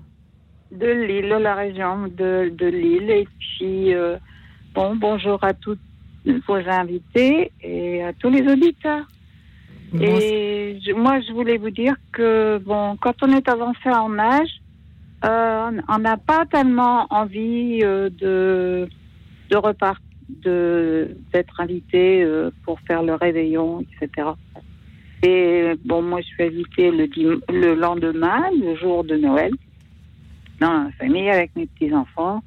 De 0.74 0.88
Lille, 0.88 1.30
la 1.42 1.56
région 1.56 2.08
de, 2.08 2.52
de 2.54 2.66
Lille. 2.66 3.10
Et 3.10 3.28
puis, 3.40 3.94
euh, 3.94 4.18
bon, 4.76 4.98
bonjour 4.98 5.42
à 5.42 5.54
toutes 5.54 5.80
vos 6.26 6.56
invités 6.56 7.52
et 7.62 8.04
à 8.04 8.12
tous 8.12 8.30
les 8.30 8.46
auditeurs. 8.52 9.08
Et 9.94 10.80
je- 10.86 10.92
moi, 10.94 11.20
je 11.22 11.32
voulais 11.34 11.58
vous 11.58 11.70
dire 11.70 11.96
que, 12.12 12.58
bon, 12.60 12.98
quand 13.02 13.16
on 13.22 13.32
est 13.32 13.48
avancé 13.50 13.90
en 13.90 14.18
âge, 14.20 14.50
euh, 15.26 15.72
on 15.90 15.98
n'a 16.00 16.18
pas 16.18 16.46
tellement 16.46 17.08
envie 17.10 17.80
euh, 17.84 18.10
de, 18.10 18.88
de 19.50 19.58
repartir, 19.58 20.02
d'être 20.30 21.60
invité 21.60 22.22
euh, 22.22 22.52
pour 22.64 22.80
faire 22.82 23.02
le 23.02 23.16
réveillon, 23.16 23.82
etc. 24.02 24.30
Et 25.24 25.72
bon, 25.86 26.02
moi, 26.02 26.20
je 26.22 26.28
suis 26.28 26.44
invitée 26.44 26.92
le, 26.92 27.08
dim- 27.08 27.42
le 27.50 27.74
lendemain, 27.76 28.44
le 28.62 28.76
jour 28.76 29.04
de 29.06 29.16
Noël, 29.16 29.52
dans 30.60 30.84
la 30.84 30.92
famille 31.00 31.30
avec 31.30 31.56
mes 31.56 31.66
petits-enfants. 31.68 32.42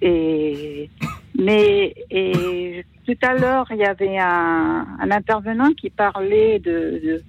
Et, 0.00 0.90
mais, 1.38 1.94
et 2.10 2.84
tout 3.06 3.16
à 3.22 3.34
l'heure, 3.34 3.66
il 3.70 3.78
y 3.78 3.84
avait 3.84 4.18
un, 4.18 4.86
un 5.00 5.10
intervenant 5.10 5.72
qui 5.72 5.88
parlait 5.90 6.58
de, 6.58 7.00
de, 7.04 7.22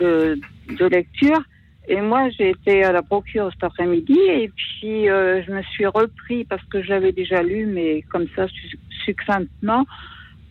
de, 0.00 0.40
de 0.78 0.84
lecture. 0.86 1.42
Et 1.90 2.00
moi, 2.00 2.28
j'ai 2.30 2.50
été 2.50 2.84
à 2.84 2.92
la 2.92 3.02
procure 3.02 3.50
cet 3.50 3.64
après-midi. 3.64 4.18
Et 4.28 4.50
puis 4.50 5.08
euh, 5.08 5.42
je 5.42 5.50
me 5.50 5.62
suis 5.62 5.86
repris 5.86 6.44
parce 6.44 6.62
que 6.66 6.82
je 6.82 6.88
l'avais 6.90 7.12
déjà 7.12 7.42
lu, 7.42 7.66
mais 7.66 8.02
comme 8.10 8.26
ça, 8.36 8.46
su- 8.48 8.78
succinctement, 9.04 9.86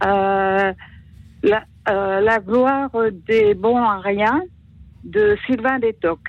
euh, 0.03 0.73
la, 1.43 1.63
euh, 1.89 2.19
la 2.21 2.39
gloire 2.39 2.89
des 3.27 3.53
bons 3.53 3.77
à 3.77 3.99
rien 3.99 4.41
de 5.03 5.37
Sylvain 5.45 5.79
Détoc, 5.79 6.19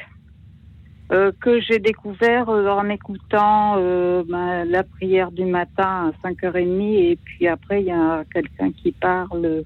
euh, 1.11 1.33
que 1.41 1.59
j'ai 1.63 1.79
découvert 1.79 2.51
euh, 2.51 2.69
en 2.69 2.91
écoutant 2.91 3.77
euh, 3.79 4.23
ben, 4.29 4.67
la 4.67 4.83
prière 4.83 5.31
du 5.31 5.47
matin 5.47 6.13
à 6.23 6.29
5h30 6.29 6.83
et 6.83 7.19
puis 7.25 7.49
après 7.49 7.81
il 7.81 7.87
y 7.87 7.93
a 7.93 8.25
quelqu'un 8.31 8.73
qui 8.73 8.93
parle 8.93 9.65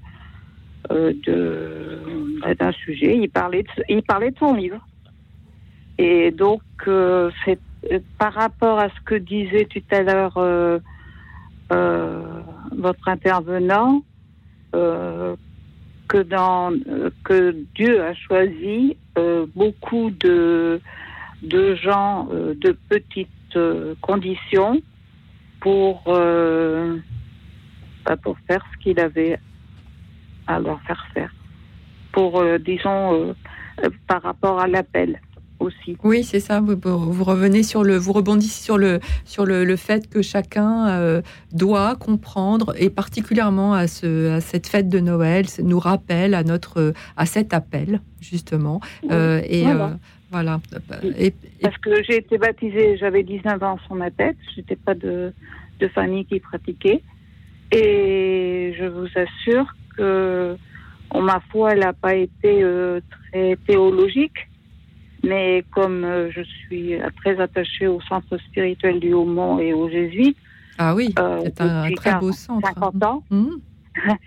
de 0.89 1.99
d'un 2.59 2.71
sujet, 2.73 3.17
il 3.17 3.29
parlait 3.29 3.63
de, 3.63 3.83
il 3.89 4.03
parlait 4.03 4.31
de 4.31 4.37
son 4.37 4.53
livre. 4.53 4.85
Et 5.97 6.31
donc 6.31 6.61
c'est 7.45 7.59
par 8.17 8.33
rapport 8.33 8.79
à 8.79 8.89
ce 8.89 9.01
que 9.05 9.15
disait 9.15 9.65
tout 9.65 9.83
à 9.91 10.01
l'heure 10.01 10.81
votre 11.69 13.07
intervenant, 13.07 14.03
que 14.73 16.21
dans 16.23 16.73
que 17.23 17.55
Dieu 17.75 18.01
a 18.01 18.13
choisi 18.13 18.97
beaucoup 19.55 20.09
de 20.11 20.81
de 21.43 21.75
gens 21.75 22.27
euh, 22.31 22.53
de 22.55 22.71
petites 22.89 23.29
euh, 23.55 23.95
conditions 24.01 24.81
pour 25.59 26.03
euh, 26.07 26.97
bah, 28.05 28.17
pour 28.17 28.37
faire 28.47 28.63
ce 28.73 28.83
qu'il 28.83 28.99
avait 28.99 29.39
à 30.47 30.59
leur 30.59 30.81
faire 30.83 31.05
faire 31.13 31.33
pour 32.11 32.43
disons 32.59 33.35
par 34.07 34.21
rapport 34.21 34.59
à 34.59 34.67
l'appel 34.67 35.19
aussi 35.59 35.97
Oui, 36.03 36.23
c'est 36.23 36.39
ça. 36.39 36.59
Vous, 36.59 36.75
vous 36.83 37.23
revenez 37.23 37.63
sur 37.63 37.83
le, 37.83 37.95
vous 37.97 38.13
rebondissez 38.13 38.63
sur 38.63 38.77
le, 38.77 38.99
sur 39.25 39.45
le, 39.45 39.63
le 39.63 39.75
fait 39.75 40.09
que 40.09 40.21
chacun 40.21 40.87
euh, 40.89 41.21
doit 41.53 41.95
comprendre, 41.95 42.73
et 42.77 42.89
particulièrement 42.89 43.73
à, 43.73 43.87
ce, 43.87 44.31
à 44.31 44.41
cette 44.41 44.67
fête 44.67 44.89
de 44.89 44.99
Noël, 44.99 45.45
nous 45.63 45.79
rappelle 45.79 46.33
à 46.33 46.43
notre, 46.43 46.93
à 47.17 47.25
cet 47.25 47.53
appel 47.53 48.01
justement. 48.19 48.79
Euh, 49.11 49.41
et 49.47 49.63
Voilà. 49.63 49.85
euh, 49.85 49.95
voilà. 50.33 50.59
Et, 51.17 51.33
parce 51.61 51.77
que 51.77 52.03
j'ai 52.03 52.17
été 52.17 52.37
baptisée 52.37 52.97
j'avais 52.97 53.23
19 53.23 53.63
ans 53.63 53.77
sur 53.85 53.95
ma 53.95 54.11
tête 54.11 54.35
j'étais 54.55 54.75
pas 54.75 54.95
de 54.95 55.31
de 55.79 55.87
famille 55.87 56.25
qui 56.25 56.39
pratiquait 56.39 57.01
Et 57.71 58.75
je 58.77 58.85
vous 58.85 59.07
assure 59.15 59.67
que 59.95 60.57
ma 61.21 61.39
foi, 61.51 61.73
elle 61.73 61.79
n'a 61.79 61.93
pas 61.93 62.15
été 62.15 62.63
euh, 62.63 62.99
très 63.31 63.57
théologique. 63.67 64.49
Mais 65.23 65.63
comme 65.71 66.03
euh, 66.03 66.29
je 66.31 66.41
suis 66.41 66.95
très 67.21 67.39
attachée 67.39 67.87
au 67.87 68.01
centre 68.01 68.37
spirituel 68.37 68.99
du 68.99 69.13
Haut-Mont 69.13 69.59
et 69.59 69.73
aux 69.73 69.89
Jésuites, 69.89 70.37
Ah 70.77 70.93
oui, 70.93 71.13
euh, 71.17 71.39
c'est 71.43 71.61
un 71.61 71.89
très 71.93 72.13
beau 72.15 72.31
40, 72.31 72.33
centre. 72.33 72.67
50 72.67 73.03
ans. 73.03 73.23
Mhm. 73.29 73.59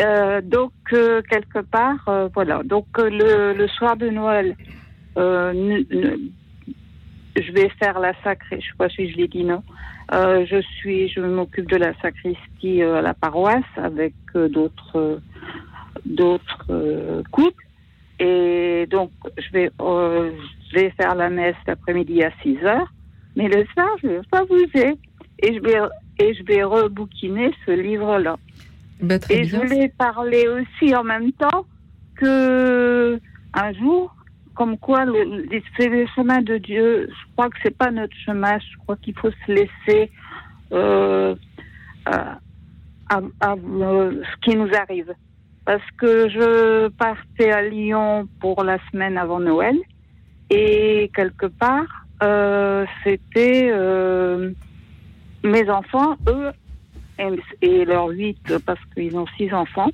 Euh, 0.00 0.40
donc, 0.40 0.72
quelque 0.88 1.58
part, 1.58 2.08
voilà. 2.32 2.62
Donc, 2.62 2.86
le, 2.96 3.52
le 3.52 3.68
soir 3.68 3.98
de 3.98 4.08
Noël, 4.08 4.56
euh, 5.18 5.82
je 7.36 7.52
vais 7.52 7.68
faire 7.78 7.98
la 7.98 8.12
sacrée. 8.22 8.60
Je 8.60 8.66
sais 8.66 8.76
pas 8.76 8.88
si 8.88 9.10
je 9.10 9.16
l'ai 9.16 9.28
dit, 9.28 9.44
non. 9.44 9.62
Euh, 10.12 10.44
je 10.46 10.60
suis, 10.60 11.08
je 11.08 11.20
m'occupe 11.20 11.70
de 11.70 11.76
la 11.76 11.94
sacristie 12.00 12.82
euh, 12.82 12.96
à 12.96 13.02
la 13.02 13.14
paroisse 13.14 13.62
avec 13.76 14.14
euh, 14.34 14.48
d'autres, 14.48 15.20
d'autres 16.04 17.22
couples. 17.30 17.64
Et 18.18 18.86
donc, 18.90 19.10
je 19.38 19.50
vais, 19.52 19.70
je 19.78 20.74
vais 20.74 20.90
faire 20.90 21.14
la 21.14 21.30
messe 21.30 21.56
l'après-midi 21.66 22.22
à 22.22 22.30
6 22.42 22.58
heures. 22.64 22.92
Mais 23.36 23.48
le 23.48 23.64
soir, 23.72 23.88
je 24.02 24.08
vais 24.08 24.20
pas 24.30 24.44
bouger. 24.44 24.96
Et 25.42 25.54
je 25.54 25.60
vais, 25.60 25.78
et 26.18 26.34
je 26.34 26.42
vais 26.44 26.62
rebouquiner 26.64 27.52
ce 27.64 27.70
livre-là. 27.70 28.36
Très 29.20 29.34
Et 29.34 29.44
je 29.44 29.56
voulais 29.56 29.90
parler 29.96 30.46
aussi 30.48 30.94
en 30.94 31.04
même 31.04 31.32
temps 31.32 31.64
que 32.16 33.18
un 33.54 33.72
jour, 33.72 34.14
comme 34.54 34.76
quoi 34.78 35.04
c'est 35.76 35.88
le 35.88 36.06
chemin 36.14 36.40
de 36.42 36.58
Dieu. 36.58 37.08
Je 37.08 37.32
crois 37.32 37.48
que 37.48 37.56
c'est 37.62 37.76
pas 37.76 37.90
notre 37.90 38.14
chemin. 38.24 38.58
Je 38.58 38.78
crois 38.78 38.96
qu'il 38.96 39.14
faut 39.18 39.30
se 39.30 39.52
laisser 39.52 40.10
euh, 40.72 41.34
à, 42.06 42.38
euh, 43.12 44.22
ce 44.22 44.36
qui 44.42 44.56
nous 44.56 44.68
arrive. 44.74 45.12
Parce 45.64 45.88
que 45.98 46.28
je 46.28 46.88
partais 46.88 47.50
à 47.52 47.62
Lyon 47.62 48.28
pour 48.40 48.64
la 48.64 48.78
semaine 48.90 49.16
avant 49.18 49.40
Noël 49.40 49.76
et 50.48 51.10
quelque 51.14 51.46
part, 51.46 52.06
euh, 52.22 52.84
c'était 53.04 53.70
mes 55.44 55.70
enfants, 55.70 56.16
eux, 56.28 56.50
et, 57.60 57.84
leurs 57.84 58.08
huit, 58.08 58.38
parce 58.66 58.80
qu'ils 58.94 59.16
ont 59.16 59.26
six 59.36 59.52
enfants. 59.52 59.90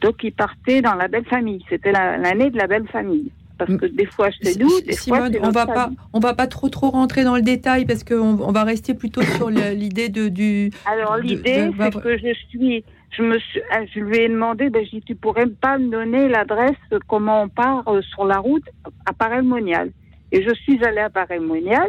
Donc, 0.00 0.22
ils 0.22 0.32
partaient 0.32 0.82
dans 0.82 0.94
la 0.94 1.08
belle 1.08 1.24
famille. 1.24 1.64
C'était 1.68 1.92
la- 1.92 2.18
l'année 2.18 2.50
de 2.50 2.58
la 2.58 2.66
belle 2.66 2.86
famille. 2.88 3.30
Parce 3.58 3.74
que 3.74 3.86
des 3.86 4.06
fois, 4.06 4.28
c'est 4.42 4.58
nous, 4.58 4.80
des 4.82 4.92
Simone, 4.92 5.30
c'est 5.32 5.40
on 5.44 5.50
va 5.50 5.66
pas, 5.66 5.90
on 6.12 6.20
va 6.20 6.34
pas 6.34 6.46
trop 6.46 6.68
trop 6.68 6.90
rentrer 6.90 7.24
dans 7.24 7.36
le 7.36 7.42
détail 7.42 7.86
parce 7.86 8.04
qu'on 8.04 8.38
on 8.38 8.52
va 8.52 8.64
rester 8.64 8.92
plutôt 8.92 9.22
sur 9.22 9.48
l'idée 9.50 10.08
de 10.10 10.28
du. 10.28 10.70
Alors, 10.84 11.16
l'idée, 11.16 11.66
de- 11.66 11.70
bah, 11.70 11.88
c'est 11.92 12.00
que 12.02 12.18
je 12.18 12.34
suis. 12.50 12.84
Je, 13.16 13.22
me 13.22 13.38
suis, 13.38 13.60
ah, 13.70 13.80
je 13.94 14.00
lui 14.00 14.18
ai 14.18 14.28
demandé, 14.28 14.68
ben, 14.68 14.84
dit, 14.84 15.00
tu 15.00 15.14
pourrais 15.14 15.46
pas 15.46 15.78
me 15.78 15.88
donner 15.90 16.28
l'adresse, 16.28 16.76
euh, 16.92 16.98
comment 17.06 17.44
on 17.44 17.48
part 17.48 17.88
euh, 17.88 18.02
sur 18.02 18.26
la 18.26 18.38
route 18.38 18.64
à 19.06 19.14
Paray-Monial. 19.14 19.90
Et 20.32 20.42
je 20.42 20.52
suis 20.54 20.84
allée 20.84 21.00
à 21.00 21.08
Paray-Monial 21.08 21.88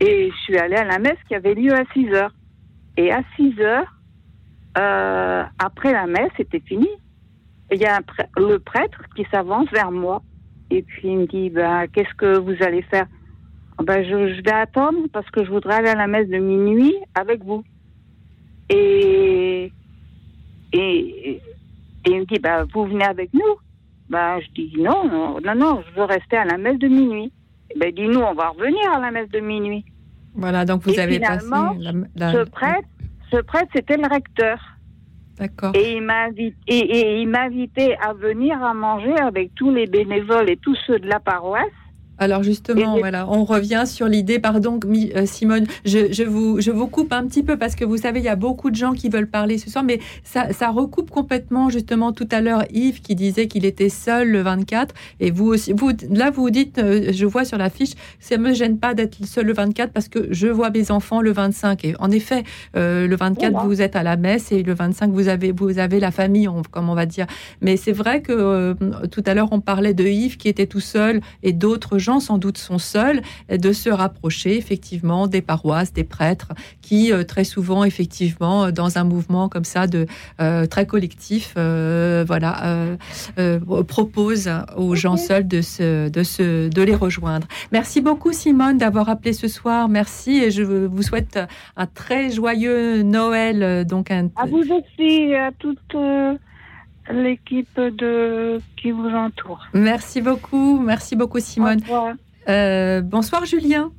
et 0.00 0.30
je 0.30 0.36
suis 0.42 0.58
allée 0.58 0.76
à 0.76 0.84
la 0.84 0.98
messe 0.98 1.16
qui 1.28 1.34
avait 1.34 1.54
lieu 1.54 1.72
à 1.72 1.84
6 1.94 2.12
heures. 2.12 2.34
Et 2.98 3.10
à 3.10 3.22
6 3.36 3.58
heures, 3.60 3.96
euh, 4.76 5.44
après 5.58 5.92
la 5.92 6.06
messe, 6.06 6.30
c'était 6.36 6.60
fini. 6.60 6.88
Il 7.72 7.78
y 7.78 7.86
a 7.86 7.96
un 7.96 8.00
le 8.40 8.58
prêtre 8.58 9.00
qui 9.16 9.24
s'avance 9.30 9.70
vers 9.72 9.90
moi 9.90 10.22
et 10.70 10.82
puis 10.82 11.08
il 11.08 11.18
me 11.18 11.26
dit 11.26 11.50
ben, 11.50 11.86
Qu'est-ce 11.92 12.14
que 12.14 12.38
vous 12.38 12.54
allez 12.62 12.82
faire? 12.82 13.06
Ben, 13.82 14.02
je, 14.02 14.34
je 14.34 14.42
vais 14.42 14.52
attendre 14.52 14.98
parce 15.12 15.28
que 15.30 15.44
je 15.44 15.50
voudrais 15.50 15.74
aller 15.76 15.88
à 15.90 15.94
la 15.94 16.06
messe 16.06 16.28
de 16.28 16.38
minuit 16.38 16.94
avec 17.14 17.44
vous. 17.44 17.62
Et, 18.70 19.72
et, 20.72 20.78
et 20.78 21.40
il 22.06 22.20
me 22.20 22.24
dit 22.24 22.38
ben, 22.38 22.66
Vous 22.74 22.84
venez 22.86 23.04
avec 23.04 23.32
nous? 23.32 23.56
Ben, 24.10 24.40
Je 24.40 24.48
dis 24.54 24.72
Non, 24.78 25.08
non, 25.08 25.38
non, 25.40 25.54
non, 25.54 25.82
je 25.88 25.98
veux 26.00 26.04
rester 26.06 26.36
à 26.36 26.44
la 26.44 26.58
messe 26.58 26.78
de 26.78 26.88
minuit. 26.88 27.32
Ben, 27.78 27.88
il 27.90 27.94
dit 27.94 28.08
Nous, 28.08 28.20
on 28.20 28.34
va 28.34 28.48
revenir 28.50 28.90
à 28.92 29.00
la 29.00 29.10
messe 29.10 29.28
de 29.30 29.40
minuit. 29.40 29.84
Voilà, 30.34 30.64
donc 30.64 30.82
vous 30.82 30.90
Et 30.94 31.00
avez 31.00 31.14
finalement, 31.14 31.68
passé 31.74 31.78
la, 31.80 31.92
la- 32.16 32.32
Ce 32.32 32.50
prêtre, 32.50 32.88
ce 33.32 33.36
prêtre, 33.38 33.70
c'était 33.74 33.96
le 33.96 34.06
recteur. 34.12 34.58
Et 35.74 35.92
il 35.92 37.28
m'a 37.28 37.40
invité 37.42 37.96
à 37.98 38.12
venir 38.12 38.62
à 38.62 38.74
manger 38.74 39.16
avec 39.18 39.54
tous 39.54 39.70
les 39.70 39.86
bénévoles 39.86 40.50
et 40.50 40.56
tous 40.56 40.76
ceux 40.86 40.98
de 40.98 41.08
la 41.08 41.20
paroisse. 41.20 41.66
Alors 42.18 42.42
justement, 42.42 42.96
voilà, 42.98 43.28
on 43.30 43.44
revient 43.44 43.84
sur 43.86 44.08
l'idée, 44.08 44.38
pardon 44.38 44.78
euh, 44.84 45.26
Simone, 45.26 45.66
je, 45.84 46.12
je 46.12 46.24
vous, 46.24 46.60
je 46.60 46.70
vous 46.70 46.86
coupe 46.88 47.12
un 47.12 47.26
petit 47.26 47.42
peu 47.42 47.56
parce 47.56 47.74
que 47.76 47.84
vous 47.84 47.96
savez, 47.96 48.20
il 48.20 48.24
y 48.24 48.28
a 48.28 48.36
beaucoup 48.36 48.70
de 48.70 48.76
gens 48.76 48.92
qui 48.92 49.08
veulent 49.08 49.28
parler 49.28 49.58
ce 49.58 49.70
soir, 49.70 49.84
mais 49.84 50.00
ça, 50.24 50.52
ça 50.52 50.70
recoupe 50.70 51.10
complètement 51.10 51.70
justement 51.70 52.12
tout 52.12 52.26
à 52.32 52.40
l'heure 52.40 52.64
Yves 52.72 53.00
qui 53.02 53.14
disait 53.14 53.46
qu'il 53.46 53.64
était 53.64 53.88
seul 53.88 54.28
le 54.30 54.40
24, 54.42 54.94
et 55.20 55.30
vous 55.30 55.46
aussi, 55.46 55.72
vous, 55.72 55.90
là 56.10 56.30
vous 56.30 56.50
dites, 56.50 56.78
euh, 56.78 57.12
je 57.12 57.24
vois 57.26 57.44
sur 57.44 57.58
la 57.58 57.70
fiche, 57.70 57.92
ça 58.18 58.36
me 58.36 58.52
gêne 58.52 58.78
pas 58.78 58.94
d'être 58.94 59.24
seul 59.24 59.46
le 59.46 59.52
24 59.52 59.92
parce 59.92 60.08
que 60.08 60.26
je 60.30 60.48
vois 60.48 60.70
mes 60.70 60.90
enfants 60.90 61.20
le 61.20 61.30
25, 61.32 61.84
et 61.84 61.94
en 62.00 62.10
effet, 62.10 62.42
euh, 62.76 63.06
le 63.06 63.16
24 63.16 63.52
Voilà. 63.52 63.66
vous 63.68 63.80
êtes 63.82 63.94
à 63.96 64.02
la 64.02 64.16
messe 64.16 64.50
et 64.50 64.62
le 64.62 64.74
25 64.74 65.10
vous 65.12 65.28
avez, 65.28 65.52
vous 65.52 65.78
avez 65.78 66.00
la 66.00 66.10
famille, 66.10 66.48
on- 66.48 66.62
comme 66.70 66.88
on 66.88 66.94
va 66.94 67.06
dire, 67.06 67.26
mais 67.60 67.76
c'est 67.76 67.92
vrai 67.92 68.22
que 68.22 68.32
euh, 68.32 68.74
tout 69.10 69.22
à 69.26 69.34
l'heure 69.34 69.48
on 69.52 69.60
parlait 69.60 69.94
de 69.94 70.04
Yves 70.04 70.36
qui 70.36 70.48
était 70.48 70.66
tout 70.66 70.80
seul 70.80 71.20
et 71.42 71.52
d'autres 71.52 71.98
gens 71.98 72.07
sans 72.18 72.38
doute 72.38 72.58
sont 72.58 72.78
seuls, 72.78 73.20
de 73.50 73.72
se 73.72 73.90
rapprocher 73.90 74.56
effectivement 74.56 75.26
des 75.26 75.42
paroisses, 75.42 75.92
des 75.92 76.04
prêtres 76.04 76.52
qui 76.80 77.12
euh, 77.12 77.22
très 77.24 77.44
souvent 77.44 77.84
effectivement 77.84 78.64
euh, 78.64 78.70
dans 78.70 78.98
un 78.98 79.04
mouvement 79.04 79.48
comme 79.48 79.64
ça 79.64 79.86
de 79.86 80.06
euh, 80.40 80.66
très 80.66 80.86
collectif, 80.86 81.54
euh, 81.56 82.24
voilà, 82.26 82.96
euh, 83.38 83.60
proposent 83.86 84.50
aux 84.76 84.94
gens 84.94 85.16
seuls 85.16 85.46
de 85.46 85.60
se, 85.60 86.08
de 86.08 86.22
se, 86.22 86.68
de 86.68 86.82
les 86.82 86.94
rejoindre. 86.94 87.46
Merci 87.72 88.00
beaucoup 88.00 88.32
Simone 88.32 88.78
d'avoir 88.78 89.08
appelé 89.08 89.32
ce 89.32 89.48
soir. 89.48 89.88
Merci 89.88 90.32
et 90.44 90.50
je 90.50 90.62
vous 90.62 91.02
souhaite 91.02 91.38
un 91.76 91.86
très 91.86 92.30
joyeux 92.30 93.02
Noël. 93.02 93.86
Donc 93.86 94.10
un 94.10 94.28
À 94.36 94.46
vous 94.46 94.64
aussi 94.78 95.34
à 95.34 95.50
toute 95.58 95.94
euh, 95.94 96.34
l'équipe 97.12 97.78
de 97.80 98.60
qui 98.76 98.90
vous 98.90 99.08
entoure. 99.08 99.66
Merci 99.74 100.20
beaucoup, 100.20 100.80
merci 100.80 101.16
beaucoup 101.16 101.40
Simone. 101.40 101.80
Euh, 102.48 103.00
bonsoir 103.02 103.44
Julien. 103.44 103.92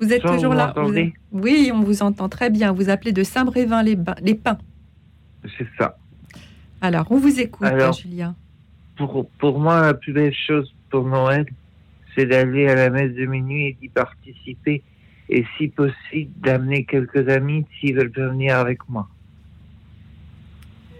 Vous 0.00 0.12
êtes 0.12 0.22
Bonsoir, 0.22 0.34
toujours 0.36 0.52
vous 0.52 0.58
là 0.92 1.12
Vous- 1.32 1.40
Oui, 1.42 1.70
on 1.72 1.80
vous 1.80 2.02
entend 2.02 2.28
très 2.28 2.50
bien. 2.50 2.72
Vous 2.72 2.90
appelez 2.90 3.12
de 3.12 3.22
Saint-Brévin-les-Pins. 3.22 4.58
C'est 5.56 5.66
ça. 5.78 5.96
Alors, 6.80 7.06
on 7.10 7.16
vous 7.16 7.40
écoute, 7.40 7.66
Alors, 7.66 7.92
Julien. 7.92 8.34
Pour, 8.96 9.28
pour 9.38 9.58
moi, 9.60 9.80
la 9.80 9.94
plus 9.94 10.12
belle 10.12 10.34
chose 10.34 10.74
pour 10.90 11.04
Noël, 11.06 11.46
c'est 12.14 12.26
d'aller 12.26 12.66
à 12.68 12.74
la 12.74 12.90
messe 12.90 13.14
de 13.14 13.24
minuit 13.24 13.66
et 13.68 13.76
d'y 13.80 13.88
participer. 13.88 14.82
Et 15.30 15.44
si 15.56 15.68
possible, 15.68 16.30
d'amener 16.40 16.84
quelques 16.84 17.28
amis 17.28 17.64
s'ils 17.80 17.96
veulent 17.96 18.12
venir 18.14 18.56
avec 18.58 18.86
moi. 18.88 19.08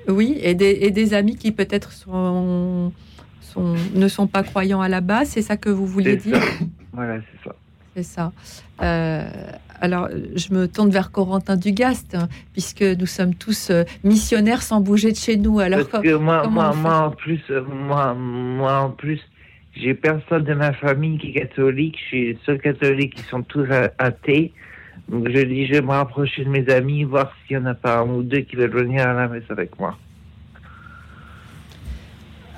Oui, 0.09 0.39
et 0.43 0.55
des, 0.55 0.79
et 0.83 0.91
des 0.91 1.15
amis 1.15 1.37
qui 1.37 1.53
peut-être 1.53 1.93
sont, 1.93 2.93
sont- 3.41 3.75
ne 3.95 4.09
sont 4.09 4.27
pas 4.27 4.43
croyants 4.43 4.81
à 4.81 4.89
la 4.89 5.01
base, 5.01 5.29
c'est 5.31 5.43
ça 5.43 5.57
que 5.57 5.69
vous 5.71 5.87
vouliez 5.87 6.17
dire? 6.17 6.37
ça. 6.43 6.49
Voilà, 6.93 7.17
c'est 7.21 7.49
ça. 7.49 7.55
C'est 7.97 8.03
ça. 8.05 8.33
Euh, 8.83 9.25
alors, 9.81 10.09
je 10.35 10.53
me 10.55 10.67
tourne 10.69 10.91
vers 10.91 11.11
Corentin 11.11 11.57
Dugast, 11.57 12.15
hein, 12.15 12.29
puisque 12.53 12.83
nous 12.83 13.07
sommes 13.07 13.35
tous 13.35 13.71
euh, 13.71 13.83
missionnaires 14.05 14.63
sans 14.63 14.81
bouger 14.81 15.11
de 15.13 15.17
chez 15.17 15.37
nous. 15.37 15.59
Alors, 15.59 15.89
Parce 15.91 16.05
que 16.05 16.15
moi, 16.15 16.47
moi, 16.49 16.73
moi, 16.73 16.99
en 17.07 17.11
plus, 17.11 17.41
euh, 17.51 17.63
moi, 17.65 18.15
moi, 18.15 18.81
en 18.81 18.91
plus, 18.91 19.21
j'ai 19.77 19.95
personne 19.95 20.45
de 20.45 20.55
ma 20.55 20.73
famille 20.73 21.19
qui 21.19 21.31
est 21.31 21.41
catholique. 21.41 21.97
Je 22.01 22.07
suis 22.07 22.33
le 22.35 22.39
seul 22.47 22.61
catholique 22.61 23.15
qui 23.17 23.23
sont 23.29 23.43
tous 23.43 23.67
athées. 23.99 24.53
Je 25.13 25.45
dis, 25.45 25.67
je 25.67 25.73
vais 25.75 25.83
me 25.83 25.91
rapprocher 25.91 26.45
de 26.45 26.49
mes 26.49 26.69
amis, 26.71 27.05
voir 27.05 27.33
s'il 27.47 27.57
y 27.57 27.59
en 27.59 27.67
a 27.67 27.75
pas 27.75 27.99
un 27.99 28.09
ou 28.09 28.23
deux 28.23 28.41
qui 28.41 28.57
veulent 28.57 28.71
venir 28.71 29.07
à 29.07 29.13
la 29.13 29.29
messe 29.29 29.45
avec 29.51 29.79
moi. 29.79 29.97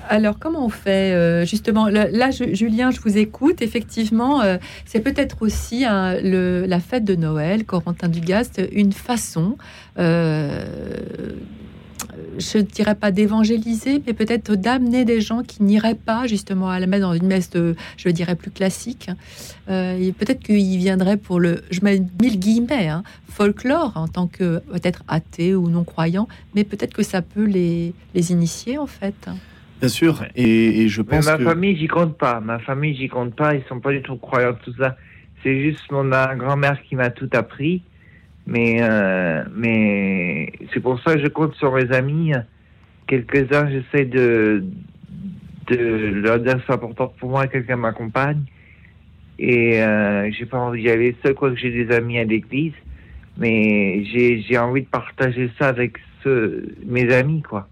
Alors, 0.09 0.39
comment 0.39 0.65
on 0.65 0.69
fait 0.69 1.13
euh, 1.13 1.45
justement 1.45 1.89
Là, 1.89 2.29
Julien, 2.31 2.91
je 2.91 3.01
vous 3.01 3.17
écoute. 3.17 3.61
Effectivement, 3.61 4.41
euh, 4.41 4.57
c'est 4.85 5.01
peut-être 5.01 5.41
aussi 5.41 5.83
hein, 5.83 6.15
le- 6.23 6.65
la 6.65 6.79
fête 6.79 7.03
de 7.03 7.15
Noël, 7.15 7.65
Corentin 7.65 8.07
Dugast, 8.07 8.61
une 8.71 8.93
façon, 8.93 9.57
euh, 9.99 10.63
je 12.37 12.57
ne 12.57 12.63
dirais 12.63 12.95
pas 12.95 13.11
d'évangéliser, 13.11 14.01
mais 14.05 14.13
peut-être 14.13 14.55
d'amener 14.55 15.05
des 15.05 15.21
gens 15.21 15.43
qui 15.43 15.63
n'iraient 15.63 15.95
pas 15.95 16.27
justement 16.27 16.69
à 16.69 16.79
la 16.79 16.87
messe 16.87 17.01
dans 17.01 17.13
une 17.13 17.27
messe, 17.27 17.49
de, 17.49 17.75
je 17.97 18.09
dirais, 18.09 18.35
plus 18.35 18.51
classique. 18.51 19.09
Euh, 19.69 19.97
et 19.99 20.11
peut-être 20.11 20.41
qu'ils 20.41 20.77
viendraient 20.77 21.17
pour 21.17 21.39
le, 21.39 21.61
je 21.71 21.81
mets 21.81 22.01
mille 22.21 22.39
guillemets, 22.39 22.87
hein, 22.87 23.03
folklore 23.29 23.93
en 23.95 24.07
tant 24.07 24.27
que 24.27 24.59
peut-être 24.71 25.03
athée 25.07 25.55
ou 25.55 25.69
non 25.69 25.83
croyant, 25.83 26.27
mais 26.55 26.63
peut-être 26.63 26.93
que 26.93 27.03
ça 27.03 27.21
peut 27.21 27.45
les, 27.45 27.93
les 28.13 28.31
initier 28.31 28.77
en 28.77 28.87
fait. 28.87 29.29
Bien 29.79 29.89
sûr, 29.89 30.23
et, 30.35 30.81
et 30.81 30.87
je 30.87 31.01
Mais 31.01 31.17
pense 31.17 31.25
ma 31.25 31.37
que... 31.37 31.43
famille, 31.43 31.77
j'y 31.77 31.87
compte 31.87 32.17
pas. 32.17 32.39
Ma 32.39 32.57
famille, 32.59 32.95
j'y 32.95 33.07
compte 33.09 33.35
pas. 33.35 33.53
Ils 33.53 33.63
sont 33.69 33.79
pas 33.79 33.91
du 33.91 34.01
tout 34.01 34.15
croyants, 34.15 34.55
tout 34.63 34.73
ça. 34.79 34.97
C'est 35.43 35.61
juste 35.61 35.91
mon 35.91 36.03
grand-mère 36.35 36.77
qui 36.89 36.95
m'a 36.95 37.11
tout 37.11 37.29
appris. 37.33 37.83
Mais, 38.47 38.77
euh, 38.81 39.43
mais 39.53 40.53
c'est 40.73 40.79
pour 40.79 40.99
ça 41.01 41.15
que 41.15 41.21
je 41.21 41.27
compte 41.27 41.53
sur 41.55 41.73
mes 41.73 41.91
amis. 41.91 42.31
Quelques-uns, 43.05 43.69
j'essaie 43.69 44.05
de, 44.05 44.63
de 45.67 45.75
leur 46.23 46.39
dire 46.39 46.59
c'est 46.65 46.73
important 46.73 47.13
pour 47.19 47.29
moi 47.29 47.45
que 47.47 47.53
quelqu'un 47.53 47.75
m'accompagne. 47.75 48.43
Et 49.37 49.81
euh, 49.83 50.31
j'ai 50.31 50.45
pas 50.45 50.57
envie 50.57 50.81
d'y 50.81 50.89
aller 50.89 51.15
seul, 51.21 51.35
quoique 51.35 51.57
j'ai 51.57 51.71
des 51.71 51.93
amis 51.93 52.17
à 52.19 52.23
l'église. 52.23 52.73
Mais 53.37 54.03
j'ai 54.05 54.57
envie 54.57 54.81
de 54.81 54.87
partager 54.87 55.51
ça 55.59 55.67
avec 55.67 55.97
mes 56.85 57.13
amis, 57.13 57.41
quoi. 57.43 57.67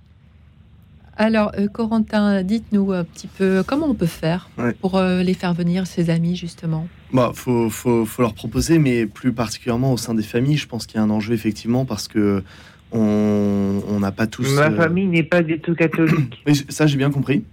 Alors, 1.18 1.52
euh, 1.58 1.68
Corentin, 1.68 2.44
dites-nous 2.44 2.92
un 2.92 3.04
petit 3.04 3.28
peu 3.28 3.64
comment 3.66 3.88
on 3.88 3.94
peut 3.94 4.06
faire 4.06 4.50
Ouais. 4.58 4.74
pour 4.82 4.98
euh, 4.98 5.24
les 5.24 5.34
faire 5.34 5.54
venir, 5.54 5.88
ces 5.88 6.10
amis, 6.10 6.36
justement. 6.36 6.88
Bah, 7.14 7.32
faut, 7.34 7.70
faut, 7.70 8.06
faut 8.06 8.22
leur 8.22 8.34
proposer, 8.34 8.80
mais 8.80 9.06
plus 9.06 9.32
particulièrement 9.32 9.94
au 9.94 9.98
sein 9.98 10.14
des 10.14 10.24
familles, 10.24 10.58
je 10.58 10.68
pense 10.68 10.86
qu'il 10.86 10.98
y 10.98 11.00
a 11.00 11.04
un 11.04 11.10
enjeu 11.10 11.34
effectivement 11.34 11.86
parce 11.86 12.08
que 12.08 12.44
on 12.92 14.00
n'a 14.00 14.12
pas 14.12 14.28
tous. 14.28 14.56
Ma 14.56 14.70
euh, 14.70 14.76
famille 14.76 15.08
n'est 15.08 15.24
pas 15.24 15.42
du 15.42 15.60
tout 15.60 15.76
catholique. 15.76 16.42
Oui, 16.48 16.66
ça 16.70 16.88
j'ai 16.88 16.98
bien 16.98 17.12
compris. 17.12 17.44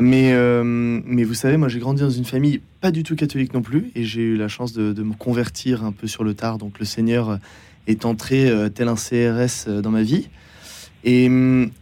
Mais, 0.00 0.32
euh, 0.32 0.62
mais 0.64 1.22
vous 1.24 1.34
savez, 1.34 1.56
moi 1.56 1.68
j'ai 1.68 1.78
grandi 1.78 2.02
dans 2.02 2.10
une 2.10 2.24
famille 2.24 2.60
pas 2.80 2.90
du 2.90 3.02
tout 3.02 3.14
catholique 3.14 3.54
non 3.54 3.62
plus, 3.62 3.92
et 3.94 4.04
j'ai 4.04 4.22
eu 4.22 4.36
la 4.36 4.48
chance 4.48 4.72
de, 4.72 4.92
de 4.92 5.02
me 5.02 5.14
convertir 5.14 5.84
un 5.84 5.92
peu 5.92 6.06
sur 6.06 6.24
le 6.24 6.34
tard. 6.34 6.58
Donc 6.58 6.78
le 6.80 6.84
Seigneur 6.84 7.38
est 7.86 8.04
entré 8.04 8.48
euh, 8.50 8.68
tel 8.68 8.88
un 8.88 8.96
CRS 8.96 9.68
euh, 9.68 9.80
dans 9.82 9.90
ma 9.90 10.02
vie. 10.02 10.28
Et, 11.04 11.28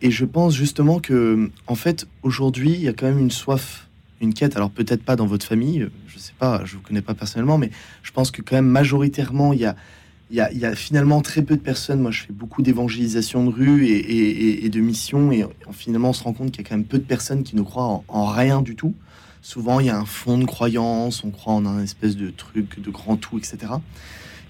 je 0.03 0.25
pense 0.25 0.55
justement 0.55 0.99
que, 0.99 1.51
en 1.69 1.77
fait, 1.77 2.07
aujourd'hui, 2.23 2.73
il 2.73 2.83
y 2.83 2.89
a 2.89 2.93
quand 2.93 3.07
même 3.07 3.21
une 3.21 3.31
soif, 3.31 3.89
une 4.21 4.35
quête. 4.35 4.57
Alors 4.57 4.71
peut-être 4.71 5.05
pas 5.05 5.17
dans 5.17 5.27
votre 5.27 5.47
famille, 5.47 5.83
euh, 5.83 5.93
je 6.09 6.19
sais 6.19 6.33
pas, 6.39 6.63
je 6.65 6.75
vous 6.75 6.83
connais 6.83 7.03
pas 7.03 7.15
personnellement, 7.15 7.57
mais 7.57 7.71
je 8.03 8.11
pense 8.11 8.31
que 8.31 8.43
quand 8.43 8.57
même 8.57 8.67
majoritairement, 8.67 9.53
il 9.53 9.61
y 9.61 10.41
a, 10.41 10.75
finalement 10.75 11.21
très 11.21 11.43
peu 11.43 11.57
de 11.57 11.61
personnes. 11.61 12.01
Moi, 12.01 12.11
je 12.11 12.23
fais 12.23 12.33
beaucoup 12.33 12.63
d'évangélisation 12.63 13.45
de 13.45 13.51
rue 13.51 13.87
et, 13.87 14.69
de 14.69 14.81
mission, 14.81 15.31
et 15.31 15.47
finalement, 15.71 16.11
on 16.11 16.13
se 16.13 16.25
rend 16.25 16.33
compte 16.33 16.51
qu'il 16.51 16.65
y 16.65 16.67
a 16.67 16.69
quand 16.69 16.77
même 16.77 16.85
peu 16.85 16.99
de 16.99 17.05
personnes 17.05 17.45
qui 17.45 17.55
ne 17.55 17.63
croient 17.63 17.85
en, 17.85 18.05
en 18.09 18.27
rien 18.27 18.61
du 18.61 18.75
tout. 18.75 18.95
Souvent, 19.41 19.79
il 19.79 19.87
y 19.87 19.91
a 19.91 19.99
un 19.99 20.05
fond 20.05 20.39
de 20.39 20.45
croyance, 20.45 21.23
on 21.25 21.31
croit 21.31 21.55
en 21.55 21.67
un 21.67 21.83
espèce 21.83 22.17
de 22.17 22.31
truc, 22.31 22.81
de 22.81 22.91
grand 22.91 23.17
tout, 23.17 23.39
etc. 23.39 23.59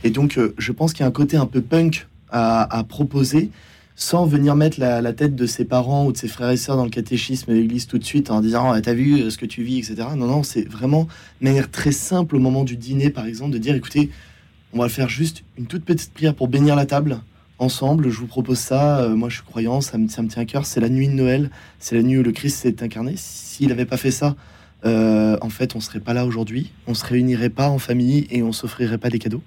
Et 0.04 0.10
donc, 0.10 0.38
euh, 0.38 0.54
je 0.58 0.72
pense 0.72 0.92
qu'il 0.92 1.00
y 1.00 1.04
a 1.04 1.08
un 1.08 1.12
côté 1.12 1.36
un 1.36 1.46
peu 1.46 1.60
punk 1.60 2.06
à 2.34 2.82
proposer, 2.88 3.50
sans 3.96 4.26
venir 4.26 4.56
mettre 4.56 4.80
la, 4.80 5.12
tête 5.12 5.34
de 5.34 5.46
ses 5.46 5.64
parents 5.64 6.06
ou 6.06 6.12
de 6.12 6.16
ses 6.16 6.28
frères 6.28 6.50
et 6.50 6.56
sœurs 6.56 6.76
dans 6.76 6.84
le 6.84 6.90
catéchisme 6.90 7.52
de 7.52 7.56
l'église 7.56 7.86
tout 7.86 7.98
de 7.98 8.04
suite 8.04 8.30
en 8.30 8.40
disant 8.40 8.70
Ah, 8.70 8.80
T'as 8.80 8.94
vu 8.94 9.20
euh, 9.20 9.30
ce 9.30 9.38
que 9.38 9.46
tu 9.46 9.62
vis, 9.62 9.78
etc. 9.78 10.08
Non, 10.16 10.26
non, 10.26 10.42
c'est 10.42 10.68
vraiment 10.68 11.08
de 11.40 11.46
manière 11.46 11.70
très 11.70 11.92
simple 11.92 12.36
au 12.36 12.38
moment 12.38 12.64
du 12.64 12.76
dîner, 12.76 13.10
par 13.10 13.26
exemple, 13.26 13.52
de 13.52 13.58
dire 13.58 13.74
Écoutez, 13.74 14.10
on 14.72 14.78
va 14.78 14.88
faire 14.88 15.08
juste 15.08 15.44
une 15.58 15.66
toute 15.66 15.84
petite 15.84 16.12
prière 16.12 16.34
pour 16.34 16.48
bénir 16.48 16.76
la 16.76 16.86
table 16.86 17.20
ensemble. 17.58 18.10
Je 18.10 18.18
vous 18.18 18.26
propose 18.26 18.58
ça. 18.58 19.00
Euh, 19.00 19.14
moi, 19.14 19.28
je 19.28 19.36
suis 19.36 19.44
croyant, 19.44 19.80
ça 19.80 19.98
me, 19.98 20.08
ça 20.08 20.22
me 20.22 20.28
tient 20.28 20.42
à 20.42 20.46
cœur. 20.46 20.66
C'est 20.66 20.80
la 20.80 20.88
nuit 20.88 21.08
de 21.08 21.14
Noël, 21.14 21.50
c'est 21.78 21.94
la 21.94 22.02
nuit 22.02 22.18
où 22.18 22.22
le 22.22 22.32
Christ 22.32 22.58
s'est 22.58 22.82
incarné. 22.82 23.14
S'il 23.16 23.68
n'avait 23.68 23.84
pas 23.86 23.96
fait 23.96 24.10
ça, 24.10 24.36
euh, 24.84 25.36
en 25.40 25.50
fait, 25.50 25.76
on 25.76 25.80
serait 25.80 26.00
pas 26.00 26.12
là 26.12 26.26
aujourd'hui. 26.26 26.72
On 26.86 26.94
se 26.94 27.04
réunirait 27.04 27.50
pas 27.50 27.68
en 27.68 27.78
famille 27.78 28.26
et 28.30 28.42
on 28.42 28.52
s'offrirait 28.52 28.98
pas 28.98 29.10
des 29.10 29.18
cadeaux. 29.18 29.42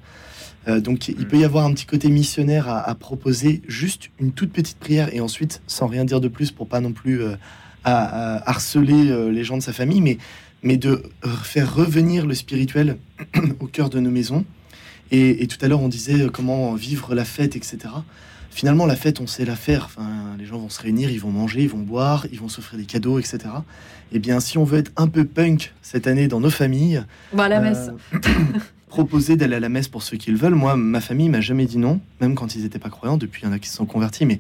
Euh, 0.68 0.80
donc, 0.80 1.08
il 1.08 1.28
peut 1.28 1.38
y 1.38 1.44
avoir 1.46 1.66
un 1.66 1.74
petit 1.74 1.86
côté 1.86 2.10
missionnaire 2.10 2.68
à, 2.70 2.82
à 2.90 2.96
proposer, 2.96 3.62
juste 3.68 4.10
une 4.20 4.32
toute 4.32 4.52
petite 4.52 4.78
prière 4.80 5.14
et 5.14 5.20
ensuite, 5.22 5.62
sans 5.68 5.88
rien 5.88 6.06
dire 6.06 6.20
de 6.22 6.28
plus 6.28 6.52
pour 6.52 6.68
pas 6.68 6.80
non 6.80 6.92
plus 6.92 7.22
euh, 7.22 7.36
à- 7.84 8.36
à 8.38 8.50
harceler 8.50 9.10
euh, 9.12 9.30
les 9.30 9.44
gens 9.44 9.58
de 9.58 9.62
sa 9.64 9.74
famille, 9.74 10.02
mais, 10.02 10.18
mais 10.64 10.78
de 10.78 11.04
faire 11.44 11.76
revenir 11.76 12.26
le 12.26 12.34
spirituel 12.34 12.98
au 13.60 13.68
cœur 13.68 13.90
de 13.90 14.00
nos 14.00 14.10
maisons. 14.12 14.44
Et, 15.12 15.44
et 15.44 15.48
tout 15.48 15.58
à 15.64 15.68
l'heure, 15.68 15.82
on 15.82 15.88
disait 15.88 16.28
comment 16.34 16.74
vivre 16.74 17.14
la 17.14 17.26
fête, 17.26 17.56
etc. 17.56 17.78
Finalement, 18.50 18.86
la 18.88 18.96
fête, 18.96 19.20
on 19.20 19.28
sait 19.28 19.46
la 19.46 19.56
faire. 19.56 19.86
Enfin, 19.86 20.36
les 20.40 20.46
gens 20.46 20.58
vont 20.58 20.70
se 20.70 20.82
réunir, 20.82 21.12
ils 21.12 21.20
vont 21.20 21.30
manger, 21.30 21.62
ils 21.62 21.70
vont 21.70 21.78
boire, 21.80 22.26
ils 22.32 22.40
vont 22.40 22.48
s'offrir 22.50 22.80
des 22.80 22.86
cadeaux, 22.86 23.20
etc. 23.20 23.38
Eh 24.14 24.18
bien, 24.20 24.40
si 24.40 24.58
on 24.58 24.64
veut 24.64 24.80
être 24.80 24.92
un 24.98 25.08
peu 25.08 25.26
punk 25.26 25.74
cette 25.84 26.08
année 26.08 26.28
dans 26.28 26.40
nos 26.40 26.50
familles, 26.50 27.04
On 27.34 27.38
va 27.38 27.44
à 27.44 27.50
la 27.50 27.60
euh, 27.60 27.62
messe. 27.62 27.92
proposer 28.96 29.36
d'aller 29.36 29.56
à 29.56 29.60
la 29.60 29.70
messe 29.70 29.88
pour 29.90 30.02
ceux 30.04 30.16
qui 30.18 30.32
le 30.32 30.38
veulent. 30.38 30.56
Moi, 30.56 30.76
ma 30.78 31.02
famille 31.02 31.28
m'a 31.30 31.42
jamais 31.42 31.66
dit 31.66 31.78
non, 31.78 32.00
même 32.22 32.34
quand 32.36 32.56
ils 32.56 32.64
n'étaient 32.64 32.80
pas 32.80 32.90
croyants. 32.90 33.18
Depuis, 33.18 33.42
il 33.44 33.46
y 33.46 33.48
en 33.50 33.52
a 33.52 33.60
qui 33.60 33.68
se 33.70 33.76
sont 33.76 33.86
convertis, 33.86 34.26
mais, 34.26 34.40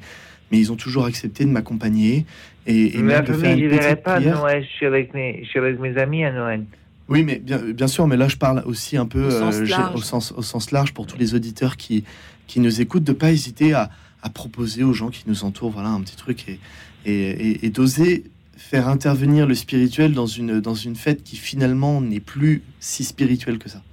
mais 0.52 0.60
ils 0.60 0.72
ont 0.72 0.76
toujours 0.78 1.06
accepté 1.06 1.44
de 1.44 1.50
m'accompagner 1.50 2.26
et, 2.66 2.96
et 2.98 3.02
Ma 3.02 3.16
même 3.16 3.26
de 3.26 3.34
faire 3.34 3.42
famille, 3.52 3.60
je 3.60 3.66
une 3.66 3.72
ne 3.72 3.78
petite 3.78 4.04
pas 4.04 4.14
à 4.14 4.16
prière. 4.16 4.40
Noël. 4.40 4.64
Je 4.64 4.76
suis, 4.78 4.86
avec 4.86 5.14
mes, 5.14 5.44
je 5.44 5.50
suis 5.50 5.60
avec 5.60 5.80
mes 5.80 5.98
amis 5.98 6.24
à 6.24 6.32
Noël. 6.32 6.64
Oui, 7.10 7.24
mais 7.24 7.38
bien, 7.40 7.58
bien 7.60 7.88
sûr, 7.88 8.08
mais 8.08 8.18
là 8.18 8.28
je 8.28 8.38
parle 8.38 8.64
aussi 8.66 8.98
un 8.98 9.06
peu 9.06 9.26
Au 9.28 9.32
sens 9.32 9.56
euh, 9.58 9.94
au, 9.94 10.02
sens, 10.02 10.34
au 10.36 10.42
sens 10.42 10.72
large 10.72 10.92
pour 10.94 11.06
tous 11.06 11.18
les 11.20 11.36
auditeurs 11.36 11.76
qui, 11.78 12.04
qui 12.48 12.60
nous 12.60 12.82
écoutent, 12.82 13.04
de 13.04 13.14
pas 13.14 13.32
hésiter 13.32 13.74
à, 13.74 13.92
à 14.24 14.30
proposer 14.30 14.84
aux 14.84 14.94
gens 14.94 15.10
qui 15.10 15.24
nous 15.28 15.44
entourent 15.44 15.70
voilà, 15.72 15.90
un 15.90 16.02
petit 16.02 16.16
truc 16.16 16.46
et, 16.50 16.60
et, 17.06 17.30
et- 17.50 17.66
et 17.66 17.70
d'oser 17.70 18.24
faire 18.58 18.88
intervenir 18.88 19.46
le 19.46 19.54
spirituel 19.54 20.14
dans 20.14 20.26
une, 20.26 20.60
dans 20.62 20.74
une 20.74 20.96
fête 20.96 21.22
qui 21.24 21.36
finalement 21.36 22.02
n'est 22.02 22.20
plus 22.22 22.64
si 22.80 23.04
spirituelle 23.04 23.60
que 23.60 23.70
ça. 23.70 23.84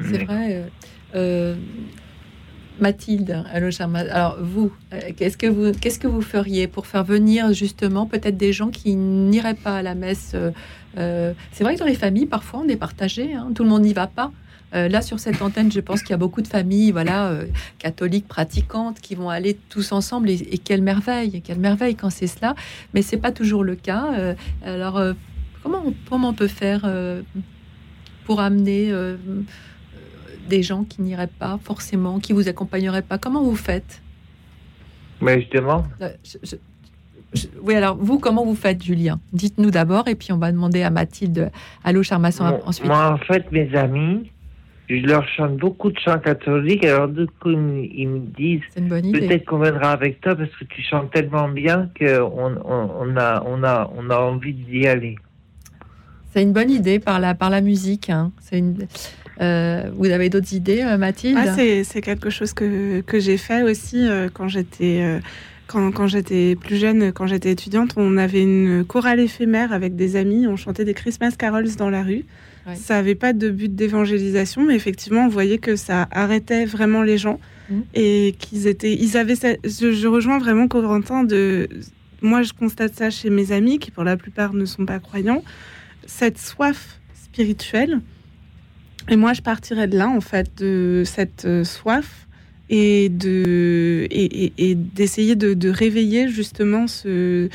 C'est 0.00 0.24
vrai. 0.24 0.54
euh, 0.54 0.68
euh, 1.14 1.54
Mathilde, 2.80 3.44
allô, 3.52 3.68
Alors, 3.94 4.38
vous, 4.40 4.72
euh, 4.94 5.00
qu'est-ce 5.16 5.36
que 5.36 5.46
vous, 5.46 5.72
qu'est-ce 5.72 5.98
que 5.98 6.06
vous 6.06 6.22
feriez 6.22 6.66
pour 6.66 6.86
faire 6.86 7.04
venir 7.04 7.52
justement 7.52 8.06
peut-être 8.06 8.38
des 8.38 8.54
gens 8.54 8.70
qui 8.70 8.94
n'iraient 8.96 9.54
pas 9.54 9.76
à 9.78 9.82
la 9.82 9.94
messe 9.94 10.34
euh, 10.96 11.32
C'est 11.52 11.62
vrai 11.62 11.74
que 11.74 11.80
dans 11.80 11.86
les 11.86 11.94
familles, 11.94 12.26
parfois, 12.26 12.62
on 12.64 12.68
est 12.68 12.76
partagé. 12.76 13.34
hein, 13.34 13.50
tout 13.54 13.64
le 13.64 13.68
monde 13.68 13.82
n'y 13.82 13.92
va 13.92 14.06
pas. 14.06 14.32
Euh, 14.72 14.88
là, 14.88 15.02
sur 15.02 15.18
cette 15.18 15.42
antenne, 15.42 15.70
je 15.70 15.80
pense 15.80 16.00
qu'il 16.00 16.10
y 16.10 16.14
a 16.14 16.16
beaucoup 16.16 16.40
de 16.42 16.46
familles, 16.48 16.92
voilà, 16.92 17.26
euh, 17.28 17.44
catholiques 17.78 18.28
pratiquantes, 18.28 19.00
qui 19.00 19.14
vont 19.14 19.28
aller 19.28 19.58
tous 19.68 19.92
ensemble. 19.92 20.30
Et, 20.30 20.34
et 20.34 20.58
quelle 20.58 20.80
merveille, 20.80 21.42
quelle 21.42 21.58
merveille 21.58 21.96
quand 21.96 22.08
c'est 22.10 22.28
cela. 22.28 22.54
Mais 22.94 23.02
c'est 23.02 23.18
pas 23.18 23.32
toujours 23.32 23.64
le 23.64 23.74
cas. 23.74 24.34
Alors, 24.64 25.02
comment, 25.62 25.82
on, 25.84 25.94
comment 26.08 26.28
on 26.30 26.34
peut 26.34 26.46
faire 26.46 26.88
pour 28.30 28.38
amener 28.38 28.92
euh, 28.92 29.16
des 30.48 30.62
gens 30.62 30.84
qui 30.84 31.02
n'iraient 31.02 31.26
pas 31.26 31.58
forcément, 31.64 32.20
qui 32.20 32.32
vous 32.32 32.46
accompagneraient 32.48 33.02
pas 33.02 33.18
Comment 33.18 33.42
vous 33.42 33.56
faites? 33.56 34.00
Mais 35.20 35.40
justement, 35.40 35.82
Euh, 36.00 36.10
je- 36.22 36.38
je- 36.44 36.56
je- 37.34 37.48
Oui, 37.60 37.74
alors 37.74 37.96
vous, 37.96 38.20
comment 38.20 38.44
vous 38.44 38.54
faites, 38.54 38.84
Julien? 38.84 39.18
Dites-nous 39.32 39.72
d'abord, 39.72 40.06
et 40.06 40.14
puis 40.14 40.30
on 40.30 40.38
va 40.38 40.52
demander 40.52 40.82
à 40.84 40.90
Mathilde, 40.90 41.50
allô, 41.82 42.04
Charmasson, 42.04 42.44
Moi- 42.44 42.60
ensuite. 42.66 42.86
Moi, 42.86 43.04
en 43.14 43.18
fait, 43.18 43.50
mes 43.50 43.74
amis, 43.74 44.30
je 44.88 45.04
leur 45.06 45.26
chante 45.30 45.56
beaucoup 45.56 45.90
de 45.90 45.98
chants 45.98 46.20
catholiques. 46.20 46.84
Alors, 46.84 47.08
du 47.08 47.26
coup, 47.26 47.50
ils 47.50 47.58
me, 48.08 48.20
disent 48.38 48.62
peut-être 48.76 49.44
qu'on 49.44 49.58
viendra 49.58 49.90
avec 49.90 50.20
toi 50.20 50.36
parce 50.36 50.50
que 50.50 50.66
tu 50.66 50.82
chantes 50.82 51.10
tellement 51.10 51.48
bien 51.48 51.90
qu'on 51.98 52.54
on, 52.64 52.90
on 53.00 53.16
a, 53.16 53.42
on 53.44 53.64
a, 53.64 53.90
on 53.96 54.08
a 54.08 54.18
envie 54.18 54.54
d'y 54.54 54.86
aller. 54.86 55.16
C'est 56.32 56.42
une 56.42 56.52
bonne 56.52 56.70
idée 56.70 56.98
par 56.98 57.18
la, 57.20 57.34
par 57.34 57.50
la 57.50 57.60
musique. 57.60 58.08
hein. 58.10 58.32
Une... 58.52 58.86
euh, 59.40 59.90
vous 59.96 60.06
avez 60.10 60.28
d'autres 60.28 60.52
idées, 60.54 60.82
euh, 60.82 60.96
Mathilde? 60.96 61.38
Ah, 61.38 61.54
c'est 61.56 62.00
quelque 62.02 62.30
chose 62.30 62.52
que, 62.52 63.00
que 63.00 63.18
j'ai 63.18 63.36
fait 63.36 63.62
aussi 63.62 63.98
euh, 64.06 64.28
quand 64.32 64.48
j'étais 64.48 65.00
euh, 65.02 65.18
quand, 65.66 65.90
quand 65.92 66.06
j'étais 66.08 66.56
plus 66.56 66.76
jeune, 66.76 67.12
quand 67.12 67.26
j'étais 67.26 67.50
étudiante. 67.52 67.94
On 67.96 68.16
avait 68.16 68.42
une 68.42 68.84
chorale 68.84 69.20
éphémère 69.20 69.72
avec 69.72 69.94
des 69.96 70.16
amis. 70.16 70.46
On 70.46 70.56
chantait 70.56 70.84
des 70.84 70.94
Christmas 70.94 71.32
carols 71.38 71.74
dans 71.76 71.90
la 71.90 72.02
rue. 72.02 72.24
Ça 72.76 72.94
n'avait 72.94 73.14
pas 73.16 73.32
de 73.32 73.50
but 73.50 73.74
d'évangélisation, 73.74 74.64
mais 74.64 74.74
effectivement, 74.76 75.24
on 75.24 75.28
voyait 75.28 75.58
que 75.58 75.74
ça 75.76 76.06
arrêtait 76.12 76.64
vraiment 76.66 77.02
les 77.02 77.18
gens 77.18 77.40
et 77.94 78.34
qu'ils 78.38 78.66
étaient, 78.66 78.92
ils 78.92 79.16
avaient. 79.16 79.34
Je, 79.64 79.92
je 79.92 80.06
rejoins 80.08 80.38
vraiment 80.38 80.68
Corentin 80.68 81.24
de. 81.24 81.68
Moi, 82.22 82.42
je 82.42 82.52
constate 82.52 82.94
ça 82.94 83.10
chez 83.10 83.30
mes 83.30 83.50
amis 83.52 83.78
qui, 83.78 83.90
pour 83.90 84.04
la 84.04 84.16
plupart, 84.16 84.52
ne 84.54 84.64
sont 84.66 84.84
pas 84.86 84.98
croyants. 84.98 85.42
Cette 86.06 86.38
soif 86.38 87.00
spirituelle. 87.14 88.00
Et 89.08 89.16
moi, 89.16 89.32
je 89.32 89.42
partirais 89.42 89.88
de 89.88 89.96
là, 89.96 90.08
en 90.08 90.20
fait, 90.20 90.50
de 90.58 91.02
cette 91.04 91.44
euh, 91.44 91.64
soif 91.64 92.26
et 92.68 93.08
de 93.08 94.06
et, 94.10 94.74
d'essayer 94.76 95.34
de, 95.34 95.68
réveiller 95.68 96.28
justement 96.28 96.86
ce, 96.86 97.48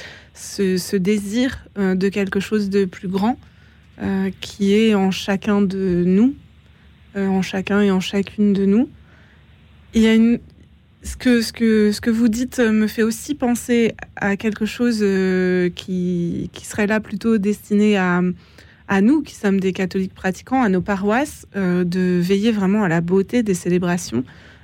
désir 0.98 1.66
euh, 1.78 1.96
de 1.96 2.10
quelque 2.10 2.42
chose 2.42 2.70
de 2.70 2.84
plus 2.84 3.08
grand 3.08 3.40
euh, 4.02 4.30
qui 4.42 4.74
est 4.74 4.94
en 4.94 5.12
chacun 5.12 5.62
de 5.62 6.04
nous, 6.06 6.36
en 7.16 7.42
chacun 7.42 7.82
et 7.82 7.92
en 7.92 8.02
chacune 8.02 8.52
de 8.52 8.66
nous. 8.66 8.90
Il 9.94 10.02
y 10.02 10.08
a 10.08 10.14
une 10.14 10.40
ce 11.06 11.16
que, 11.16 11.42
ce, 11.42 11.54
que, 11.54 11.92
ce 11.92 12.02
que 12.02 12.10
vous 12.10 12.28
dites 12.28 12.60
euh, 12.60 12.72
me 12.72 12.88
fait 12.88 13.04
aussi 13.04 13.36
penser 13.36 13.96
à 14.16 14.36
quelque 14.36 14.66
chose 14.66 15.00
euh, 15.02 15.70
qui, 15.70 16.50
qui 16.52 16.66
serait 16.66 16.88
là 16.88 17.00
plutôt 17.00 17.38
destiné 17.38 17.96
à, 17.96 18.22
à 18.88 19.02
nous, 19.02 19.22
qui 19.22 19.36
sommes 19.36 19.60
des 19.60 19.72
catholiques 19.72 20.14
pratiquants, 20.14 20.64
à 20.64 20.70
nos 20.70 20.82
paroisses, 20.82 21.46
euh, 21.56 21.84
de 21.84 22.20
veiller 22.22 22.52
vraiment 22.52 22.84
à 22.84 22.88
la 22.88 23.02
beauté 23.02 23.44
des 23.44 23.54
célébrations, 23.54 24.24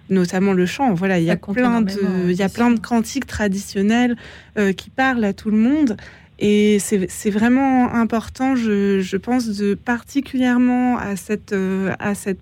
notamment 0.10 0.54
le 0.54 0.66
chant. 0.66 0.94
Voilà, 0.94 1.20
il 1.20 1.26
y 1.26 1.32
a 1.32 1.38
plein 1.38 1.82
de, 1.82 2.30
il 2.30 2.36
y 2.36 2.44
a 2.44 2.50
plein 2.50 2.72
de 2.72 2.80
cantiques 2.80 3.28
traditionnels 3.28 4.16
euh, 4.58 4.74
qui 4.74 4.90
parlent 4.90 5.24
à 5.24 5.34
tout 5.34 5.52
le 5.52 5.58
monde. 5.58 5.96
Et 6.44 6.80
c'est 6.80 7.30
vraiment 7.30 7.94
important, 7.94 8.56
je, 8.56 9.18
pense, 9.18 9.48
particulièrement 9.86 10.98
à 10.98 11.16
cette, 11.16 11.54
euh, 11.54 11.94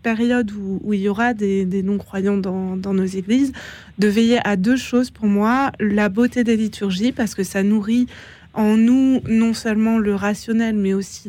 période 0.02 0.54
où, 0.54 0.94
il 0.94 1.02
y 1.02 1.10
aura 1.10 1.34
des, 1.34 1.84
non-croyants 1.84 2.38
dans, 2.38 2.94
nos 2.94 3.06
églises, 3.06 3.52
de 3.98 4.08
veiller 4.08 4.40
à 4.48 4.56
deux 4.56 4.78
choses 4.78 5.10
pour 5.10 5.26
moi. 5.26 5.74
La 5.82 6.08
beauté 6.08 6.46
des 6.46 6.56
liturgies, 6.56 7.12
parce 7.12 7.36
que 7.36 7.44
ça 7.44 7.62
nourrit 7.62 8.08
en 8.54 8.78
nous 8.78 9.20
non 9.28 9.54
seulement 9.54 9.98
le 9.98 10.16
rationnel, 10.16 10.78
mais 10.78 10.94
aussi 10.94 11.28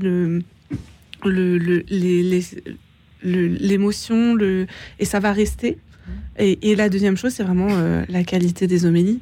l'émotion, 3.24 4.38
et 5.00 5.04
ça 5.04 5.18
va 5.18 5.32
rester. 5.32 5.76
Et, 6.38 6.70
et 6.70 6.76
la 6.76 6.88
deuxième 6.88 7.16
chose, 7.16 7.32
c'est 7.32 7.42
vraiment 7.42 7.70
euh, 7.72 8.04
la 8.08 8.22
qualité 8.22 8.68
des 8.68 8.86
homélies. 8.86 9.18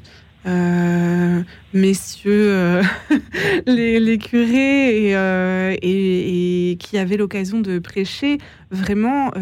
Euh, 0.47 1.43
messieurs, 1.75 2.49
euh, 2.51 2.83
les, 3.67 4.01
les 4.01 4.19
curés 4.19 5.09
et, 5.09 5.17
euh, 5.17 5.75
et- 5.83 6.71
et 6.73 6.77
qui 6.77 6.97
avaient 6.97 7.17
l'occasion 7.17 7.61
de 7.61 7.79
prêcher, 7.79 8.39
vraiment 8.71 9.33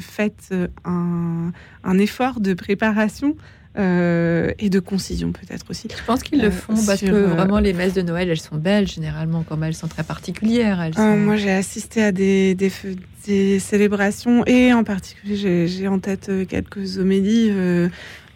faites 0.00 0.52
un, 0.84 1.52
un 1.84 1.98
effort 1.98 2.40
de 2.40 2.54
préparation 2.54 3.36
et 3.78 4.68
de 4.68 4.80
concision 4.80 5.32
peut-être 5.32 5.64
aussi. 5.70 5.88
Je 5.96 6.04
pense 6.04 6.22
qu'ils 6.22 6.42
le 6.42 6.50
font 6.50 6.74
parce 6.86 7.00
que 7.00 7.06
vraiment 7.36 7.58
les 7.58 7.72
messes 7.72 7.94
de 7.94 8.02
Noël, 8.02 8.28
elles 8.28 8.40
sont 8.40 8.56
belles 8.56 8.86
généralement, 8.88 9.44
comme 9.44 9.64
elles 9.64 9.74
sont 9.74 9.88
très 9.88 10.02
particulières. 10.02 10.80
Elles 10.82 10.94
sont- 10.94 11.16
moi, 11.16 11.36
j'ai 11.36 11.52
assisté 11.52 12.02
à 12.02 12.12
des, 12.12 12.54
des, 12.54 12.68
feux- 12.68 12.96
des 13.26 13.58
célébrations 13.60 14.44
et 14.46 14.74
en 14.74 14.84
particulier, 14.84 15.66
j'ai- 15.68 15.88
en 15.88 15.98
tête 16.00 16.30
quelques 16.48 16.98
homélies 16.98 17.50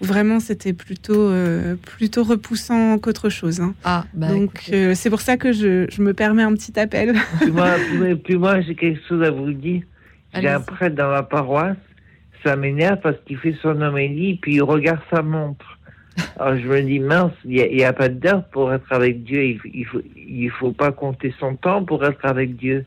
vraiment 0.01 0.41
c'était 0.41 0.73
plutôt, 0.73 1.29
euh, 1.31 1.77
plutôt 1.77 2.23
repoussant 2.25 2.99
qu'autre 2.99 3.29
chose. 3.29 3.61
hein. 3.61 3.75
Ah, 3.85 4.05
bah, 4.15 4.29
Donc, 4.29 4.69
euh, 4.73 4.95
c'est 4.95 5.11
pour 5.11 5.21
ça 5.21 5.37
que 5.37 5.53
je, 5.53 5.87
je 5.91 6.03
me 6.03 6.13
permets 6.15 6.43
un 6.43 6.53
petit 6.55 6.79
appel. 6.79 7.15
Puis 7.41 7.51
moi, 7.53 7.71
puis- 8.25 8.37
moi 8.37 8.61
j'ai 8.61 8.75
quelque 8.75 9.01
chose 9.09 9.23
à 9.23 9.31
vous 9.31 9.53
dire. 9.53 9.83
J'ai 10.35 10.49
un 10.49 10.61
prêtre 10.61 10.95
dans 10.97 11.11
la 11.11 11.23
paroisse, 11.23 11.79
ça 12.45 12.57
m'énerve 12.57 13.01
parce 13.01 13.17
qu'il 13.27 13.39
fait 13.39 13.57
son 13.63 13.81
homélie, 13.81 14.35
puis 14.37 14.57
il 14.57 14.63
regarde 14.63 15.01
sa 15.11 15.23
montre. 15.23 15.79
Alors 16.39 16.57
je 16.59 16.67
me 16.67 16.83
dis, 16.83 16.99
mince, 16.99 17.33
il 17.45 17.53
n'y 17.75 17.83
a, 17.85 17.89
a 17.89 17.93
pas 17.95 18.09
d'heure 18.11 18.45
pour 18.49 18.73
être 18.73 18.91
avec 18.93 19.25
Dieu, 19.25 19.45
il, 19.45 19.61
il 19.73 19.85
faut, 19.87 20.01
il 20.17 20.51
faut 20.51 20.73
pas 20.73 20.93
compter 20.93 21.35
son 21.41 21.57
temps 21.57 21.85
pour 21.85 22.05
être 22.05 22.25
avec 22.25 22.57
Dieu. 22.57 22.85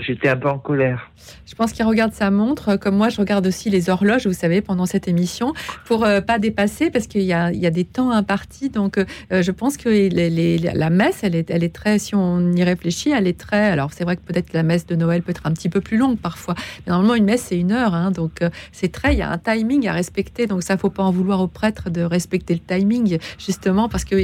J'étais 0.00 0.28
un 0.28 0.36
peu 0.36 0.48
en 0.48 0.58
colère. 0.58 1.10
Je 1.46 1.54
pense 1.54 1.72
qu'il 1.72 1.84
regarde 1.84 2.12
sa 2.12 2.30
montre, 2.30 2.70
euh, 2.70 2.76
comme 2.76 2.96
moi 2.96 3.08
je 3.08 3.18
regarde 3.20 3.46
aussi 3.46 3.70
les 3.70 3.88
horloges, 3.90 4.26
vous 4.26 4.32
savez, 4.32 4.60
pendant 4.60 4.86
cette 4.86 5.08
émission, 5.08 5.52
pour 5.84 6.04
euh, 6.04 6.20
pas 6.20 6.38
dépasser, 6.38 6.90
parce 6.90 7.06
qu'il 7.06 7.22
y 7.22 7.26
y 7.26 7.32
a 7.32 7.70
des 7.70 7.84
temps 7.84 8.10
impartis. 8.10 8.70
Donc 8.70 8.98
euh, 8.98 9.42
je 9.42 9.50
pense 9.50 9.76
que 9.76 9.88
les- 9.88 10.08
les- 10.30 10.58
la 10.58 10.90
messe, 10.90 11.20
elle 11.22 11.34
est, 11.34 11.50
elle 11.50 11.64
est 11.64 11.74
très, 11.74 11.98
si 11.98 12.14
on 12.14 12.52
y 12.52 12.62
réfléchit, 12.64 13.10
elle 13.10 13.26
est 13.26 13.38
très. 13.38 13.64
Alors 13.70 13.92
c'est 13.92 14.04
vrai 14.04 14.16
que 14.16 14.22
peut-être 14.22 14.52
la 14.52 14.62
messe 14.62 14.86
de 14.86 14.94
Noël 14.96 15.22
peut 15.22 15.30
être 15.30 15.46
un 15.46 15.52
petit 15.52 15.68
peu 15.68 15.80
plus 15.80 15.96
longue 15.96 16.18
parfois, 16.18 16.54
mais 16.86 16.90
normalement 16.90 17.14
une 17.14 17.24
messe 17.24 17.42
c'est 17.42 17.58
une 17.58 17.72
heure, 17.72 17.94
hein, 17.94 18.10
donc 18.10 18.42
euh, 18.42 18.50
c'est 18.72 18.90
très, 18.92 19.12
il 19.14 19.18
y 19.18 19.22
a 19.22 19.30
un 19.30 19.38
timing 19.38 19.86
à 19.88 19.92
respecter. 19.92 20.46
Donc 20.46 20.62
ça, 20.62 20.76
faut 20.76 20.90
pas 20.90 21.02
en 21.02 21.10
vouloir 21.10 21.40
aux 21.40 21.46
prêtres 21.48 21.90
de 21.90 22.02
respecter 22.02 22.54
le 22.54 22.60
timing, 22.60 23.18
justement, 23.38 23.88
parce 23.88 24.04
que 24.04 24.16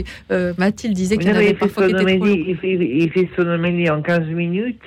Mathilde 0.59 0.95
disait 0.95 1.17
qu'il 1.19 1.29
y 1.29 1.33
en 1.33 1.37
avait 1.37 1.55
parfois 1.55 1.87
qui 1.87 1.93
étaient 1.93 2.17
trop 2.19 2.27
il, 2.27 2.57
fait, 2.57 2.73
il 2.75 3.11
fait 3.11 3.29
son 3.37 3.47
homélie 3.47 3.89
en 3.91 4.03
15 4.03 4.27
minutes, 4.29 4.81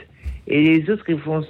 et 0.48 0.62
les 0.62 0.90
autres, 0.90 1.06
ils 1.08 1.20
font, 1.20 1.42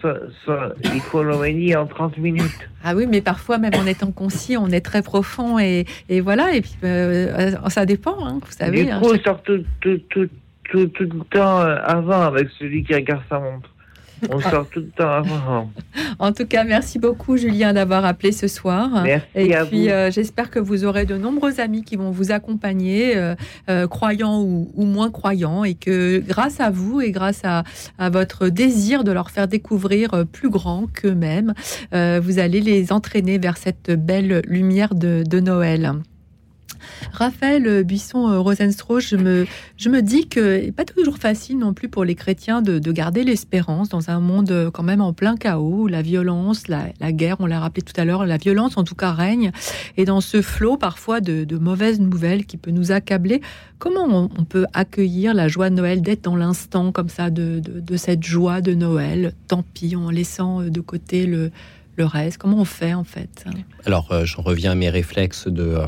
ils 0.84 1.02
font 1.02 1.24
l'homélie 1.24 1.76
en 1.76 1.88
30 1.88 2.18
minutes. 2.20 2.70
Ah 2.84 2.94
oui, 2.96 3.08
mais 3.08 3.22
parfois, 3.22 3.58
même 3.58 3.74
en 3.76 3.88
étant 3.88 4.12
concis, 4.12 4.56
on 4.56 4.68
est 4.68 4.82
très 4.82 5.02
profond 5.02 5.58
et, 5.58 5.86
et 6.10 6.22
voilà. 6.22 6.54
Et 6.54 6.62
puis, 6.62 6.76
euh, 6.84 7.52
ça 7.70 7.86
dépend, 7.86 8.24
hein, 8.24 8.40
vous 8.46 8.52
savez. 8.52 8.86
du 8.86 8.92
hein, 8.92 9.02
coup, 9.02 9.16
sort 9.18 9.42
tout, 9.42 9.64
tout, 9.82 10.00
tout, 10.10 10.30
tout, 10.70 10.88
tout 10.88 11.04
le 11.04 11.24
temps 11.32 11.62
euh, 11.62 11.78
avant 11.84 12.22
avec 12.22 12.50
celui 12.60 12.84
qui 12.84 12.94
regarde 12.94 13.24
sa 13.30 13.40
montre. 13.40 13.73
On 14.32 14.40
sort 14.50 14.68
tout 14.70 14.80
le 14.80 14.90
temps 14.90 15.12
avant. 15.12 15.70
En 16.20 16.32
tout 16.32 16.46
cas, 16.46 16.64
merci 16.64 17.00
beaucoup, 17.00 17.38
Julien, 17.38 17.74
d'avoir 17.74 18.06
appelé 18.06 18.32
ce 18.32 18.48
soir. 18.48 19.04
Merci 19.04 19.28
et 19.36 19.56
à 19.56 19.66
puis, 19.66 19.90
euh, 19.90 20.12
j'espère 20.12 20.50
que 20.50 20.60
vous 20.60 20.86
aurez 20.86 21.06
de 21.06 21.18
nombreux 21.18 21.60
amis 21.60 21.84
qui 21.84 21.96
vont 21.96 22.12
vous 22.12 22.32
accompagner, 22.32 23.16
euh, 23.16 23.36
euh, 23.70 23.88
croyants 23.88 24.42
ou, 24.42 24.72
ou 24.76 24.86
moins 24.86 25.12
croyants, 25.12 25.64
et 25.64 25.76
que 25.76 26.20
grâce 26.20 26.60
à 26.60 26.70
vous 26.70 27.02
et 27.02 27.12
grâce 27.12 27.42
à, 27.44 27.64
à 27.98 28.10
votre 28.10 28.50
désir 28.50 29.04
de 29.04 29.12
leur 29.12 29.32
faire 29.32 29.48
découvrir 29.48 30.26
plus 30.32 30.50
grand 30.50 30.88
qu'eux-mêmes, 30.94 31.54
vous 31.92 32.40
allez 32.40 32.62
les 32.62 32.92
entraîner 32.92 33.38
vers 33.38 33.58
cette 33.58 33.92
belle 33.92 34.42
lumière 34.48 34.96
de, 34.96 35.24
de 35.28 35.40
Noël. 35.40 35.94
Raphaël 37.12 37.68
euh, 37.68 38.40
Rosenstro, 38.40 39.00
je 39.00 39.16
me, 39.16 39.46
je 39.78 39.90
me 39.90 40.02
dis 40.02 40.28
que 40.28 40.72
pas 40.72 40.86
toujours 40.86 41.18
facile 41.18 41.58
non 41.58 41.74
plus 41.74 41.90
pour 41.90 42.04
les 42.04 42.16
chrétiens 42.16 42.62
de, 42.62 42.80
de 42.80 42.92
garder 42.92 43.24
l'espérance 43.24 43.90
dans 43.90 44.10
un 44.10 44.20
monde 44.20 44.52
euh, 44.52 44.72
quand 44.72 44.84
même 44.84 45.02
en 45.02 45.14
plein 45.14 45.36
chaos, 45.36 45.84
où 45.84 45.88
la 45.88 46.02
violence, 46.02 46.68
la, 46.68 47.12
guerre, 47.12 47.38
on 47.40 47.46
l'a 47.46 47.60
rappelé 47.60 47.84
tout 47.84 48.00
à 48.00 48.06
l'heure, 48.06 48.26
la 48.26 48.38
violence 48.38 48.78
en 48.78 48.84
tout 48.84 48.96
cas 48.96 49.12
règne, 49.12 49.52
et 49.98 50.06
dans 50.06 50.22
ce 50.22 50.42
flot 50.42 50.78
parfois 50.78 51.22
de, 51.22 51.46
mauvaises 51.58 52.00
nouvelles 52.00 52.46
qui 52.46 52.58
peut 52.58 52.72
nous 52.72 52.92
accabler, 52.92 53.42
comment 53.80 54.30
on, 54.38 54.44
peut 54.44 54.66
accueillir 54.74 55.34
la 55.34 55.48
joie 55.48 55.70
de 55.70 55.76
Noël, 55.76 56.02
d'être 56.02 56.24
dans 56.24 56.36
l'instant 56.36 56.92
comme 56.92 57.10
ça 57.10 57.30
de, 57.30 57.60
de, 57.60 57.98
cette 57.98 58.24
joie 58.24 58.62
de 58.62 58.74
Noël, 58.74 59.34
tant 59.48 59.64
pis, 59.74 59.96
en 59.96 60.10
laissant 60.10 60.62
euh, 60.62 60.70
de 60.70 60.82
côté 60.82 61.26
le, 61.26 61.52
le 61.96 62.06
reste. 62.06 62.38
Comment 62.38 62.60
on 62.60 62.66
fait 62.66 62.94
en 62.94 63.04
fait? 63.04 63.46
Alors, 63.86 64.12
euh, 64.12 64.26
j'en 64.26 64.42
reviens 64.42 64.72
à 64.72 64.76
mes 64.76 64.90
réflexes 64.90 65.48
de. 65.48 65.64
euh, 65.64 65.88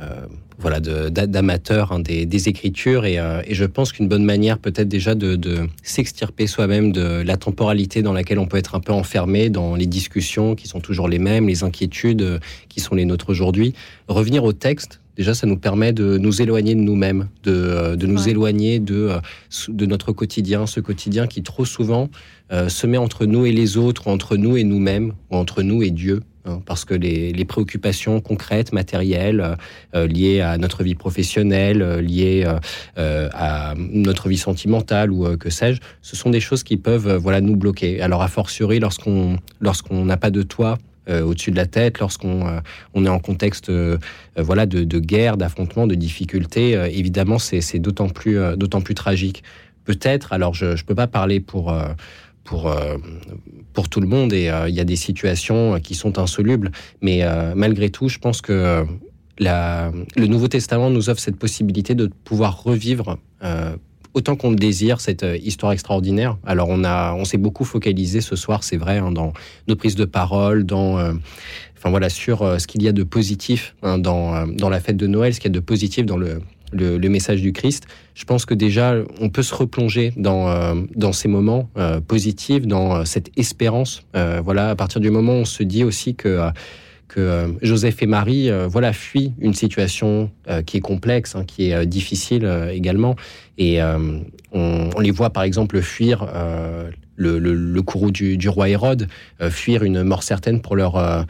euh, 0.00 0.26
voilà, 0.58 0.80
de- 0.80 1.08
d'a- 1.08 1.26
d'amateur 1.26 1.92
hein, 1.92 2.00
des, 2.00 2.26
des 2.26 2.48
écritures 2.48 3.04
et, 3.04 3.18
euh, 3.18 3.42
et 3.46 3.54
je 3.54 3.64
pense 3.64 3.92
qu'une 3.92 4.08
bonne 4.08 4.24
manière 4.24 4.58
peut-être 4.58 4.88
déjà 4.88 5.14
de, 5.14 5.36
de 5.36 5.66
s'extirper 5.82 6.46
soi-même 6.46 6.92
de 6.92 7.22
la 7.22 7.36
temporalité 7.36 8.02
dans 8.02 8.12
laquelle 8.12 8.38
on 8.38 8.46
peut 8.46 8.56
être 8.58 8.74
un 8.74 8.80
peu 8.80 8.92
enfermé 8.92 9.48
dans 9.50 9.74
les 9.74 9.86
discussions 9.86 10.54
qui 10.54 10.68
sont 10.68 10.80
toujours 10.80 11.08
les 11.08 11.18
mêmes, 11.18 11.46
les 11.48 11.62
inquiétudes 11.64 12.22
euh, 12.22 12.38
qui 12.68 12.80
sont 12.80 12.94
les 12.94 13.04
nôtres 13.04 13.30
aujourd'hui. 13.30 13.74
Revenir 14.08 14.44
au 14.44 14.52
texte, 14.52 15.00
déjà 15.16 15.34
ça 15.34 15.46
nous 15.46 15.56
permet 15.58 15.92
de 15.92 16.18
nous 16.18 16.42
éloigner 16.42 16.74
de 16.74 16.80
nous-mêmes, 16.80 17.28
de, 17.44 17.94
de 17.96 18.06
nous 18.06 18.24
Ouais. 18.24 18.30
éloigner 18.30 18.78
de, 18.78 19.10
notre 19.86 20.12
quotidien, 20.12 20.66
ce 20.66 20.80
quotidien 20.80 21.26
qui 21.26 21.42
trop 21.42 21.64
souvent 21.64 22.10
euh, 22.52 22.68
se 22.68 22.86
met 22.86 22.98
entre 22.98 23.26
nous 23.26 23.44
et 23.46 23.52
les 23.52 23.76
autres, 23.76 24.06
ou 24.06 24.10
entre 24.10 24.36
nous 24.36 24.56
et 24.56 24.64
nous-mêmes, 24.64 25.12
ou 25.30 25.36
entre 25.36 25.62
nous 25.62 25.82
et 25.82 25.90
Dieu. 25.90 26.20
Hein, 26.46 26.60
parce 26.64 26.84
que 26.84 26.94
les, 26.94 27.44
préoccupations 27.44 28.20
concrètes, 28.20 28.72
matérielles, 28.72 29.40
euh, 29.40 29.54
euh, 29.94 30.06
liées 30.06 30.40
à 30.40 30.58
notre 30.58 30.82
vie 30.82 30.94
professionnelle, 30.94 31.82
euh, 31.82 32.00
liées 32.00 32.46
à 32.96 33.74
notre 33.76 34.28
vie 34.28 34.36
sentimentale 34.36 35.12
ou 35.12 35.36
que 35.36 35.50
sais-je, 35.50 35.80
ce 36.02 36.16
sont 36.16 36.30
des 36.30 36.40
choses 36.40 36.62
qui 36.62 36.76
peuvent 36.76 37.16
voilà 37.16 37.40
nous 37.40 37.56
bloquer. 37.56 38.00
Alors 38.00 38.22
a 38.22 38.28
fortiori 38.28 38.80
lorsqu'on 38.80 39.38
lorsqu'on 39.60 40.04
n'a 40.04 40.16
pas 40.16 40.30
de 40.30 40.42
toit 40.42 40.78
au-dessus 41.08 41.52
de 41.52 41.56
la 41.56 41.66
tête, 41.66 42.00
lorsqu'on 42.00 42.60
on 42.94 43.04
est 43.04 43.08
en 43.08 43.18
contexte 43.18 43.70
voilà 44.36 44.66
de, 44.66 44.98
guerre, 44.98 45.36
d'affrontement, 45.36 45.86
de 45.86 45.94
difficulté, 45.94 46.76
euh, 46.76 46.86
évidemment 46.86 47.38
c'est 47.38 47.78
d'autant 47.78 48.08
plus 48.08 48.38
d'autant 48.56 48.80
plus 48.80 48.94
tragique. 48.94 49.42
Peut-être, 49.84 50.32
alors 50.32 50.52
je 50.54 50.66
ne 50.66 50.82
peux 50.84 50.96
pas 50.96 51.06
parler 51.06 51.38
pour 51.38 51.72
pour 52.46 52.68
euh, 52.68 52.96
pour 53.74 53.90
tout 53.90 54.00
le 54.00 54.06
monde 54.06 54.32
et 54.32 54.48
euh, 54.48 54.70
il 54.70 54.74
y 54.74 54.80
a 54.80 54.84
des 54.84 54.96
situations 54.96 55.74
euh, 55.74 55.78
qui 55.78 55.94
sont 55.94 56.18
insolubles, 56.18 56.70
mais 57.02 57.22
malgré 57.54 57.90
tout, 57.90 58.08
je 58.08 58.18
pense 58.18 58.40
que 58.40 58.86
la, 59.38 59.92
le 60.16 60.26
Nouveau 60.26 60.48
Testament 60.48 60.88
nous 60.88 61.10
offre 61.10 61.20
cette 61.20 61.36
possibilité 61.36 61.94
de 61.94 62.08
pouvoir 62.24 62.62
revivre 62.62 63.18
autant 64.14 64.34
qu'on 64.34 64.48
le 64.48 64.56
désire 64.56 65.02
cette 65.02 65.26
histoire 65.42 65.72
extraordinaire. 65.72 66.38
Alors 66.46 66.70
on 66.70 66.84
on 66.84 67.24
s'est 67.26 67.36
beaucoup 67.36 67.64
focalisé 67.64 68.22
ce 68.22 68.34
soir, 68.34 68.64
c'est 68.64 68.78
vrai, 68.78 68.96
hein, 68.96 69.12
dans 69.12 69.34
nos 69.68 69.76
prises 69.76 69.96
de 69.96 70.06
parole, 70.06 70.64
dans, 70.64 70.94
enfin 71.76 71.90
voilà, 71.90 72.08
sur 72.08 72.38
ce 72.58 72.66
qu'il 72.66 72.82
y 72.82 72.88
a 72.88 72.92
de 72.92 73.02
positif 73.02 73.74
hein, 73.82 73.98
dans 73.98 74.46
dans 74.46 74.70
la 74.70 74.80
fête 74.80 74.96
de 74.96 75.06
Noël, 75.06 75.34
ce 75.34 75.40
qu'il 75.40 75.50
y 75.50 75.54
a 75.54 75.58
de 75.60 75.64
positif 75.64 76.06
dans 76.06 76.16
le 76.16 76.40
le, 76.72 77.08
message 77.08 77.40
du 77.40 77.52
Christ. 77.52 77.86
Je 78.14 78.24
pense 78.24 78.44
que 78.44 78.54
déjà, 78.54 78.96
on 79.20 79.28
peut 79.28 79.42
se 79.42 79.54
replonger 79.54 80.12
dans, 80.16 80.48
euh, 80.48 80.74
dans 80.94 81.12
ces 81.12 81.28
moments 81.28 81.68
euh, 81.76 82.00
positifs, 82.00 82.66
dans 82.66 82.96
euh, 82.96 83.04
cette 83.04 83.30
espérance. 83.36 84.02
Voilà, 84.14 84.70
à 84.70 84.76
partir 84.76 85.00
du 85.00 85.10
moment 85.10 85.32
où 85.32 85.40
on 85.40 85.44
se 85.44 85.62
dit 85.62 85.84
aussi 85.84 86.14
que, 86.14 86.48
que 87.08 87.54
Joseph 87.62 88.02
et 88.02 88.06
Marie 88.06 88.50
voilà, 88.66 88.92
fuient 88.92 89.32
une 89.38 89.52
situation 89.52 90.30
qui 90.64 90.78
est 90.78 90.80
complexe, 90.80 91.36
hein, 91.36 91.44
qui 91.46 91.70
est 91.70 91.86
difficile 91.86 92.48
également. 92.72 93.14
Et 93.58 93.78
on, 94.52 95.00
les 95.00 95.10
voit 95.10 95.30
par 95.30 95.42
exemple 95.42 95.82
fuir 95.82 96.26
le, 97.16 97.80
courroux 97.82 98.10
du, 98.10 98.48
roi 98.48 98.70
Hérode, 98.70 99.08
fuir 99.50 99.84
une 99.84 100.02
mort 100.02 100.22
certaine 100.22 100.62
pour 100.62 100.76
leur, 100.76 101.26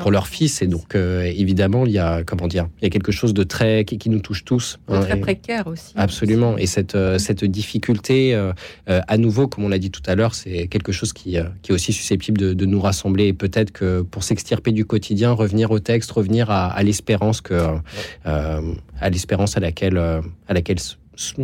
pour 0.00 0.10
leur 0.10 0.26
fils. 0.26 0.62
Et 0.62 0.66
donc, 0.66 0.94
euh, 0.94 1.22
évidemment, 1.22 1.86
il 1.86 1.92
y 1.92 1.98
a, 1.98 2.22
comment 2.24 2.48
dire, 2.48 2.68
il 2.80 2.84
y 2.84 2.86
a 2.86 2.90
quelque 2.90 3.12
chose 3.12 3.34
de 3.34 3.42
très, 3.42 3.84
qui, 3.84 3.98
qui 3.98 4.10
nous 4.10 4.20
touche 4.20 4.44
tous. 4.44 4.78
Hein, 4.88 5.00
très 5.00 5.20
précaire 5.20 5.66
aussi. 5.66 5.92
Absolument. 5.96 6.56
Et 6.58 6.66
cette, 6.66 6.94
euh, 6.94 7.18
cette 7.18 7.44
difficulté, 7.44 8.34
euh, 8.34 8.52
à 8.86 9.16
nouveau, 9.18 9.48
comme 9.48 9.64
on 9.64 9.68
l'a 9.68 9.78
dit 9.78 9.90
tout 9.90 10.02
à 10.06 10.14
l'heure, 10.14 10.34
c'est 10.34 10.66
quelque 10.68 10.92
chose 10.92 11.12
qui, 11.12 11.36
qui 11.62 11.72
est 11.72 11.74
aussi 11.74 11.92
susceptible 11.92 12.38
de, 12.38 12.54
de 12.54 12.66
nous 12.66 12.80
rassembler. 12.80 13.26
Et 13.26 13.32
peut-être 13.32 13.70
que 13.70 14.02
pour 14.02 14.24
s'extirper 14.24 14.72
du 14.72 14.84
quotidien, 14.84 15.32
revenir 15.32 15.70
au 15.70 15.78
texte, 15.78 16.10
revenir 16.10 16.50
à, 16.50 16.66
à 16.66 16.82
l'espérance 16.82 17.40
que, 17.40 17.76
à 18.24 19.10
l'espérance 19.10 19.56
à 19.56 19.60
laquelle, 19.60 19.98
à 19.98 20.54
laquelle 20.54 20.78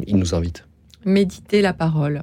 il 0.07 0.17
nous 0.17 0.35
invite. 0.35 0.67
méditer 1.05 1.63
la 1.63 1.73
parole. 1.73 2.23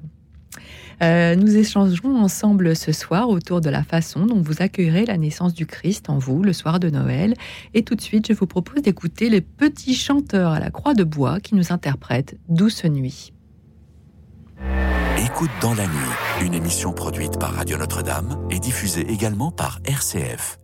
Euh, 1.01 1.35
nous 1.35 1.55
échangerons 1.55 2.17
ensemble 2.17 2.75
ce 2.75 2.91
soir 2.91 3.29
autour 3.29 3.61
de 3.61 3.69
la 3.69 3.83
façon 3.83 4.25
dont 4.25 4.41
vous 4.41 4.61
accueillerez 4.61 5.05
la 5.05 5.17
naissance 5.17 5.53
du 5.53 5.65
Christ 5.65 6.09
en 6.09 6.17
vous 6.17 6.43
le 6.43 6.53
soir 6.53 6.79
de 6.79 6.89
Noël. 6.89 7.35
Et 7.73 7.83
tout 7.83 7.95
de 7.95 8.01
suite, 8.01 8.27
je 8.27 8.33
vous 8.33 8.47
propose 8.47 8.81
d'écouter 8.81 9.29
les 9.29 9.41
petits 9.41 9.95
chanteurs 9.95 10.51
à 10.51 10.59
la 10.59 10.71
croix 10.71 10.93
de 10.93 11.03
bois 11.03 11.39
qui 11.39 11.55
nous 11.55 11.71
interprètent 11.71 12.35
Douce 12.49 12.83
nuit. 12.85 13.33
Écoute 15.23 15.51
dans 15.61 15.73
la 15.73 15.85
nuit, 15.85 16.45
une 16.45 16.53
émission 16.53 16.93
produite 16.93 17.37
par 17.39 17.53
Radio 17.53 17.77
Notre-Dame 17.77 18.47
et 18.49 18.59
diffusée 18.59 19.05
également 19.11 19.51
par 19.51 19.79
RCF. 19.85 20.59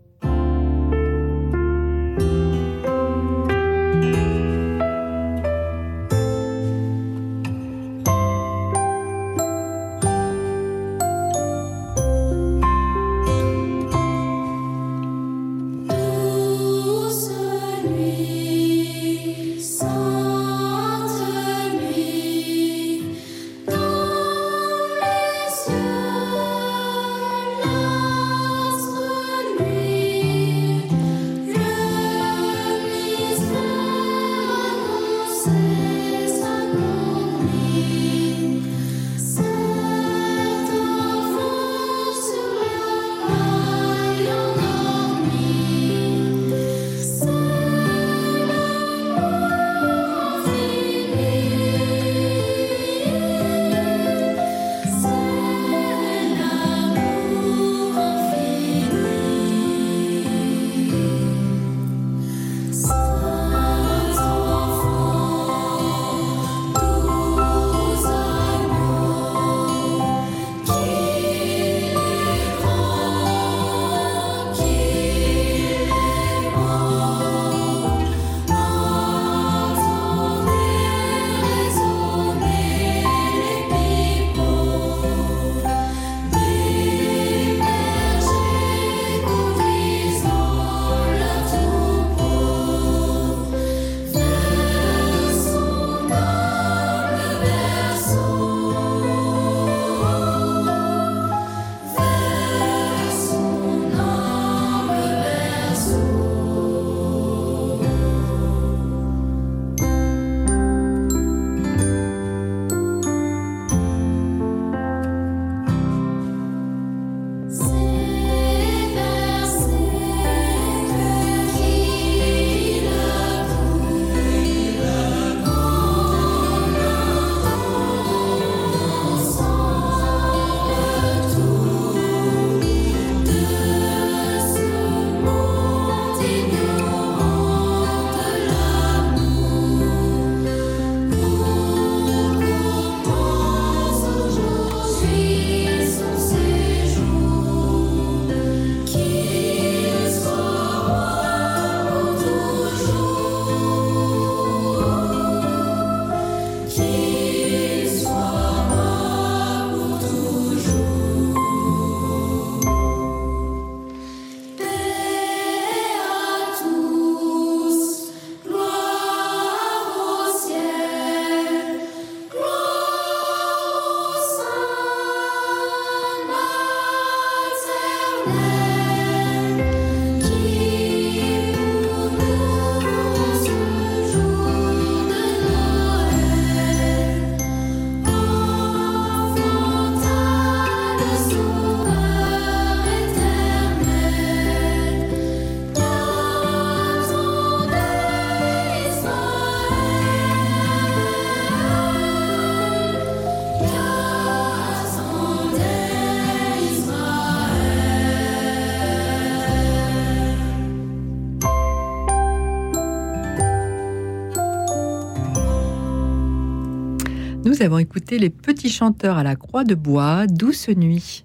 Nous 217.53 217.61
avons 217.61 217.77
écouté 217.77 218.17
les 218.17 218.31
petits 218.31 218.71
chanteurs 218.71 219.19
à 219.19 219.21
la 219.21 219.35
croix 219.35 219.63
de 219.63 219.75
bois, 219.75 220.25
Douce 220.25 220.69
nuit. 220.69 221.23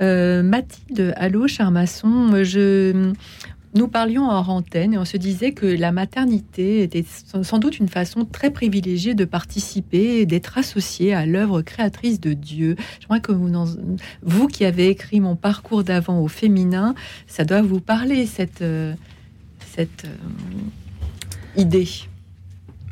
Euh, 0.00 0.40
Mathilde, 0.44 1.12
allô, 1.16 1.48
cher 1.48 1.72
maçon, 1.72 2.44
je... 2.44 3.12
Nous 3.74 3.88
parlions 3.88 4.22
en 4.22 4.46
antenne 4.46 4.94
et 4.94 4.98
on 4.98 5.04
se 5.04 5.16
disait 5.16 5.50
que 5.50 5.66
la 5.66 5.90
maternité 5.90 6.84
était 6.84 7.04
sans 7.42 7.58
doute 7.58 7.80
une 7.80 7.88
façon 7.88 8.24
très 8.24 8.50
privilégiée 8.50 9.14
de 9.14 9.24
participer 9.24 10.20
et 10.20 10.26
d'être 10.26 10.58
associée 10.58 11.12
à 11.12 11.26
l'œuvre 11.26 11.60
créatrice 11.60 12.20
de 12.20 12.34
Dieu. 12.34 12.76
J'aimerais 13.00 13.20
que 13.20 13.32
vous, 13.32 13.50
vous 14.22 14.46
qui 14.46 14.64
avez 14.64 14.90
écrit 14.90 15.18
mon 15.18 15.34
parcours 15.34 15.82
d'avant 15.82 16.20
au 16.20 16.28
féminin, 16.28 16.94
ça 17.26 17.44
doit 17.44 17.62
vous 17.62 17.80
parler 17.80 18.26
cette, 18.26 18.62
euh, 18.62 18.94
cette 19.74 20.04
euh, 20.04 21.60
idée. 21.60 21.88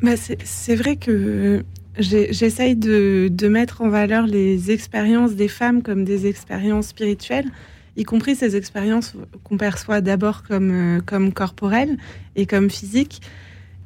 Bah, 0.01 0.17
c'est 0.17 0.75
vrai 0.75 0.97
que 0.97 1.63
j'essaye 1.97 2.75
de, 2.75 3.47
mettre 3.47 3.81
en 3.81 3.89
valeur 3.89 4.25
les 4.25 4.71
expériences 4.71 5.33
des 5.33 5.47
femmes 5.47 5.81
comme 5.81 6.03
des 6.03 6.27
expériences 6.27 6.87
spirituelles, 6.87 7.49
y 7.95 8.03
compris 8.03 8.35
ces 8.35 8.55
expériences 8.55 9.13
qu'on 9.43 9.57
perçoit 9.57 10.01
d'abord 10.01 10.43
comme, 10.43 10.71
euh, 10.71 11.01
comme 11.05 11.31
corporelles 11.31 11.97
et 12.35 12.45
comme 12.45 12.69
physiques. 12.69 13.21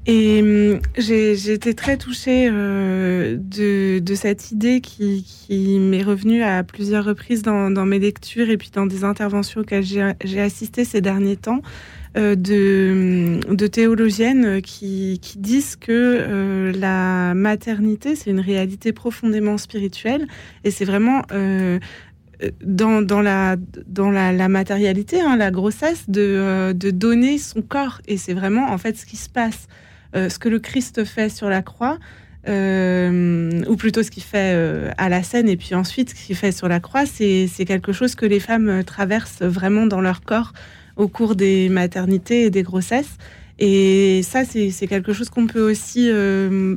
Et 0.06 0.40
hum, 0.42 0.80
j'ai 0.98 1.52
été 1.52 1.74
très 1.74 1.98
touchée 1.98 2.48
euh, 2.50 3.36
de, 3.38 4.00
de 4.00 4.16
cette 4.16 4.52
idée 4.52 4.80
qui, 4.80 5.24
qui 5.24 5.80
m'est 5.80 6.04
revenue 6.04 6.44
à 6.44 6.64
plusieurs 6.64 7.04
reprises 7.04 7.42
dans, 7.42 7.70
dans 7.70 7.86
mes 7.86 8.00
lectures 8.00 8.50
et 8.50 8.56
puis 8.56 8.72
dans 8.74 8.86
des 8.86 9.04
interventions 9.04 9.62
auxquelles 9.62 9.84
j'ai 9.84 10.40
assisté 10.40 10.86
ces 10.86 11.02
derniers 11.02 11.36
temps, 11.36 11.62
de, 12.36 13.40
de 13.54 13.68
théologiennes 13.68 14.62
qui, 14.62 15.20
qui 15.22 15.38
disent 15.38 15.76
que 15.76 15.92
euh, 15.92 16.72
la 16.74 17.34
maternité, 17.34 18.16
c'est 18.16 18.30
une 18.32 18.40
réalité 18.40 18.92
profondément 18.94 19.58
spirituelle 19.58 20.28
et 20.64 20.72
c'est 20.72 20.86
vraiment 20.86 21.22
euh, 21.32 21.80
dans, 22.64 23.22
la, 23.22 23.56
dans 23.88 24.12
la, 24.12 24.48
matérialité, 24.50 25.22
hein, 25.22 25.38
la 25.38 25.52
grossesse, 25.52 26.06
de, 26.10 26.22
euh, 26.22 26.74
donner 26.74 27.38
son 27.38 27.62
corps. 27.62 28.02
Et 28.08 28.18
c'est 28.18 28.34
vraiment 28.34 28.72
en 28.72 28.78
fait 28.78 28.96
ce 28.98 29.06
qui 29.06 29.18
se 29.18 29.30
passe, 29.30 29.68
Euh, 30.16 30.30
ce 30.30 30.40
que 30.40 30.50
le 30.50 30.60
Christ 30.60 31.04
fait 31.04 31.30
sur 31.30 31.50
la 31.50 31.62
croix. 31.62 31.98
euh, 32.48 33.62
ou 33.68 33.76
plutôt 33.76 34.04
ce 34.04 34.10
qu'il 34.12 34.24
fait 34.24 34.54
euh, 34.56 34.90
à 34.98 35.10
la 35.10 35.22
scène 35.22 35.50
et 35.50 35.58
puis 35.58 35.76
ensuite 35.76 36.12
ce 36.12 36.16
qu'il 36.16 36.36
fait 36.36 36.54
sur 36.54 36.68
la 36.70 36.80
croix, 36.80 37.06
c'est 37.06 37.66
quelque 37.68 37.92
chose 37.92 38.16
que 38.16 38.26
les 38.26 38.40
femmes 38.40 38.70
euh, 38.70 38.84
traversent 38.84 39.42
vraiment 39.42 39.86
dans 39.86 40.02
leur 40.02 40.22
corps 40.22 40.54
au 40.98 41.08
cours 41.08 41.36
des 41.36 41.70
maternités 41.70 42.44
et 42.44 42.50
des 42.50 42.64
grossesses. 42.64 43.18
Et 43.60 44.22
ça, 44.24 44.44
c'est 44.46 44.88
quelque 44.88 45.14
chose 45.14 45.30
qu'on 45.30 45.48
peut 45.48 45.72
aussi, 45.72 46.10
euh, 46.12 46.76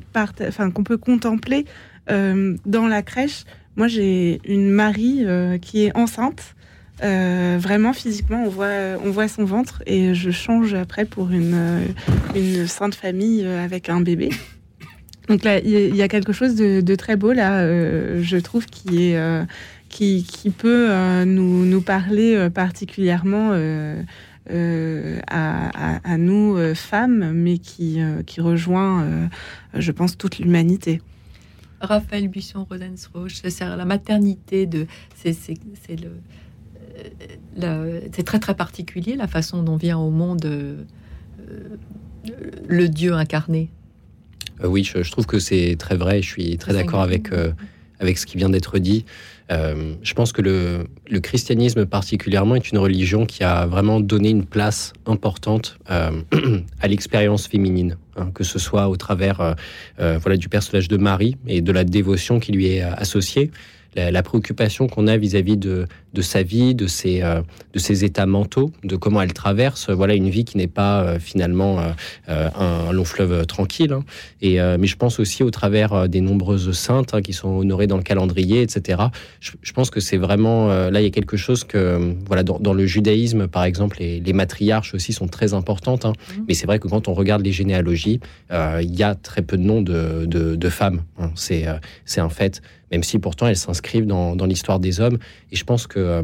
enfin 0.48 0.70
qu'on 0.70 0.84
peut 0.84 0.96
contempler 0.96 1.66
euh, 2.10 2.56
dans 2.64 2.86
la 2.86 3.02
crèche. 3.02 3.44
Moi, 3.76 3.88
j'ai 3.88 4.40
une 4.44 4.70
Marie 4.70 5.24
euh, 5.24 5.58
qui 5.58 5.84
est 5.84 5.96
enceinte. 5.96 6.54
Vraiment 7.02 7.94
physiquement, 7.94 8.44
on 8.44 8.50
voit, 8.50 8.98
on 9.02 9.10
voit 9.10 9.26
son 9.26 9.44
ventre 9.44 9.82
et 9.86 10.14
je 10.14 10.30
change 10.30 10.74
après 10.74 11.06
pour 11.06 11.30
une, 11.30 11.94
sainte 12.66 12.94
famille 12.94 13.46
avec 13.46 13.88
un 13.88 14.02
bébé. 14.02 14.28
Donc 15.28 15.44
là, 15.44 15.60
il 15.60 15.96
y 15.96 16.02
a- 16.02 16.08
quelque 16.08 16.34
chose 16.34 16.56
de, 16.56 16.94
très 16.96 17.16
beau 17.16 17.32
là, 17.32 17.66
je 18.20 18.36
trouve, 18.36 18.66
qui 18.66 19.12
est 19.12 19.46
qui, 19.90 20.24
qui 20.24 20.48
peut 20.50 20.90
euh, 20.90 21.24
nous, 21.26 21.66
nous 21.66 21.82
parler 21.82 22.34
euh, 22.34 22.48
particulièrement 22.48 23.50
euh, 23.52 24.02
euh, 24.50 25.20
à, 25.28 25.96
à- 25.96 26.12
à 26.14 26.16
nous 26.16 26.56
euh, 26.56 26.74
femmes, 26.74 27.32
mais 27.32 27.58
qui, 27.58 28.00
euh, 28.00 28.22
qui 28.22 28.40
rejoint, 28.40 29.02
euh, 29.02 29.26
je 29.74 29.92
pense, 29.92 30.16
toute 30.16 30.38
l'humanité. 30.38 31.02
Raphaël 31.80 32.28
Buisson, 32.28 32.66
Rosensroche, 32.68 33.40
c'est 33.48 33.60
la 33.64 33.84
maternité 33.84 34.66
de. 34.66 34.86
C'est 35.14 35.34
le. 35.96 36.10
euh, 37.62 38.00
très 38.24 38.38
très 38.38 38.54
particulier 38.54 39.16
la 39.16 39.26
façon 39.26 39.62
dont 39.62 39.76
vient 39.76 39.98
au 39.98 40.10
monde 40.10 40.44
euh, 40.44 40.84
le 42.68 42.88
Dieu 42.88 43.14
incarné. 43.14 43.70
Euh, 44.62 44.68
oui, 44.68 44.84
je, 44.84 45.02
je 45.02 45.10
trouve 45.10 45.26
que 45.26 45.38
c'est 45.38 45.76
très 45.78 45.96
vrai. 45.96 46.20
Je 46.22 46.28
suis 46.28 46.58
très 46.58 46.74
d'accord 46.74 47.00
avec, 47.00 47.32
euh, 47.32 47.52
avec 47.98 48.18
ce 48.18 48.26
qui 48.26 48.36
vient 48.36 48.50
d'être 48.50 48.78
dit. 48.78 49.04
Euh, 49.50 49.94
je 50.02 50.14
pense 50.14 50.32
que 50.32 50.42
le, 50.42 50.86
le 51.08 51.20
christianisme 51.20 51.84
particulièrement 51.86 52.54
est 52.54 52.70
une 52.70 52.78
religion 52.78 53.26
qui 53.26 53.42
a 53.42 53.66
vraiment 53.66 54.00
donné 54.00 54.30
une 54.30 54.44
place 54.44 54.92
importante 55.06 55.78
euh, 55.90 56.10
à 56.80 56.88
l'expérience 56.88 57.48
féminine, 57.48 57.96
hein, 58.16 58.30
que 58.32 58.44
ce 58.44 58.58
soit 58.58 58.88
au 58.88 58.96
travers 58.96 59.40
euh, 59.40 60.18
voilà, 60.18 60.36
du 60.36 60.48
personnage 60.48 60.88
de 60.88 60.96
Marie 60.96 61.36
et 61.46 61.60
de 61.60 61.72
la 61.72 61.84
dévotion 61.84 62.38
qui 62.38 62.52
lui 62.52 62.66
est 62.66 62.82
associée. 62.82 63.50
La 63.96 64.22
préoccupation 64.22 64.86
qu'on 64.86 65.08
a 65.08 65.16
vis-à-vis 65.16 65.56
de, 65.56 65.84
de 66.12 66.22
sa 66.22 66.42
vie, 66.42 66.74
de 66.74 66.86
ses, 66.86 67.22
euh, 67.22 67.40
de 67.72 67.78
ses 67.78 68.04
états 68.04 68.26
mentaux, 68.26 68.72
de 68.84 68.96
comment 68.96 69.22
elle 69.22 69.32
traverse 69.32 69.88
euh, 69.88 69.94
voilà, 69.94 70.14
une 70.14 70.28
vie 70.28 70.44
qui 70.44 70.56
n'est 70.56 70.66
pas 70.66 71.02
euh, 71.02 71.18
finalement 71.18 71.80
un, 72.28 72.92
long 72.92 73.04
fleuve 73.04 73.46
tranquille. 73.46 73.92
hein. 73.92 74.04
Et, 74.42 74.58
mais 74.78 74.86
je 74.86 74.96
pense 74.96 75.20
aussi 75.20 75.42
au 75.42 75.50
travers 75.50 76.08
des 76.08 76.20
nombreuses 76.20 76.72
saintes 76.72 77.14
hein, 77.14 77.22
qui 77.22 77.32
sont 77.32 77.48
honorées 77.48 77.86
dans 77.86 77.96
le 77.96 78.02
calendrier, 78.02 78.62
etc. 78.62 79.02
Je, 79.40 79.52
je 79.62 79.72
pense 79.72 79.90
que 79.90 80.00
c'est 80.00 80.16
vraiment 80.16 80.68
là 80.68 81.00
il 81.00 81.04
y 81.04 81.06
a 81.06 81.10
quelque 81.10 81.36
chose 81.36 81.64
que 81.64 82.14
voilà 82.26 82.42
dans, 82.42 82.58
dans 82.58 82.72
le 82.72 82.86
judaïsme 82.86 83.46
par 83.48 83.64
exemple 83.64 83.98
les, 84.00 84.20
les 84.20 84.32
matriarches 84.32 84.94
aussi 84.94 85.12
sont 85.12 85.28
très 85.28 85.54
importantes. 85.54 86.04
hein. 86.04 86.12
Mais 86.48 86.54
c'est 86.54 86.66
vrai 86.66 86.78
que 86.78 86.88
quand 86.88 87.08
on 87.08 87.14
regarde 87.14 87.44
les 87.44 87.52
généalogies, 87.52 88.20
il 88.50 88.94
y 88.98 89.02
a 89.02 89.14
très 89.14 89.42
peu 89.42 89.56
de 89.56 89.62
noms 89.62 89.82
de, 89.82 90.26
de, 90.26 90.56
de 90.56 90.68
femmes. 90.68 91.02
C'est 91.34 91.66
c'est 92.04 92.20
un 92.20 92.28
fait. 92.30 92.60
Même 92.92 93.04
si 93.04 93.20
pourtant 93.20 93.46
elles 93.46 93.56
s'inscrivent 93.56 94.06
dans, 94.06 94.34
dans 94.34 94.46
l'histoire 94.46 94.80
des 94.80 94.98
hommes. 94.98 95.18
Et 95.52 95.56
je 95.56 95.62
pense 95.62 95.86
que 95.86 95.99
euh, 96.00 96.22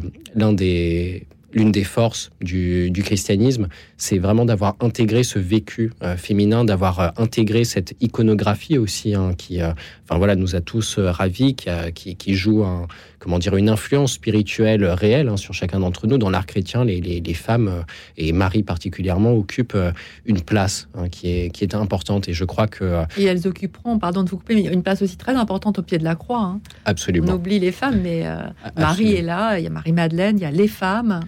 l'une 1.53 1.73
des 1.73 1.85
forces 1.85 2.31
du, 2.40 2.93
christianisme, 3.05 3.69
c'est 3.97 4.19
vraiment 4.19 4.44
d'avoir 4.44 4.77
intégré 4.81 5.23
ce 5.23 5.39
vécu 5.39 5.93
euh, 6.03 6.16
féminin, 6.16 6.65
d'avoir 6.65 7.01
euh, 7.01 7.09
intégré 7.16 7.65
cette 7.65 7.94
iconographie 8.01 8.78
aussi, 8.78 9.15
hein, 9.15 9.35
qui, 9.36 9.62
enfin 9.62 10.19
voilà, 10.19 10.36
nous 10.36 10.57
a 10.57 10.61
tous 10.61 10.98
ravis, 10.98 11.55
qui, 11.55 12.16
qui 12.16 12.35
joue 12.35 12.65
un, 12.65 12.86
comment 13.27 13.40
dire, 13.40 13.57
une 13.57 13.69
influence 13.69 14.12
spirituelle 14.12 14.85
réelle 14.85 15.28
hein, 15.28 15.36
sur 15.36 15.53
chacun 15.53 15.81
d'entre 15.81 16.07
nous. 16.07 16.16
Dans 16.16 16.31
l'art 16.31 16.47
chrétien, 16.47 16.85
les, 16.85 17.01
les, 17.01 17.20
les 17.20 17.35
femmes 17.35 17.66
euh, 17.66 17.82
et 18.16 18.31
Marie 18.31 18.62
particulièrement 18.62 19.32
occupent 19.32 19.74
euh, 19.74 19.90
une 20.27 20.40
place 20.43 20.86
hein, 20.97 21.09
qui 21.09 21.28
est 21.31 21.51
qui 21.51 21.65
est 21.65 21.74
importante. 21.74 22.28
Et 22.28 22.35
je 22.35 22.44
crois 22.44 22.69
que 22.69 22.85
euh, 22.85 23.05
Et 23.19 23.24
elles 23.24 23.48
occuperont, 23.48 23.98
pardon 23.98 24.23
de 24.23 24.31
vous 24.31 24.36
couper, 24.36 24.55
mais 24.55 24.73
une 24.73 24.85
place 24.85 25.03
aussi 25.03 25.16
très 25.16 25.35
importante 25.35 25.81
au 25.81 25.82
pied 25.82 25.98
de 25.98 26.05
la 26.05 26.15
croix. 26.15 26.39
hein. 26.39 26.61
On 26.86 26.90
absolument. 26.90 27.32
oublie 27.32 27.59
les 27.59 27.73
femmes, 27.73 27.98
mais 28.01 28.28
euh, 28.28 28.36
Marie 28.77 29.15
est 29.15 29.23
là, 29.23 29.59
il 29.59 29.65
y 29.65 29.66
a 29.66 29.70
Marie-Madeleine, 29.70 30.39
il 30.39 30.43
y 30.43 30.47
a 30.47 30.53
les 30.53 30.69
femmes. 30.69 31.19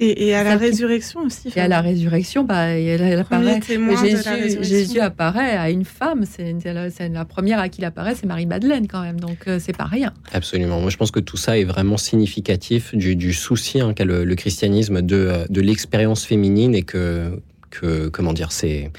Et, 0.00 0.28
et 0.28 0.34
à 0.34 0.42
la 0.42 0.56
résurrection 0.56 1.20
aussi. 1.20 1.52
Et 1.54 1.60
à 1.60 1.68
la 1.68 1.80
résurrection, 1.80 2.44
bah, 2.44 2.70
elle, 2.70 3.00
elle 3.00 3.20
apparaît. 3.20 3.60
Jésus. 3.62 4.58
Jésus 4.62 5.00
apparaît 5.00 5.56
à 5.56 5.70
une 5.70 5.84
femme. 5.84 6.24
C'est 6.24 6.54
la, 6.72 6.90
c'est 6.90 7.08
la 7.08 7.24
première 7.24 7.60
à 7.60 7.68
qui 7.68 7.80
il 7.80 7.84
apparaît, 7.84 8.14
c'est 8.14 8.26
Marie-Madeleine 8.26 8.88
quand 8.88 9.02
même. 9.02 9.20
Donc 9.20 9.46
euh, 9.46 9.58
c'est 9.60 9.76
pas 9.76 9.84
rien. 9.84 10.12
Absolument. 10.32 10.80
Moi, 10.80 10.90
je 10.90 10.96
pense 10.96 11.10
que 11.10 11.20
tout 11.20 11.36
ça 11.36 11.58
est 11.58 11.64
vraiment 11.64 11.96
significatif 11.96 12.94
du, 12.94 13.16
du 13.16 13.32
souci 13.32 13.80
hein, 13.80 13.92
qu'a 13.94 14.04
le, 14.04 14.24
le 14.24 14.34
christianisme 14.34 15.02
de, 15.02 15.16
euh, 15.16 15.44
de 15.48 15.60
l'expérience 15.60 16.24
féminine 16.24 16.74
et 16.74 16.82
que, 16.82 17.40
que 17.70 18.08
comment 18.08 18.32
dire, 18.32 18.52
c'est 18.52 18.90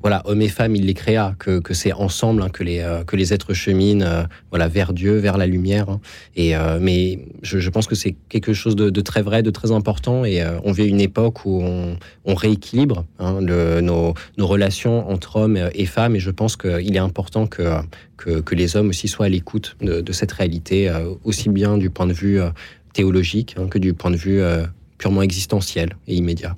voilà, 0.00 0.22
hommes 0.26 0.42
et 0.42 0.48
femmes, 0.48 0.76
il 0.76 0.86
les 0.86 0.94
créa, 0.94 1.34
que, 1.38 1.60
c'est 1.74 1.92
ensemble 1.92 2.42
hein, 2.42 2.48
que, 2.48 2.62
les, 2.62 2.80
euh, 2.80 3.04
que 3.04 3.16
les 3.16 3.32
êtres 3.32 3.54
cheminent 3.54 4.04
euh, 4.04 4.24
voilà, 4.50 4.68
vers 4.68 4.92
Dieu, 4.92 5.16
vers 5.16 5.38
la 5.38 5.46
lumière. 5.46 5.88
hein. 5.88 6.00
Et, 6.36 6.56
euh, 6.56 6.78
mais 6.80 7.20
je, 7.42 7.68
pense 7.70 7.86
que 7.86 7.94
c'est 7.94 8.14
quelque 8.28 8.52
chose 8.52 8.76
de, 8.76 9.00
très 9.00 9.22
vrai, 9.22 9.42
de 9.42 9.50
très 9.50 9.72
important. 9.72 10.24
Et 10.24 10.42
euh, 10.42 10.58
on 10.64 10.72
vit 10.72 10.86
une 10.86 11.00
époque 11.00 11.44
où 11.44 11.62
on, 11.62 12.34
rééquilibre 12.34 13.04
hein, 13.18 13.40
nos, 13.40 14.14
relations 14.38 15.08
entre 15.10 15.36
hommes 15.36 15.58
et 15.74 15.86
femmes. 15.86 16.16
Et 16.16 16.20
je 16.20 16.30
pense 16.30 16.56
qu'il 16.56 16.96
est 16.96 16.98
important 16.98 17.46
que, 17.46 17.80
que, 18.16 18.54
les 18.54 18.76
hommes 18.76 18.88
aussi 18.88 19.08
soient 19.08 19.26
à 19.26 19.28
l'écoute 19.28 19.76
de, 19.80 20.12
cette 20.12 20.32
réalité, 20.32 20.88
euh, 20.88 21.14
aussi 21.24 21.48
bien 21.48 21.78
du 21.78 21.90
point 21.90 22.06
de 22.06 22.12
vue 22.12 22.40
euh, 22.40 22.50
théologique 22.92 23.56
que 23.70 23.78
du 23.78 23.94
point 23.94 24.10
de 24.10 24.16
vue 24.16 24.40
euh, 24.40 24.64
purement 24.98 25.22
existentiel 25.22 25.96
et 26.06 26.14
immédiat. 26.14 26.56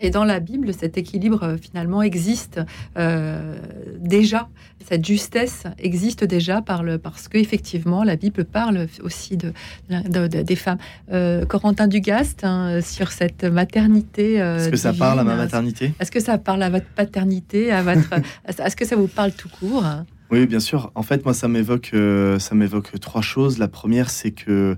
Et 0.00 0.10
dans 0.10 0.24
la 0.24 0.38
Bible, 0.40 0.72
cet 0.72 0.96
équilibre 0.96 1.42
euh, 1.42 1.56
finalement 1.56 2.02
existe 2.02 2.60
euh, 2.96 3.58
déjà. 3.98 4.48
Cette 4.88 5.04
justesse 5.04 5.64
existe 5.78 6.24
déjà 6.24 6.62
par 6.62 6.82
le, 6.82 6.98
parce 6.98 7.28
que 7.28 7.36
effectivement 7.38 8.04
la 8.04 8.16
Bible 8.16 8.44
parle 8.44 8.86
aussi 9.02 9.36
de, 9.36 9.52
de- 9.90 10.28
de- 10.28 10.42
des 10.42 10.56
femmes. 10.56 10.78
Euh, 11.12 11.44
Corentin 11.44 11.88
Dugast 11.88 12.44
hein, 12.44 12.80
sur 12.80 13.10
cette 13.12 13.44
maternité. 13.44 14.40
euh, 14.40 14.56
Est-ce 14.58 14.68
que 14.70 14.76
ça 14.76 14.90
divine, 14.92 15.00
parle 15.00 15.20
à 15.20 15.24
ma 15.24 15.32
hein, 15.32 15.36
maternité? 15.36 15.92
Est-ce 16.00 16.10
que 16.10 16.20
ça 16.20 16.38
parle 16.38 16.62
à 16.62 16.70
votre 16.70 16.86
paternité, 16.86 17.72
à 17.72 17.82
votre 17.82 18.14
Est-ce 18.48 18.76
que 18.76 18.84
ça 18.86 18.96
vous 18.96 19.08
parle 19.08 19.32
tout 19.32 19.48
court? 19.48 19.84
Oui, 20.30 20.46
bien 20.46 20.60
sûr. 20.60 20.92
En 20.94 21.02
fait, 21.02 21.24
moi, 21.24 21.32
ça 21.32 21.48
m'évoque, 21.48 21.92
ça 22.38 22.54
m'évoque 22.54 23.00
trois 23.00 23.22
choses. 23.22 23.58
La 23.58 23.66
première, 23.66 24.10
c'est 24.10 24.30
que 24.30 24.76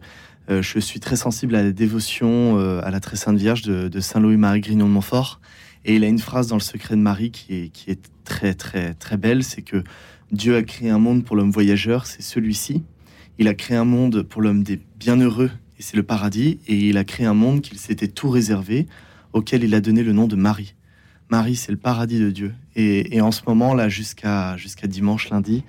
euh, 0.51 0.62
je 0.62 0.81
suis 0.81 1.01
très 1.01 1.16
sensible 1.16 1.55
à 1.55 1.62
la 1.62 1.72
dévotion 1.72 2.59
euh, 2.59 2.81
à 2.82 2.90
la 2.90 2.98
très 3.01 3.16
sainte 3.16 3.36
Vierge 3.36 3.62
de, 3.62 4.01
Saint 4.01 4.20
Louis-Marie 4.20 4.60
Grignon 4.60 4.86
de 4.86 4.93
Montfort. 4.93 5.40
Et 5.85 5.94
il 5.94 6.05
a 6.05 6.09
une 6.09 6.18
phrase 6.18 6.48
dans 6.48 6.56
le 6.56 6.60
Secret 6.60 6.97
de 6.97 7.01
Marie 7.01 7.31
qui 7.31 7.70
est, 7.86 8.10
très, 8.24 8.55
très, 8.55 8.94
très 8.94 9.16
belle. 9.16 9.44
C'est 9.44 9.62
que 9.62 9.82
Dieu 10.32 10.56
a 10.56 10.62
créé 10.62 10.90
un 10.90 10.98
monde 10.98 11.24
pour 11.24 11.36
l'homme 11.36 11.51
voyageur, 11.51 12.06
c'est 12.06 12.22
celui-ci. 12.22 12.82
Il 13.39 13.48
a 13.48 13.55
créé 13.55 13.77
un 13.77 13.85
monde 13.85 14.22
pour 14.22 14.43
l'homme 14.43 14.62
des 14.62 14.81
bienheureux, 14.98 15.51
et 15.78 15.82
c'est 15.82 15.97
le 15.97 16.02
paradis. 16.02 16.59
Et 16.66 16.77
il 16.77 16.98
a 16.98 17.05
créé 17.05 17.27
un 17.27 17.35
monde 17.35 17.62
qu'il 17.62 17.78
s'était 17.78 18.09
tout 18.09 18.28
réservé, 18.28 18.86
auquel 19.32 19.64
il 19.64 19.74
a 19.74 19.81
donné 19.81 20.02
le 20.02 20.12
nom 20.12 20.27
de 20.27 20.36
Marie. 20.36 20.74
Marie, 21.31 21.56
c'est 21.56 21.72
le 21.72 21.78
paradis 21.78 22.18
de 22.18 22.31
Dieu. 22.31 22.52
Et, 22.77 23.20
en 23.20 23.31
ce 23.31 23.43
moment, 23.47 23.74
là, 23.74 23.89
jusqu'à 23.89 24.56
jusqu'à 24.56 24.86
dimanche, 24.86 25.31
lundi, 25.31 25.64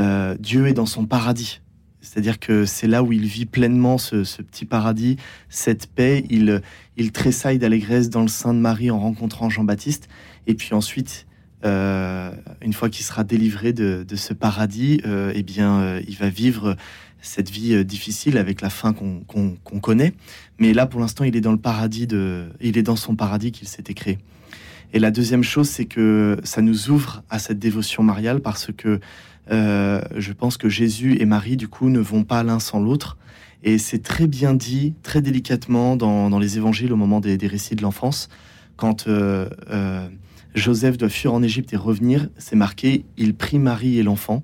euh, 0.00 0.36
Dieu 0.38 0.66
est 0.66 0.74
dans 0.74 0.86
son 0.86 1.06
paradis. 1.06 1.60
C'est-à-dire 2.06 2.38
que 2.38 2.64
c'est 2.64 2.86
là 2.86 3.02
où 3.02 3.12
il 3.12 3.26
vit 3.26 3.46
pleinement 3.46 3.98
ce, 3.98 4.22
petit 4.42 4.64
paradis, 4.64 5.16
cette 5.48 5.88
paix. 5.88 6.24
Il, 6.30 6.62
il 6.96 7.10
tressaille 7.10 7.58
d'allégresse 7.58 8.10
dans 8.10 8.22
le 8.22 8.28
sein 8.28 8.54
de 8.54 8.60
Marie 8.60 8.92
en 8.92 9.00
rencontrant 9.00 9.50
Jean-Baptiste. 9.50 10.08
Et 10.46 10.54
puis 10.54 10.72
ensuite, 10.72 11.26
euh, 11.64 12.30
une 12.62 12.72
fois 12.72 12.90
qu'il 12.90 13.04
sera 13.04 13.24
délivré 13.24 13.72
de, 13.72 14.04
ce 14.14 14.32
paradis, 14.34 15.00
euh, 15.04 15.32
eh 15.34 15.42
bien, 15.42 15.80
euh, 15.80 16.02
il 16.06 16.16
va 16.16 16.28
vivre 16.28 16.76
cette 17.20 17.50
vie 17.50 17.84
difficile 17.84 18.38
avec 18.38 18.60
la 18.60 18.70
fin 18.70 18.92
qu'on 18.92 19.80
connaît. 19.80 20.14
Mais 20.60 20.72
là, 20.72 20.86
pour 20.86 21.00
l'instant, 21.00 21.24
il 21.24 21.34
est 21.34 21.40
dans 21.40 21.50
le 21.50 21.58
paradis 21.58 22.06
de, 22.06 22.44
il 22.60 22.78
est 22.78 22.84
dans 22.84 22.94
son 22.94 23.16
paradis 23.16 23.50
qu'il 23.50 23.66
s'était 23.66 23.94
créé. 23.94 24.18
Et 24.92 25.00
la 25.00 25.10
deuxième 25.10 25.42
chose, 25.42 25.68
c'est 25.68 25.86
que 25.86 26.38
ça 26.44 26.62
nous 26.62 26.88
ouvre 26.88 27.24
à 27.30 27.40
cette 27.40 27.58
dévotion 27.58 28.04
mariale 28.04 28.40
parce 28.40 28.70
que 28.76 29.00
euh, 29.50 30.00
je 30.16 30.32
pense 30.32 30.56
que 30.56 30.68
Jésus 30.68 31.20
et 31.20 31.24
Marie, 31.24 31.56
du 31.56 31.68
coup, 31.68 31.88
ne 31.88 32.00
vont 32.00 32.24
pas 32.24 32.42
l'un 32.42 32.58
sans 32.58 32.80
l'autre. 32.80 33.16
Et 33.62 33.78
c'est 33.78 34.02
très 34.02 34.26
bien 34.26 34.54
dit, 34.54 34.94
très 35.02 35.22
délicatement 35.22 35.96
dans, 35.96 36.38
les 36.38 36.56
évangiles 36.56 36.92
au 36.92 36.96
moment 36.96 37.20
des, 37.20 37.36
récits 37.46 37.74
de 37.74 37.82
l'enfance, 37.82 38.28
quand 38.76 39.08
euh, 39.08 39.48
euh, 39.70 40.06
Joseph 40.54 40.98
doit 40.98 41.08
fuir 41.08 41.32
en 41.32 41.42
Égypte 41.42 41.72
et 41.72 41.76
revenir, 41.76 42.28
c'est 42.36 42.56
marqué 42.56 43.04
il 43.16 43.34
prit 43.34 43.58
Marie 43.58 43.98
et 43.98 44.02
l'enfant 44.02 44.42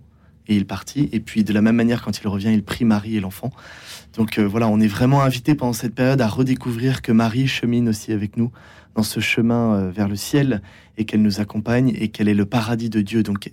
et 0.49 0.57
il 0.57 0.67
partit. 0.67 1.09
Et 1.13 1.21
puis 1.21 1.45
de 1.45 1.53
la 1.53 1.63
même 1.63 1.77
manière, 1.77 2.03
quand 2.03 2.19
il 2.21 2.27
revient, 2.27 2.51
il 2.53 2.65
prit 2.65 2.85
Marie 2.85 3.17
et 3.17 3.21
l'enfant. 3.21 3.51
Donc 4.15 4.39
voilà, 4.39 4.67
on 4.69 4.81
est 4.81 4.89
vraiment 4.89 5.23
invité 5.23 5.55
pendant 5.55 5.73
cette 5.73 5.95
période 5.95 6.21
à 6.21 6.27
redécouvrir 6.27 7.03
que 7.03 7.13
Marie 7.13 7.47
chemine 7.47 7.89
aussi 7.89 8.13
avec 8.13 8.37
nous 8.37 8.51
dans 8.97 9.03
ce 9.03 9.21
chemin 9.21 9.89
vers 9.91 10.09
le 10.09 10.17
ciel 10.17 10.63
et 10.99 11.05
qu'elle 11.05 11.23
nous 11.23 11.41
accompagne 11.41 11.95
et 11.97 12.09
qu'elle 12.09 12.29
est 12.29 12.35
le 12.35 12.47
paradis 12.47 12.91
de 12.91 13.01
Dieu. 13.03 13.23
Donc 13.23 13.53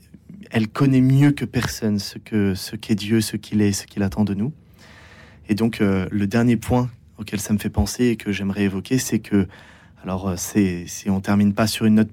elle 0.50 0.68
connaît 0.68 1.02
mieux 1.02 1.32
que 1.32 1.46
personne 1.46 2.00
ce 2.00 2.18
que 2.18 2.56
ce 2.56 2.76
qu'est 2.76 2.96
Dieu, 2.96 3.22
ce 3.22 3.38
qu'il 3.38 3.62
est, 3.62 3.72
ce 3.72 3.86
qu'il 3.86 4.04
attend 4.04 4.24
de 4.24 4.34
nous. 4.34 4.54
Et 5.48 5.56
donc 5.56 5.82
euh, 5.82 6.08
le 6.12 6.28
dernier 6.28 6.58
point 6.58 6.90
auquel 7.18 7.40
ça 7.40 7.54
me 7.54 7.60
fait 7.60 7.70
penser 7.70 8.06
et 8.06 8.16
que 8.16 8.32
j'aimerais 8.32 8.64
évoquer, 8.64 8.98
c'est 8.98 9.20
que 9.20 9.48
alors 10.04 10.30
euh, 10.30 10.36
c'est 10.38 10.86
si 10.88 11.10
on 11.10 11.20
termine 11.22 11.54
pas 11.54 11.68
sur 11.68 11.86
une 11.86 11.96
note 11.96 12.10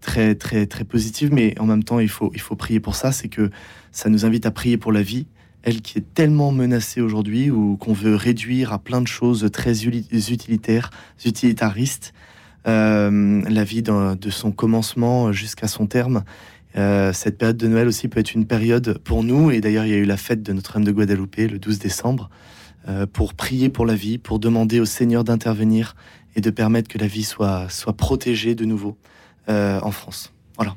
très 0.00 0.34
très 0.34 0.66
très 0.66 0.84
positive, 0.84 1.32
mais 1.32 1.58
en 1.58 1.66
même 1.66 1.84
temps 1.84 2.00
il 2.00 2.08
faut 2.08 2.30
il 2.34 2.40
faut 2.40 2.56
prier 2.56 2.80
pour 2.80 2.94
ça. 2.94 3.12
C'est 3.12 3.28
que 3.28 3.50
ça 3.90 4.08
nous 4.08 4.24
invite 4.24 4.46
à 4.46 4.50
prier 4.50 4.76
pour 4.76 4.92
la 4.92 5.02
vie, 5.02 5.26
elle 5.62 5.80
qui 5.80 5.98
est 5.98 6.14
tellement 6.14 6.52
menacée 6.52 7.00
aujourd'hui 7.00 7.50
ou 7.50 7.76
qu'on 7.76 7.92
veut 7.92 8.14
réduire 8.14 8.72
à 8.72 8.78
plein 8.78 9.00
de 9.00 9.08
choses 9.08 9.48
très 9.52 9.86
utilitaires, 9.86 10.90
utilitaristes. 11.24 12.12
Euh, 12.68 13.42
la 13.48 13.64
vie 13.64 13.82
de 13.82 14.30
son 14.30 14.52
commencement 14.52 15.32
jusqu'à 15.32 15.66
son 15.66 15.86
terme. 15.88 16.22
Euh, 16.76 17.12
cette 17.12 17.38
période 17.38 17.56
de 17.56 17.68
Noël 17.68 17.86
aussi 17.86 18.08
peut 18.08 18.20
être 18.20 18.34
une 18.34 18.46
période 18.46 18.98
pour 18.98 19.24
nous, 19.24 19.50
et 19.50 19.60
d'ailleurs 19.60 19.84
il 19.84 19.90
y 19.90 19.94
a 19.94 19.98
eu 19.98 20.04
la 20.04 20.16
fête 20.16 20.42
de 20.42 20.52
Notre-Dame 20.52 20.84
de 20.84 20.92
Guadeloupe 20.92 21.36
le 21.36 21.58
12 21.58 21.78
décembre, 21.78 22.30
euh, 22.88 23.06
pour 23.06 23.34
prier 23.34 23.68
pour 23.68 23.86
la 23.86 23.94
vie, 23.94 24.18
pour 24.18 24.38
demander 24.38 24.80
au 24.80 24.84
Seigneur 24.84 25.24
d'intervenir 25.24 25.94
et 26.34 26.40
de 26.40 26.50
permettre 26.50 26.88
que 26.88 26.98
la 26.98 27.06
vie 27.06 27.24
soit, 27.24 27.68
soit 27.68 27.92
protégée 27.92 28.54
de 28.54 28.64
nouveau 28.64 28.96
euh, 29.48 29.80
en 29.82 29.90
France. 29.90 30.32
Voilà. 30.56 30.74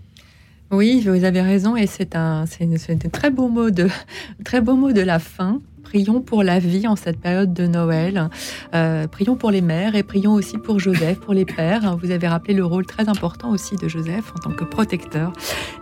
Oui, 0.71 1.01
vous 1.01 1.23
avez 1.23 1.41
raison, 1.41 1.75
et 1.75 1.87
c'est 1.87 2.15
un, 2.15 2.45
c'est 2.45 2.65
un 2.65 3.09
très 3.09 3.31
beau 3.31 3.47
mot 3.47 3.69
de, 3.69 3.87
très 4.43 4.61
beau 4.61 4.75
mot 4.75 4.91
de 4.91 5.01
la 5.01 5.19
fin. 5.19 5.61
Prions 5.85 6.19
pour 6.19 6.43
la 6.43 6.59
vie 6.59 6.87
en 6.87 6.95
cette 6.95 7.19
période 7.21 7.53
de 7.53 7.67
Noël. 7.67 8.29
Euh, 8.73 9.07
prions 9.07 9.35
pour 9.35 9.51
les 9.51 9.61
mères 9.61 9.95
et 9.95 10.03
prions 10.03 10.33
aussi 10.33 10.57
pour 10.57 10.79
Joseph, 10.79 11.19
pour 11.19 11.33
les 11.33 11.45
pères. 11.45 11.95
Vous 11.97 12.11
avez 12.11 12.27
rappelé 12.27 12.53
le 12.53 12.65
rôle 12.65 12.85
très 12.85 13.07
important 13.07 13.51
aussi 13.51 13.75
de 13.75 13.87
Joseph 13.87 14.33
en 14.35 14.39
tant 14.39 14.51
que 14.51 14.65
protecteur. 14.65 15.31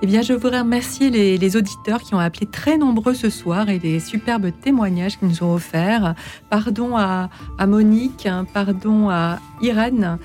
Eh 0.01 0.05
bien, 0.05 0.21
je 0.21 0.33
voudrais 0.33 0.59
remercier 0.59 1.09
les, 1.09 1.37
les 1.37 1.57
auditeurs 1.57 2.01
qui 2.01 2.13
ont 2.13 2.19
appelé 2.19 2.45
très 2.45 2.77
nombreux 2.77 3.13
ce 3.13 3.29
soir 3.29 3.69
et 3.69 3.79
les 3.79 3.99
superbes 3.99 4.51
témoignages 4.61 5.17
qu'ils 5.17 5.29
nous 5.29 5.41
ont 5.43 5.53
offerts. 5.53 6.15
Pardon 6.49 6.95
à, 6.97 7.29
à 7.57 7.65
Monique, 7.65 8.25
hein, 8.25 8.45
pardon 8.53 9.09
à 9.09 9.39
Irène, 9.61 10.19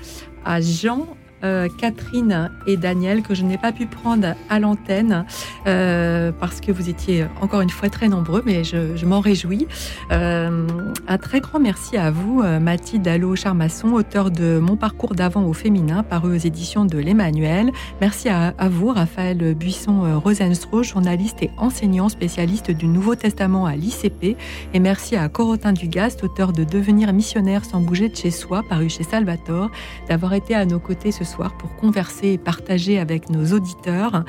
à 0.45 0.61
Jean, 0.61 1.07
euh, 1.43 1.67
Catherine 1.77 2.51
et 2.67 2.77
Daniel 2.77 3.21
que 3.21 3.33
je 3.33 3.43
n'ai 3.43 3.57
pas 3.57 3.71
pu 3.71 3.85
prendre 3.85 4.35
à 4.49 4.59
l'antenne 4.59 5.25
euh, 5.67 6.31
parce 6.37 6.59
que 6.59 6.71
vous 6.71 6.89
étiez 6.89 7.25
encore 7.41 7.61
une 7.61 7.69
fois 7.69 7.89
très 7.89 8.09
nombreux, 8.09 8.43
mais 8.45 8.63
je, 8.63 9.05
m'en 9.05 9.19
réjouis. 9.19 9.67
Euh, 10.11 10.67
un 11.07 11.17
très 11.17 11.39
grand 11.39 11.59
merci 11.59 11.97
à 11.97 12.11
vous, 12.11 12.43
Mathilde 12.43 13.07
Allo 13.07 13.35
Charmasson, 13.35 13.93
auteur 13.93 14.31
de 14.31 14.59
Mon 14.59 14.75
parcours 14.75 15.15
d'avant 15.15 15.45
au 15.45 15.53
féminin, 15.53 16.03
paru 16.03 16.35
aux 16.35 16.39
éditions 16.39 16.85
de 16.85 16.97
l'Emmanuel. 16.97 17.71
Merci 18.01 18.29
à, 18.29 18.53
vous, 18.69 18.89
Raphaël 18.89 19.55
Buisson-Rosenstro, 19.55 20.83
journaliste 20.83 21.41
et 21.41 21.51
enseignant 21.57 22.09
spécialiste 22.09 22.71
du 22.71 22.87
Nouveau 22.87 23.15
Testament 23.15 23.65
à 23.65 23.75
l'ICP. 23.75 24.37
Et 24.73 24.79
merci 24.79 25.15
à 25.15 25.27
Corotin 25.29 25.73
Dugast, 25.73 26.23
auteur 26.23 26.53
de 26.53 26.63
Devenir 26.63 27.13
missionnaire 27.13 27.65
sans 27.65 27.81
bouger 27.81 28.09
de 28.09 28.15
chez 28.15 28.31
soi, 28.31 28.63
paru 28.67 28.89
chez 28.89 29.03
Salvatore, 29.03 29.71
d'avoir 30.07 30.33
été 30.33 30.55
à 30.55 30.65
nos 30.65 30.79
côtés 30.79 31.11
ce 31.11 31.23
pour 31.37 31.75
converser 31.75 32.33
et 32.33 32.37
partager 32.37 32.99
avec 32.99 33.29
nos 33.29 33.53
auditeurs. 33.53 34.23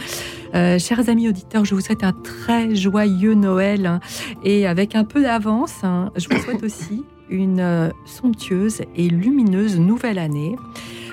Euh, 0.55 0.79
chers 0.79 1.09
amis 1.09 1.29
auditeurs, 1.29 1.65
je 1.65 1.75
vous 1.75 1.81
souhaite 1.81 2.05
un 2.05 2.13
très 2.13 2.75
joyeux 2.75 3.35
Noël 3.35 3.87
hein, 3.87 4.01
et 4.45 4.67
avec 4.67 4.95
un 4.95 5.05
peu 5.05 5.23
d'avance, 5.23 5.85
hein, 5.85 6.11
je 6.17 6.29
vous 6.29 6.41
souhaite 6.43 6.63
aussi 6.63 7.05
une 7.29 7.61
euh, 7.61 7.91
somptueuse 8.07 8.83
et 8.97 9.09
lumineuse 9.09 9.79
nouvelle 9.79 10.19
année. 10.19 10.57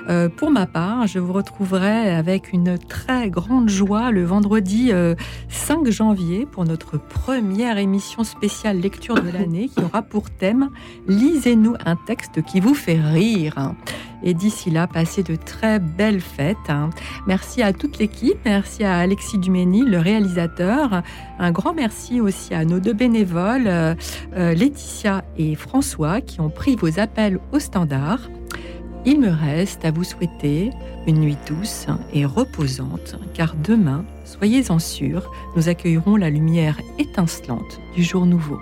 Euh, 0.10 0.30
pour 0.30 0.52
ma 0.52 0.66
part, 0.66 1.06
je 1.08 1.20
vous 1.20 1.34
retrouverai 1.34 2.16
avec 2.16 2.54
une 2.54 2.78
très 2.78 3.30
grande 3.30 3.70
joie 3.70 4.12
le 4.12 4.24
vendredi 4.24 4.90
euh, 4.92 5.16
5 5.50 5.90
janvier 5.90 6.46
pour 6.46 6.64
notre 6.66 6.98
première 6.98 7.78
émission 7.78 8.24
spéciale 8.24 8.80
lecture 8.80 9.16
de 9.16 9.30
l'année 9.30 9.70
qui 9.70 9.84
aura 9.84 10.02
pour 10.02 10.30
thème 10.30 10.70
Lisez-nous 11.08 11.76
un 11.86 11.96
texte 11.96 12.42
qui 12.44 12.60
vous 12.60 12.74
fait 12.74 13.00
rire. 13.00 13.74
Et 14.24 14.34
d'ici 14.34 14.72
là, 14.72 14.88
passez 14.88 15.24
de 15.24 15.36
très 15.36 15.80
belles 15.80 16.22
fêtes. 16.22 16.58
hein. 16.70 16.90
Merci 17.28 17.62
à 17.62 17.72
toute 17.74 18.00
l'équipe, 18.00 18.38
merci 18.46 18.84
à 18.84 18.98
Alexis 18.98 19.38
Duménil, 19.38 19.86
le 19.86 20.00
réalisateur. 20.00 21.04
Un 21.38 21.52
grand 21.52 21.74
merci 21.74 22.20
aussi 22.20 22.54
à 22.54 22.66
nos 22.66 22.80
deux 22.80 22.94
bénévoles, 22.94 23.68
euh, 23.68 23.94
euh, 24.36 24.54
Laetitia 24.54 25.24
et 25.38 25.54
François, 25.56 26.22
qui 26.22 26.42
ont 26.42 26.50
pris 26.50 26.76
vos 26.76 27.00
appels 27.00 27.40
au 27.52 27.60
standard. 27.60 28.20
Il 29.10 29.22
me 29.22 29.30
reste 29.30 29.86
à 29.86 29.92
vous 29.92 30.04
souhaiter 30.04 30.72
une 31.08 31.22
nuit 31.22 31.38
douce 31.48 31.88
et 32.14 32.26
reposante, 32.26 33.16
car 33.34 33.56
demain, 33.56 34.04
soyez-en 34.26 34.80
sûrs, 34.80 35.32
nous 35.56 35.70
accueillerons 35.70 36.18
la 36.18 36.30
lumière 36.30 36.78
étincelante 37.00 37.80
du 37.96 38.04
jour 38.04 38.26
nouveau. 38.26 38.60